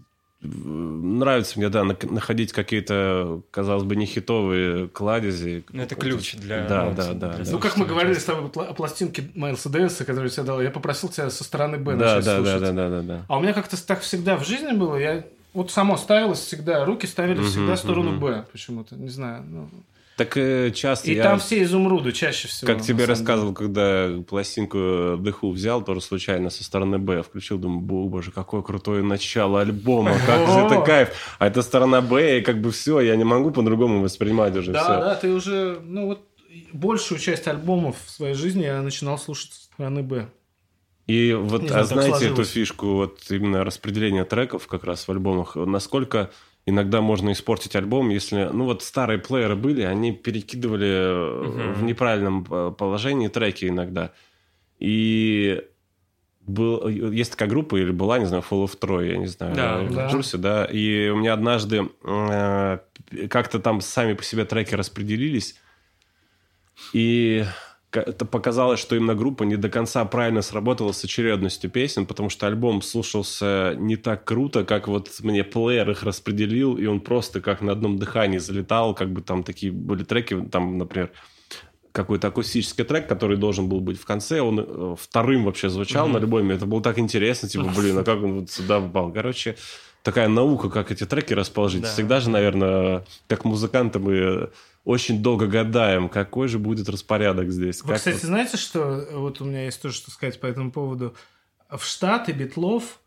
э, 0.43 0.47
нравится 0.47 1.59
мне, 1.59 1.69
да, 1.69 1.85
находить 1.85 2.53
какие-то, 2.53 3.43
казалось 3.51 3.85
бы, 3.85 3.97
не 3.97 4.07
хитовые 4.07 4.89
кладези. 4.89 5.65
Ну, 5.71 5.83
это 5.83 5.95
ключ 5.95 6.35
для 6.37 6.67
Да, 6.67 6.87
эмоций, 6.87 7.15
да, 7.15 7.29
да, 7.29 7.37
для 7.37 7.45
да. 7.45 7.51
Ну, 7.51 7.59
как 7.59 7.77
мы 7.77 7.87
говорили 7.87 8.15
с 8.15 8.25
тобой 8.25 8.51
о 8.55 8.75
пластинке 8.75 9.31
Майлса 9.35 9.69
Дэвиса, 9.69 10.05
которую 10.05 10.25
я 10.25 10.31
тебе 10.31 10.45
дал, 10.45 10.61
я 10.61 10.71
попросил 10.71 11.09
тебя 11.09 11.31
со 11.31 11.45
стороны 11.45 11.79
Б 11.79 11.97
Да, 11.97 12.17
начать 12.17 12.25
да, 12.25 12.41
да, 12.41 12.43
слушать. 12.59 12.61
да, 12.61 12.73
да, 12.73 12.89
да, 12.89 13.03
да. 13.03 13.25
А 13.29 13.37
у 13.37 13.41
меня 13.41 13.53
как-то 13.53 13.87
так 13.87 14.01
всегда 14.01 14.37
в 14.37 14.47
жизни 14.47 14.73
было, 14.73 14.97
я 14.97 15.25
вот 15.55 15.71
само 15.71 15.97
ставилось 15.97 16.41
всегда, 16.41 16.85
руки 16.85 17.07
ставили 17.07 17.43
всегда 17.43 17.77
в 17.77 17.79
сторону. 17.79 18.19
Б 18.19 18.45
почему-то, 18.53 18.95
не 18.97 19.09
знаю. 19.09 19.45
ну. 19.49 19.69
Так 20.17 20.37
э, 20.39 20.71
часто 20.71 21.11
И 21.11 21.15
я... 21.15 21.23
там 21.25 21.39
все 21.39 21.63
изумруды 21.63 22.13
чаще 22.13 22.49
всего. 22.49 22.73
Как 22.73 22.81
тебе 22.83 23.05
рассказывал, 23.05 23.53
когда 23.53 24.09
пластинку 24.27 25.17
Дыху 25.19 25.51
взял, 25.51 25.85
тоже 25.85 26.01
случайно 26.01 26.49
со 26.49 26.65
стороны 26.65 26.99
Б 26.99 27.23
включил, 27.23 27.59
думаю, 27.59 27.81
«Бо- 27.81 28.09
боже, 28.09 28.33
какое 28.33 28.63
крутое 28.63 29.03
начало 29.03 29.61
альбома, 29.61 30.13
как 30.27 30.47
же 30.49 30.59
это 30.61 30.81
кайф. 30.81 31.11
А 31.39 31.47
это 31.49 31.61
сторона 31.61 32.01
Б, 32.01 32.39
и 32.39 32.41
как 32.43 32.61
бы 32.63 32.71
все, 32.71 33.01
я 33.01 33.15
не 33.17 33.25
могу 33.25 33.51
по-другому 33.51 34.01
воспринимать 34.01 34.57
уже 34.57 34.73
Да, 34.73 34.83
все. 34.83 34.93
да, 35.01 35.15
ты 35.17 35.33
уже, 35.35 35.81
ну 35.85 36.07
вот 36.07 36.27
большую 36.73 37.19
часть 37.19 37.47
альбомов 37.47 37.97
в 38.07 38.11
своей 38.11 38.35
жизни 38.35 38.63
я 38.65 38.81
начинал 38.81 39.19
слушать 39.19 39.53
со 39.53 39.65
стороны 39.65 40.03
Б. 40.03 40.29
И 41.07 41.35
вот, 41.35 41.61
Не 41.63 41.69
а 41.69 41.85
знаю, 41.85 41.87
знаете 41.87 42.15
эту 42.27 42.37
сложилось. 42.37 42.49
фишку, 42.51 42.87
вот 42.95 43.21
именно 43.31 43.65
распределение 43.65 44.25
треков 44.25 44.67
как 44.67 44.85
раз 44.85 45.07
в 45.07 45.11
альбомах, 45.11 45.55
насколько 45.57 46.31
иногда 46.67 47.01
можно 47.01 47.31
испортить 47.33 47.77
альбом, 47.77 48.11
если, 48.11 48.51
ну 48.53 48.65
вот 48.65 48.83
старые 48.83 49.19
плееры 49.19 49.55
были, 49.57 49.83
они 49.83 50.13
перекидывали 50.13 50.87
э, 50.89 51.43
Мгм. 51.45 51.75
в 51.75 51.83
неправильном 51.85 52.47
э, 52.51 52.73
положении 52.77 53.29
треки 53.29 53.67
иногда. 53.67 54.13
И 54.79 55.63
был, 56.41 56.87
есть 56.89 57.33
такая 57.33 57.49
группа, 57.49 57.77
или 57.77 57.91
была, 57.91 58.19
не 58.19 58.27
знаю, 58.27 58.45
Fall 58.49 58.65
of 58.65 58.79
Troy, 58.79 59.11
я 59.13 59.17
не 59.17 59.27
знаю, 59.27 59.55
Да. 59.55 59.79
в 59.79 59.95
Да. 59.95 60.09
курсе, 60.09 60.37
да. 60.39 60.65
И 60.65 61.09
у 61.09 61.17
меня 61.17 61.33
однажды 61.35 61.89
э, 62.05 62.79
как-то 63.31 63.59
там 63.59 63.81
сами 63.81 64.15
по 64.15 64.23
себе 64.23 64.45
треки 64.45 64.75
распределились, 64.75 65.57
и 66.93 67.45
это 68.01 68.25
показалось, 68.25 68.81
что 68.81 68.97
именно 68.97 69.15
группа 69.15 69.45
не 69.45 69.57
до 69.57 69.69
конца 69.69 70.05
правильно 70.05 70.43
сработала 70.43 70.93
с 70.93 71.05
очередностью 71.05 71.71
песен, 71.71 72.07
потому 72.07 72.31
что 72.31 72.47
альбом 72.47 72.83
слушался 72.83 73.75
не 73.79 73.97
так 73.97 74.25
круто, 74.25 74.65
как 74.65 74.89
вот 74.89 75.11
мне 75.23 75.45
плеер 75.45 75.91
их 75.91 76.03
распределил, 76.03 76.77
и 76.77 76.87
он 76.87 77.01
просто 77.01 77.41
как 77.41 77.61
на 77.61 77.73
одном 77.73 77.99
дыхании 77.99 78.39
залетал, 78.39 78.95
как 78.95 79.11
бы 79.11 79.23
там 79.23 79.43
такие 79.43 79.73
были 79.73 80.05
треки, 80.05 80.41
там, 80.51 80.79
например, 80.79 81.11
какой-то 81.93 82.29
акустический 82.29 82.85
трек, 82.85 83.09
который 83.09 83.39
должен 83.39 83.69
был 83.69 83.81
быть 83.81 83.99
в 83.99 84.05
конце, 84.05 84.41
он 84.41 84.61
э, 84.61 84.97
вторым 85.01 85.45
вообще 85.45 85.71
звучал 85.71 86.09
на 86.09 86.19
альбоме, 86.19 86.55
это 86.55 86.67
было 86.67 86.83
так 86.83 86.99
интересно, 86.99 87.49
типа, 87.49 87.73
блин, 87.75 87.99
а 87.99 88.05
как 88.05 88.23
он 88.23 88.41
вот 88.41 88.51
сюда 88.51 88.81
попал? 88.81 89.11
Короче, 89.13 89.57
такая 90.03 90.29
наука, 90.29 90.69
как 90.69 90.93
эти 90.93 91.05
треки 91.05 91.33
расположить. 91.33 91.83
Да. 91.83 91.89
Всегда 91.89 92.21
же, 92.21 92.31
наверное, 92.31 93.05
как 93.29 93.45
музыканты 93.45 93.99
мы 93.99 94.51
очень 94.87 95.21
долго 95.21 95.49
гадаем, 95.49 96.09
какой 96.09 96.47
же 96.47 96.61
будет 96.61 96.89
распорядок 96.89 97.51
здесь. 97.51 97.83
Вы, 97.83 97.89
Как 97.89 97.97
кстати, 97.99 98.15
вот- 98.15 98.23
знаете, 98.25 98.57
что 98.57 99.07
вот 99.13 99.41
у 99.41 99.45
меня 99.45 99.65
есть 99.65 99.83
тоже 99.83 99.97
что 99.97 100.13
сказать 100.13 100.41
по 100.41 100.47
этому 100.47 100.71
поводу. 100.71 101.15
В 101.69 101.85
Штаты 101.85 102.31
Битлов 102.31 103.01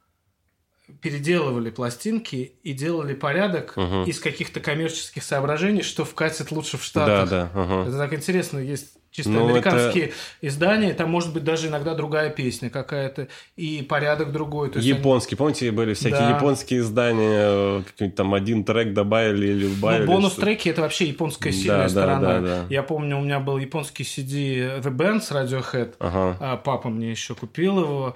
переделывали 1.01 1.69
пластинки 1.69 2.53
и 2.63 2.73
делали 2.73 3.13
порядок 3.13 3.75
Мгм. 3.77 4.03
из 4.03 4.19
каких-то 4.19 4.59
коммерческих 4.59 5.23
соображений, 5.23 5.81
что 5.83 6.05
вкатит 6.05 6.51
лучше 6.51 6.77
в 6.77 6.81
Да, 6.81 6.85
Штатах. 6.85 7.29
да. 7.29 7.49
ага. 7.53 7.87
Это 7.89 7.97
так 7.97 8.13
интересно, 8.13 8.59
есть 8.59 8.93
чисто 9.11 9.31
Ну, 9.31 9.47
американские 9.49 10.11
издания, 10.39 10.93
там 10.93 11.09
может 11.09 11.33
быть 11.33 11.43
даже 11.43 11.67
иногда 11.67 11.95
другая 11.95 12.29
песня 12.29 12.69
какая-то, 12.69 13.27
и 13.55 13.81
порядок 13.81 14.31
другой. 14.31 14.69
То 14.69 14.77
есть 14.77 14.87
они- 14.87 14.99
Японские, 14.99 15.35
помните, 15.37 15.71
были 15.71 15.95
всякие 15.95 16.19
Да. 16.19 16.35
японские 16.35 16.81
издания, 16.81 17.39
э, 17.41 17.81
какой-нибудь 17.87 18.15
там 18.15 18.33
один 18.35 18.63
трек 18.63 18.93
добавили 18.93 19.47
или 19.47 19.65
убавили. 19.65 20.05
Ну, 20.05 20.11
бонус-треки 20.13 20.69
это 20.69 20.81
вообще 20.81 21.05
японская 21.05 21.51
Да, 21.51 21.57
сильная 21.57 21.81
да, 21.83 21.89
сторона. 21.89 22.19
да, 22.19 22.39
да. 22.41 22.65
Я 22.69 22.83
помню, 22.83 23.17
у 23.17 23.21
меня 23.21 23.39
был 23.39 23.57
японский 23.57 24.03
CD 24.03 24.79
The 24.79 24.95
Band 24.95 25.21
с 25.21 25.31
Radiohead. 25.31 25.95
Ага. 25.97 26.37
А 26.39 26.57
папа 26.57 26.89
мне 26.89 27.09
еще 27.09 27.33
купил 27.33 27.79
его. 27.79 28.15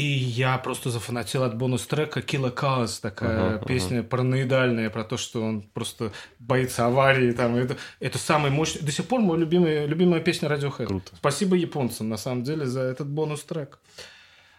И 0.00 0.02
я 0.02 0.56
просто 0.56 0.88
зафанател 0.88 1.42
от 1.42 1.58
бонус-трека 1.58 2.20
Kill 2.20 2.46
a 2.46 2.50
Cause, 2.50 3.02
такая 3.02 3.56
Ага, 3.56 3.66
песня 3.66 4.02
параноидальная 4.02 4.88
про 4.88 5.04
то, 5.04 5.18
что 5.18 5.42
он 5.42 5.60
просто 5.60 6.10
боится 6.38 6.86
аварии. 6.86 7.32
Там, 7.32 7.54
это, 7.56 7.76
это 7.98 8.16
самый 8.16 8.50
мощный... 8.50 8.80
До 8.80 8.92
сих 8.92 9.06
пор 9.06 9.20
мой 9.20 9.36
любимый, 9.36 9.86
любимая 9.86 10.20
песня 10.20 10.48
Radiohead. 10.48 10.86
Круто. 10.86 11.12
Спасибо 11.16 11.54
японцам, 11.54 12.08
на 12.08 12.16
самом 12.16 12.44
деле, 12.44 12.64
за 12.64 12.80
этот 12.80 13.10
бонус-трек. 13.10 13.78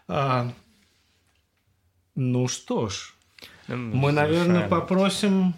А, 0.07 0.53
ну 2.13 2.47
что 2.47 2.89
ж, 2.89 3.15
мы, 3.67 4.11
наверное, 4.11 4.67
попросим 4.67 5.55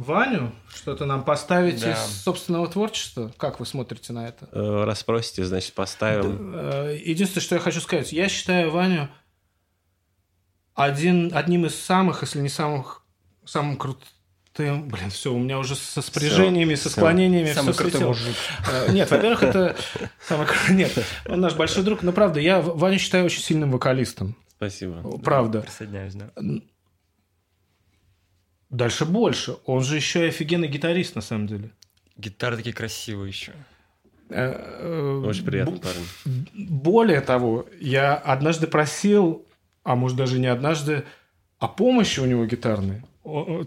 Ваню 0.00 0.52
что-то 0.74 1.04
нам 1.04 1.24
поставить 1.24 1.80
Да. 1.82 1.92
из 1.92 1.98
собственного 2.22 2.66
творчества. 2.68 3.30
Как 3.36 3.60
вы 3.60 3.66
смотрите 3.66 4.14
на 4.14 4.28
это? 4.28 4.48
Э, 4.50 4.84
Раз 4.84 5.04
просите, 5.04 5.44
значит, 5.44 5.74
поставим. 5.74 6.52
Э, 6.54 6.98
Единственное, 7.04 7.42
что 7.42 7.54
я 7.56 7.60
хочу 7.60 7.80
сказать, 7.80 8.10
я 8.10 8.28
считаю 8.30 8.70
Ваню 8.70 9.10
один, 10.74 11.30
одним 11.34 11.66
из 11.66 11.74
самых, 11.74 12.22
если 12.22 12.40
не 12.40 12.48
самых, 12.48 13.04
самым 13.44 13.76
крутым 13.76 14.08
ты... 14.52 14.74
Блин, 14.74 15.10
все, 15.10 15.32
у 15.32 15.38
меня 15.38 15.58
уже 15.58 15.76
со 15.76 16.02
спряжениями, 16.02 16.74
со 16.74 16.88
всё. 16.88 17.00
склонениями 17.00 17.52
Самый 17.52 17.72
все 17.72 17.82
крутой 17.82 18.04
мужик. 18.06 18.34
Нет, 18.88 19.10
во-первых, 19.10 19.42
это... 19.42 19.76
самый 20.26 20.46
Нет, 20.70 20.92
он 21.28 21.40
наш 21.40 21.54
большой 21.54 21.84
друг, 21.84 22.02
но 22.02 22.12
правда, 22.12 22.40
я 22.40 22.60
Ваню 22.60 22.98
считаю 22.98 23.26
очень 23.26 23.42
сильным 23.42 23.70
вокалистом. 23.70 24.34
Спасибо. 24.56 25.18
Правда. 25.18 25.60
Присоединяюсь, 25.60 26.14
да. 26.14 26.30
Дальше 28.70 29.04
больше. 29.04 29.56
Он 29.66 29.82
же 29.82 29.96
еще 29.96 30.24
и 30.26 30.28
офигенный 30.28 30.68
гитарист, 30.68 31.16
на 31.16 31.22
самом 31.22 31.46
деле. 31.46 31.70
Гитары 32.16 32.56
такие 32.56 32.74
красивые 32.74 33.28
еще. 33.28 33.52
Э, 34.28 34.52
э, 34.80 35.22
Очень 35.26 35.44
приятно, 35.44 35.72
бу- 35.74 35.82
парень. 35.82 36.46
Более 36.68 37.20
того, 37.20 37.66
я 37.80 38.14
однажды 38.14 38.68
просил, 38.68 39.44
а 39.82 39.96
может 39.96 40.16
даже 40.16 40.38
не 40.38 40.46
однажды, 40.46 41.02
о 41.58 41.66
помощи 41.66 42.20
у 42.20 42.26
него 42.26 42.46
гитарной. 42.46 43.02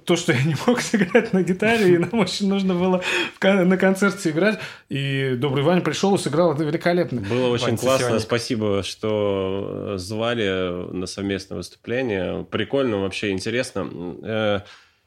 То, 0.05 0.15
что 0.15 0.33
я 0.33 0.41
не 0.41 0.55
мог 0.65 0.79
сыграть 0.81 1.33
на 1.33 1.43
гитаре, 1.43 1.93
и 1.93 1.97
нам 1.97 2.13
очень 2.13 2.47
нужно 2.49 2.73
было 2.73 3.03
на 3.41 3.77
концерте 3.77 4.29
играть. 4.31 4.59
И 4.89 5.35
Добрый 5.37 5.63
Ваня 5.63 5.81
пришел 5.81 6.15
и 6.15 6.17
сыграл 6.17 6.53
это 6.53 6.63
великолепно. 6.63 7.21
Было 7.21 7.49
очень 7.49 7.65
Вань, 7.67 7.77
классно. 7.77 7.99
сессионник. 8.05 8.21
Спасибо, 8.23 8.83
что 8.83 9.93
э, 9.95 9.97
звали 9.97 10.91
на 10.93 11.05
совместное 11.07 11.57
выступление. 11.57 12.45
Прикольно, 12.45 12.97
вообще 12.97 13.31
интересно. 13.31 14.63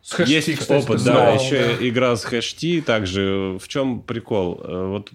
С 0.06 0.12
хэшти, 0.12 0.32
Есть 0.32 0.58
кстати, 0.60 0.84
опыт, 0.84 1.02
да. 1.02 1.12
знал, 1.12 1.34
Еще 1.34 1.88
игра 1.88 2.14
с 2.14 2.22
хэшти 2.22 2.80
также. 2.80 3.58
В 3.60 3.66
чем 3.66 4.02
прикол? 4.02 4.60
Э, 4.62 4.86
Вот 4.86 5.10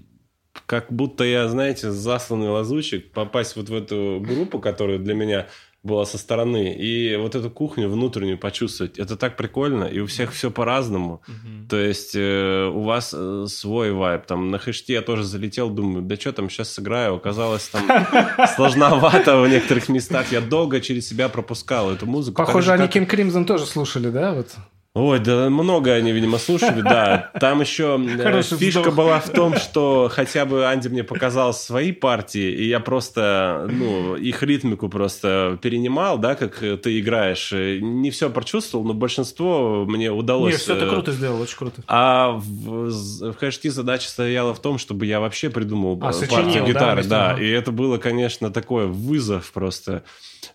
как 0.66 0.92
будто 0.92 1.24
я, 1.24 1.48
знаете, 1.48 1.92
засланный 1.92 2.50
лазучик, 2.50 3.10
попасть 3.14 3.56
вот 3.56 3.70
в 3.70 3.74
эту 3.74 4.22
группу, 4.22 4.60
которая 4.60 4.98
для 4.98 5.14
меня 5.14 5.48
была 5.82 6.06
со 6.06 6.18
стороны, 6.18 6.76
и 6.78 7.16
вот 7.16 7.36
эту 7.36 7.50
кухню 7.50 7.88
внутреннюю 7.88 8.38
почувствовать. 8.38 9.00
Это 9.00 9.16
так 9.16 9.38
прикольно, 9.38 9.86
и 9.86 10.00
у 10.00 10.08
всех 10.08 10.34
все 10.34 10.52
по-разному. 10.52 11.22
То 11.70 11.78
есть 11.78 12.12
э, 12.14 12.66
у 12.66 12.82
вас 12.82 13.14
э, 13.18 13.46
свой 13.48 13.94
вайб. 13.94 14.26
Там 14.26 14.52
на 14.52 14.60
хэште 14.60 14.92
я 14.92 15.02
тоже 15.02 15.24
залетел, 15.24 15.70
думаю, 15.70 16.04
да 16.04 16.18
что 16.18 16.34
там, 16.34 16.50
сейчас 16.50 16.70
сыграю. 16.74 17.16
Оказалось, 17.16 17.70
там 17.70 17.88
сложновато 18.56 19.40
в 19.40 19.48
некоторых 19.48 19.88
местах. 19.88 20.34
Я 20.34 20.42
долго 20.42 20.82
через 20.82 21.08
себя 21.08 21.30
пропускал 21.30 21.90
эту 21.92 22.06
музыку. 22.08 22.36
Похоже, 22.36 22.66
же, 22.68 22.74
они 22.74 22.90
Ким 22.90 23.06
Кримзон 23.06 23.46
тоже 23.46 23.66
слушали, 23.66 24.10
да? 24.10 24.34
Вот. 24.34 24.50
Ой, 24.94 25.20
да 25.20 25.50
много 25.50 25.94
они, 25.94 26.12
видимо, 26.12 26.38
слушали, 26.38 26.82
да. 26.82 27.32
Там 27.40 27.62
еще 27.62 27.98
э, 27.98 28.18
Хороший 28.24 28.58
фишка 28.58 28.80
вздох. 28.82 28.96
была 28.96 29.20
в 29.22 29.30
том, 29.30 29.56
что 29.56 30.12
хотя 30.12 30.46
бы 30.46 30.66
Анди 30.68 30.90
мне 30.90 31.06
показал 31.06 31.54
свои 31.54 31.94
партии, 31.94 32.52
и 32.52 32.68
я 32.68 32.82
просто, 32.82 33.70
ну, 33.72 34.16
их 34.18 34.44
ритмику 34.44 34.90
просто 34.90 35.58
перенимал, 35.62 36.18
да, 36.18 36.36
как 36.36 36.58
ты 36.60 37.00
играешь. 37.00 37.54
Э, 37.54 37.80
Не 37.80 38.12
все 38.12 38.30
прочувствовал, 38.30 38.84
но 38.84 38.94
большинство 38.94 39.86
мне 39.88 40.12
удалось. 40.12 40.56
Не, 40.56 40.60
все 40.60 40.76
ты 40.76 40.84
э, 40.84 40.90
круто 40.90 41.14
сделал, 41.14 41.40
очень 41.40 41.58
круто. 41.58 41.82
а 41.88 42.32
в, 42.32 42.90
в 42.90 43.34
хэшти 43.38 43.70
задача 43.70 44.10
стояла 44.10 44.54
в 44.54 44.62
том, 44.62 44.78
чтобы 44.78 45.06
я 45.06 45.22
вообще 45.22 45.50
придумал 45.50 45.98
А, 46.02 46.12
сочинил, 46.12 46.44
партию 46.44 46.64
да, 46.66 46.70
гитары, 46.70 47.04
да. 47.06 47.30
него? 47.32 47.42
И 47.44 47.50
это 47.50 47.72
было, 47.72 47.98
конечно, 47.98 48.52
такой 48.52 48.88
вызов 48.88 49.54
просто. 49.54 50.04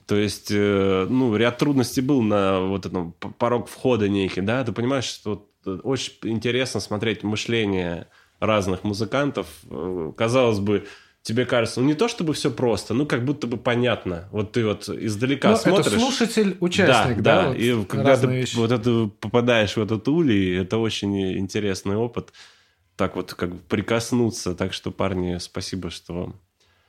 То 0.06 0.16
есть, 0.16 0.48
э, 0.50 1.06
ну, 1.08 1.36
ряд 1.36 1.58
трудностей 1.58 2.00
был 2.00 2.22
на 2.22 2.60
вот 2.60 2.86
этом 2.86 3.12
порог 3.38 3.68
входа 3.68 4.08
некий, 4.08 4.40
да. 4.40 4.64
Ты 4.64 4.72
понимаешь, 4.72 5.04
что 5.04 5.48
э, 5.64 5.78
очень 5.82 6.12
интересно 6.24 6.80
смотреть 6.80 7.22
мышление 7.22 8.08
разных 8.40 8.84
музыкантов. 8.84 9.46
Э, 9.70 10.12
Казалось 10.16 10.58
бы, 10.58 10.86
тебе 11.22 11.44
кажется, 11.44 11.80
ну 11.80 11.86
не 11.86 11.94
то 11.94 12.06
чтобы 12.06 12.34
все 12.34 12.50
просто, 12.52 12.94
ну 12.94 13.04
как 13.04 13.24
будто 13.24 13.46
бы 13.48 13.56
понятно. 13.56 14.28
Вот 14.30 14.52
ты 14.52 14.64
вот 14.64 14.88
издалека 14.88 15.50
Ну, 15.50 15.56
смотришь. 15.56 15.86
это 15.86 15.98
слушатель, 15.98 16.56
участник, 16.60 17.20
да? 17.20 17.42
Да, 17.42 17.48
вот 17.48 17.56
и 17.56 17.84
когда 17.84 18.16
ты 18.16 18.26
вещи. 18.28 18.56
вот 18.56 18.70
это 18.70 19.10
попадаешь 19.20 19.76
в 19.76 19.80
этот 19.80 20.06
улей, 20.08 20.56
это 20.56 20.78
очень 20.78 21.36
интересный 21.38 21.96
опыт. 21.96 22.32
Так 22.96 23.16
вот, 23.16 23.34
как 23.34 23.60
прикоснуться. 23.62 24.54
Так 24.54 24.72
что, 24.72 24.90
парни, 24.90 25.38
спасибо, 25.38 25.90
что... 25.90 26.32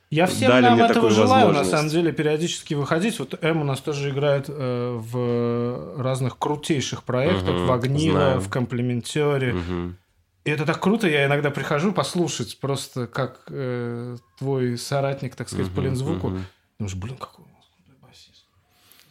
Я 0.10 0.26
всем 0.26 0.50
дали 0.50 0.66
нам 0.66 0.82
этого 0.82 1.10
желаю, 1.10 1.52
на 1.52 1.66
самом 1.66 1.90
деле, 1.90 2.12
периодически 2.14 2.74
выходить. 2.76 3.20
Вот 3.20 3.38
Эм 3.44 3.62
у 3.62 3.64
нас 3.66 3.82
тоже 3.82 4.10
играет 4.10 4.46
э, 4.48 4.96
в 4.98 6.02
разных 6.02 6.38
крутейших 6.38 7.04
проектах, 7.04 7.54
Мгм, 7.56 7.66
в 7.68 7.72
Огниво, 7.74 8.14
знаю. 8.20 8.40
в 8.40 8.50
Комплементере. 8.50 9.54
Мгм. 9.54 9.98
И 10.46 10.50
это 10.50 10.66
так 10.66 10.80
круто, 10.80 11.08
я 11.10 11.26
иногда 11.26 11.52
прихожу 11.52 11.92
послушать, 11.92 12.58
просто 12.62 13.06
как 13.08 13.42
э, 13.50 14.16
твой 14.40 14.78
соратник, 14.78 15.36
так 15.36 15.50
сказать, 15.50 15.68
по 15.72 15.82
Мгм, 15.82 15.90
Лензвуку. 15.90 16.28
мгм. 16.30 16.46
Думаешь, 16.80 16.96
блин, 16.96 17.18
какой 17.18 17.44
у 17.44 17.48
нас 17.50 17.66
крутой 17.76 17.96
басист. 18.08 18.46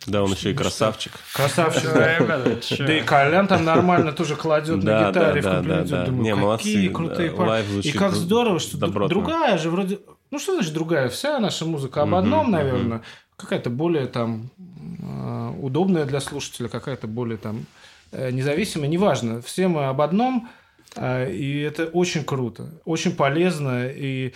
Да, 0.06 0.22
он 0.24 0.32
еще 0.32 0.52
и 0.52 0.54
красавчик. 0.54 1.12
Красавчик. 1.34 1.92
Да, 1.92 2.96
и 2.96 3.02
Колян 3.02 3.46
там 3.48 3.66
нормально 3.66 4.12
тоже 4.12 4.34
кладет 4.34 4.82
на 4.82 5.08
гитаре 5.10 5.12
да, 5.12 5.40
в 5.40 5.42
да, 5.42 5.54
комплименте. 5.56 5.90
да, 5.90 5.98
да. 5.98 6.06
Думаю, 6.06 6.22
Не, 6.22 6.30
какие 6.30 6.42
молодцы, 6.42 6.88
крутые 6.88 7.30
парни. 7.32 7.80
И 7.80 7.92
как 7.92 8.12
здорово, 8.14 8.58
что 8.60 8.78
другая 8.78 9.58
же 9.58 9.68
вроде... 9.68 9.98
Ну, 10.30 10.38
что 10.38 10.54
значит 10.54 10.72
другая? 10.74 11.08
Вся 11.08 11.38
наша 11.38 11.64
музыка 11.64 12.02
об 12.02 12.14
одном, 12.14 12.50
наверное. 12.50 13.02
Какая-то 13.36 13.70
более 13.70 14.06
там 14.06 14.50
э, 14.58 15.52
удобная 15.60 16.04
для 16.06 16.20
слушателя, 16.20 16.68
какая-то 16.68 17.06
более 17.06 17.36
там 17.36 17.66
э, 18.12 18.30
независимая. 18.30 18.88
Неважно. 18.88 19.42
Все 19.42 19.68
мы 19.68 19.86
об 19.86 20.00
одном, 20.00 20.48
э, 20.96 21.30
и 21.30 21.60
это 21.60 21.84
очень 21.86 22.24
круто, 22.24 22.70
очень 22.84 23.14
полезно. 23.14 23.88
И 23.88 24.32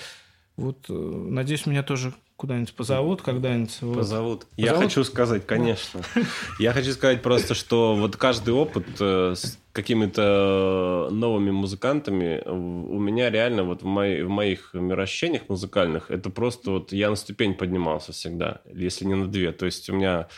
вот, 0.56 0.84
надеюсь, 0.88 1.64
меня 1.64 1.82
тоже 1.82 2.12
куда-нибудь 2.36 2.74
позовут 2.74 3.22
когда-нибудь. 3.22 3.76
Вот. 3.82 3.96
Позовут. 3.96 4.46
Я 4.56 4.68
Позовут? 4.68 4.84
хочу 4.84 5.04
сказать, 5.04 5.46
конечно. 5.46 6.00
Я 6.58 6.72
хочу 6.72 6.92
сказать 6.92 7.22
просто, 7.22 7.54
что 7.54 7.94
вот 7.94 8.16
каждый 8.16 8.54
опыт 8.54 8.86
какими-то 9.80 11.08
новыми 11.10 11.50
музыкантами 11.50 12.42
у 12.46 12.98
меня 12.98 13.30
реально 13.30 13.64
вот 13.64 13.82
в, 13.82 13.86
мои- 13.86 14.22
в 14.22 14.28
моих 14.28 14.74
мироощущениях 14.74 15.48
музыкальных 15.48 16.10
это 16.10 16.30
просто 16.30 16.70
вот 16.70 16.92
я 16.92 17.10
на 17.10 17.16
ступень 17.16 17.54
поднимался 17.54 18.12
всегда, 18.12 18.60
если 18.72 19.06
не 19.06 19.14
на 19.14 19.26
две. 19.26 19.52
То 19.52 19.66
есть 19.66 19.88
у 19.90 19.94
меня, 19.94 20.28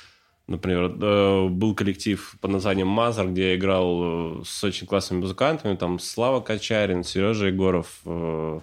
например, 0.47 0.97
э, 1.01 1.48
был 1.48 1.74
коллектив 1.74 2.36
под 2.40 2.51
названием 2.52 2.89
Мазар, 2.89 3.28
где 3.28 3.51
я 3.51 3.56
играл 3.56 4.40
э, 4.40 4.43
с 4.44 4.64
очень 4.64 4.86
классными 4.86 5.20
музыкантами, 5.20 5.77
там 5.77 5.98
Слава 5.98 6.40
Качарин, 6.40 7.05
Сережа 7.05 7.47
Егоров, 7.47 8.01
э, 8.06 8.60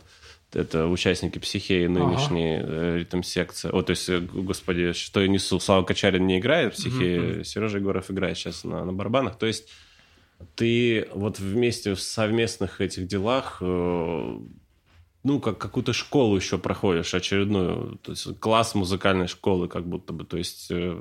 это 0.54 0.88
участники 0.88 1.38
психеи 1.38 1.86
нынешние, 1.88 2.64
э, 2.66 2.98
ритм-секция. 3.00 3.72
О, 3.72 3.82
то 3.82 3.92
есть, 3.92 4.10
э, 4.10 4.20
господи, 4.20 4.94
что 4.94 5.22
я 5.22 5.28
несу? 5.28 5.60
Слава 5.60 5.84
Качарин 5.84 6.26
не 6.26 6.40
играет 6.40 6.74
в 6.74 6.78
психеи, 6.78 7.44
Сережа 7.44 7.78
Егоров 7.78 8.10
играет 8.10 8.38
сейчас 8.38 8.64
на, 8.64 8.84
на 8.86 8.94
барабанах. 8.94 9.38
То 9.38 9.46
есть, 9.46 9.70
ты 10.56 11.08
вот 11.14 11.40
вместе 11.40 11.96
в 11.96 12.02
совместных 12.02 12.82
этих 12.82 13.08
делах 13.08 13.58
э, 13.62 14.40
ну, 15.24 15.40
как 15.40 15.58
какую-то 15.58 15.94
школу 15.94 16.36
еще 16.36 16.58
проходишь 16.58 17.14
очередную, 17.14 17.98
то 17.98 18.12
есть 18.12 18.40
класс 18.40 18.74
музыкальной 18.76 19.28
школы 19.28 19.68
как 19.68 19.86
будто 19.86 20.14
бы, 20.14 20.24
то 20.24 20.38
есть 20.38 20.72
э, 20.72 20.92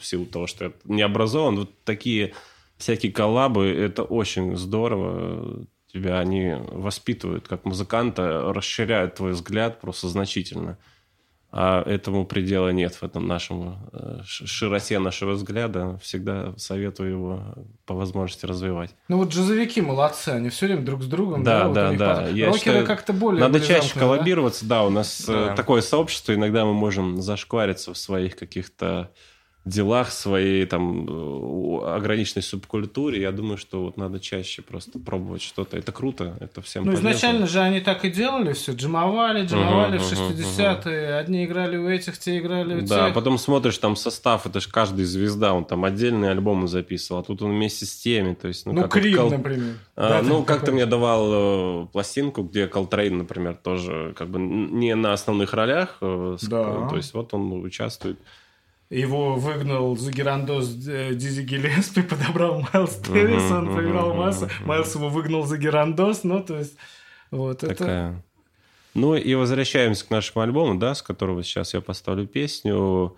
силу 0.02 0.26
того, 0.26 0.46
что 0.46 0.64
я 0.66 0.72
не 0.84 1.02
образован, 1.02 1.56
вот 1.56 1.84
такие 1.84 2.32
всякие 2.78 3.12
коллабы, 3.12 3.66
это 3.66 4.02
очень 4.02 4.56
здорово, 4.56 5.66
тебя 5.92 6.18
они 6.18 6.54
воспитывают 6.54 7.48
как 7.48 7.64
музыканта, 7.64 8.52
расширяют 8.52 9.16
твой 9.16 9.32
взгляд 9.32 9.80
просто 9.80 10.08
значительно. 10.08 10.78
А 11.52 11.82
этому 11.88 12.26
предела 12.26 12.68
нет 12.70 12.94
в 12.94 13.02
этом 13.02 13.26
нашем 13.26 13.78
э, 13.92 14.20
широте 14.24 14.98
нашего 14.98 15.32
взгляда. 15.32 15.98
Всегда 16.02 16.52
советую 16.56 17.10
его 17.10 17.42
по 17.86 17.94
возможности 17.94 18.44
развивать. 18.46 18.94
Ну 19.08 19.18
вот 19.18 19.30
джазовики 19.30 19.80
молодцы, 19.80 20.30
они 20.30 20.50
все 20.50 20.66
время 20.66 20.82
друг 20.82 21.02
с 21.02 21.06
другом. 21.06 21.44
Да, 21.44 21.68
вот 21.68 21.74
да, 21.74 21.86
у 21.86 21.90
них 21.90 21.98
да. 21.98 22.28
Я 22.28 22.46
Рокеры 22.46 22.58
считаю, 22.58 22.86
как-то 22.86 23.12
более 23.12 23.40
Надо 23.40 23.60
чаще 23.60 23.70
горизонтные, 23.72 23.94
да? 23.94 24.00
коллабироваться, 24.00 24.66
да. 24.66 24.84
У 24.84 24.90
нас 24.90 25.24
э, 25.28 25.32
Да. 25.32 25.54
такое 25.54 25.80
сообщество, 25.82 26.34
иногда 26.34 26.64
мы 26.64 26.74
можем 26.74 27.22
зашквариться 27.22 27.94
в 27.94 27.96
своих 27.98 28.36
каких-то 28.36 29.10
делах, 29.66 30.12
своей 30.12 30.64
там 30.64 31.08
ограниченной 31.84 32.42
субкультуре. 32.42 33.20
Я 33.20 33.32
думаю, 33.32 33.58
что 33.58 33.82
вот 33.84 33.96
надо 33.96 34.20
чаще 34.20 34.62
просто 34.62 34.98
пробовать 35.00 35.42
что-то. 35.42 35.76
Это 35.76 35.90
круто, 35.92 36.36
это 36.40 36.62
всем 36.62 36.84
Ну, 36.84 36.92
полезно. 36.92 37.08
изначально 37.10 37.46
же 37.48 37.60
они 37.60 37.80
так 37.80 38.04
и 38.04 38.10
делали 38.10 38.52
все. 38.52 38.72
Джимовали, 38.72 39.44
джимовали 39.44 39.96
Мгм, 39.98 40.04
в 40.06 40.12
мгм, 40.12 40.32
60-е. 40.36 41.18
Одни 41.18 41.44
играли 41.44 41.76
у 41.76 41.88
этих, 41.88 42.16
те 42.18 42.38
играли 42.38 42.76
у 42.76 42.86
Да, 42.86 43.06
тех. 43.06 43.14
потом 43.14 43.38
смотришь 43.38 43.76
там 43.78 43.96
состав, 43.96 44.46
это 44.46 44.60
же 44.60 44.70
каждый 44.70 45.04
звезда, 45.04 45.52
он 45.52 45.64
там 45.64 45.84
отдельные 45.84 46.30
альбомы 46.30 46.68
записывал, 46.68 47.20
а 47.20 47.24
тут 47.24 47.42
он 47.42 47.50
вместе 47.50 47.86
с 47.86 47.96
теми, 47.96 48.34
то 48.34 48.46
есть, 48.48 48.66
ну, 48.66 48.72
Ну, 48.72 48.82
как 48.82 48.92
Крим, 48.92 49.16
Кол- 49.18 49.30
например. 49.30 49.74
А, 49.96 50.08
Да, 50.08 50.22
ну, 50.22 50.44
как 50.44 50.64
ты 50.64 50.70
мне 50.72 50.86
давал 50.86 51.82
э, 51.84 51.86
пластинку, 51.92 52.42
где 52.44 52.68
Колтрейн, 52.68 53.18
например, 53.18 53.54
тоже 53.56 54.14
как 54.16 54.28
бы 54.30 54.38
не 54.38 54.94
на 54.94 55.12
основных 55.12 55.52
ролях, 55.54 55.96
э, 56.00 56.36
с- 56.40 56.44
Да. 56.46 56.86
то 56.88 56.96
есть 56.96 57.14
вот 57.14 57.34
он 57.34 57.52
участвует. 57.64 58.18
Его 58.88 59.34
выгнал 59.34 59.96
за 59.96 60.12
Герандос 60.12 60.86
э, 60.86 61.14
Дизи 61.14 61.42
Гиллеспи, 61.42 62.02
подобрал 62.02 62.64
Майлз 62.72 62.96
Дэвис, 62.98 63.50
он 63.50 63.74
проиграл 63.74 64.14
мгм. 64.14 64.32
Майлз 64.64 64.94
его 64.94 65.08
выгнал 65.08 65.44
за 65.44 65.58
Герандос, 65.58 66.22
ну, 66.22 66.42
то 66.42 66.58
есть... 66.58 66.76
Вот 67.32 67.64
это... 67.64 67.74
Такая. 67.74 68.24
Ну 68.94 69.14
и 69.14 69.34
возвращаемся 69.34 70.06
к 70.06 70.10
нашему 70.10 70.42
альбому, 70.42 70.78
да, 70.78 70.94
с 70.94 71.02
которого 71.02 71.42
сейчас 71.42 71.74
я 71.74 71.82
поставлю 71.82 72.26
песню. 72.26 73.16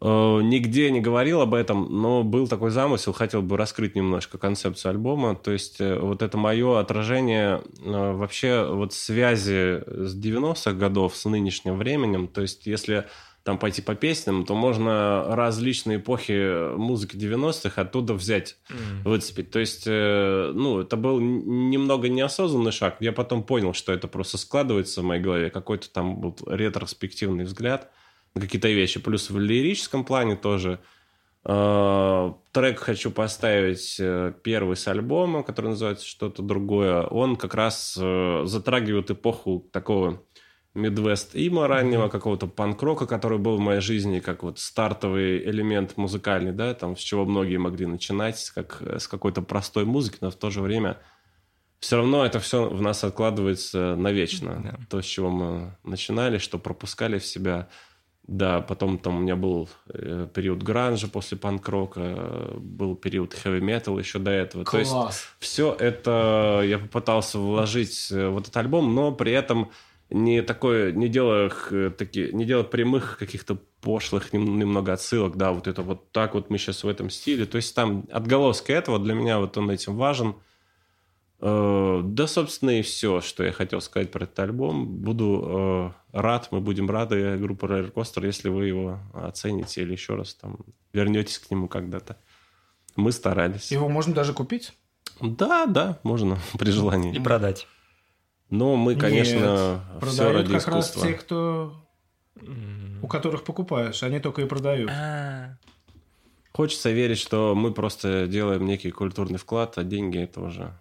Э, 0.00 0.40
Нигде 0.42 0.90
не 0.90 1.00
говорил 1.00 1.40
об 1.40 1.54
этом, 1.54 2.02
но 2.02 2.22
был 2.22 2.48
такой 2.48 2.70
замысел, 2.70 3.12
хотел 3.12 3.40
бы 3.40 3.56
раскрыть 3.56 3.94
немножко 3.94 4.36
концепцию 4.36 4.90
альбома. 4.90 5.34
То 5.34 5.52
есть 5.52 5.80
э, 5.80 5.98
вот 5.98 6.20
это 6.20 6.36
мое 6.36 6.80
отражение 6.80 7.62
э, 7.82 8.12
вообще 8.12 8.68
вот 8.70 8.92
связи 8.92 9.82
с 9.86 10.14
90-х 10.14 10.72
годов 10.72 11.16
с 11.16 11.24
нынешним 11.24 11.78
временем. 11.78 12.28
То 12.28 12.42
есть 12.42 12.66
если 12.66 13.06
там 13.46 13.58
пойти 13.58 13.80
по 13.80 13.94
песням, 13.94 14.44
то 14.44 14.56
можно 14.56 15.24
различные 15.28 15.98
эпохи 15.98 16.74
музыки 16.76 17.14
90-х 17.14 17.80
оттуда 17.80 18.12
взять, 18.14 18.56
выцепить. 19.04 19.52
То 19.52 19.60
есть, 19.60 19.84
э, 19.86 20.50
ну, 20.52 20.80
это 20.80 20.96
был 20.96 21.20
немного 21.20 22.08
неосознанный 22.08 22.72
шаг. 22.72 22.96
Я 22.98 23.12
потом 23.12 23.44
понял, 23.44 23.72
что 23.72 23.92
это 23.92 24.08
просто 24.08 24.36
складывается 24.36 25.00
в 25.00 25.04
моей 25.04 25.22
голове. 25.22 25.50
Какой-то 25.50 25.88
там 25.88 26.20
вот 26.22 26.42
ретроспективный 26.44 27.44
взгляд 27.44 27.92
на 28.34 28.40
какие-то 28.40 28.66
вещи. 28.66 28.98
Плюс 28.98 29.30
в 29.30 29.38
лирическом 29.38 30.04
плане 30.04 30.34
тоже. 30.34 30.80
Э, 31.44 32.32
Трек 32.50 32.80
хочу 32.80 33.12
поставить 33.12 33.96
э, 34.00 34.32
первый 34.42 34.74
с 34.74 34.88
альбома, 34.88 35.44
который 35.44 35.68
называется 35.68 36.04
«Что-то 36.04 36.42
другое». 36.42 37.02
Он 37.02 37.36
как 37.36 37.54
раз 37.54 37.96
э, 37.96 38.42
затрагивает 38.44 39.12
эпоху 39.12 39.68
такого 39.70 40.20
Midwest 40.76 41.30
Има 41.34 41.66
раннего, 41.66 42.08
какого-то 42.08 42.46
панк-рока, 42.46 43.06
который 43.06 43.38
был 43.38 43.56
в 43.56 43.60
моей 43.60 43.80
жизни 43.80 44.20
как 44.20 44.42
вот 44.42 44.58
стартовый 44.58 45.38
элемент 45.38 45.96
музыкальный, 45.96 46.52
да, 46.52 46.74
там, 46.74 46.96
с 46.96 47.00
чего 47.00 47.24
многие 47.24 47.56
могли 47.56 47.86
начинать, 47.86 48.50
как 48.54 48.78
э, 48.80 48.98
с 48.98 49.08
какой-то 49.08 49.42
простой 49.42 49.84
музыки, 49.84 50.18
но 50.20 50.30
в 50.30 50.36
то 50.36 50.50
же 50.50 50.60
время 50.60 50.98
все 51.80 51.96
равно 51.96 52.24
это 52.24 52.40
все 52.40 52.68
в 52.68 52.80
нас 52.82 53.04
откладывается 53.04 53.96
навечно. 53.96 54.60
Да. 54.62 54.78
То, 54.88 55.02
с 55.02 55.04
чего 55.04 55.30
мы 55.30 55.76
начинали, 55.84 56.38
что 56.38 56.58
пропускали 56.58 57.18
в 57.18 57.26
себя. 57.26 57.68
Да, 58.26 58.60
потом 58.60 58.98
там 58.98 59.18
у 59.18 59.20
меня 59.20 59.36
был 59.36 59.68
э, 59.88 60.26
период 60.34 60.62
гранжа 60.62 61.06
после 61.06 61.38
панк-рока, 61.38 62.54
был 62.56 62.96
период 62.96 63.34
хэви-метал 63.34 63.96
еще 64.00 64.18
до 64.18 64.32
этого. 64.32 64.64
То 64.64 64.78
есть 64.78 64.90
Класс. 64.90 65.28
все 65.38 65.72
это 65.78 66.62
я 66.64 66.78
попытался 66.78 67.38
вложить 67.38 68.08
э, 68.10 68.28
в 68.28 68.38
этот 68.38 68.56
альбом, 68.56 68.94
но 68.96 69.12
при 69.12 69.30
этом 69.30 69.70
не 70.10 70.42
такое, 70.42 70.92
не 70.92 71.08
делая, 71.08 71.50
э, 71.70 71.90
таки, 71.96 72.30
не 72.32 72.44
делая 72.44 72.64
прямых 72.64 73.18
каких-то 73.18 73.58
пошлых 73.80 74.32
нем- 74.32 74.58
немного 74.58 74.92
отсылок, 74.92 75.36
да, 75.36 75.52
вот 75.52 75.66
это 75.66 75.82
вот 75.82 76.10
так 76.12 76.34
вот 76.34 76.50
мы 76.50 76.58
сейчас 76.58 76.84
в 76.84 76.88
этом 76.88 77.10
стиле. 77.10 77.44
То 77.46 77.56
есть 77.56 77.74
там 77.74 78.04
отголоски 78.12 78.72
этого, 78.72 78.98
для 78.98 79.14
меня 79.14 79.38
вот 79.38 79.56
он 79.56 79.70
этим 79.70 79.96
важен. 79.96 80.34
Э, 81.40 82.00
Да, 82.04 82.26
собственно, 82.26 82.78
и 82.78 82.82
все, 82.82 83.20
что 83.20 83.44
я 83.44 83.52
хотел 83.52 83.80
сказать 83.80 84.10
про 84.10 84.24
этот 84.24 84.38
альбом. 84.38 84.86
Буду 84.86 85.92
э, 86.12 86.18
рад, 86.18 86.48
мы 86.50 86.60
будем 86.60 86.90
рады, 86.90 87.36
группа 87.38 87.66
Coaster, 87.66 88.24
если 88.24 88.48
вы 88.48 88.66
его 88.66 89.00
оцените 89.12 89.82
или 89.82 89.92
еще 89.92 90.14
раз 90.14 90.34
там 90.34 90.58
вернетесь 90.92 91.38
к 91.38 91.50
нему 91.50 91.68
когда-то. 91.68 92.16
Мы 92.96 93.12
старались. 93.12 93.70
Его 93.72 93.88
можно 93.88 94.14
даже 94.14 94.32
купить? 94.32 94.72
Да, 95.20 95.66
да, 95.66 95.98
можно 96.04 96.38
при 96.58 96.70
желании. 96.70 97.14
И 97.14 97.20
продать. 97.20 97.66
Но 98.50 98.76
мы, 98.76 98.94
конечно, 98.96 99.34
Нет, 99.34 99.80
все 99.90 100.00
продают 100.00 100.36
ради 100.36 100.52
как 100.58 100.68
раз 100.68 100.86
искусства. 100.90 101.08
те, 101.08 101.14
кто... 101.14 101.82
у 103.02 103.06
которых 103.08 103.44
покупаешь. 103.44 104.02
Они 104.02 104.20
только 104.20 104.42
и 104.42 104.46
продают. 104.46 104.90
А, 104.90 105.56
Хочется 106.52 106.90
верить, 106.90 107.18
что 107.18 107.54
мы 107.54 107.72
просто 107.72 108.26
делаем 108.26 108.64
некий 108.64 108.90
культурный 108.90 109.38
вклад, 109.38 109.76
а 109.78 109.84
деньги 109.84 110.18
это 110.18 110.40
уже 110.40 110.72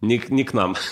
не, 0.00 0.18
к- 0.18 0.30
не 0.30 0.44
к 0.44 0.52
нам. 0.54 0.74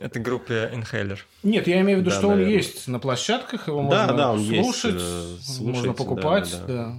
Это 0.00 0.20
группе 0.20 0.70
Inhaler. 0.72 1.18
Нет, 1.42 1.66
я 1.66 1.80
имею 1.80 1.98
в 1.98 2.02
виду, 2.02 2.10
Да, 2.10 2.16
что 2.16 2.28
он 2.28 2.34
наверное. 2.34 2.54
есть 2.56 2.86
на 2.86 3.00
площадках, 3.00 3.66
его 3.66 3.82
Да, 3.90 4.02
можно 4.06 4.16
да, 4.16 4.32
он 4.32 4.38
есть, 4.38 4.62
слушать, 4.62 4.94
э, 5.02 5.36
слушать, 5.42 5.60
можно 5.76 5.92
покупать. 5.94 6.48
да, 6.52 6.58
Да, 6.66 6.66
да. 6.84 6.96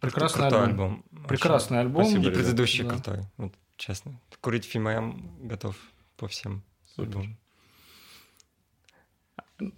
Прекрасный 0.00 0.46
альбом. 0.46 0.62
альбом. 0.62 1.04
Прекрасный 1.28 1.80
альбом. 1.80 2.04
Спасибо, 2.06 2.30
И 2.30 2.34
предыдущий 2.34 2.84
Да. 2.84 2.90
крутой. 2.90 3.18
Вот, 3.36 3.52
честно. 3.76 4.18
Курить 4.40 4.64
фильмам 4.64 5.30
готов 5.42 5.76
по 6.16 6.28
всем. 6.28 6.62
альбомам. 6.96 7.36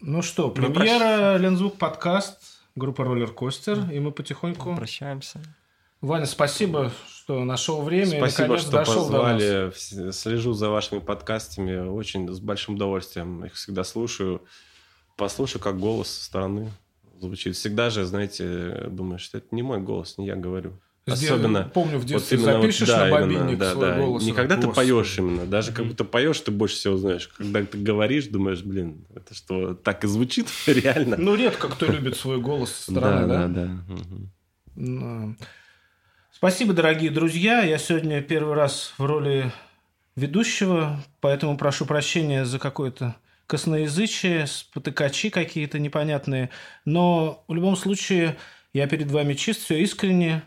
Ну 0.00 0.22
что, 0.22 0.50
премьера 0.50 1.36
Лензвук 1.38 1.76
подкаст, 1.76 2.40
группа 2.74 3.04
Роллер 3.04 3.32
Костер, 3.32 3.90
и 3.90 3.98
мы 3.98 4.12
потихоньку... 4.12 4.74
Прощаемся. 4.76 5.40
Ваня, 6.00 6.26
спасибо, 6.26 6.90
что 7.08 7.44
нашел 7.44 7.82
время 7.82 8.18
Спасибо, 8.18 8.58
что 8.58 8.72
дошел 8.72 9.08
до 9.08 9.22
нас. 9.22 9.32
позвали. 9.32 10.10
Слежу 10.10 10.52
за 10.52 10.68
вашими 10.68 10.98
подкастами. 10.98 11.88
Очень 11.88 12.28
с 12.28 12.40
большим 12.40 12.74
удовольствием 12.74 13.44
их 13.44 13.54
всегда 13.54 13.84
слушаю. 13.84 14.42
Послушаю, 15.16 15.62
как 15.62 15.78
голос 15.78 16.08
со 16.08 16.24
стороны 16.24 16.70
звучит. 17.20 17.54
Всегда 17.54 17.90
же, 17.90 18.04
знаете, 18.04 18.88
думаешь, 18.90 19.22
что 19.22 19.38
это 19.38 19.48
не 19.52 19.62
мой 19.62 19.80
голос, 19.80 20.18
не 20.18 20.26
я 20.26 20.34
говорю. 20.34 20.72
Особенно 21.04 21.64
помню, 21.64 21.98
в 21.98 22.04
детстве 22.04 22.38
именно 22.38 22.52
вот, 22.58 22.62
запишешь 22.62 22.88
да, 22.88 22.98
на 23.00 23.08
именно, 23.08 23.40
бобинник 23.40 23.58
да, 23.58 23.72
свой 23.72 23.86
да. 23.86 23.98
голос. 23.98 24.22
Не 24.22 24.32
когда 24.32 24.56
ты 24.56 24.68
поешь 24.68 25.18
именно, 25.18 25.46
даже 25.46 25.72
как 25.72 25.86
будто 25.86 26.04
поешь, 26.04 26.40
ты 26.40 26.52
больше 26.52 26.76
всего 26.76 26.96
знаешь. 26.96 27.28
Когда 27.28 27.64
ты 27.64 27.76
говоришь, 27.76 28.26
думаешь, 28.26 28.62
блин, 28.62 29.04
это 29.14 29.34
что, 29.34 29.74
так 29.74 30.04
и 30.04 30.06
звучит 30.06 30.46
реально? 30.66 31.16
Ну, 31.16 31.34
редко 31.34 31.68
кто 31.68 31.86
любит 31.86 32.16
свой 32.16 32.40
голос 32.40 32.72
со 32.72 32.92
стороны, 32.92 33.26
да? 33.26 33.48
да, 33.48 33.68
да. 34.76 35.34
Спасибо, 36.30 36.72
дорогие 36.72 37.10
друзья. 37.10 37.62
Я 37.62 37.78
сегодня 37.78 38.22
первый 38.22 38.54
раз 38.54 38.94
в 38.96 39.04
роли 39.04 39.52
ведущего, 40.14 41.02
поэтому 41.20 41.56
прошу 41.56 41.84
прощения 41.84 42.44
за 42.44 42.58
какое-то 42.58 43.16
косноязычие, 43.46 44.46
спотыкачи 44.46 45.30
какие-то 45.30 45.78
непонятные. 45.78 46.50
Но 46.84 47.44
в 47.48 47.54
любом 47.54 47.76
случае 47.76 48.36
я 48.72 48.86
перед 48.86 49.10
вами 49.10 49.34
чист, 49.34 49.62
все 49.62 49.82
искренне, 49.82 50.42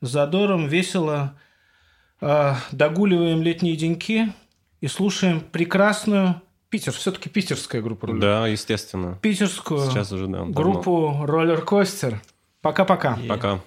с 0.00 0.08
задором, 0.08 0.66
весело. 0.68 1.38
А, 2.20 2.56
Догуливаем 2.72 3.42
летние 3.42 3.76
деньки 3.76 4.32
и 4.80 4.88
слушаем 4.88 5.40
прекрасную 5.40 6.40
Питер, 6.68 6.92
все-таки 6.92 7.28
питерская 7.28 7.80
группа. 7.80 8.08
«Роллер». 8.08 8.20
Да, 8.20 8.46
естественно. 8.48 9.18
Питерскую 9.22 9.88
Сейчас 9.88 10.10
уже, 10.12 10.26
да. 10.26 10.38
давно. 10.38 10.52
группу 10.52 11.24
Роллер 11.24 11.62
Костер. 11.62 12.20
Пока-пока. 12.60 13.18
Пока. 13.28 13.60